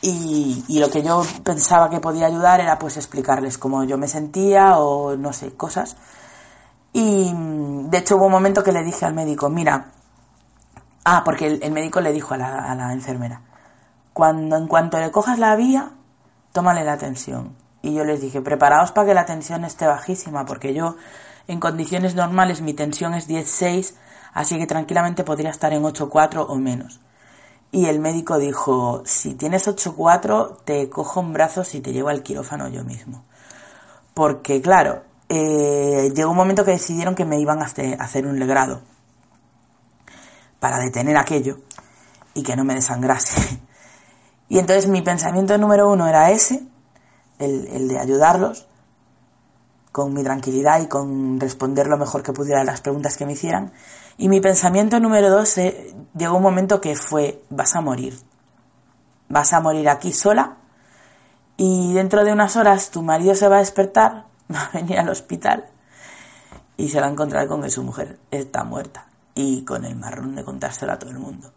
Y, 0.00 0.64
lo 0.80 0.90
que 0.90 1.02
yo 1.02 1.24
pensaba 1.44 1.90
que 1.90 2.00
podía 2.00 2.26
ayudar 2.26 2.60
era 2.60 2.78
pues 2.78 2.96
explicarles 2.96 3.58
cómo 3.58 3.84
yo 3.84 3.98
me 3.98 4.08
sentía 4.08 4.78
o 4.78 5.16
no 5.16 5.32
sé, 5.32 5.54
cosas. 5.54 5.96
Y 6.92 7.32
de 7.34 7.98
hecho 7.98 8.16
hubo 8.16 8.26
un 8.26 8.32
momento 8.32 8.62
que 8.62 8.72
le 8.72 8.82
dije 8.82 9.04
al 9.04 9.14
médico, 9.14 9.48
mira, 9.48 9.92
ah, 11.04 11.22
porque 11.24 11.46
el, 11.46 11.62
el 11.62 11.72
médico 11.72 12.00
le 12.00 12.12
dijo 12.12 12.34
a 12.34 12.38
la, 12.38 12.70
a 12.70 12.74
la, 12.74 12.92
enfermera, 12.92 13.42
cuando 14.12 14.56
en 14.56 14.66
cuanto 14.68 14.98
le 14.98 15.10
cojas 15.10 15.38
la 15.38 15.54
vía, 15.56 15.90
tómale 16.52 16.84
la 16.84 16.96
tensión. 16.98 17.54
Y 17.82 17.94
yo 17.94 18.04
les 18.04 18.20
dije, 18.20 18.40
preparaos 18.40 18.92
para 18.92 19.08
que 19.08 19.14
la 19.14 19.26
tensión 19.26 19.64
esté 19.64 19.86
bajísima, 19.86 20.44
porque 20.44 20.74
yo 20.74 20.96
en 21.46 21.60
condiciones 21.60 22.14
normales 22.14 22.60
mi 22.60 22.74
tensión 22.74 23.14
es 23.14 23.28
10,6, 23.28 23.94
así 24.34 24.58
que 24.58 24.66
tranquilamente 24.66 25.24
podría 25.24 25.50
estar 25.50 25.72
en 25.72 25.82
8,4 25.82 26.46
o 26.48 26.56
menos. 26.56 27.00
Y 27.70 27.86
el 27.86 28.00
médico 28.00 28.38
dijo, 28.38 29.02
si 29.04 29.34
tienes 29.34 29.68
8,4, 29.68 30.58
te 30.64 30.88
cojo 30.88 31.20
en 31.20 31.32
brazos 31.32 31.74
y 31.74 31.80
te 31.80 31.92
llevo 31.92 32.08
al 32.08 32.22
quirófano 32.22 32.68
yo 32.68 32.82
mismo. 32.82 33.24
Porque 34.14 34.60
claro, 34.60 35.02
eh, 35.28 36.10
llegó 36.14 36.30
un 36.30 36.36
momento 36.36 36.64
que 36.64 36.72
decidieron 36.72 37.14
que 37.14 37.24
me 37.24 37.38
iban 37.38 37.60
a 37.60 37.66
hacer 37.66 38.26
un 38.26 38.38
legrado 38.38 38.80
para 40.58 40.78
detener 40.78 41.16
aquello 41.16 41.58
y 42.34 42.42
que 42.42 42.56
no 42.56 42.64
me 42.64 42.74
desangrase. 42.74 43.60
Y 44.50 44.58
entonces 44.58 44.88
mi 44.88 45.02
pensamiento 45.02 45.58
número 45.58 45.90
uno 45.90 46.08
era 46.08 46.30
ese, 46.30 46.62
el, 47.38 47.88
de 47.88 47.98
ayudarlos 47.98 48.66
con 49.92 50.12
mi 50.12 50.22
tranquilidad 50.22 50.80
y 50.80 50.86
con 50.86 51.40
responder 51.40 51.86
lo 51.86 51.98
mejor 51.98 52.22
que 52.22 52.32
pudiera 52.32 52.60
a 52.60 52.64
las 52.64 52.80
preguntas 52.80 53.16
que 53.16 53.26
me 53.26 53.32
hicieran. 53.32 53.72
Y 54.16 54.28
mi 54.28 54.40
pensamiento 54.40 55.00
número 55.00 55.30
dos 55.30 55.58
eh, 55.58 55.94
llegó 56.16 56.36
un 56.36 56.42
momento 56.42 56.80
que 56.80 56.96
fue, 56.96 57.42
vas 57.50 57.74
a 57.74 57.80
morir. 57.80 58.18
Vas 59.28 59.52
a 59.52 59.60
morir 59.60 59.88
aquí 59.88 60.12
sola 60.12 60.56
y 61.56 61.92
dentro 61.92 62.24
de 62.24 62.32
unas 62.32 62.56
horas 62.56 62.90
tu 62.90 63.02
marido 63.02 63.34
se 63.34 63.48
va 63.48 63.56
a 63.56 63.60
despertar 63.60 64.24
va 64.54 64.62
a 64.62 64.70
venir 64.72 64.98
al 64.98 65.08
hospital 65.08 65.66
y 66.76 66.88
se 66.88 67.00
va 67.00 67.06
a 67.06 67.10
encontrar 67.10 67.48
con 67.48 67.62
que 67.62 67.70
su 67.70 67.82
mujer 67.82 68.18
está 68.30 68.64
muerta 68.64 69.06
y 69.34 69.64
con 69.64 69.84
el 69.84 69.96
marrón 69.96 70.34
de 70.34 70.44
contárselo 70.44 70.92
a 70.92 70.98
todo 70.98 71.10
el 71.10 71.18
mundo. 71.18 71.52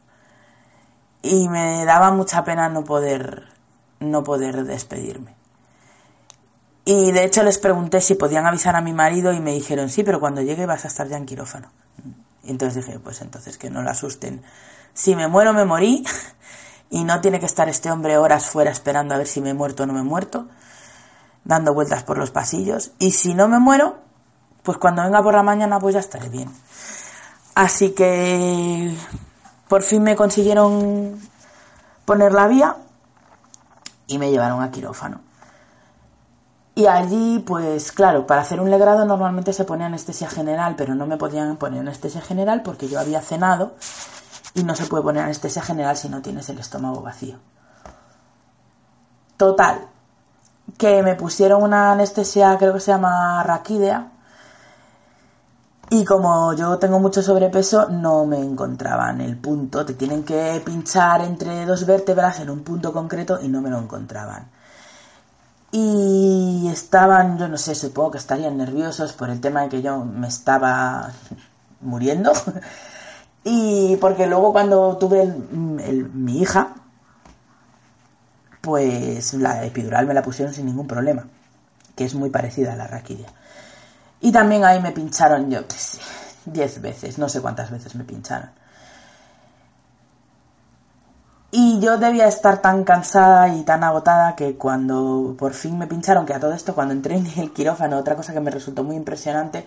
Y 1.21 1.47
me 1.49 1.85
daba 1.85 2.11
mucha 2.11 2.43
pena 2.43 2.67
no 2.69 2.83
poder 2.83 3.47
no 3.99 4.23
poder 4.23 4.65
despedirme. 4.65 5.35
Y 6.83 7.11
de 7.11 7.23
hecho 7.23 7.43
les 7.43 7.57
pregunté 7.57 8.01
si 8.01 8.15
podían 8.15 8.45
avisar 8.45 8.75
a 8.75 8.81
mi 8.81 8.93
marido 8.93 9.33
y 9.33 9.39
me 9.39 9.53
dijeron, 9.53 9.89
sí, 9.89 10.03
pero 10.03 10.19
cuando 10.19 10.41
llegue 10.41 10.65
vas 10.65 10.85
a 10.85 10.87
estar 10.87 11.07
ya 11.07 11.17
en 11.17 11.25
quirófano. 11.25 11.71
Y 12.43 12.51
entonces 12.51 12.85
dije, 12.85 12.99
pues 12.99 13.21
entonces 13.21 13.57
que 13.57 13.69
no 13.69 13.83
la 13.83 13.91
asusten. 13.91 14.41
Si 14.93 15.15
me 15.15 15.27
muero, 15.27 15.53
me 15.53 15.65
morí. 15.65 16.03
Y 16.93 17.05
no 17.05 17.21
tiene 17.21 17.39
que 17.39 17.45
estar 17.45 17.69
este 17.69 17.89
hombre 17.89 18.17
horas 18.17 18.47
fuera 18.47 18.69
esperando 18.69 19.15
a 19.15 19.17
ver 19.17 19.25
si 19.25 19.39
me 19.39 19.51
he 19.51 19.53
muerto 19.53 19.83
o 19.83 19.85
no 19.85 19.93
me 19.93 20.01
he 20.01 20.03
muerto, 20.03 20.49
dando 21.45 21.73
vueltas 21.73 22.03
por 22.03 22.17
los 22.17 22.31
pasillos. 22.31 22.91
Y 22.99 23.11
si 23.11 23.33
no 23.33 23.47
me 23.47 23.59
muero, 23.59 23.99
pues 24.61 24.77
cuando 24.77 25.01
venga 25.01 25.23
por 25.23 25.33
la 25.33 25.41
mañana, 25.41 25.79
pues 25.79 25.93
ya 25.93 26.01
estaré 26.01 26.27
bien. 26.27 26.49
Así 27.55 27.91
que 27.91 28.93
por 29.69 29.83
fin 29.83 30.03
me 30.03 30.17
consiguieron 30.17 31.17
poner 32.03 32.33
la 32.33 32.49
vía 32.49 32.75
y 34.07 34.17
me 34.17 34.29
llevaron 34.29 34.61
a 34.61 34.69
quirófano. 34.69 35.21
Y 36.73 36.85
allí, 36.85 37.39
pues 37.39 37.91
claro, 37.91 38.25
para 38.25 38.41
hacer 38.41 38.61
un 38.61 38.71
legrado 38.71 39.05
normalmente 39.05 39.51
se 39.53 39.65
pone 39.65 39.83
anestesia 39.83 40.29
general, 40.29 40.75
pero 40.77 40.95
no 40.95 41.05
me 41.05 41.17
podían 41.17 41.57
poner 41.57 41.81
anestesia 41.81 42.21
general 42.21 42.61
porque 42.63 42.87
yo 42.87 42.99
había 42.99 43.21
cenado 43.21 43.73
y 44.53 44.63
no 44.63 44.75
se 44.75 44.85
puede 44.85 45.03
poner 45.03 45.23
anestesia 45.23 45.61
general 45.61 45.97
si 45.97 46.07
no 46.09 46.21
tienes 46.21 46.47
el 46.49 46.59
estómago 46.59 47.01
vacío. 47.01 47.37
Total, 49.35 49.87
que 50.77 51.03
me 51.03 51.15
pusieron 51.15 51.63
una 51.63 51.91
anestesia, 51.91 52.57
creo 52.57 52.73
que 52.73 52.79
se 52.79 52.91
llama 52.91 53.43
raquídea, 53.43 54.11
y 55.93 56.05
como 56.05 56.53
yo 56.53 56.79
tengo 56.79 56.99
mucho 56.99 57.21
sobrepeso, 57.21 57.89
no 57.89 58.25
me 58.25 58.39
encontraban 58.39 59.19
el 59.19 59.35
punto. 59.35 59.85
Te 59.85 59.93
tienen 59.93 60.23
que 60.23 60.61
pinchar 60.63 61.19
entre 61.19 61.65
dos 61.65 61.85
vértebras 61.85 62.39
en 62.39 62.49
un 62.49 62.63
punto 62.63 62.93
concreto 62.93 63.39
y 63.41 63.49
no 63.49 63.61
me 63.61 63.69
lo 63.69 63.77
encontraban. 63.77 64.49
Y 65.71 66.67
estaban, 66.71 67.37
yo 67.37 67.47
no 67.47 67.57
sé, 67.57 67.75
supongo 67.75 68.11
que 68.11 68.17
estarían 68.17 68.57
nerviosos 68.57 69.13
por 69.13 69.29
el 69.29 69.39
tema 69.39 69.61
de 69.61 69.69
que 69.69 69.81
yo 69.81 70.03
me 70.03 70.27
estaba 70.27 71.11
muriendo. 71.81 72.33
Y 73.43 73.95
porque 73.95 74.27
luego 74.27 74.51
cuando 74.51 74.97
tuve 74.97 75.25
mi 75.25 76.41
hija, 76.41 76.75
pues 78.61 79.33
la 79.33 79.65
epidural 79.65 80.05
me 80.05 80.13
la 80.13 80.21
pusieron 80.21 80.53
sin 80.53 80.67
ningún 80.67 80.87
problema, 80.87 81.25
que 81.95 82.05
es 82.05 82.13
muy 82.13 82.29
parecida 82.29 82.73
a 82.73 82.75
la 82.75 82.85
raquidia. 82.85 83.27
Y 84.19 84.31
también 84.31 84.63
ahí 84.63 84.79
me 84.79 84.91
pincharon, 84.91 85.49
yo 85.49 85.67
qué 85.67 85.75
diez 86.45 86.79
veces, 86.81 87.17
no 87.17 87.27
sé 87.27 87.41
cuántas 87.41 87.71
veces 87.71 87.95
me 87.95 88.03
pincharon. 88.03 88.51
Y 91.53 91.81
yo 91.81 91.97
debía 91.97 92.27
estar 92.27 92.61
tan 92.61 92.85
cansada 92.85 93.49
y 93.49 93.63
tan 93.63 93.83
agotada 93.83 94.37
que 94.37 94.55
cuando 94.55 95.35
por 95.37 95.53
fin 95.53 95.77
me 95.77 95.85
pincharon, 95.85 96.25
que 96.25 96.33
a 96.33 96.39
todo 96.39 96.53
esto, 96.53 96.73
cuando 96.73 96.93
entré 96.93 97.17
en 97.17 97.27
el 97.27 97.51
quirófano, 97.51 97.97
otra 97.97 98.15
cosa 98.15 98.31
que 98.31 98.39
me 98.39 98.51
resultó 98.51 98.85
muy 98.85 98.95
impresionante 98.95 99.65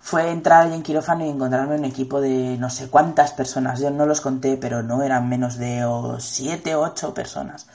fue 0.00 0.30
entrar 0.30 0.70
en 0.72 0.82
quirófano 0.82 1.26
y 1.26 1.28
encontrarme 1.30 1.74
un 1.74 1.84
equipo 1.84 2.20
de 2.20 2.56
no 2.58 2.70
sé 2.70 2.88
cuántas 2.88 3.32
personas. 3.32 3.80
Yo 3.80 3.90
no 3.90 4.06
los 4.06 4.20
conté, 4.20 4.56
pero 4.56 4.82
no 4.84 5.02
eran 5.02 5.28
menos 5.28 5.58
de 5.58 5.84
siete 6.20 6.76
o 6.76 6.82
ocho 6.82 7.12
personas. 7.12 7.66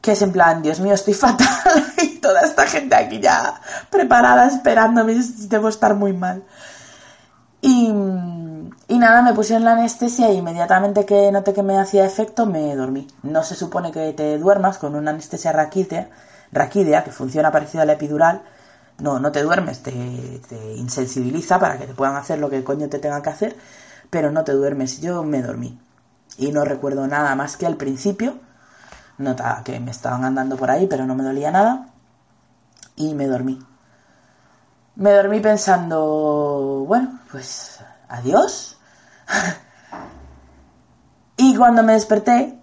Que 0.00 0.12
es 0.12 0.22
en 0.22 0.32
plan, 0.32 0.62
Dios 0.62 0.80
mío, 0.80 0.94
estoy 0.94 1.14
fatal. 1.14 1.46
y 2.02 2.18
toda 2.18 2.40
esta 2.40 2.66
gente 2.66 2.96
aquí 2.96 3.20
ya 3.20 3.54
preparada, 3.88 4.46
esperándome, 4.46 5.14
debo 5.48 5.68
estar 5.68 5.94
muy 5.94 6.12
mal. 6.12 6.42
Y, 7.62 7.92
y 8.88 8.98
nada, 8.98 9.22
me 9.22 9.32
pusieron 9.32 9.64
la 9.64 9.72
anestesia 9.72 10.30
y 10.30 10.38
inmediatamente 10.38 11.06
que 11.06 11.30
noté 11.32 11.52
que 11.52 11.62
me 11.62 11.78
hacía 11.78 12.04
efecto, 12.04 12.46
me 12.46 12.74
dormí. 12.74 13.06
No 13.22 13.42
se 13.42 13.54
supone 13.54 13.92
que 13.92 14.12
te 14.12 14.38
duermas 14.38 14.78
con 14.78 14.94
una 14.94 15.12
anestesia 15.12 15.52
raquídea, 15.52 17.04
que 17.04 17.10
funciona 17.12 17.52
parecido 17.52 17.82
a 17.82 17.86
la 17.86 17.94
epidural, 17.94 18.42
no, 18.98 19.18
no 19.18 19.32
te 19.32 19.42
duermes, 19.42 19.82
te, 19.82 19.92
insensibiliza 20.76 21.58
para 21.58 21.78
que 21.78 21.86
te 21.86 21.94
puedan 21.94 22.16
hacer 22.16 22.38
lo 22.38 22.50
que 22.50 22.64
coño 22.64 22.88
te 22.88 22.98
tenga 22.98 23.22
que 23.22 23.30
hacer, 23.30 23.56
pero 24.10 24.30
no 24.30 24.44
te 24.44 24.52
duermes. 24.52 25.00
Yo 25.00 25.22
me 25.22 25.42
dormí 25.42 25.78
y 26.36 26.52
no 26.52 26.64
recuerdo 26.64 27.06
nada 27.06 27.34
más 27.34 27.56
que 27.56 27.66
al 27.66 27.76
principio, 27.76 28.38
nota 29.18 29.62
que 29.64 29.80
me 29.80 29.90
estaban 29.90 30.24
andando 30.24 30.56
por 30.56 30.70
ahí, 30.70 30.86
pero 30.86 31.06
no 31.06 31.14
me 31.14 31.24
dolía 31.24 31.50
nada 31.50 31.88
y 32.96 33.14
me 33.14 33.26
dormí. 33.26 33.58
Me 34.96 35.12
dormí 35.12 35.40
pensando, 35.40 36.84
bueno, 36.86 37.20
pues 37.30 37.80
adiós. 38.10 38.76
y 41.36 41.56
cuando 41.56 41.82
me 41.82 41.94
desperté, 41.94 42.58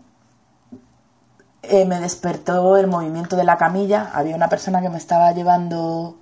eh, 1.64 1.86
me 1.86 2.00
despertó 2.00 2.78
el 2.78 2.88
movimiento 2.88 3.36
de 3.36 3.44
la 3.44 3.58
camilla. 3.58 4.12
Había 4.14 4.36
una 4.36 4.50
persona 4.50 4.82
que 4.82 4.90
me 4.90 4.98
estaba 4.98 5.32
llevando 5.32 6.18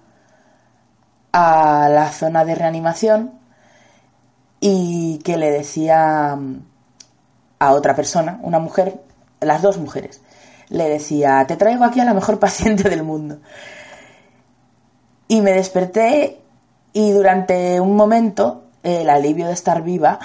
a 1.34 1.90
la 1.90 2.10
zona 2.12 2.46
de 2.46 2.56
reanimación 2.56 3.40
y 4.60 5.20
que 5.20 5.38
le 5.38 5.52
decía 5.52 6.38
a 7.60 7.72
otra 7.72 7.96
persona, 7.96 8.40
una 8.42 8.60
mujer, 8.60 9.02
las 9.42 9.62
dos 9.62 9.78
mujeres, 9.78 10.22
le 10.70 10.90
decía, 10.90 11.46
te 11.48 11.58
traigo 11.58 11.84
aquí 11.84 12.00
a 12.00 12.06
la 12.06 12.14
mejor 12.14 12.40
paciente 12.40 12.90
del 12.90 13.04
mundo. 13.04 13.40
Y 15.28 15.42
me 15.42 15.52
desperté 15.52 16.42
y 16.94 17.12
durante 17.12 17.82
un 17.82 17.96
momento 17.96 18.65
el 18.86 19.10
alivio 19.10 19.48
de 19.48 19.54
estar 19.54 19.82
viva 19.82 20.20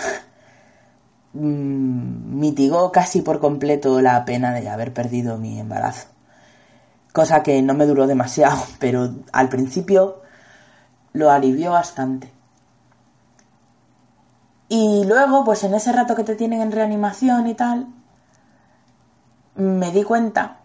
mm, 1.32 2.38
mitigó 2.38 2.92
casi 2.92 3.22
por 3.22 3.40
completo 3.40 4.00
la 4.02 4.24
pena 4.26 4.52
de 4.52 4.68
haber 4.68 4.92
perdido 4.92 5.38
mi 5.38 5.58
embarazo. 5.58 6.08
Cosa 7.12 7.42
que 7.42 7.60
no 7.62 7.74
me 7.74 7.86
duró 7.86 8.06
demasiado, 8.06 8.62
pero 8.78 9.14
al 9.32 9.48
principio 9.48 10.20
lo 11.12 11.30
alivió 11.30 11.72
bastante. 11.72 12.30
Y 14.68 15.04
luego, 15.04 15.42
pues 15.44 15.64
en 15.64 15.74
ese 15.74 15.90
rato 15.90 16.14
que 16.14 16.22
te 16.22 16.36
tienen 16.36 16.60
en 16.60 16.70
reanimación 16.70 17.48
y 17.48 17.54
tal, 17.54 17.88
me 19.56 19.90
di 19.90 20.04
cuenta 20.04 20.58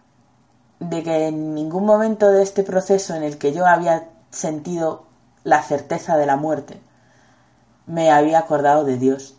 de 0.78 1.02
que 1.02 1.28
en 1.28 1.54
ningún 1.54 1.86
momento 1.86 2.30
de 2.30 2.42
este 2.42 2.62
proceso 2.62 3.14
en 3.14 3.24
el 3.24 3.38
que 3.38 3.52
yo 3.52 3.66
había 3.66 4.08
sentido 4.30 5.06
la 5.42 5.62
certeza 5.62 6.16
de 6.16 6.26
la 6.26 6.36
muerte, 6.36 6.80
me 7.86 8.10
había 8.10 8.40
acordado 8.40 8.84
de 8.84 8.98
Dios. 8.98 9.36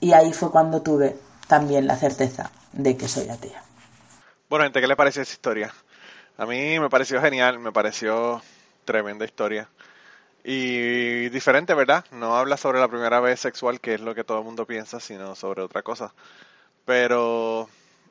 Y 0.00 0.12
ahí 0.12 0.32
fue 0.32 0.50
cuando 0.50 0.82
tuve 0.82 1.16
también 1.46 1.86
la 1.86 1.96
certeza 1.96 2.50
de 2.72 2.96
que 2.96 3.08
soy 3.08 3.28
atea. 3.28 3.62
Bueno, 4.48 4.64
gente, 4.64 4.80
¿qué 4.80 4.86
le 4.86 4.96
pareció 4.96 5.22
esa 5.22 5.32
historia? 5.32 5.72
A 6.36 6.46
mí 6.46 6.78
me 6.78 6.90
pareció 6.90 7.20
genial, 7.20 7.58
me 7.58 7.72
pareció 7.72 8.42
tremenda 8.84 9.24
historia. 9.24 9.68
Y 10.44 11.28
diferente, 11.28 11.72
¿verdad? 11.74 12.04
No 12.10 12.36
habla 12.36 12.56
sobre 12.56 12.80
la 12.80 12.88
primera 12.88 13.20
vez 13.20 13.38
sexual, 13.40 13.80
que 13.80 13.94
es 13.94 14.00
lo 14.00 14.14
que 14.14 14.24
todo 14.24 14.38
el 14.38 14.44
mundo 14.44 14.66
piensa, 14.66 14.98
sino 14.98 15.36
sobre 15.36 15.62
otra 15.62 15.82
cosa. 15.82 16.12
Pero 16.84 17.68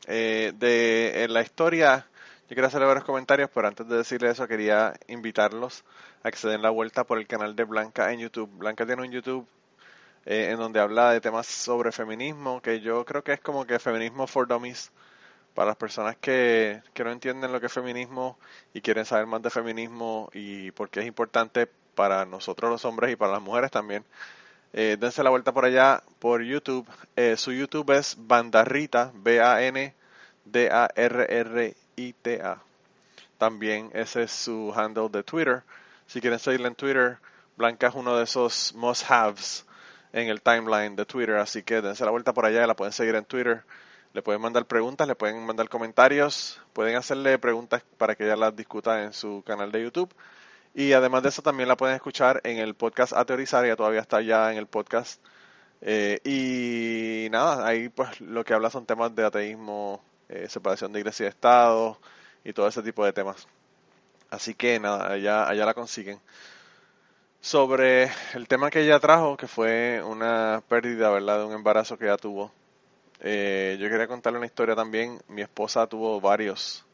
eh, 0.07 0.53
de 0.55 1.23
en 1.23 1.34
la 1.34 1.41
historia, 1.41 2.05
yo 2.49 2.55
quiero 2.55 2.68
hacerle 2.68 2.88
varios 2.88 3.05
comentarios, 3.05 3.49
pero 3.53 3.68
antes 3.68 3.88
de 3.88 3.97
decirle 3.97 4.30
eso, 4.30 4.47
quería 4.47 4.93
invitarlos 5.07 5.84
a 6.23 6.31
que 6.31 6.38
se 6.38 6.49
den 6.49 6.61
la 6.61 6.69
vuelta 6.69 7.03
por 7.03 7.18
el 7.18 7.27
canal 7.27 7.56
de 7.56 7.64
Blanca 7.64 8.11
en 8.11 8.19
YouTube. 8.19 8.49
Blanca 8.57 8.85
tiene 8.85 9.02
un 9.02 9.11
YouTube 9.11 9.48
eh, 10.26 10.49
en 10.52 10.57
donde 10.57 10.80
habla 10.80 11.11
de 11.11 11.22
temas 11.22 11.48
sobre 11.48 11.91
feminismo, 11.91 12.61
que 12.61 12.80
yo 12.80 13.03
creo 13.06 13.23
que 13.23 13.34
es 13.34 13.41
como 13.41 13.65
que 13.65 13.80
feminismo 13.80 14.27
for 14.27 14.48
dummies 14.48 14.91
para 15.56 15.68
las 15.68 15.77
personas 15.77 16.15
que, 16.18 16.81
que, 16.93 17.03
no 17.03 17.11
entienden 17.11 17.52
lo 17.52 17.60
que 17.60 17.65
es 17.65 17.73
feminismo 17.73 18.38
y 18.73 18.81
quieren 18.81 19.06
saber 19.06 19.26
más 19.26 19.41
de 19.41 19.49
feminismo 19.49 20.30
y 20.34 20.72
por 20.72 20.89
qué 20.89 21.02
es 21.02 21.07
importante 21.07 21.68
para 21.95 22.26
nosotros 22.26 22.72
los 22.72 22.85
hombres 22.85 23.11
y 23.11 23.15
para 23.15 23.34
las 23.34 23.41
mujeres 23.41 23.72
también, 23.72 24.06
eh, 24.73 24.98
dense 24.99 25.23
la 25.23 25.30
vuelta 25.30 25.52
por 25.52 25.65
allá 25.65 26.02
por 26.19 26.41
YouTube. 26.41 26.88
Eh, 27.15 27.35
su 27.38 27.52
YouTube 27.52 27.91
es 27.91 28.15
Bandarrita, 28.18 29.11
B-A-N-D-A-R-R-I-T-A. 29.14 29.93
También 33.38 33.89
ese 33.93 34.23
es 34.23 34.31
su 34.31 34.73
handle 34.76 35.10
de 35.10 35.23
Twitter. 35.23 35.64
Si 36.11 36.19
quieren 36.19 36.39
seguirle 36.39 36.67
en 36.67 36.75
Twitter, 36.75 37.19
Blanca 37.55 37.88
es 37.88 37.95
uno 37.95 38.17
de 38.17 38.25
esos 38.25 38.75
must-haves 38.75 39.65
en 40.11 40.27
el 40.27 40.41
timeline 40.41 40.93
de 40.97 41.05
Twitter, 41.05 41.38
así 41.38 41.63
que 41.63 41.81
dense 41.81 42.03
la 42.03 42.11
vuelta 42.11 42.33
por 42.33 42.45
allá, 42.45 42.67
la 42.67 42.75
pueden 42.75 42.91
seguir 42.91 43.15
en 43.15 43.23
Twitter. 43.23 43.63
Le 44.11 44.21
pueden 44.21 44.41
mandar 44.41 44.65
preguntas, 44.65 45.07
le 45.07 45.15
pueden 45.15 45.45
mandar 45.45 45.69
comentarios, 45.69 46.59
pueden 46.73 46.97
hacerle 46.97 47.39
preguntas 47.39 47.85
para 47.97 48.15
que 48.15 48.25
ella 48.25 48.35
las 48.35 48.53
discuta 48.53 49.03
en 49.03 49.13
su 49.13 49.41
canal 49.47 49.71
de 49.71 49.83
YouTube. 49.83 50.13
Y 50.75 50.91
además 50.91 51.23
de 51.23 51.29
eso 51.29 51.43
también 51.43 51.69
la 51.69 51.77
pueden 51.77 51.95
escuchar 51.95 52.41
en 52.43 52.57
el 52.57 52.75
podcast 52.75 53.13
A 53.13 53.23
Teorizar, 53.23 53.65
ya 53.65 53.77
todavía 53.77 54.01
está 54.01 54.19
ya 54.19 54.51
en 54.51 54.57
el 54.57 54.67
podcast. 54.67 55.21
Eh, 55.79 56.19
y 56.25 57.29
nada, 57.29 57.65
ahí 57.65 57.88
pues 57.88 58.19
lo 58.19 58.43
que 58.43 58.53
habla 58.53 58.69
son 58.69 58.85
temas 58.85 59.15
de 59.15 59.23
ateísmo, 59.23 60.03
eh, 60.27 60.49
separación 60.49 60.91
de 60.91 60.99
iglesia 60.99 61.27
y 61.27 61.29
Estado 61.29 61.97
y 62.43 62.51
todo 62.51 62.67
ese 62.67 62.83
tipo 62.83 63.05
de 63.05 63.13
temas. 63.13 63.47
Así 64.32 64.56
que 64.56 64.80
nada, 64.80 65.12
allá, 65.14 65.48
allá 65.48 65.66
la 65.66 65.74
consiguen. 65.76 66.20
Sobre 67.41 68.10
el 68.34 68.48
tema 68.48 68.70
que 68.70 68.82
ella 68.82 68.99
trajo, 68.99 69.36
que 69.38 69.48
fue 69.48 70.02
una 70.03 70.64
pérdida, 70.68 71.10
¿verdad?, 71.10 71.40
de 71.40 71.45
un 71.45 71.53
embarazo 71.53 71.98
que 71.98 72.06
ella 72.06 72.18
tuvo 72.18 72.52
Eh, 73.22 73.78
yo 73.80 73.90
quería 73.90 74.08
contarle 74.08 74.40
una 74.40 74.48
historia 74.48 74.76
también. 74.76 75.22
Mi 75.28 75.41
esposa 75.44 75.88
tuvo 75.88 76.22
varios. 76.22 76.86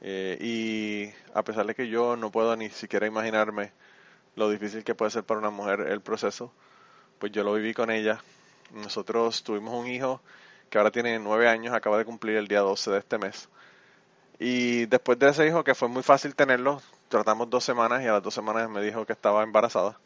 Eh, 0.00 0.38
y 0.40 1.14
a 1.34 1.42
pesar 1.44 1.66
de 1.66 1.74
que 1.74 1.88
yo 1.88 2.16
no 2.16 2.30
puedo 2.30 2.56
ni 2.56 2.70
siquiera 2.70 3.06
imaginarme 3.06 3.72
lo 4.36 4.50
difícil 4.50 4.84
que 4.84 4.94
puede 4.94 5.10
ser 5.12 5.24
para 5.24 5.40
una 5.40 5.50
mujer 5.50 5.80
el 5.88 6.00
proceso, 6.02 6.52
pues 7.18 7.32
yo 7.32 7.44
lo 7.44 7.54
viví 7.54 7.74
con 7.74 7.90
ella. 7.90 8.20
Nosotros 8.72 9.42
tuvimos 9.44 9.74
un 9.74 9.86
hijo 9.88 10.20
que 10.70 10.78
ahora 10.78 10.90
tiene 10.90 11.18
nueve 11.18 11.48
años, 11.48 11.74
acaba 11.74 11.98
de 11.98 12.04
cumplir 12.04 12.36
el 12.36 12.48
día 12.48 12.60
12 12.60 12.90
de 12.92 12.98
este 12.98 13.18
mes. 13.18 13.48
Y 14.38 14.86
después 14.86 15.18
de 15.18 15.30
ese 15.30 15.46
hijo, 15.46 15.64
que 15.64 15.74
fue 15.74 15.88
muy 15.88 16.02
fácil 16.02 16.34
tenerlo, 16.34 16.82
tratamos 17.08 17.48
dos 17.48 17.64
semanas 17.64 18.02
y 18.02 18.06
a 18.06 18.12
las 18.12 18.22
dos 18.22 18.34
semanas 18.34 18.68
me 18.68 18.82
dijo 18.82 19.06
que 19.06 19.12
estaba 19.14 19.42
embarazada. 19.42 19.98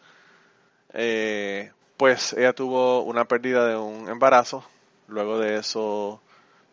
Eh, 0.92 1.72
pues 1.96 2.32
ella 2.34 2.52
tuvo 2.52 3.02
una 3.02 3.24
pérdida 3.26 3.66
de 3.66 3.76
un 3.76 4.08
embarazo, 4.08 4.64
luego 5.08 5.38
de 5.38 5.56
eso 5.56 6.20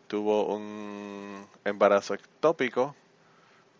tuvo 0.06 0.46
un 0.46 1.46
embarazo 1.64 2.14
ectópico. 2.14 2.94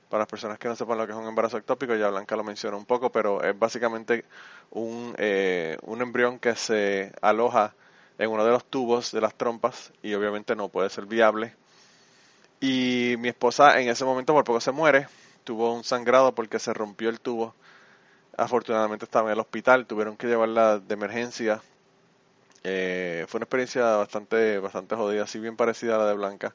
Para 0.09 0.23
las 0.23 0.29
personas 0.29 0.59
que 0.59 0.69
no 0.69 0.75
sepan 0.77 0.99
lo 0.99 1.07
que 1.07 1.13
es 1.13 1.19
un 1.19 1.27
embarazo 1.27 1.59
ectópico, 1.59 1.95
ya 1.95 2.09
Blanca 2.09 2.35
lo 2.35 2.43
menciona 2.45 2.77
un 2.77 2.87
poco, 2.87 3.11
pero 3.13 3.43
es 3.43 3.59
básicamente 3.59 4.25
un, 4.71 5.15
eh, 5.19 5.77
un 5.83 6.01
embrión 6.01 6.39
que 6.39 6.55
se 6.55 7.13
aloja 7.21 7.75
en 8.19 8.31
uno 8.31 8.45
de 8.45 8.51
los 8.51 8.65
tubos 8.65 9.13
de 9.13 9.21
las 9.21 9.35
trompas 9.35 9.93
y 10.03 10.15
obviamente 10.15 10.57
no 10.57 10.69
puede 10.69 10.91
ser 10.91 11.07
viable. 11.07 11.55
Y 12.61 13.15
mi 13.19 13.29
esposa 13.29 13.81
en 13.81 13.89
ese 13.89 14.05
momento 14.05 14.35
por 14.35 14.45
poco 14.45 14.61
se 14.61 14.73
muere, 14.73 15.09
tuvo 15.45 15.75
un 15.75 15.85
sangrado 15.85 16.35
porque 16.35 16.59
se 16.59 16.75
rompió 16.75 17.09
el 17.09 17.21
tubo 17.21 17.55
afortunadamente 18.39 19.05
estaba 19.05 19.29
en 19.29 19.33
el 19.35 19.41
hospital, 19.41 19.87
tuvieron 19.87 20.17
que 20.17 20.29
llevarla 20.29 20.79
de 20.79 20.95
emergencia. 20.95 21.61
Eh, 22.65 23.27
fue 23.29 23.39
una 23.39 23.45
experiencia 23.45 23.83
bastante, 23.97 24.59
bastante 24.61 24.95
jodida, 24.95 25.25
así 25.25 25.41
bien 25.41 25.57
parecida 25.57 25.97
a 25.97 25.99
la 25.99 26.07
de 26.07 26.15
Blanca. 26.15 26.55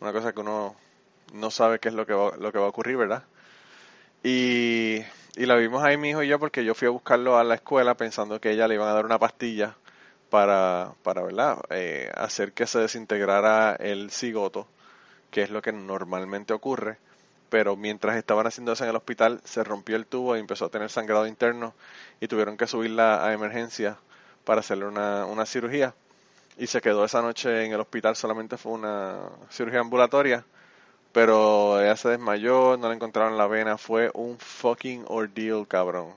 Una 0.00 0.12
cosa 0.12 0.32
que 0.32 0.40
uno 0.40 0.76
no 1.32 1.50
sabe 1.50 1.78
qué 1.78 1.88
es 1.88 1.94
lo 1.94 2.04
que 2.04 2.14
va, 2.14 2.36
lo 2.36 2.52
que 2.52 2.58
va 2.58 2.66
a 2.66 2.68
ocurrir, 2.68 2.96
¿verdad? 2.96 3.22
Y, 4.24 5.02
y 5.36 5.46
la 5.46 5.54
vimos 5.56 5.84
ahí 5.84 5.96
mi 5.96 6.10
hijo 6.10 6.22
y 6.22 6.28
yo 6.28 6.38
porque 6.40 6.64
yo 6.64 6.74
fui 6.74 6.88
a 6.88 6.90
buscarlo 6.90 7.38
a 7.38 7.44
la 7.44 7.54
escuela 7.56 7.96
pensando 7.96 8.40
que 8.40 8.50
ella 8.50 8.66
le 8.66 8.74
iban 8.74 8.88
a 8.88 8.94
dar 8.94 9.04
una 9.04 9.18
pastilla 9.18 9.76
para, 10.30 10.94
para 11.04 11.22
¿verdad? 11.22 11.58
Eh, 11.70 12.10
hacer 12.16 12.52
que 12.52 12.66
se 12.66 12.80
desintegrara 12.80 13.76
el 13.76 14.10
cigoto, 14.10 14.66
que 15.34 15.42
es 15.42 15.50
lo 15.50 15.60
que 15.60 15.72
normalmente 15.72 16.52
ocurre 16.52 16.96
pero 17.50 17.74
mientras 17.74 18.16
estaban 18.16 18.46
haciendo 18.46 18.70
eso 18.72 18.84
en 18.84 18.90
el 18.90 18.96
hospital 18.96 19.40
se 19.42 19.64
rompió 19.64 19.96
el 19.96 20.06
tubo 20.06 20.36
y 20.36 20.38
empezó 20.38 20.66
a 20.66 20.68
tener 20.68 20.90
sangrado 20.90 21.26
interno 21.26 21.74
y 22.20 22.28
tuvieron 22.28 22.56
que 22.56 22.68
subirla 22.68 23.26
a 23.26 23.32
emergencia 23.32 23.98
para 24.44 24.60
hacerle 24.60 24.86
una, 24.86 25.26
una 25.26 25.44
cirugía 25.44 25.92
y 26.56 26.68
se 26.68 26.80
quedó 26.80 27.04
esa 27.04 27.20
noche 27.20 27.64
en 27.64 27.72
el 27.72 27.80
hospital, 27.80 28.14
solamente 28.14 28.56
fue 28.56 28.72
una 28.72 29.22
cirugía 29.50 29.80
ambulatoria, 29.80 30.44
pero 31.12 31.80
ella 31.80 31.96
se 31.96 32.10
desmayó, 32.10 32.76
no 32.76 32.88
le 32.88 32.94
encontraron 32.94 33.36
la 33.36 33.48
vena, 33.48 33.76
fue 33.76 34.08
un 34.14 34.38
fucking 34.38 35.04
ordeal, 35.08 35.66
cabrón. 35.66 36.12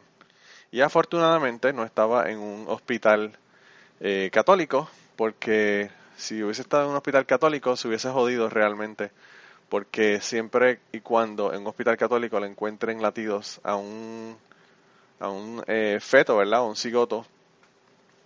Y 0.69 0.81
afortunadamente 0.81 1.73
no 1.73 1.83
estaba 1.83 2.29
en 2.29 2.37
un 2.37 2.65
hospital 2.67 3.35
eh, 3.99 4.29
católico, 4.31 4.87
porque 5.15 5.89
si 6.17 6.43
hubiese 6.43 6.63
estado 6.63 6.83
en 6.83 6.89
un 6.89 6.95
hospital 6.97 7.25
católico 7.25 7.77
se 7.77 7.87
hubiese 7.87 8.09
jodido 8.09 8.49
realmente 8.49 9.11
porque 9.69 10.21
siempre 10.21 10.79
y 10.91 11.01
cuando 11.01 11.53
en 11.53 11.61
un 11.61 11.67
hospital 11.67 11.97
católico 11.97 12.39
le 12.39 12.47
encuentren 12.47 13.01
latidos 13.01 13.59
a 13.63 13.75
un, 13.75 14.37
a 15.19 15.29
un 15.29 15.63
eh, 15.67 15.99
feto, 16.01 16.37
¿verdad? 16.37 16.65
un 16.65 16.75
cigoto, 16.75 17.25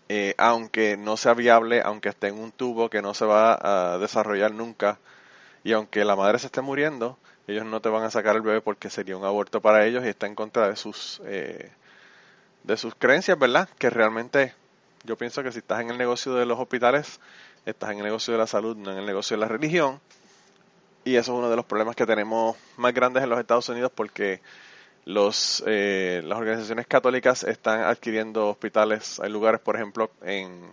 eh, 0.09 0.35
aunque 0.37 0.97
no 0.97 1.17
sea 1.17 1.33
viable, 1.33 1.81
aunque 1.81 2.09
esté 2.09 2.27
en 2.27 2.37
un 2.39 2.51
tubo 2.51 2.89
que 2.89 3.01
no 3.01 3.13
se 3.13 3.25
va 3.25 3.57
a 3.93 3.97
desarrollar 3.97 4.53
nunca, 4.53 4.99
y 5.63 5.73
aunque 5.73 6.05
la 6.05 6.15
madre 6.15 6.39
se 6.39 6.47
esté 6.47 6.61
muriendo, 6.61 7.17
ellos 7.47 7.65
no 7.65 7.81
te 7.81 7.89
van 7.89 8.03
a 8.03 8.11
sacar 8.11 8.35
el 8.35 8.41
bebé 8.41 8.61
porque 8.61 8.89
sería 8.89 9.17
un 9.17 9.25
aborto 9.25 9.61
para 9.61 9.85
ellos 9.85 10.03
y 10.05 10.09
está 10.09 10.27
en 10.27 10.35
contra 10.35 10.69
de 10.69 10.75
sus, 10.75 11.21
eh, 11.25 11.71
de 12.63 12.77
sus 12.77 12.93
creencias, 12.95 13.37
¿verdad? 13.37 13.69
Que 13.77 13.89
realmente 13.89 14.53
yo 15.03 15.17
pienso 15.17 15.41
que 15.43 15.51
si 15.51 15.59
estás 15.59 15.81
en 15.81 15.89
el 15.89 15.97
negocio 15.97 16.35
de 16.35 16.45
los 16.45 16.59
hospitales, 16.59 17.19
estás 17.65 17.91
en 17.91 17.99
el 17.99 18.05
negocio 18.05 18.33
de 18.33 18.39
la 18.39 18.47
salud, 18.47 18.75
no 18.75 18.91
en 18.91 18.97
el 18.97 19.05
negocio 19.05 19.37
de 19.37 19.41
la 19.41 19.47
religión 19.47 19.99
y 21.03 21.15
eso 21.15 21.33
es 21.33 21.37
uno 21.39 21.49
de 21.49 21.55
los 21.55 21.65
problemas 21.65 21.95
que 21.95 22.05
tenemos 22.05 22.55
más 22.77 22.93
grandes 22.93 23.23
en 23.23 23.29
los 23.29 23.39
Estados 23.39 23.67
Unidos 23.69 23.91
porque 23.93 24.41
los, 25.05 25.63
eh, 25.65 26.21
las 26.25 26.37
organizaciones 26.37 26.85
católicas 26.85 27.43
están 27.43 27.81
adquiriendo 27.81 28.49
hospitales. 28.49 29.19
Hay 29.19 29.31
lugares, 29.31 29.59
por 29.59 29.75
ejemplo, 29.75 30.11
en, 30.21 30.71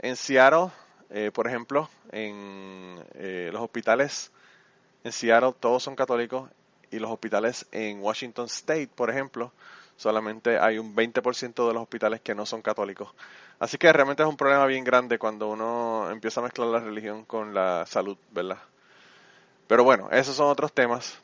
en 0.00 0.16
Seattle, 0.16 0.70
eh, 1.10 1.30
por 1.32 1.46
ejemplo, 1.46 1.88
en 2.10 2.96
eh, 3.14 3.50
los 3.52 3.62
hospitales 3.62 4.32
en 5.04 5.12
Seattle 5.12 5.54
todos 5.58 5.82
son 5.82 5.96
católicos 5.96 6.48
y 6.90 6.98
los 6.98 7.10
hospitales 7.10 7.66
en 7.72 8.00
Washington 8.00 8.46
State, 8.46 8.88
por 8.94 9.10
ejemplo, 9.10 9.52
solamente 9.96 10.58
hay 10.58 10.78
un 10.78 10.94
20% 10.94 11.66
de 11.66 11.74
los 11.74 11.82
hospitales 11.82 12.20
que 12.20 12.34
no 12.34 12.46
son 12.46 12.62
católicos. 12.62 13.14
Así 13.58 13.78
que 13.78 13.92
realmente 13.92 14.22
es 14.22 14.28
un 14.28 14.36
problema 14.36 14.66
bien 14.66 14.84
grande 14.84 15.18
cuando 15.18 15.48
uno 15.48 16.10
empieza 16.10 16.40
a 16.40 16.42
mezclar 16.42 16.68
la 16.68 16.80
religión 16.80 17.24
con 17.24 17.54
la 17.54 17.86
salud, 17.86 18.16
¿verdad? 18.32 18.58
Pero 19.68 19.84
bueno, 19.84 20.08
esos 20.10 20.36
son 20.36 20.48
otros 20.48 20.72
temas. 20.72 21.18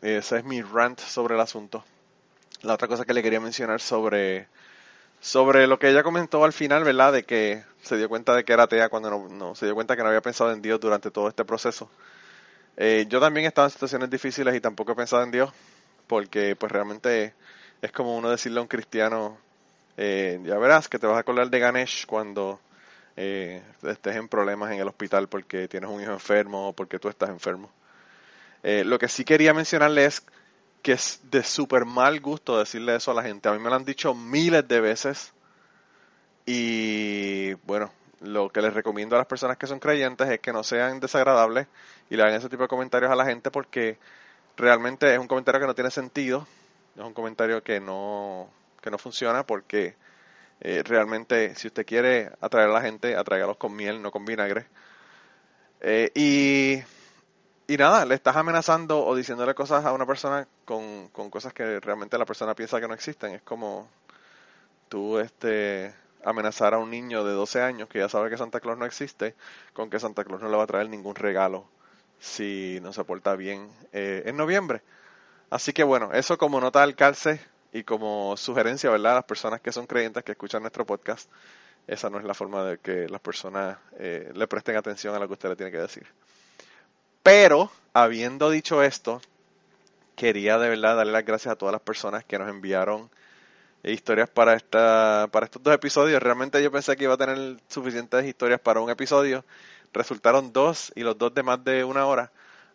Ese 0.00 0.38
es 0.38 0.44
mi 0.44 0.62
rant 0.62 0.98
sobre 1.00 1.34
el 1.34 1.40
asunto. 1.40 1.84
La 2.62 2.74
otra 2.74 2.88
cosa 2.88 3.04
que 3.04 3.12
le 3.12 3.22
quería 3.22 3.40
mencionar 3.40 3.80
sobre, 3.80 4.48
sobre 5.20 5.66
lo 5.66 5.78
que 5.78 5.90
ella 5.90 6.02
comentó 6.02 6.44
al 6.44 6.52
final, 6.52 6.84
¿verdad? 6.84 7.12
De 7.12 7.24
que 7.24 7.64
se 7.82 7.96
dio 7.96 8.08
cuenta 8.08 8.34
de 8.34 8.44
que 8.44 8.52
era 8.52 8.64
atea 8.64 8.88
cuando 8.88 9.28
no, 9.28 9.54
se 9.54 9.66
dio 9.66 9.74
cuenta 9.74 9.96
que 9.96 10.02
no 10.02 10.08
había 10.08 10.22
pensado 10.22 10.52
en 10.52 10.62
Dios 10.62 10.80
durante 10.80 11.10
todo 11.10 11.28
este 11.28 11.44
proceso. 11.44 11.90
Eh, 12.76 13.06
yo 13.08 13.20
también 13.20 13.44
he 13.44 13.48
estado 13.48 13.66
en 13.66 13.72
situaciones 13.72 14.08
difíciles 14.08 14.54
y 14.54 14.60
tampoco 14.60 14.92
he 14.92 14.96
pensado 14.96 15.22
en 15.22 15.30
Dios, 15.30 15.50
porque 16.06 16.56
pues 16.56 16.72
realmente 16.72 17.34
es 17.82 17.92
como 17.92 18.16
uno 18.16 18.30
decirle 18.30 18.58
a 18.58 18.62
un 18.62 18.68
cristiano, 18.68 19.38
eh, 19.96 20.40
ya 20.44 20.58
verás 20.58 20.88
que 20.88 20.98
te 20.98 21.06
vas 21.06 21.16
a 21.16 21.20
acordar 21.20 21.50
de 21.50 21.58
Ganesh 21.58 22.06
cuando 22.06 22.60
eh, 23.16 23.62
estés 23.82 24.16
en 24.16 24.28
problemas 24.28 24.72
en 24.72 24.80
el 24.80 24.88
hospital 24.88 25.28
porque 25.28 25.68
tienes 25.68 25.90
un 25.90 26.00
hijo 26.00 26.12
enfermo 26.12 26.68
o 26.68 26.72
porque 26.72 26.98
tú 26.98 27.08
estás 27.08 27.30
enfermo. 27.30 27.70
Eh, 28.62 28.84
lo 28.84 28.98
que 28.98 29.08
sí 29.08 29.24
quería 29.24 29.54
mencionarle 29.54 30.04
es 30.04 30.22
que 30.82 30.92
es 30.92 31.20
de 31.30 31.42
súper 31.42 31.84
mal 31.84 32.20
gusto 32.20 32.58
decirle 32.58 32.96
eso 32.96 33.10
a 33.10 33.14
la 33.14 33.22
gente. 33.22 33.48
A 33.48 33.52
mí 33.52 33.58
me 33.58 33.70
lo 33.70 33.76
han 33.76 33.84
dicho 33.84 34.14
miles 34.14 34.66
de 34.66 34.80
veces. 34.80 35.32
Y 36.46 37.54
bueno, 37.66 37.92
lo 38.20 38.50
que 38.50 38.62
les 38.62 38.74
recomiendo 38.74 39.16
a 39.16 39.18
las 39.18 39.26
personas 39.26 39.56
que 39.56 39.66
son 39.66 39.78
creyentes 39.78 40.28
es 40.28 40.40
que 40.40 40.52
no 40.52 40.62
sean 40.62 41.00
desagradables 41.00 41.66
y 42.08 42.16
le 42.16 42.22
hagan 42.22 42.34
ese 42.36 42.48
tipo 42.48 42.62
de 42.62 42.68
comentarios 42.68 43.10
a 43.10 43.16
la 43.16 43.24
gente 43.24 43.50
porque 43.50 43.98
realmente 44.56 45.12
es 45.12 45.18
un 45.18 45.28
comentario 45.28 45.60
que 45.60 45.66
no 45.66 45.74
tiene 45.74 45.90
sentido. 45.90 46.46
Es 46.96 47.02
un 47.02 47.14
comentario 47.14 47.62
que 47.62 47.80
no, 47.80 48.50
que 48.82 48.90
no 48.90 48.98
funciona 48.98 49.46
porque 49.46 49.96
eh, 50.60 50.82
realmente 50.84 51.54
si 51.54 51.68
usted 51.68 51.86
quiere 51.86 52.30
atraer 52.40 52.68
a 52.70 52.72
la 52.72 52.82
gente, 52.82 53.16
atráigalos 53.16 53.56
con 53.56 53.74
miel, 53.74 54.02
no 54.02 54.10
con 54.10 54.24
vinagre. 54.24 54.66
Eh, 55.80 56.10
y 56.14 56.82
y 57.70 57.76
nada, 57.76 58.04
le 58.04 58.16
estás 58.16 58.34
amenazando 58.34 59.06
o 59.06 59.14
diciéndole 59.14 59.54
cosas 59.54 59.84
a 59.84 59.92
una 59.92 60.04
persona 60.04 60.48
con, 60.64 61.08
cosas 61.08 61.52
que 61.52 61.78
realmente 61.78 62.18
la 62.18 62.26
persona 62.26 62.56
piensa 62.56 62.80
que 62.80 62.88
no 62.88 62.94
existen. 62.94 63.32
Es 63.32 63.42
como 63.42 63.88
tú 64.88 65.20
este, 65.20 65.94
amenazar 66.24 66.74
a 66.74 66.78
un 66.78 66.90
niño 66.90 67.22
de 67.22 67.32
12 67.32 67.62
años 67.62 67.88
que 67.88 68.00
ya 68.00 68.08
sabe 68.08 68.28
que 68.28 68.36
Santa 68.36 68.58
Claus 68.58 68.76
no 68.76 68.86
existe, 68.86 69.36
con 69.72 69.88
que 69.88 70.00
Santa 70.00 70.24
Claus 70.24 70.42
no 70.42 70.48
le 70.48 70.56
va 70.56 70.64
a 70.64 70.66
traer 70.66 70.88
ningún 70.88 71.14
regalo 71.14 71.64
si 72.18 72.80
no 72.82 72.92
se 72.92 73.04
porta 73.04 73.36
bien 73.36 73.70
eh, 73.92 74.24
en 74.26 74.36
noviembre. 74.36 74.82
Así 75.50 75.72
que 75.72 75.82
bueno, 75.82 76.12
eso 76.12 76.38
como 76.38 76.60
nota 76.60 76.82
al 76.82 76.94
calce 76.94 77.40
y 77.72 77.82
como 77.82 78.36
sugerencia, 78.36 78.88
¿verdad? 78.90 79.12
A 79.12 79.14
las 79.16 79.24
personas 79.24 79.60
que 79.60 79.72
son 79.72 79.86
creyentes 79.86 80.22
que 80.22 80.32
escuchan 80.32 80.62
nuestro 80.62 80.86
podcast, 80.86 81.28
esa 81.86 82.08
no 82.08 82.18
es 82.18 82.24
la 82.24 82.34
forma 82.34 82.64
de 82.64 82.78
que 82.78 83.08
las 83.08 83.20
personas 83.20 83.78
eh, 83.98 84.30
le 84.34 84.46
presten 84.46 84.76
atención 84.76 85.14
a 85.14 85.18
lo 85.18 85.26
que 85.26 85.34
usted 85.34 85.48
le 85.48 85.56
tiene 85.56 85.72
que 85.72 85.78
decir. 85.78 86.06
Pero, 87.22 87.70
habiendo 87.92 88.48
dicho 88.48 88.82
esto, 88.82 89.20
quería 90.16 90.58
de 90.58 90.68
verdad 90.68 90.96
darle 90.96 91.12
las 91.12 91.24
gracias 91.24 91.52
a 91.52 91.56
todas 91.56 91.72
las 91.72 91.82
personas 91.82 92.24
que 92.24 92.38
nos 92.38 92.48
enviaron 92.48 93.10
historias 93.82 94.28
para 94.28 94.54
esta 94.54 95.28
para 95.32 95.46
estos 95.46 95.62
dos 95.62 95.74
episodios. 95.74 96.22
Realmente 96.22 96.62
yo 96.62 96.70
pensé 96.70 96.96
que 96.96 97.04
iba 97.04 97.14
a 97.14 97.18
tener 97.18 97.56
suficientes 97.68 98.24
historias 98.24 98.60
para 98.60 98.80
un 98.80 98.90
episodio. 98.90 99.44
Resultaron 99.92 100.52
dos 100.52 100.92
y 100.94 101.00
los 101.00 101.18
dos 101.18 101.34
de 101.34 101.42
más 101.42 101.64
de 101.64 101.84
una 101.84 102.06
hora. 102.06 102.30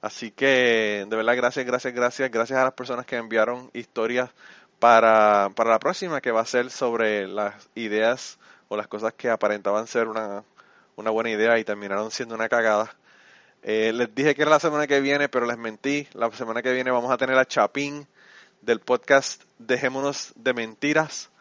Así 0.05 0.29
que 0.29 1.03
de 1.09 1.15
verdad 1.15 1.35
gracias, 1.35 1.65
gracias, 1.65 1.91
gracias, 1.91 2.29
gracias 2.29 2.59
a 2.59 2.63
las 2.65 2.73
personas 2.73 3.07
que 3.07 3.15
enviaron 3.15 3.71
historias 3.73 4.29
para, 4.77 5.49
para 5.55 5.71
la 5.71 5.79
próxima 5.79 6.21
que 6.21 6.29
va 6.29 6.41
a 6.41 6.45
ser 6.45 6.69
sobre 6.69 7.27
las 7.27 7.55
ideas 7.73 8.37
o 8.67 8.77
las 8.77 8.87
cosas 8.87 9.15
que 9.15 9.31
aparentaban 9.31 9.87
ser 9.87 10.07
una, 10.07 10.43
una 10.95 11.09
buena 11.09 11.31
idea 11.31 11.57
y 11.57 11.63
terminaron 11.63 12.11
siendo 12.11 12.35
una 12.35 12.47
cagada. 12.47 12.95
Eh, 13.63 13.93
les 13.95 14.13
dije 14.13 14.35
que 14.35 14.43
era 14.43 14.51
la 14.51 14.59
semana 14.59 14.85
que 14.85 15.01
viene, 15.01 15.27
pero 15.27 15.47
les 15.47 15.57
mentí. 15.57 16.07
La 16.13 16.31
semana 16.33 16.61
que 16.61 16.71
viene 16.71 16.91
vamos 16.91 17.11
a 17.11 17.17
tener 17.17 17.35
a 17.39 17.45
Chapín 17.47 18.07
del 18.61 18.81
podcast 18.81 19.41
Dejémonos 19.57 20.33
de 20.35 20.53
Mentiras. 20.53 21.31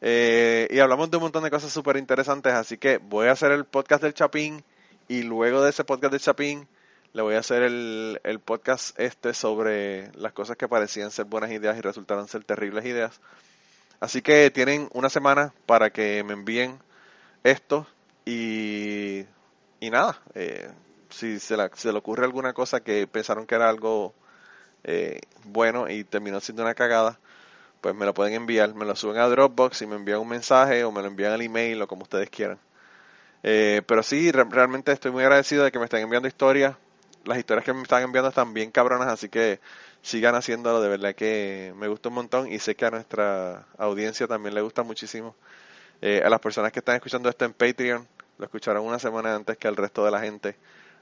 Eh, 0.00 0.66
y 0.68 0.80
hablamos 0.80 1.12
de 1.12 1.18
un 1.18 1.22
montón 1.22 1.44
de 1.44 1.50
cosas 1.50 1.70
súper 1.70 1.96
interesantes, 1.96 2.54
así 2.54 2.76
que 2.76 2.98
voy 2.98 3.28
a 3.28 3.32
hacer 3.32 3.52
el 3.52 3.66
podcast 3.66 4.02
del 4.02 4.14
Chapín 4.14 4.64
y 5.06 5.22
luego 5.22 5.62
de 5.62 5.70
ese 5.70 5.84
podcast 5.84 6.12
de 6.12 6.18
Chapín 6.18 6.68
le 7.14 7.22
voy 7.22 7.36
a 7.36 7.40
hacer 7.40 7.64
el, 7.64 8.20
el 8.24 8.40
podcast 8.40 8.98
este 9.00 9.34
sobre 9.34 10.12
las 10.16 10.34
cosas 10.34 10.58
que 10.58 10.68
parecían 10.68 11.12
ser 11.12 11.26
buenas 11.26 11.52
ideas 11.52 11.78
y 11.78 11.82
resultaron 11.82 12.28
ser 12.28 12.44
terribles 12.44 12.86
ideas. 12.86 13.20
Así 14.00 14.22
que 14.22 14.50
tienen 14.50 14.88
una 14.94 15.10
semana 15.10 15.54
para 15.66 15.90
que 15.90 16.24
me 16.24 16.34
envíen 16.34 16.78
esto 17.44 17.86
y, 18.26 19.24
y 19.80 19.90
nada, 19.90 20.20
eh, 20.34 20.70
si 21.10 21.40
se, 21.40 21.56
la- 21.56 21.70
se 21.74 21.92
le 21.92 21.98
ocurre 21.98 22.24
alguna 22.26 22.52
cosa 22.54 22.80
que 22.82 23.06
pensaron 23.08 23.46
que 23.46 23.54
era 23.56 23.68
algo 23.70 24.14
eh, 24.84 25.20
bueno 25.46 25.88
y 25.90 26.04
terminó 26.04 26.40
siendo 26.40 26.62
una 26.62 26.74
cagada, 26.74 27.20
pues 27.82 27.94
me 27.96 28.06
lo 28.06 28.14
pueden 28.14 28.34
enviar, 28.34 28.74
me 28.74 28.84
lo 28.86 28.96
suben 28.96 29.18
a 29.18 29.28
Dropbox 29.28 29.82
y 29.82 29.86
me 29.88 29.96
envían 29.96 30.20
un 30.20 30.28
mensaje 30.28 30.84
o 30.84 30.92
me 30.92 31.02
lo 31.02 31.08
envían 31.08 31.32
al 31.32 31.42
email 31.42 31.82
o 31.82 31.88
como 31.88 32.02
ustedes 32.04 32.30
quieran. 32.30 32.58
Eh, 33.42 33.82
pero 33.86 34.02
sí, 34.02 34.32
re- 34.32 34.44
realmente 34.50 34.92
estoy 34.92 35.12
muy 35.12 35.22
agradecido 35.24 35.64
de 35.64 35.72
que 35.72 35.78
me 35.78 35.84
estén 35.86 36.02
enviando 36.02 36.28
historias. 36.28 36.76
Las 37.24 37.38
historias 37.38 37.64
que 37.64 37.72
me 37.72 37.82
están 37.82 38.02
enviando 38.02 38.28
están 38.28 38.52
bien 38.52 38.70
cabronas, 38.70 39.08
así 39.08 39.28
que 39.28 39.60
sigan 40.02 40.34
haciéndolo, 40.34 40.82
de 40.82 40.88
verdad 40.88 41.14
que 41.14 41.72
me 41.76 41.88
gusta 41.88 42.10
un 42.10 42.16
montón 42.16 42.52
y 42.52 42.58
sé 42.58 42.76
que 42.76 42.84
a 42.84 42.90
nuestra 42.90 43.66
audiencia 43.78 44.26
también 44.26 44.54
le 44.54 44.60
gusta 44.60 44.82
muchísimo. 44.82 45.34
Eh, 46.02 46.22
a 46.24 46.28
las 46.28 46.40
personas 46.40 46.72
que 46.72 46.80
están 46.80 46.96
escuchando 46.96 47.30
esto 47.30 47.46
en 47.46 47.54
Patreon, 47.54 48.06
lo 48.36 48.44
escucharon 48.44 48.84
una 48.84 48.98
semana 48.98 49.34
antes 49.34 49.56
que 49.56 49.68
el 49.68 49.76
resto 49.76 50.04
de 50.04 50.10
la 50.10 50.20
gente. 50.20 50.56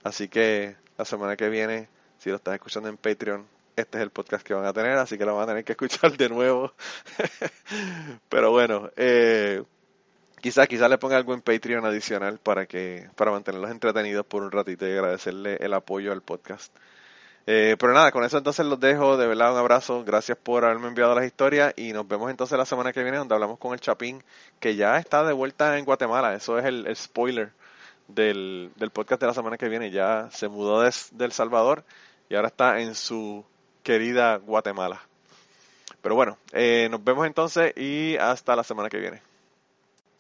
Así 0.04 0.28
que 0.28 0.76
la 0.96 1.04
semana 1.04 1.36
que 1.36 1.48
viene, 1.48 1.88
si 2.18 2.30
lo 2.30 2.36
estás 2.36 2.54
escuchando 2.54 2.88
en 2.88 2.96
Patreon, 2.96 3.46
este 3.74 3.98
es 3.98 4.02
el 4.02 4.10
podcast 4.10 4.46
que 4.46 4.54
van 4.54 4.66
a 4.66 4.72
tener, 4.72 4.98
así 4.98 5.18
que 5.18 5.24
lo 5.24 5.34
van 5.34 5.44
a 5.44 5.46
tener 5.48 5.64
que 5.64 5.72
escuchar 5.76 6.16
de 6.16 6.28
nuevo. 6.28 6.72
Pero 8.28 8.50
bueno, 8.50 8.90
eh, 8.96 9.62
quizás 10.42 10.68
quizás 10.68 10.90
le 10.90 10.98
ponga 10.98 11.16
algo 11.16 11.32
en 11.32 11.40
Patreon 11.40 11.86
adicional 11.86 12.38
para 12.38 12.66
que 12.66 13.08
para 13.16 13.30
mantenerlos 13.30 13.70
entretenidos 13.70 14.26
por 14.26 14.42
un 14.42 14.50
ratito 14.50 14.86
y 14.86 14.90
agradecerle 14.90 15.56
el 15.60 15.72
apoyo 15.72 16.12
al 16.12 16.20
podcast. 16.20 16.74
Eh, 17.46 17.76
pero 17.78 17.92
nada, 17.92 18.12
con 18.12 18.24
eso 18.24 18.38
entonces 18.38 18.66
los 18.66 18.78
dejo. 18.78 19.16
De 19.16 19.26
verdad, 19.26 19.52
un 19.52 19.58
abrazo. 19.58 20.04
Gracias 20.04 20.38
por 20.38 20.64
haberme 20.64 20.88
enviado 20.88 21.14
las 21.14 21.24
historias. 21.24 21.72
Y 21.76 21.92
nos 21.92 22.06
vemos 22.06 22.30
entonces 22.30 22.58
la 22.58 22.66
semana 22.66 22.92
que 22.92 23.02
viene, 23.02 23.18
donde 23.18 23.34
hablamos 23.34 23.58
con 23.58 23.72
el 23.72 23.80
Chapín, 23.80 24.22
que 24.60 24.76
ya 24.76 24.98
está 24.98 25.24
de 25.24 25.32
vuelta 25.32 25.78
en 25.78 25.84
Guatemala. 25.84 26.34
Eso 26.34 26.58
es 26.58 26.64
el, 26.64 26.94
spoiler 26.94 27.52
del, 28.08 28.70
del 28.76 28.90
podcast 28.90 29.20
de 29.20 29.26
la 29.28 29.34
semana 29.34 29.56
que 29.56 29.68
viene. 29.68 29.90
Ya 29.90 30.28
se 30.30 30.48
mudó 30.48 30.82
de 30.82 31.24
El 31.24 31.32
Salvador 31.32 31.84
y 32.28 32.34
ahora 32.36 32.48
está 32.48 32.80
en 32.80 32.94
su 32.94 33.44
querida 33.82 34.36
Guatemala. 34.36 35.02
Pero 36.00 36.14
bueno, 36.14 36.38
eh, 36.52 36.88
nos 36.90 37.02
vemos 37.02 37.26
entonces 37.26 37.72
y 37.76 38.16
hasta 38.16 38.56
la 38.56 38.64
semana 38.64 38.88
que 38.88 38.98
viene. 38.98 39.31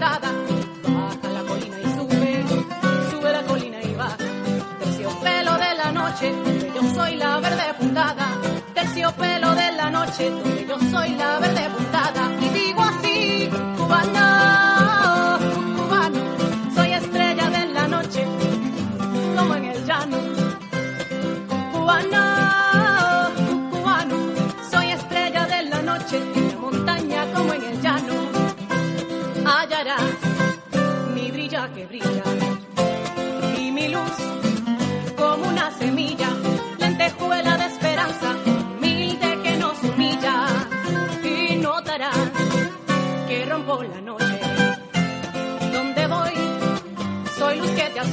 La 0.00 0.43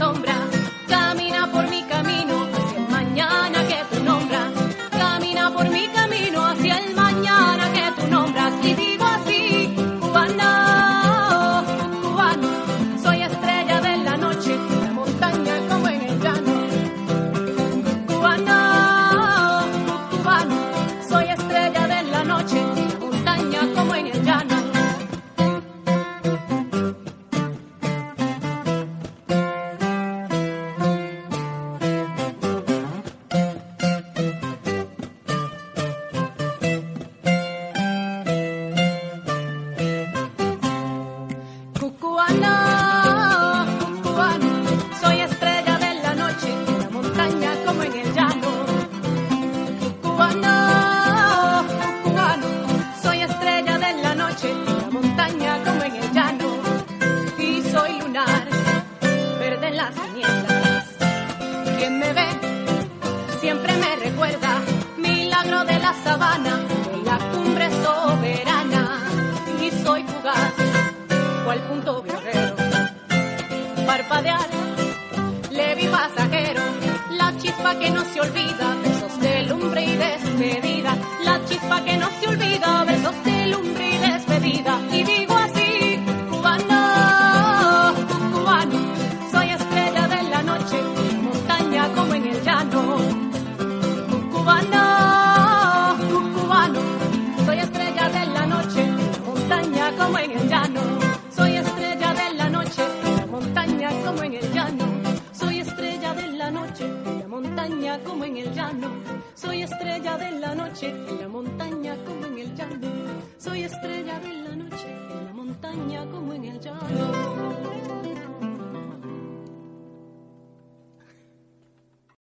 sombra. 0.02 0.41